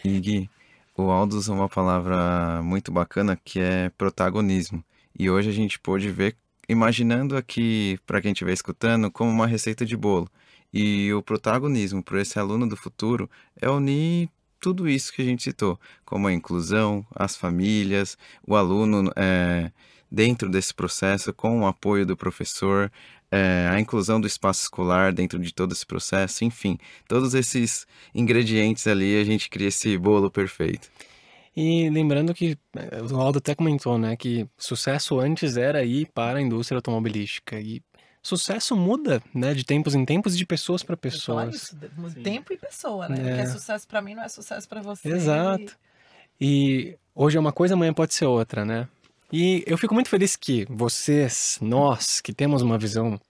E 0.04 0.20
Gui, 0.20 0.50
o 0.96 1.10
Aldo 1.10 1.36
usa 1.36 1.52
uma 1.52 1.68
palavra 1.68 2.62
muito 2.62 2.90
bacana 2.90 3.38
que 3.42 3.60
é 3.60 3.90
protagonismo. 3.90 4.84
E 5.16 5.30
hoje 5.30 5.50
a 5.50 5.52
gente 5.52 5.78
pôde 5.78 6.10
ver, 6.10 6.36
imaginando 6.68 7.36
aqui, 7.36 7.98
para 8.06 8.20
quem 8.20 8.32
estiver 8.32 8.52
escutando, 8.52 9.10
como 9.10 9.30
uma 9.30 9.46
receita 9.46 9.84
de 9.84 9.96
bolo. 9.96 10.28
E 10.72 11.12
o 11.12 11.22
protagonismo 11.22 12.02
para 12.02 12.20
esse 12.20 12.38
aluno 12.38 12.68
do 12.68 12.76
futuro 12.76 13.30
é 13.60 13.68
unir 13.70 14.28
tudo 14.60 14.88
isso 14.88 15.12
que 15.12 15.22
a 15.22 15.24
gente 15.24 15.42
citou, 15.42 15.78
como 16.04 16.26
a 16.26 16.32
inclusão, 16.32 17.06
as 17.14 17.36
famílias, 17.36 18.16
o 18.46 18.56
aluno 18.56 19.12
é, 19.14 19.70
dentro 20.10 20.48
desse 20.48 20.72
processo, 20.72 21.32
com 21.34 21.60
o 21.60 21.66
apoio 21.66 22.06
do 22.06 22.16
professor, 22.16 22.90
é, 23.30 23.68
a 23.70 23.78
inclusão 23.78 24.20
do 24.20 24.26
espaço 24.26 24.62
escolar 24.62 25.12
dentro 25.12 25.38
de 25.38 25.52
todo 25.52 25.72
esse 25.72 25.84
processo, 25.84 26.44
enfim, 26.44 26.78
todos 27.06 27.34
esses 27.34 27.86
ingredientes 28.14 28.86
ali 28.86 29.20
a 29.20 29.24
gente 29.24 29.50
cria 29.50 29.68
esse 29.68 29.98
bolo 29.98 30.30
perfeito. 30.30 30.88
E 31.56 31.88
lembrando 31.88 32.34
que 32.34 32.58
é, 32.76 33.02
o 33.02 33.20
Aldo 33.20 33.38
até 33.38 33.54
comentou, 33.54 33.96
né, 33.96 34.16
que 34.16 34.46
sucesso 34.58 35.20
antes 35.20 35.56
era 35.56 35.84
ir 35.84 36.08
para 36.12 36.38
a 36.38 36.42
indústria 36.42 36.78
automobilística 36.78 37.60
e 37.60 37.80
sucesso 38.20 38.74
muda, 38.74 39.22
né, 39.32 39.54
de 39.54 39.64
tempos 39.64 39.94
em 39.94 40.04
tempos, 40.04 40.36
de 40.36 40.44
pessoas 40.44 40.82
para 40.82 40.96
pessoas. 40.96 41.54
Isso, 41.54 41.76
tempo 42.22 42.52
e 42.52 42.56
pessoa, 42.56 43.08
né? 43.08 43.18
É. 43.18 43.36
Porque 43.36 43.46
sucesso 43.46 43.86
para 43.86 44.02
mim 44.02 44.14
não 44.14 44.24
é 44.24 44.28
sucesso 44.28 44.68
para 44.68 44.82
você. 44.82 45.08
Exato. 45.08 45.76
E 46.40 46.98
hoje 47.14 47.36
é 47.36 47.40
uma 47.40 47.52
coisa, 47.52 47.74
amanhã 47.74 47.92
pode 47.92 48.14
ser 48.14 48.24
outra, 48.24 48.64
né? 48.64 48.88
E 49.32 49.62
eu 49.66 49.78
fico 49.78 49.94
muito 49.94 50.08
feliz 50.08 50.36
que 50.36 50.66
vocês, 50.68 51.58
nós, 51.60 52.20
que 52.20 52.32
temos 52.32 52.62
uma 52.62 52.78
visão 52.78 53.20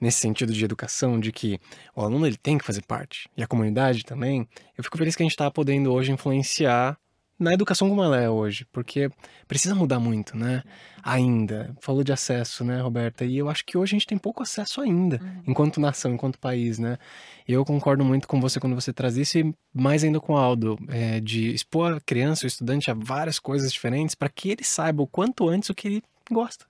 nesse 0.00 0.20
sentido 0.20 0.52
de 0.52 0.64
educação, 0.64 1.18
de 1.18 1.32
que 1.32 1.60
o 1.94 2.02
aluno 2.02 2.26
ele 2.26 2.36
tem 2.36 2.56
que 2.56 2.64
fazer 2.64 2.82
parte, 2.82 3.28
e 3.36 3.42
a 3.42 3.46
comunidade 3.46 4.04
também, 4.04 4.48
eu 4.76 4.84
fico 4.84 4.96
feliz 4.96 5.16
que 5.16 5.22
a 5.22 5.24
gente 5.24 5.32
está 5.32 5.50
podendo 5.50 5.92
hoje 5.92 6.12
influenciar 6.12 6.96
na 7.38 7.54
educação 7.54 7.88
como 7.88 8.02
ela 8.02 8.20
é 8.20 8.28
hoje, 8.28 8.66
porque 8.72 9.10
precisa 9.46 9.74
mudar 9.74 10.00
muito, 10.00 10.36
né? 10.36 10.62
Ainda. 11.02 11.74
Falou 11.80 12.02
de 12.02 12.12
acesso, 12.12 12.64
né, 12.64 12.80
Roberta? 12.80 13.24
E 13.24 13.38
eu 13.38 13.48
acho 13.48 13.64
que 13.64 13.78
hoje 13.78 13.94
a 13.94 13.96
gente 13.98 14.06
tem 14.06 14.18
pouco 14.18 14.42
acesso 14.42 14.80
ainda, 14.80 15.20
uhum. 15.22 15.42
enquanto 15.46 15.80
nação, 15.80 16.12
enquanto 16.12 16.38
país, 16.38 16.78
né? 16.78 16.98
E 17.46 17.52
eu 17.52 17.64
concordo 17.64 18.04
muito 18.04 18.26
com 18.26 18.40
você 18.40 18.58
quando 18.58 18.74
você 18.74 18.92
traz 18.92 19.16
isso, 19.16 19.38
e 19.38 19.54
mais 19.72 20.02
ainda 20.02 20.20
com 20.20 20.34
o 20.34 20.36
Aldo, 20.36 20.78
é, 20.88 21.20
de 21.20 21.54
expor 21.54 21.94
a 21.94 22.00
criança, 22.00 22.44
o 22.44 22.48
estudante, 22.48 22.90
a 22.90 22.94
várias 22.94 23.38
coisas 23.38 23.72
diferentes, 23.72 24.14
para 24.14 24.28
que 24.28 24.50
ele 24.50 24.64
saiba 24.64 25.02
o 25.02 25.06
quanto 25.06 25.48
antes 25.48 25.70
o 25.70 25.74
que 25.74 25.88
ele 25.88 26.02
gosta. 26.30 26.66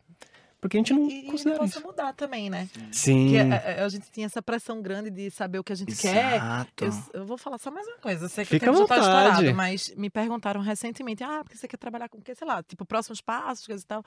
Porque 0.60 0.76
a 0.76 0.80
gente 0.80 0.92
não 0.92 1.08
e, 1.08 1.22
considera 1.24 1.58
possa 1.58 1.80
mudar 1.80 2.12
também, 2.12 2.50
né? 2.50 2.68
Sim. 2.90 3.26
Porque 3.26 3.38
a, 3.38 3.84
a, 3.84 3.88
gente 3.88 4.10
tinha 4.10 4.26
essa 4.26 4.42
pressão 4.42 4.82
grande 4.82 5.08
de 5.08 5.30
saber 5.30 5.60
o 5.60 5.64
que 5.64 5.72
a 5.72 5.76
gente 5.76 5.92
Exato. 5.92 6.72
quer. 6.74 6.86
Eu, 6.86 7.20
eu 7.20 7.26
vou 7.26 7.38
falar 7.38 7.58
só 7.58 7.70
mais 7.70 7.86
uma 7.86 7.98
coisa. 7.98 8.24
Eu 8.24 8.28
sei 8.28 8.44
que 8.44 8.50
Fica 8.50 8.70
o 8.70 8.74
tempo 8.74 8.88
já 8.88 8.88
tá 8.88 8.98
estourado, 8.98 9.54
mas 9.54 9.94
me 9.96 10.10
perguntaram 10.10 10.60
recentemente, 10.60 11.22
ah, 11.22 11.42
porque 11.44 11.56
você 11.56 11.68
quer 11.68 11.76
trabalhar 11.76 12.08
com 12.08 12.18
o 12.18 12.22
quê? 12.22 12.34
Sei 12.34 12.46
lá, 12.46 12.60
tipo, 12.62 12.84
próximos 12.84 13.20
passos, 13.20 13.66
coisa 13.66 13.82
e 13.82 13.86
tal. 13.86 14.04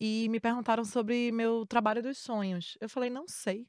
E 0.00 0.28
me 0.30 0.40
perguntaram 0.40 0.84
sobre 0.84 1.30
meu 1.32 1.66
trabalho 1.66 2.02
dos 2.02 2.16
sonhos. 2.16 2.78
Eu 2.80 2.88
falei, 2.88 3.10
não 3.10 3.28
sei. 3.28 3.66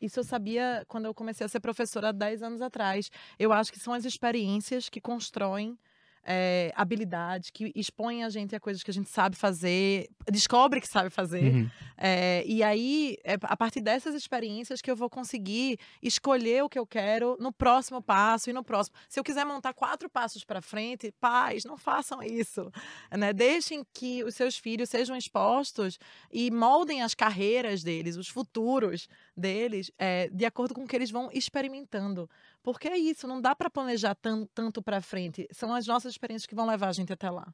Isso 0.00 0.20
eu 0.20 0.24
sabia 0.24 0.84
quando 0.88 1.04
eu 1.04 1.14
comecei 1.14 1.44
a 1.44 1.48
ser 1.48 1.60
professora 1.60 2.08
há 2.08 2.12
10 2.12 2.42
anos 2.42 2.62
atrás. 2.62 3.10
Eu 3.38 3.52
acho 3.52 3.70
que 3.70 3.78
são 3.78 3.92
as 3.92 4.06
experiências 4.06 4.88
que 4.88 5.00
constroem 5.00 5.78
é, 6.24 6.72
habilidade, 6.74 7.52
que 7.52 7.72
expõe 7.74 8.24
a 8.24 8.28
gente 8.28 8.56
a 8.56 8.60
coisas 8.60 8.82
que 8.82 8.90
a 8.90 8.94
gente 8.94 9.10
sabe 9.10 9.36
fazer, 9.36 10.08
descobre 10.30 10.80
que 10.80 10.88
sabe 10.88 11.10
fazer. 11.10 11.52
Uhum. 11.52 11.70
É, 11.96 12.42
e 12.46 12.62
aí, 12.62 13.16
é 13.24 13.34
a 13.42 13.56
partir 13.56 13.80
dessas 13.80 14.14
experiências 14.14 14.80
que 14.80 14.90
eu 14.90 14.96
vou 14.96 15.10
conseguir 15.10 15.78
escolher 16.02 16.64
o 16.64 16.68
que 16.68 16.78
eu 16.78 16.86
quero 16.86 17.36
no 17.38 17.52
próximo 17.52 18.02
passo 18.02 18.50
e 18.50 18.52
no 18.52 18.64
próximo. 18.64 18.96
Se 19.08 19.20
eu 19.20 19.24
quiser 19.24 19.44
montar 19.44 19.74
quatro 19.74 20.08
passos 20.08 20.44
para 20.44 20.62
frente, 20.62 21.12
pais, 21.20 21.64
não 21.64 21.76
façam 21.76 22.22
isso. 22.22 22.70
Né? 23.10 23.32
Deixem 23.32 23.84
que 23.92 24.24
os 24.24 24.34
seus 24.34 24.56
filhos 24.56 24.88
sejam 24.88 25.16
expostos 25.16 25.98
e 26.32 26.50
moldem 26.50 27.02
as 27.02 27.14
carreiras 27.14 27.82
deles, 27.82 28.16
os 28.16 28.28
futuros 28.28 29.08
deles, 29.36 29.90
é, 29.98 30.28
de 30.28 30.44
acordo 30.44 30.74
com 30.74 30.84
o 30.84 30.86
que 30.86 30.96
eles 30.96 31.10
vão 31.10 31.28
experimentando. 31.32 32.28
Porque 32.64 32.88
é 32.88 32.96
isso, 32.96 33.28
não 33.28 33.42
dá 33.42 33.54
para 33.54 33.68
planejar 33.68 34.14
tan 34.14 34.46
tanto 34.54 34.82
para 34.82 35.02
frente. 35.02 35.46
São 35.52 35.74
as 35.74 35.86
nossas 35.86 36.12
experiências 36.12 36.46
que 36.46 36.54
vão 36.54 36.66
levar 36.66 36.88
a 36.88 36.92
gente 36.92 37.12
até 37.12 37.28
lá. 37.30 37.46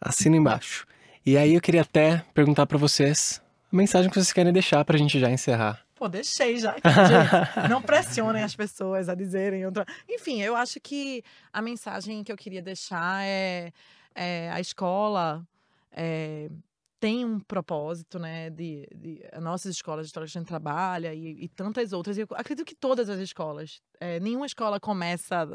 Assina 0.00 0.36
embaixo. 0.36 0.86
E 1.26 1.36
aí 1.36 1.54
eu 1.54 1.60
queria 1.60 1.82
até 1.82 2.24
perguntar 2.32 2.64
para 2.64 2.78
vocês 2.78 3.42
a 3.72 3.76
mensagem 3.76 4.08
que 4.08 4.14
vocês 4.14 4.32
querem 4.32 4.52
deixar 4.52 4.84
pra 4.84 4.96
gente 4.96 5.18
já 5.18 5.28
encerrar. 5.28 5.84
Pô, 5.96 6.08
deixei 6.08 6.56
já. 6.58 6.72
Gente, 6.74 7.68
não 7.68 7.82
pressionem 7.82 8.44
as 8.44 8.54
pessoas 8.54 9.08
a 9.08 9.14
dizerem 9.16 9.66
outra. 9.66 9.84
Enfim, 10.08 10.40
eu 10.40 10.54
acho 10.54 10.78
que 10.80 11.24
a 11.52 11.60
mensagem 11.60 12.22
que 12.22 12.30
eu 12.30 12.36
queria 12.36 12.62
deixar 12.62 13.24
é, 13.24 13.72
é 14.14 14.50
a 14.52 14.60
escola 14.60 15.44
é, 15.90 16.48
tem 17.04 17.22
um 17.22 17.38
propósito, 17.38 18.18
né, 18.18 18.48
de, 18.48 18.88
de 18.96 19.20
nossas 19.38 19.76
escolas 19.76 20.06
de 20.06 20.08
história 20.08 20.26
que 20.26 20.38
a 20.38 20.40
gente 20.40 20.48
trabalha 20.48 21.12
e, 21.12 21.44
e, 21.44 21.48
tantas 21.50 21.92
outras. 21.92 22.16
Eu 22.16 22.26
acredito 22.30 22.64
que 22.64 22.74
todas 22.74 23.10
as 23.10 23.20
escolas, 23.20 23.82
é, 24.00 24.18
nenhuma 24.20 24.46
escola 24.46 24.80
começa, 24.80 25.46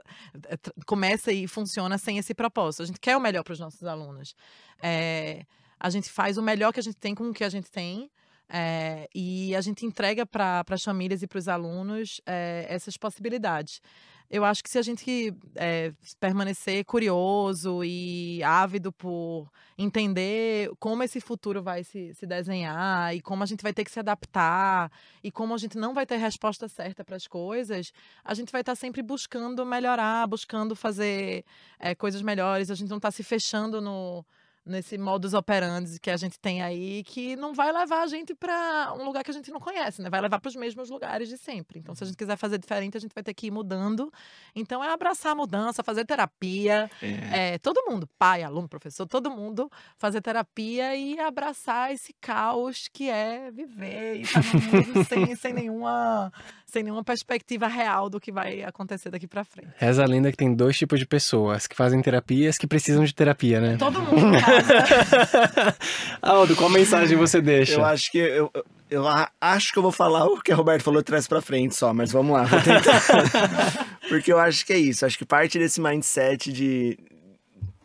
é, 0.48 0.56
começa 0.86 1.32
e 1.32 1.48
funciona 1.48 1.98
sem 1.98 2.20
esse 2.20 2.36
propósito. 2.36 2.84
A 2.84 2.86
gente 2.86 3.00
quer 3.00 3.18
o 3.18 3.20
melhor 3.20 3.44
para 3.44 3.54
os 3.54 3.60
nossos 3.60 3.82
alunos. 3.84 4.36
É, 4.80 5.44
a 5.80 5.90
gente 5.90 6.08
faz 6.12 6.38
o 6.38 6.44
melhor 6.44 6.72
que 6.72 6.82
a 6.82 6.84
gente 6.84 6.98
tem 6.98 7.16
com 7.16 7.28
o 7.32 7.34
que 7.34 7.44
a 7.44 7.50
gente 7.50 7.72
tem. 7.72 8.12
É, 8.48 9.10
e 9.14 9.56
a 9.56 9.62
gente 9.62 9.88
entrega 9.88 10.28
para 10.28 10.64
as 10.70 10.84
famílias 10.84 11.24
e 11.24 11.28
para 11.28 11.40
os 11.40 11.48
alunos 11.48 12.22
é, 12.28 12.68
essas 12.70 12.96
possibilidades 12.96 13.82
eu 14.30 14.46
acho 14.46 14.64
que 14.64 14.70
se 14.70 14.78
a 14.78 14.82
gente 14.82 15.34
é, 15.56 15.92
permanecer 16.20 16.86
curioso 16.86 17.84
e 17.84 18.44
ávido 18.44 18.92
por 18.92 19.50
entender 19.76 20.70
como 20.80 21.02
esse 21.02 21.20
futuro 21.20 21.64
vai 21.64 21.84
se, 21.84 22.14
se 22.14 22.28
desenhar 22.28 23.16
e 23.16 23.22
como 23.22 23.42
a 23.42 23.46
gente 23.48 23.64
vai 23.64 23.74
ter 23.74 23.84
que 23.84 23.92
se 23.92 24.00
adaptar 24.00 24.92
e 25.24 25.32
como 25.32 25.54
a 25.56 25.58
gente 25.58 25.78
não 25.78 25.96
vai 25.96 26.06
ter 26.06 26.18
resposta 26.18 26.68
certa 26.68 27.04
para 27.04 27.16
as 27.16 27.26
coisas, 27.26 27.92
a 28.24 28.34
gente 28.36 28.52
vai 28.52 28.62
estar 28.62 28.74
tá 28.74 28.76
sempre 28.76 29.02
buscando 29.02 29.66
melhorar, 29.66 30.28
buscando 30.28 30.76
fazer 30.76 31.44
é, 31.80 31.96
coisas 31.96 32.22
melhores, 32.22 32.70
a 32.70 32.76
gente 32.76 32.90
não 32.90 32.98
está 32.98 33.10
se 33.10 33.24
fechando 33.24 33.82
no 33.82 34.24
nesse 34.70 34.98
modus 34.98 35.34
operandi 35.34 36.00
que 36.00 36.10
a 36.10 36.18
gente 36.18 36.40
tem 36.40 36.62
aí, 36.62 37.04
que 37.04 37.36
não 37.36 37.54
vai 37.54 37.72
levar 37.72 38.04
a 38.04 38.08
gente 38.08 38.34
para 38.36 38.94
um 38.98 39.04
lugar 39.04 39.24
que 39.24 39.32
a 39.32 39.34
gente 39.34 39.52
não 39.52 39.60
conhece, 39.60 40.02
né? 40.02 40.10
Vai 40.10 40.22
levar 40.22 40.40
para 40.40 40.50
os 40.50 40.56
mesmos 40.56 40.90
lugares 40.90 41.28
de 41.28 41.38
sempre. 41.38 41.80
Então, 41.80 41.96
se 41.96 42.04
a 42.04 42.08
gente 42.08 42.18
quiser 42.18 42.38
fazer 42.38 42.58
diferente, 42.58 42.96
a 42.98 43.00
gente 43.00 43.14
vai 43.14 43.24
ter 43.24 43.34
que 43.34 43.48
ir 43.48 43.52
mudando. 43.52 44.12
Então, 44.56 44.84
é 44.84 44.92
abraçar 44.92 45.32
a 45.32 45.36
mudança, 45.36 45.84
fazer 45.84 46.06
terapia. 46.06 46.90
É. 47.02 47.54
É, 47.54 47.58
todo 47.58 47.84
mundo, 47.90 48.08
pai, 48.18 48.44
aluno, 48.44 48.68
professor, 48.68 49.06
todo 49.06 49.32
mundo 49.32 49.70
fazer 49.98 50.22
terapia 50.22 50.96
e 50.96 51.20
abraçar 51.20 51.92
esse 51.92 52.14
caos 52.22 52.88
que 52.92 53.10
é 53.10 53.52
viver 53.52 54.18
e 54.18 54.22
estar 54.22 54.42
tá 54.42 54.50
no 54.54 54.62
mundo 54.62 55.04
sem, 55.10 55.36
sem 55.36 55.54
nenhuma 55.54 56.32
sem 56.70 56.84
nenhuma 56.84 57.04
perspectiva 57.04 57.68
real 57.68 58.10
do 58.10 58.20
que 58.20 58.32
vai 58.32 58.62
acontecer 58.64 59.10
daqui 59.10 59.28
para 59.28 59.44
frente. 59.44 59.70
Reza 59.78 60.04
a 60.04 60.06
lenda 60.06 60.32
que 60.32 60.38
tem 60.38 60.54
dois 60.54 60.78
tipos 60.78 61.00
de 61.00 61.06
pessoas, 61.06 61.66
que 61.66 61.76
fazem 61.76 62.00
terapia 62.02 62.46
e 62.46 62.48
as 62.48 62.58
que 62.58 62.68
precisam 62.68 63.04
de 63.04 63.14
terapia, 63.14 63.60
né? 63.60 63.78
Todo 63.78 64.00
mundo. 64.02 64.38
Aldo, 66.22 66.56
qual 66.56 66.70
mensagem 66.70 67.18
você 67.18 67.42
deixa? 67.42 67.74
Eu 67.74 67.86
acho 67.86 68.12
que 68.12 68.18
eu, 68.18 68.52
eu 68.90 69.06
acho 69.40 69.72
que 69.72 69.80
eu 69.80 69.84
vou 69.84 69.92
falar 69.92 70.26
o 70.26 70.42
que 70.42 70.52
a 70.52 70.56
Roberto 70.56 70.84
falou 70.84 71.04
traz 71.04 71.28
para 71.28 71.42
frente 71.42 71.76
só, 71.76 71.94
mas 71.94 72.12
vamos 72.12 72.34
lá, 72.34 72.44
vou 72.44 72.62
tentar. 72.62 73.90
Porque 74.10 74.32
eu 74.32 74.40
acho 74.40 74.66
que 74.66 74.74
é 74.74 74.78
isso, 74.78 75.06
acho 75.06 75.18
que 75.18 75.26
parte 75.26 75.60
desse 75.60 75.80
mindset 75.80 76.52
de 76.52 76.98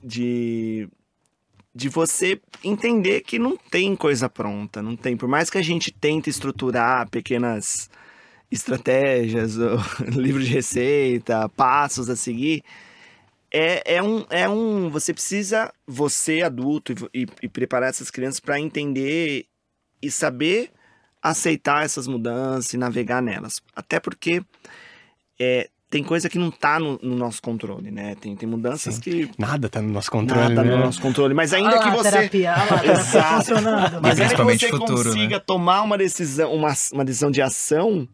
de 0.03 0.89
de 1.75 1.89
você 1.89 2.41
entender 2.63 3.23
que 3.23 3.39
não 3.39 3.57
tem 3.57 3.97
coisa 3.97 4.29
pronta, 4.29 4.81
não 4.81 4.95
tem. 4.95 5.17
Por 5.17 5.29
mais 5.29 5.51
que 5.51 5.59
a 5.59 5.63
gente 5.63 5.91
tente 5.91 6.31
estruturar 6.31 7.11
pequenas 7.11 7.91
estratégias, 8.51 9.57
livro 10.15 10.43
de 10.43 10.51
receita, 10.51 11.49
passos 11.49 12.09
a 12.09 12.15
seguir. 12.15 12.63
É, 13.57 13.95
é, 13.95 14.03
um, 14.03 14.27
é 14.31 14.49
um. 14.49 14.91
Você 14.91 15.15
precisa, 15.15 15.73
você 15.87 16.43
adulto, 16.43 16.93
e, 17.15 17.25
e 17.41 17.49
preparar 17.49 17.89
essas 17.89 18.11
crianças 18.11 18.41
para 18.41 18.59
entender 18.59 19.47
e 20.03 20.11
saber 20.11 20.73
aceitar 21.23 21.85
essas 21.85 22.09
mudanças 22.09 22.75
e 22.75 22.77
navegar 22.77 23.23
nelas. 23.23 23.63
Até 23.73 24.01
porque 24.01 24.43
é, 25.41 25.71
tem 25.89 26.03
coisa 26.03 26.29
que 26.29 26.37
não 26.37 26.49
está 26.49 26.81
no, 26.81 26.99
no, 27.01 27.15
nosso 27.15 27.41
controle, 27.41 27.93
né? 27.93 28.17
Tem, 28.17 28.35
tem 28.35 28.49
mudanças 28.49 28.97
Sim. 28.97 29.01
que. 29.01 29.31
Nada 29.39 29.69
está 29.69 29.81
no 29.81 29.91
nosso 29.91 30.11
controle. 30.11 30.49
Nada 30.49 30.65
né? 30.65 30.77
no 30.77 30.83
nosso 30.83 31.01
controle. 31.01 31.33
Mas 31.33 31.53
ainda 31.53 31.77
ah, 31.77 31.79
que 31.79 31.91
você. 31.97 32.11
Terapia, 32.11 32.55
ah 32.55 32.59
lá, 32.59 32.79
terapia 32.81 33.23
funcionando. 33.23 34.03
Mas 34.03 34.21
ainda 34.21 34.35
que 34.35 34.43
você 34.43 34.69
futuro, 34.69 35.05
consiga 35.05 35.37
né? 35.37 35.45
tomar 35.47 35.83
uma 35.83 35.97
decisão, 35.97 36.53
uma, 36.53 36.75
uma 36.93 37.05
decisão 37.05 37.31
de 37.31 37.41
ação 37.41 38.09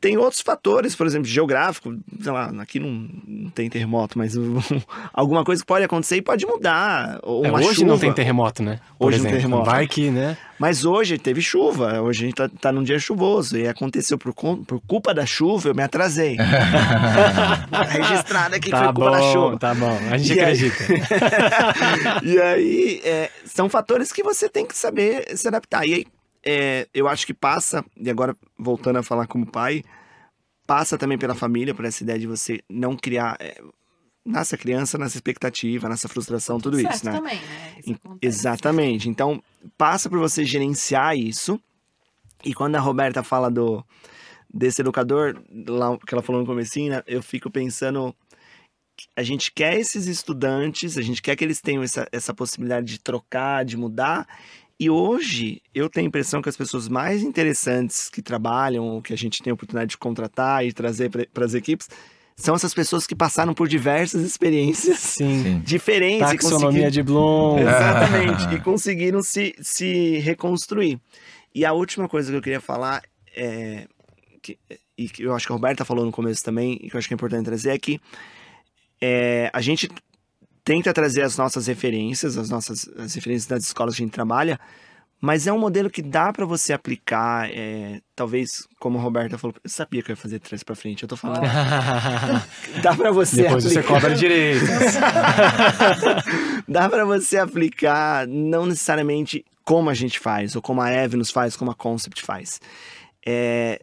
tem 0.00 0.16
outros 0.16 0.40
fatores, 0.40 0.94
por 0.94 1.06
exemplo, 1.06 1.26
geográfico, 1.26 1.96
sei 2.20 2.32
lá, 2.32 2.52
aqui 2.60 2.78
não, 2.78 3.08
não 3.26 3.50
tem 3.50 3.68
terremoto, 3.68 4.16
mas 4.16 4.34
alguma 5.12 5.44
coisa 5.44 5.64
pode 5.64 5.84
acontecer 5.84 6.16
e 6.16 6.22
pode 6.22 6.46
mudar. 6.46 7.18
É, 7.22 7.52
hoje 7.52 7.74
chuva. 7.74 7.86
não 7.86 7.98
tem 7.98 8.12
terremoto, 8.12 8.62
né? 8.62 8.78
Por 8.96 9.08
hoje 9.08 9.18
exemplo. 9.18 9.24
não 9.24 9.30
tem 9.30 9.48
terremoto. 9.48 9.70
Vai 9.70 9.88
que, 9.88 10.10
né? 10.10 10.36
Mas 10.58 10.84
hoje 10.84 11.18
teve 11.18 11.40
chuva, 11.40 12.00
hoje 12.00 12.24
a 12.24 12.26
gente 12.26 12.36
tá, 12.36 12.48
tá 12.48 12.72
num 12.72 12.82
dia 12.82 12.98
chuvoso 12.98 13.56
e 13.56 13.66
aconteceu 13.66 14.16
por, 14.16 14.32
por 14.32 14.80
culpa 14.86 15.12
da 15.12 15.26
chuva, 15.26 15.68
eu 15.68 15.74
me 15.74 15.82
atrasei. 15.82 16.36
tá 17.70 17.82
registrado 17.82 18.54
aqui 18.54 18.70
tá 18.70 18.78
que 18.78 18.84
foi 18.84 18.92
bom, 18.92 19.02
culpa 19.02 19.16
da 19.16 19.32
chuva. 19.32 19.58
Tá 19.58 19.74
bom, 19.74 19.98
a 20.10 20.18
gente 20.18 20.36
e 20.36 20.40
acredita. 20.40 20.84
Aí... 22.22 22.34
e 22.34 22.40
aí, 22.40 23.00
é, 23.04 23.30
são 23.44 23.68
fatores 23.68 24.12
que 24.12 24.22
você 24.22 24.48
tem 24.48 24.66
que 24.66 24.76
saber 24.76 25.36
se 25.36 25.46
adaptar. 25.48 25.86
E 25.86 25.94
aí, 25.94 26.06
é, 26.50 26.88
eu 26.94 27.06
acho 27.06 27.26
que 27.26 27.34
passa, 27.34 27.84
e 27.94 28.08
agora 28.08 28.34
voltando 28.58 28.96
a 28.96 29.02
falar 29.02 29.26
como 29.26 29.44
pai, 29.44 29.84
passa 30.66 30.96
também 30.96 31.18
pela 31.18 31.34
família, 31.34 31.74
por 31.74 31.84
essa 31.84 32.02
ideia 32.02 32.18
de 32.18 32.26
você 32.26 32.60
não 32.70 32.96
criar. 32.96 33.36
É, 33.38 33.60
nasce 34.24 34.54
a 34.54 34.58
criança 34.58 34.96
nessa 34.96 35.18
expectativa, 35.18 35.90
nessa 35.90 36.08
frustração, 36.08 36.58
tudo 36.58 36.80
certo 36.80 36.94
isso, 36.94 37.04
né? 37.04 37.12
também, 37.12 37.36
né? 37.36 37.74
Isso 37.86 38.18
Exatamente. 38.22 39.10
Então, 39.10 39.42
passa 39.76 40.08
por 40.08 40.18
você 40.18 40.42
gerenciar 40.42 41.14
isso. 41.18 41.60
E 42.42 42.54
quando 42.54 42.76
a 42.76 42.80
Roberta 42.80 43.22
fala 43.22 43.50
do 43.50 43.84
desse 44.52 44.80
educador, 44.80 45.38
lá 45.66 45.98
que 45.98 46.14
ela 46.14 46.22
falou 46.22 46.40
no 46.40 46.46
comecinho, 46.46 46.92
né, 46.92 47.02
eu 47.06 47.22
fico 47.22 47.50
pensando 47.50 48.16
a 49.14 49.22
gente 49.22 49.52
quer 49.52 49.78
esses 49.78 50.06
estudantes, 50.06 50.96
a 50.96 51.02
gente 51.02 51.20
quer 51.20 51.36
que 51.36 51.44
eles 51.44 51.60
tenham 51.60 51.82
essa, 51.82 52.08
essa 52.10 52.32
possibilidade 52.32 52.86
de 52.86 52.98
trocar, 52.98 53.66
de 53.66 53.76
mudar, 53.76 54.26
e 54.78 54.88
hoje 54.88 55.60
eu 55.74 55.88
tenho 55.88 56.06
a 56.06 56.08
impressão 56.08 56.40
que 56.40 56.48
as 56.48 56.56
pessoas 56.56 56.88
mais 56.88 57.22
interessantes 57.22 58.08
que 58.08 58.22
trabalham, 58.22 58.84
ou 58.84 59.02
que 59.02 59.12
a 59.12 59.16
gente 59.16 59.42
tem 59.42 59.50
a 59.50 59.54
oportunidade 59.54 59.90
de 59.90 59.98
contratar 59.98 60.64
e 60.64 60.72
trazer 60.72 61.10
para 61.10 61.44
as 61.44 61.54
equipes, 61.54 61.88
são 62.36 62.54
essas 62.54 62.72
pessoas 62.72 63.04
que 63.04 63.16
passaram 63.16 63.52
por 63.52 63.66
diversas 63.66 64.22
experiências 64.22 64.98
Sim. 64.98 65.60
diferentes. 65.64 66.20
Taxonomia 66.20 66.90
de 66.90 67.02
Bloom. 67.02 67.58
Exatamente. 67.58 68.54
e 68.54 68.60
conseguiram 68.60 69.20
se, 69.22 69.56
se 69.60 70.18
reconstruir. 70.18 71.00
E 71.52 71.64
a 71.64 71.72
última 71.72 72.08
coisa 72.08 72.30
que 72.30 72.36
eu 72.36 72.42
queria 72.42 72.60
falar 72.60 73.02
é. 73.34 73.88
Que, 74.40 74.56
e 74.96 75.08
que 75.08 75.24
eu 75.24 75.34
acho 75.34 75.46
que 75.46 75.52
a 75.52 75.56
Roberta 75.56 75.84
falou 75.84 76.04
no 76.04 76.12
começo 76.12 76.44
também, 76.44 76.78
e 76.80 76.88
que 76.88 76.94
eu 76.94 76.98
acho 76.98 77.08
que 77.08 77.14
é 77.14 77.16
importante 77.16 77.44
trazer, 77.44 77.70
é 77.70 77.78
que 77.78 78.00
é, 79.00 79.50
a 79.52 79.60
gente 79.60 79.88
tenta 80.68 80.92
trazer 80.92 81.22
as 81.22 81.38
nossas 81.38 81.66
referências, 81.66 82.36
as 82.36 82.50
nossas 82.50 82.86
as 82.98 83.14
referências 83.14 83.46
das 83.46 83.64
escolas 83.64 83.96
que 83.96 84.02
a 84.02 84.04
gente 84.04 84.12
trabalha, 84.12 84.60
mas 85.18 85.46
é 85.46 85.52
um 85.52 85.58
modelo 85.58 85.88
que 85.88 86.02
dá 86.02 86.30
para 86.30 86.44
você 86.44 86.74
aplicar, 86.74 87.48
é, 87.50 88.02
talvez, 88.14 88.68
como 88.78 88.98
a 88.98 89.00
Roberta 89.00 89.38
falou, 89.38 89.56
eu 89.64 89.70
sabia 89.70 90.02
que 90.02 90.10
eu 90.10 90.12
ia 90.12 90.16
fazer 90.18 90.38
trás 90.40 90.62
para 90.62 90.74
frente, 90.74 91.04
eu 91.04 91.08
tô 91.08 91.16
falando. 91.16 91.40
dá 92.82 92.94
para 92.94 93.10
você 93.10 93.44
Depois 93.44 93.64
aplicar... 93.64 93.82
você 93.82 93.88
cobra 93.88 94.14
direito. 94.14 94.66
dá 96.68 96.86
para 96.86 97.06
você 97.06 97.38
aplicar 97.38 98.26
não 98.28 98.66
necessariamente 98.66 99.46
como 99.64 99.88
a 99.88 99.94
gente 99.94 100.18
faz, 100.18 100.54
ou 100.54 100.60
como 100.60 100.82
a 100.82 100.92
Evenus 100.92 101.30
faz, 101.30 101.56
como 101.56 101.70
a 101.70 101.74
Concept 101.74 102.20
faz. 102.20 102.60
É, 103.24 103.80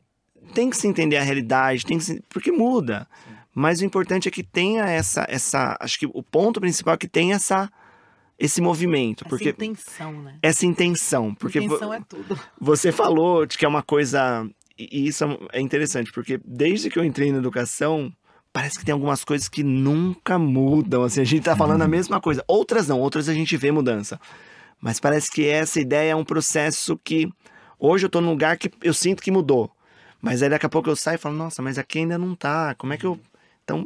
tem 0.54 0.70
que 0.70 0.78
se 0.78 0.88
entender 0.88 1.18
a 1.18 1.24
realidade, 1.24 1.84
tem 1.84 1.98
que 1.98 2.04
se... 2.04 2.22
porque 2.30 2.52
muda. 2.52 3.08
Sim. 3.28 3.35
Mas 3.56 3.80
o 3.80 3.86
importante 3.86 4.28
é 4.28 4.32
que 4.32 4.44
tenha 4.44 4.84
essa, 4.84 5.26
essa, 5.30 5.78
acho 5.80 5.98
que 5.98 6.06
o 6.06 6.22
ponto 6.22 6.60
principal 6.60 6.94
é 6.94 6.98
que 6.98 7.08
tenha 7.08 7.36
essa 7.36 7.72
esse 8.38 8.60
movimento, 8.60 9.24
essa 9.24 9.30
porque 9.30 9.50
intenção, 9.50 10.12
né? 10.22 10.38
Essa 10.42 10.66
intenção, 10.66 11.34
porque 11.34 11.60
intenção 11.60 11.94
é 11.94 12.02
tudo. 12.02 12.38
Você 12.60 12.92
falou 12.92 13.46
de 13.46 13.58
que 13.58 13.64
é 13.64 13.68
uma 13.68 13.82
coisa 13.82 14.46
e 14.78 15.08
isso 15.08 15.24
é 15.54 15.62
interessante, 15.62 16.12
porque 16.12 16.40
desde 16.46 16.90
que 16.90 17.00
eu 17.00 17.06
entrei 17.06 17.32
na 17.32 17.38
educação, 17.38 18.12
parece 18.52 18.78
que 18.78 18.86
tem 18.86 18.94
algumas 18.94 19.24
coisas 19.24 19.48
que 19.48 19.64
nunca 19.64 20.38
mudam. 20.38 21.04
Assim, 21.04 21.22
a 21.22 21.26
gente 21.26 21.44
tá 21.44 21.56
falando 21.56 21.82
a 21.82 21.88
mesma 21.88 22.20
coisa. 22.20 22.44
Outras 22.48 22.88
não, 22.88 23.00
outras 23.00 23.30
a 23.30 23.34
gente 23.34 23.56
vê 23.56 23.72
mudança. 23.72 24.20
Mas 24.82 25.00
parece 25.00 25.32
que 25.32 25.48
essa 25.48 25.80
ideia 25.80 26.12
é 26.12 26.16
um 26.16 26.26
processo 26.26 27.00
que 27.04 27.30
hoje 27.80 28.06
eu 28.06 28.10
tô 28.10 28.20
num 28.20 28.32
lugar 28.32 28.58
que 28.58 28.70
eu 28.84 28.94
sinto 28.94 29.24
que 29.24 29.32
mudou. 29.32 29.72
Mas 30.22 30.44
aí 30.44 30.50
daqui 30.50 30.66
a 30.66 30.70
pouco 30.70 30.90
eu 30.90 30.96
saio 30.96 31.16
e 31.16 31.20
falo, 31.20 31.36
nossa, 31.36 31.62
mas 31.62 31.78
aqui 31.78 32.00
ainda 32.00 32.18
não 32.18 32.36
tá. 32.36 32.76
Como 32.76 32.94
é 32.94 32.98
que 32.98 33.06
eu. 33.06 33.20
Então, 33.66 33.86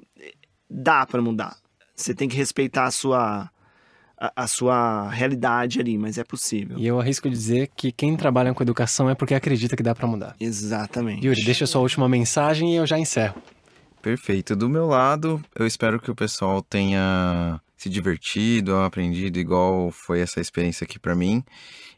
dá 0.70 1.06
para 1.06 1.22
mudar. 1.22 1.58
Você 1.96 2.14
tem 2.14 2.30
que 2.30 2.38
respeitar 2.38 2.86
a 2.86 2.92
sua. 2.92 3.50
A, 4.22 4.44
a 4.44 4.48
sua 4.48 5.10
realidade 5.10 5.80
ali, 5.80 5.98
mas 5.98 6.18
é 6.18 6.26
possível. 6.26 6.78
E 6.78 6.86
eu 6.86 7.00
arrisco 7.00 7.30
dizer 7.30 7.70
que 7.74 7.90
quem 7.90 8.18
trabalha 8.18 8.54
com 8.54 8.62
educação 8.62 9.10
é 9.10 9.16
porque 9.16 9.34
acredita 9.34 9.78
que 9.78 9.84
dá 9.84 9.96
para 9.96 10.06
mudar. 10.06 10.36
Exatamente. 10.38 11.26
Yuri, 11.26 11.42
deixa 11.46 11.64
a 11.64 11.68
sua 11.68 11.80
última 11.80 12.10
mensagem 12.10 12.74
e 12.74 12.76
eu 12.76 12.86
já 12.86 13.00
encerro. 13.00 13.42
Perfeito. 14.02 14.58
Do 14.58 14.68
meu 14.68 14.88
lado, 14.88 15.42
eu 15.56 15.66
espero 15.66 16.02
que 16.02 16.12
o 16.12 16.16
pessoal 16.16 16.62
tenha 16.62 17.62
se 17.78 17.90
divertido, 17.90 18.76
aprendido 18.76 19.40
igual 19.40 19.90
foi 19.90 20.20
essa 20.20 20.42
experiência 20.42 20.84
aqui 20.84 21.00
para 21.00 21.16
mim 21.16 21.42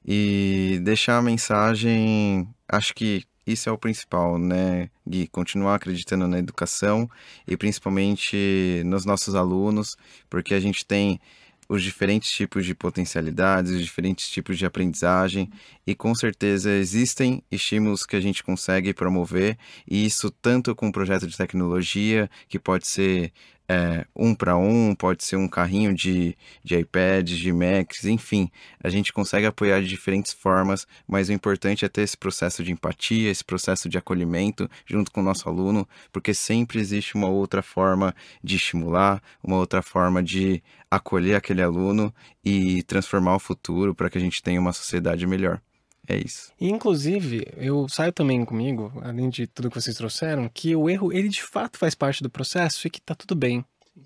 e 0.06 0.80
deixar 0.84 1.18
a 1.18 1.22
mensagem, 1.24 2.48
acho 2.68 2.94
que 2.94 3.24
isso 3.46 3.68
é 3.70 3.72
o 3.72 3.78
principal, 3.78 4.38
né, 4.38 4.90
Gui? 5.08 5.28
Continuar 5.28 5.76
acreditando 5.76 6.28
na 6.28 6.40
educação 6.40 7.10
e 7.48 7.58
principalmente 7.58 8.84
nos 8.86 9.06
nossos 9.06 9.36
alunos, 9.36 9.96
porque 10.30 10.54
a 10.54 10.60
gente 10.60 10.86
tem 10.86 11.20
os 11.68 11.82
diferentes 11.82 12.30
tipos 12.30 12.66
de 12.66 12.76
potencialidades, 12.76 13.72
os 13.72 13.82
diferentes 13.82 14.28
tipos 14.30 14.58
de 14.58 14.66
aprendizagem, 14.66 15.50
e 15.86 15.96
com 15.96 16.14
certeza 16.16 16.72
existem 16.72 17.44
estímulos 17.52 18.06
que 18.06 18.16
a 18.16 18.22
gente 18.22 18.44
consegue 18.44 18.94
promover, 18.94 19.58
e 19.90 20.06
isso 20.06 20.30
tanto 20.32 20.76
com 20.76 20.88
um 20.88 20.92
projeto 20.92 21.28
de 21.28 21.38
tecnologia, 21.38 22.30
que 22.48 22.60
pode 22.60 22.88
ser 22.88 23.32
é, 23.72 24.06
um 24.14 24.36
para 24.36 24.58
um, 24.58 24.94
pode 24.94 25.24
ser 25.24 25.38
um 25.38 25.48
carrinho 25.48 25.94
de, 25.94 26.36
de 26.62 26.76
iPads, 26.78 27.38
de 27.38 27.54
Macs, 27.54 28.04
enfim, 28.04 28.52
a 28.84 28.90
gente 28.90 29.14
consegue 29.14 29.46
apoiar 29.46 29.80
de 29.82 29.88
diferentes 29.88 30.34
formas, 30.34 30.86
mas 31.08 31.30
o 31.30 31.34
importante 31.34 31.86
é 31.86 31.90
ter 31.90 32.02
esse 32.02 32.18
processo 32.18 32.64
de 32.66 32.72
empatia, 32.74 33.32
esse 33.32 33.46
processo 33.46 33.88
de 33.88 33.98
acolhimento 33.98 34.70
junto 34.86 35.10
com 35.10 35.22
o 35.22 35.24
nosso 35.24 35.48
aluno, 35.48 35.88
porque 36.12 36.34
sempre 36.34 36.80
existe 36.82 37.16
uma 37.16 37.30
outra 37.30 37.62
forma 37.62 38.14
de 38.44 38.58
estimular, 38.58 39.24
uma 39.42 39.56
outra 39.56 39.82
forma 39.82 40.22
de 40.22 40.62
acolher 40.90 41.36
aquele 41.36 41.62
aluno 41.62 42.14
e 42.44 42.84
transformar 42.84 43.36
o 43.36 43.40
futuro 43.40 43.96
para 43.96 44.10
que 44.10 44.18
a 44.18 44.22
gente 44.22 44.44
tenha 44.44 44.60
uma 44.60 44.74
sociedade 44.74 45.26
melhor. 45.26 45.62
É 46.12 46.18
isso. 46.18 46.52
Inclusive, 46.60 47.48
eu 47.56 47.88
saio 47.88 48.12
também 48.12 48.44
comigo, 48.44 48.92
além 49.02 49.30
de 49.30 49.48
tudo 49.48 49.70
que 49.70 49.80
vocês 49.80 49.96
trouxeram, 49.96 50.50
que 50.54 50.76
o 50.76 50.90
erro, 50.90 51.14
ele 51.14 51.30
de 51.30 51.42
fato 51.42 51.78
faz 51.78 51.96
parte 51.96 52.22
do 52.22 52.30
processo 52.30 52.86
e 52.86 52.90
que 52.90 53.00
tá 53.00 53.16
tudo 53.16 53.34
bem. 53.34 53.64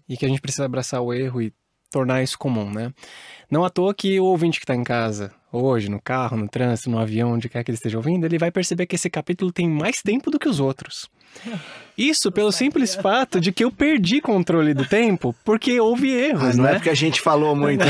E 0.08 0.16
que 0.16 0.24
a 0.24 0.30
gente 0.30 0.42
precisa 0.42 0.66
abraçar 0.66 1.02
o 1.02 1.12
erro 1.12 1.42
e 1.42 1.52
tornar 1.90 2.22
isso 2.22 2.38
comum, 2.38 2.70
né? 2.70 2.94
Não 3.50 3.66
à 3.66 3.72
toa 3.72 3.94
que 3.94 4.20
o 4.20 4.26
ouvinte 4.26 4.60
que 4.60 4.66
está 4.66 4.76
em 4.76 4.84
casa, 4.84 5.34
hoje, 5.56 5.90
no 5.90 6.02
carro, 6.02 6.38
no 6.38 6.48
trânsito, 6.48 6.90
no 6.90 7.00
avião, 7.00 7.34
onde 7.34 7.50
quer 7.50 7.64
que 7.64 7.72
ele 7.72 7.78
esteja 7.78 7.98
ouvindo, 7.98 8.26
ele 8.26 8.38
vai 8.38 8.52
perceber 8.52 8.86
que 8.86 8.96
esse 8.96 9.10
capítulo 9.10 9.52
tem 9.52 9.70
mais 9.70 10.02
tempo 10.02 10.30
do 10.30 10.40
que 10.40 10.50
os 10.50 10.60
outros. 10.60 11.10
Isso 11.98 12.30
pelo 12.30 12.52
simples 12.52 12.94
fato 12.94 13.40
de 13.40 13.54
que 13.54 13.64
eu 13.64 13.72
perdi 13.72 14.20
controle 14.20 14.74
do 14.74 14.86
tempo 14.86 15.34
porque 15.46 15.80
houve 15.80 16.10
erros, 16.12 16.44
Mas 16.44 16.58
não 16.58 16.66
né? 16.66 16.72
é 16.72 16.74
porque 16.76 16.90
a 16.90 16.96
gente 16.96 17.22
falou 17.22 17.56
muito. 17.56 17.86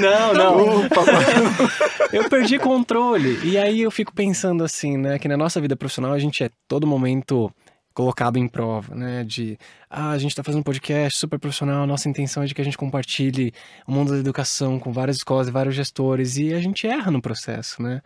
não, 0.00 0.34
não. 0.34 0.82
eu 2.12 2.28
perdi 2.28 2.58
controle. 2.58 3.38
E 3.44 3.56
aí 3.56 3.82
eu 3.82 3.90
fico 3.90 4.12
pensando 4.12 4.64
assim, 4.64 4.96
né? 4.96 5.16
Que 5.16 5.28
na 5.28 5.36
nossa 5.36 5.60
vida 5.60 5.76
profissional 5.76 6.12
a 6.12 6.18
gente 6.18 6.42
é 6.42 6.50
todo 6.66 6.88
momento 6.88 7.52
colocado 7.94 8.38
em 8.38 8.48
prova, 8.48 8.94
né? 8.94 9.24
De, 9.24 9.58
ah, 9.88 10.10
a 10.10 10.18
gente 10.18 10.30
está 10.30 10.42
fazendo 10.42 10.60
um 10.60 10.64
podcast 10.64 11.18
super 11.18 11.38
profissional, 11.38 11.86
nossa 11.86 12.08
intenção 12.08 12.42
é 12.42 12.46
de 12.46 12.54
que 12.54 12.60
a 12.60 12.64
gente 12.64 12.78
compartilhe 12.78 13.52
o 13.86 13.92
mundo 13.92 14.12
da 14.12 14.18
educação 14.18 14.78
com 14.78 14.92
várias 14.92 15.16
escolas 15.18 15.48
e 15.48 15.50
vários 15.50 15.74
gestores, 15.74 16.36
e 16.36 16.54
a 16.54 16.60
gente 16.60 16.86
erra 16.86 17.10
no 17.10 17.20
processo, 17.20 17.82
né? 17.82 18.00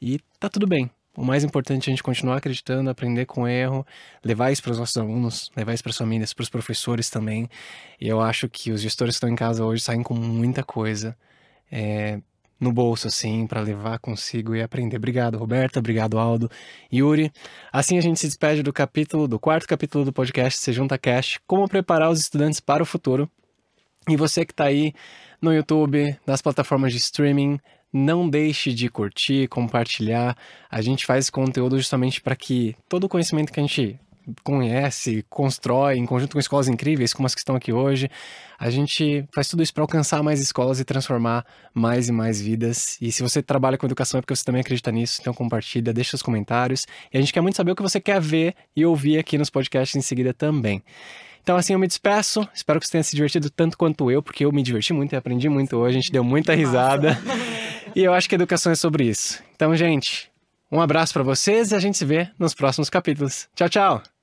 E 0.00 0.20
tá 0.38 0.48
tudo 0.48 0.66
bem. 0.66 0.90
O 1.16 1.24
mais 1.24 1.42
importante 1.42 1.88
é 1.88 1.90
a 1.90 1.92
gente 1.92 2.02
continuar 2.02 2.36
acreditando, 2.36 2.88
aprender 2.88 3.26
com 3.26 3.48
erro, 3.48 3.84
levar 4.24 4.52
isso 4.52 4.62
para 4.62 4.70
os 4.70 4.78
nossos 4.78 4.96
alunos, 4.96 5.50
levar 5.56 5.74
isso 5.74 5.82
para 5.82 5.90
as 5.90 5.96
famílias, 5.96 6.32
para 6.32 6.44
os 6.44 6.48
professores 6.48 7.10
também. 7.10 7.48
E 8.00 8.06
eu 8.06 8.20
acho 8.20 8.48
que 8.48 8.70
os 8.70 8.80
gestores 8.80 9.14
que 9.14 9.16
estão 9.16 9.28
em 9.28 9.34
casa 9.34 9.64
hoje 9.64 9.82
saem 9.82 10.02
com 10.04 10.14
muita 10.14 10.62
coisa. 10.62 11.16
É, 11.72 12.20
no 12.60 12.72
bolso, 12.72 13.08
assim, 13.08 13.46
para 13.46 13.60
levar 13.60 13.98
consigo 13.98 14.54
e 14.54 14.62
aprender. 14.62 14.96
Obrigado, 14.96 15.38
Roberta. 15.38 15.78
Obrigado, 15.78 16.18
Aldo. 16.18 16.50
Yuri. 16.92 17.32
Assim 17.72 17.96
a 17.98 18.00
gente 18.00 18.18
se 18.18 18.26
despede 18.26 18.62
do 18.62 18.72
capítulo, 18.72 19.28
do 19.28 19.38
quarto 19.38 19.66
capítulo 19.66 20.04
do 20.04 20.12
podcast 20.12 20.58
Se 20.58 20.72
Junta 20.72 20.98
Cash, 20.98 21.38
como 21.46 21.68
preparar 21.68 22.10
os 22.10 22.20
estudantes 22.20 22.60
para 22.60 22.82
o 22.82 22.86
futuro. 22.86 23.30
E 24.08 24.16
você 24.16 24.44
que 24.44 24.52
está 24.52 24.64
aí 24.64 24.92
no 25.40 25.52
YouTube, 25.52 26.18
nas 26.26 26.42
plataformas 26.42 26.92
de 26.92 26.98
streaming, 26.98 27.60
não 27.92 28.28
deixe 28.28 28.72
de 28.72 28.88
curtir, 28.88 29.48
compartilhar. 29.48 30.36
A 30.70 30.80
gente 30.80 31.06
faz 31.06 31.26
esse 31.26 31.32
conteúdo 31.32 31.76
justamente 31.76 32.20
para 32.20 32.34
que 32.34 32.74
todo 32.88 33.04
o 33.04 33.08
conhecimento 33.08 33.52
que 33.52 33.60
a 33.60 33.62
gente 33.62 33.98
conhece, 34.42 35.24
constrói 35.28 35.96
em 35.96 36.06
conjunto 36.06 36.32
com 36.32 36.38
escolas 36.38 36.68
incríveis 36.68 37.12
como 37.12 37.26
as 37.26 37.34
que 37.34 37.40
estão 37.40 37.56
aqui 37.56 37.72
hoje. 37.72 38.10
A 38.58 38.70
gente 38.70 39.24
faz 39.32 39.48
tudo 39.48 39.62
isso 39.62 39.72
para 39.72 39.84
alcançar 39.84 40.22
mais 40.22 40.40
escolas 40.40 40.80
e 40.80 40.84
transformar 40.84 41.44
mais 41.72 42.08
e 42.08 42.12
mais 42.12 42.40
vidas. 42.40 42.98
E 43.00 43.12
se 43.12 43.22
você 43.22 43.42
trabalha 43.42 43.78
com 43.78 43.86
educação 43.86 44.18
é 44.18 44.20
porque 44.20 44.34
você 44.34 44.44
também 44.44 44.60
acredita 44.60 44.90
nisso, 44.90 45.18
então 45.20 45.32
compartilha, 45.32 45.92
deixa 45.92 46.16
os 46.16 46.22
comentários. 46.22 46.86
E 47.12 47.18
a 47.18 47.20
gente 47.20 47.32
quer 47.32 47.40
muito 47.40 47.56
saber 47.56 47.72
o 47.72 47.76
que 47.76 47.82
você 47.82 48.00
quer 48.00 48.20
ver 48.20 48.54
e 48.74 48.84
ouvir 48.84 49.18
aqui 49.18 49.38
nos 49.38 49.50
podcasts 49.50 49.96
em 49.96 50.02
seguida 50.02 50.34
também. 50.34 50.82
Então, 51.42 51.56
assim, 51.56 51.72
eu 51.72 51.78
me 51.78 51.86
despeço. 51.86 52.46
Espero 52.52 52.78
que 52.78 52.86
você 52.86 52.92
tenha 52.92 53.02
se 53.02 53.16
divertido 53.16 53.48
tanto 53.48 53.78
quanto 53.78 54.10
eu, 54.10 54.22
porque 54.22 54.44
eu 54.44 54.52
me 54.52 54.62
diverti 54.62 54.92
muito 54.92 55.14
e 55.14 55.16
aprendi 55.16 55.48
muito 55.48 55.76
hoje. 55.76 55.96
A 55.96 56.00
gente 56.00 56.12
deu 56.12 56.22
muita 56.22 56.54
risada. 56.54 57.18
e 57.96 58.04
eu 58.04 58.12
acho 58.12 58.28
que 58.28 58.34
educação 58.34 58.70
é 58.70 58.74
sobre 58.74 59.04
isso. 59.04 59.42
Então, 59.54 59.74
gente, 59.74 60.30
um 60.70 60.80
abraço 60.80 61.14
para 61.14 61.22
vocês 61.22 61.70
e 61.70 61.74
a 61.74 61.80
gente 61.80 61.96
se 61.96 62.04
vê 62.04 62.28
nos 62.38 62.52
próximos 62.52 62.90
capítulos. 62.90 63.48
Tchau, 63.54 63.68
tchau! 63.68 64.17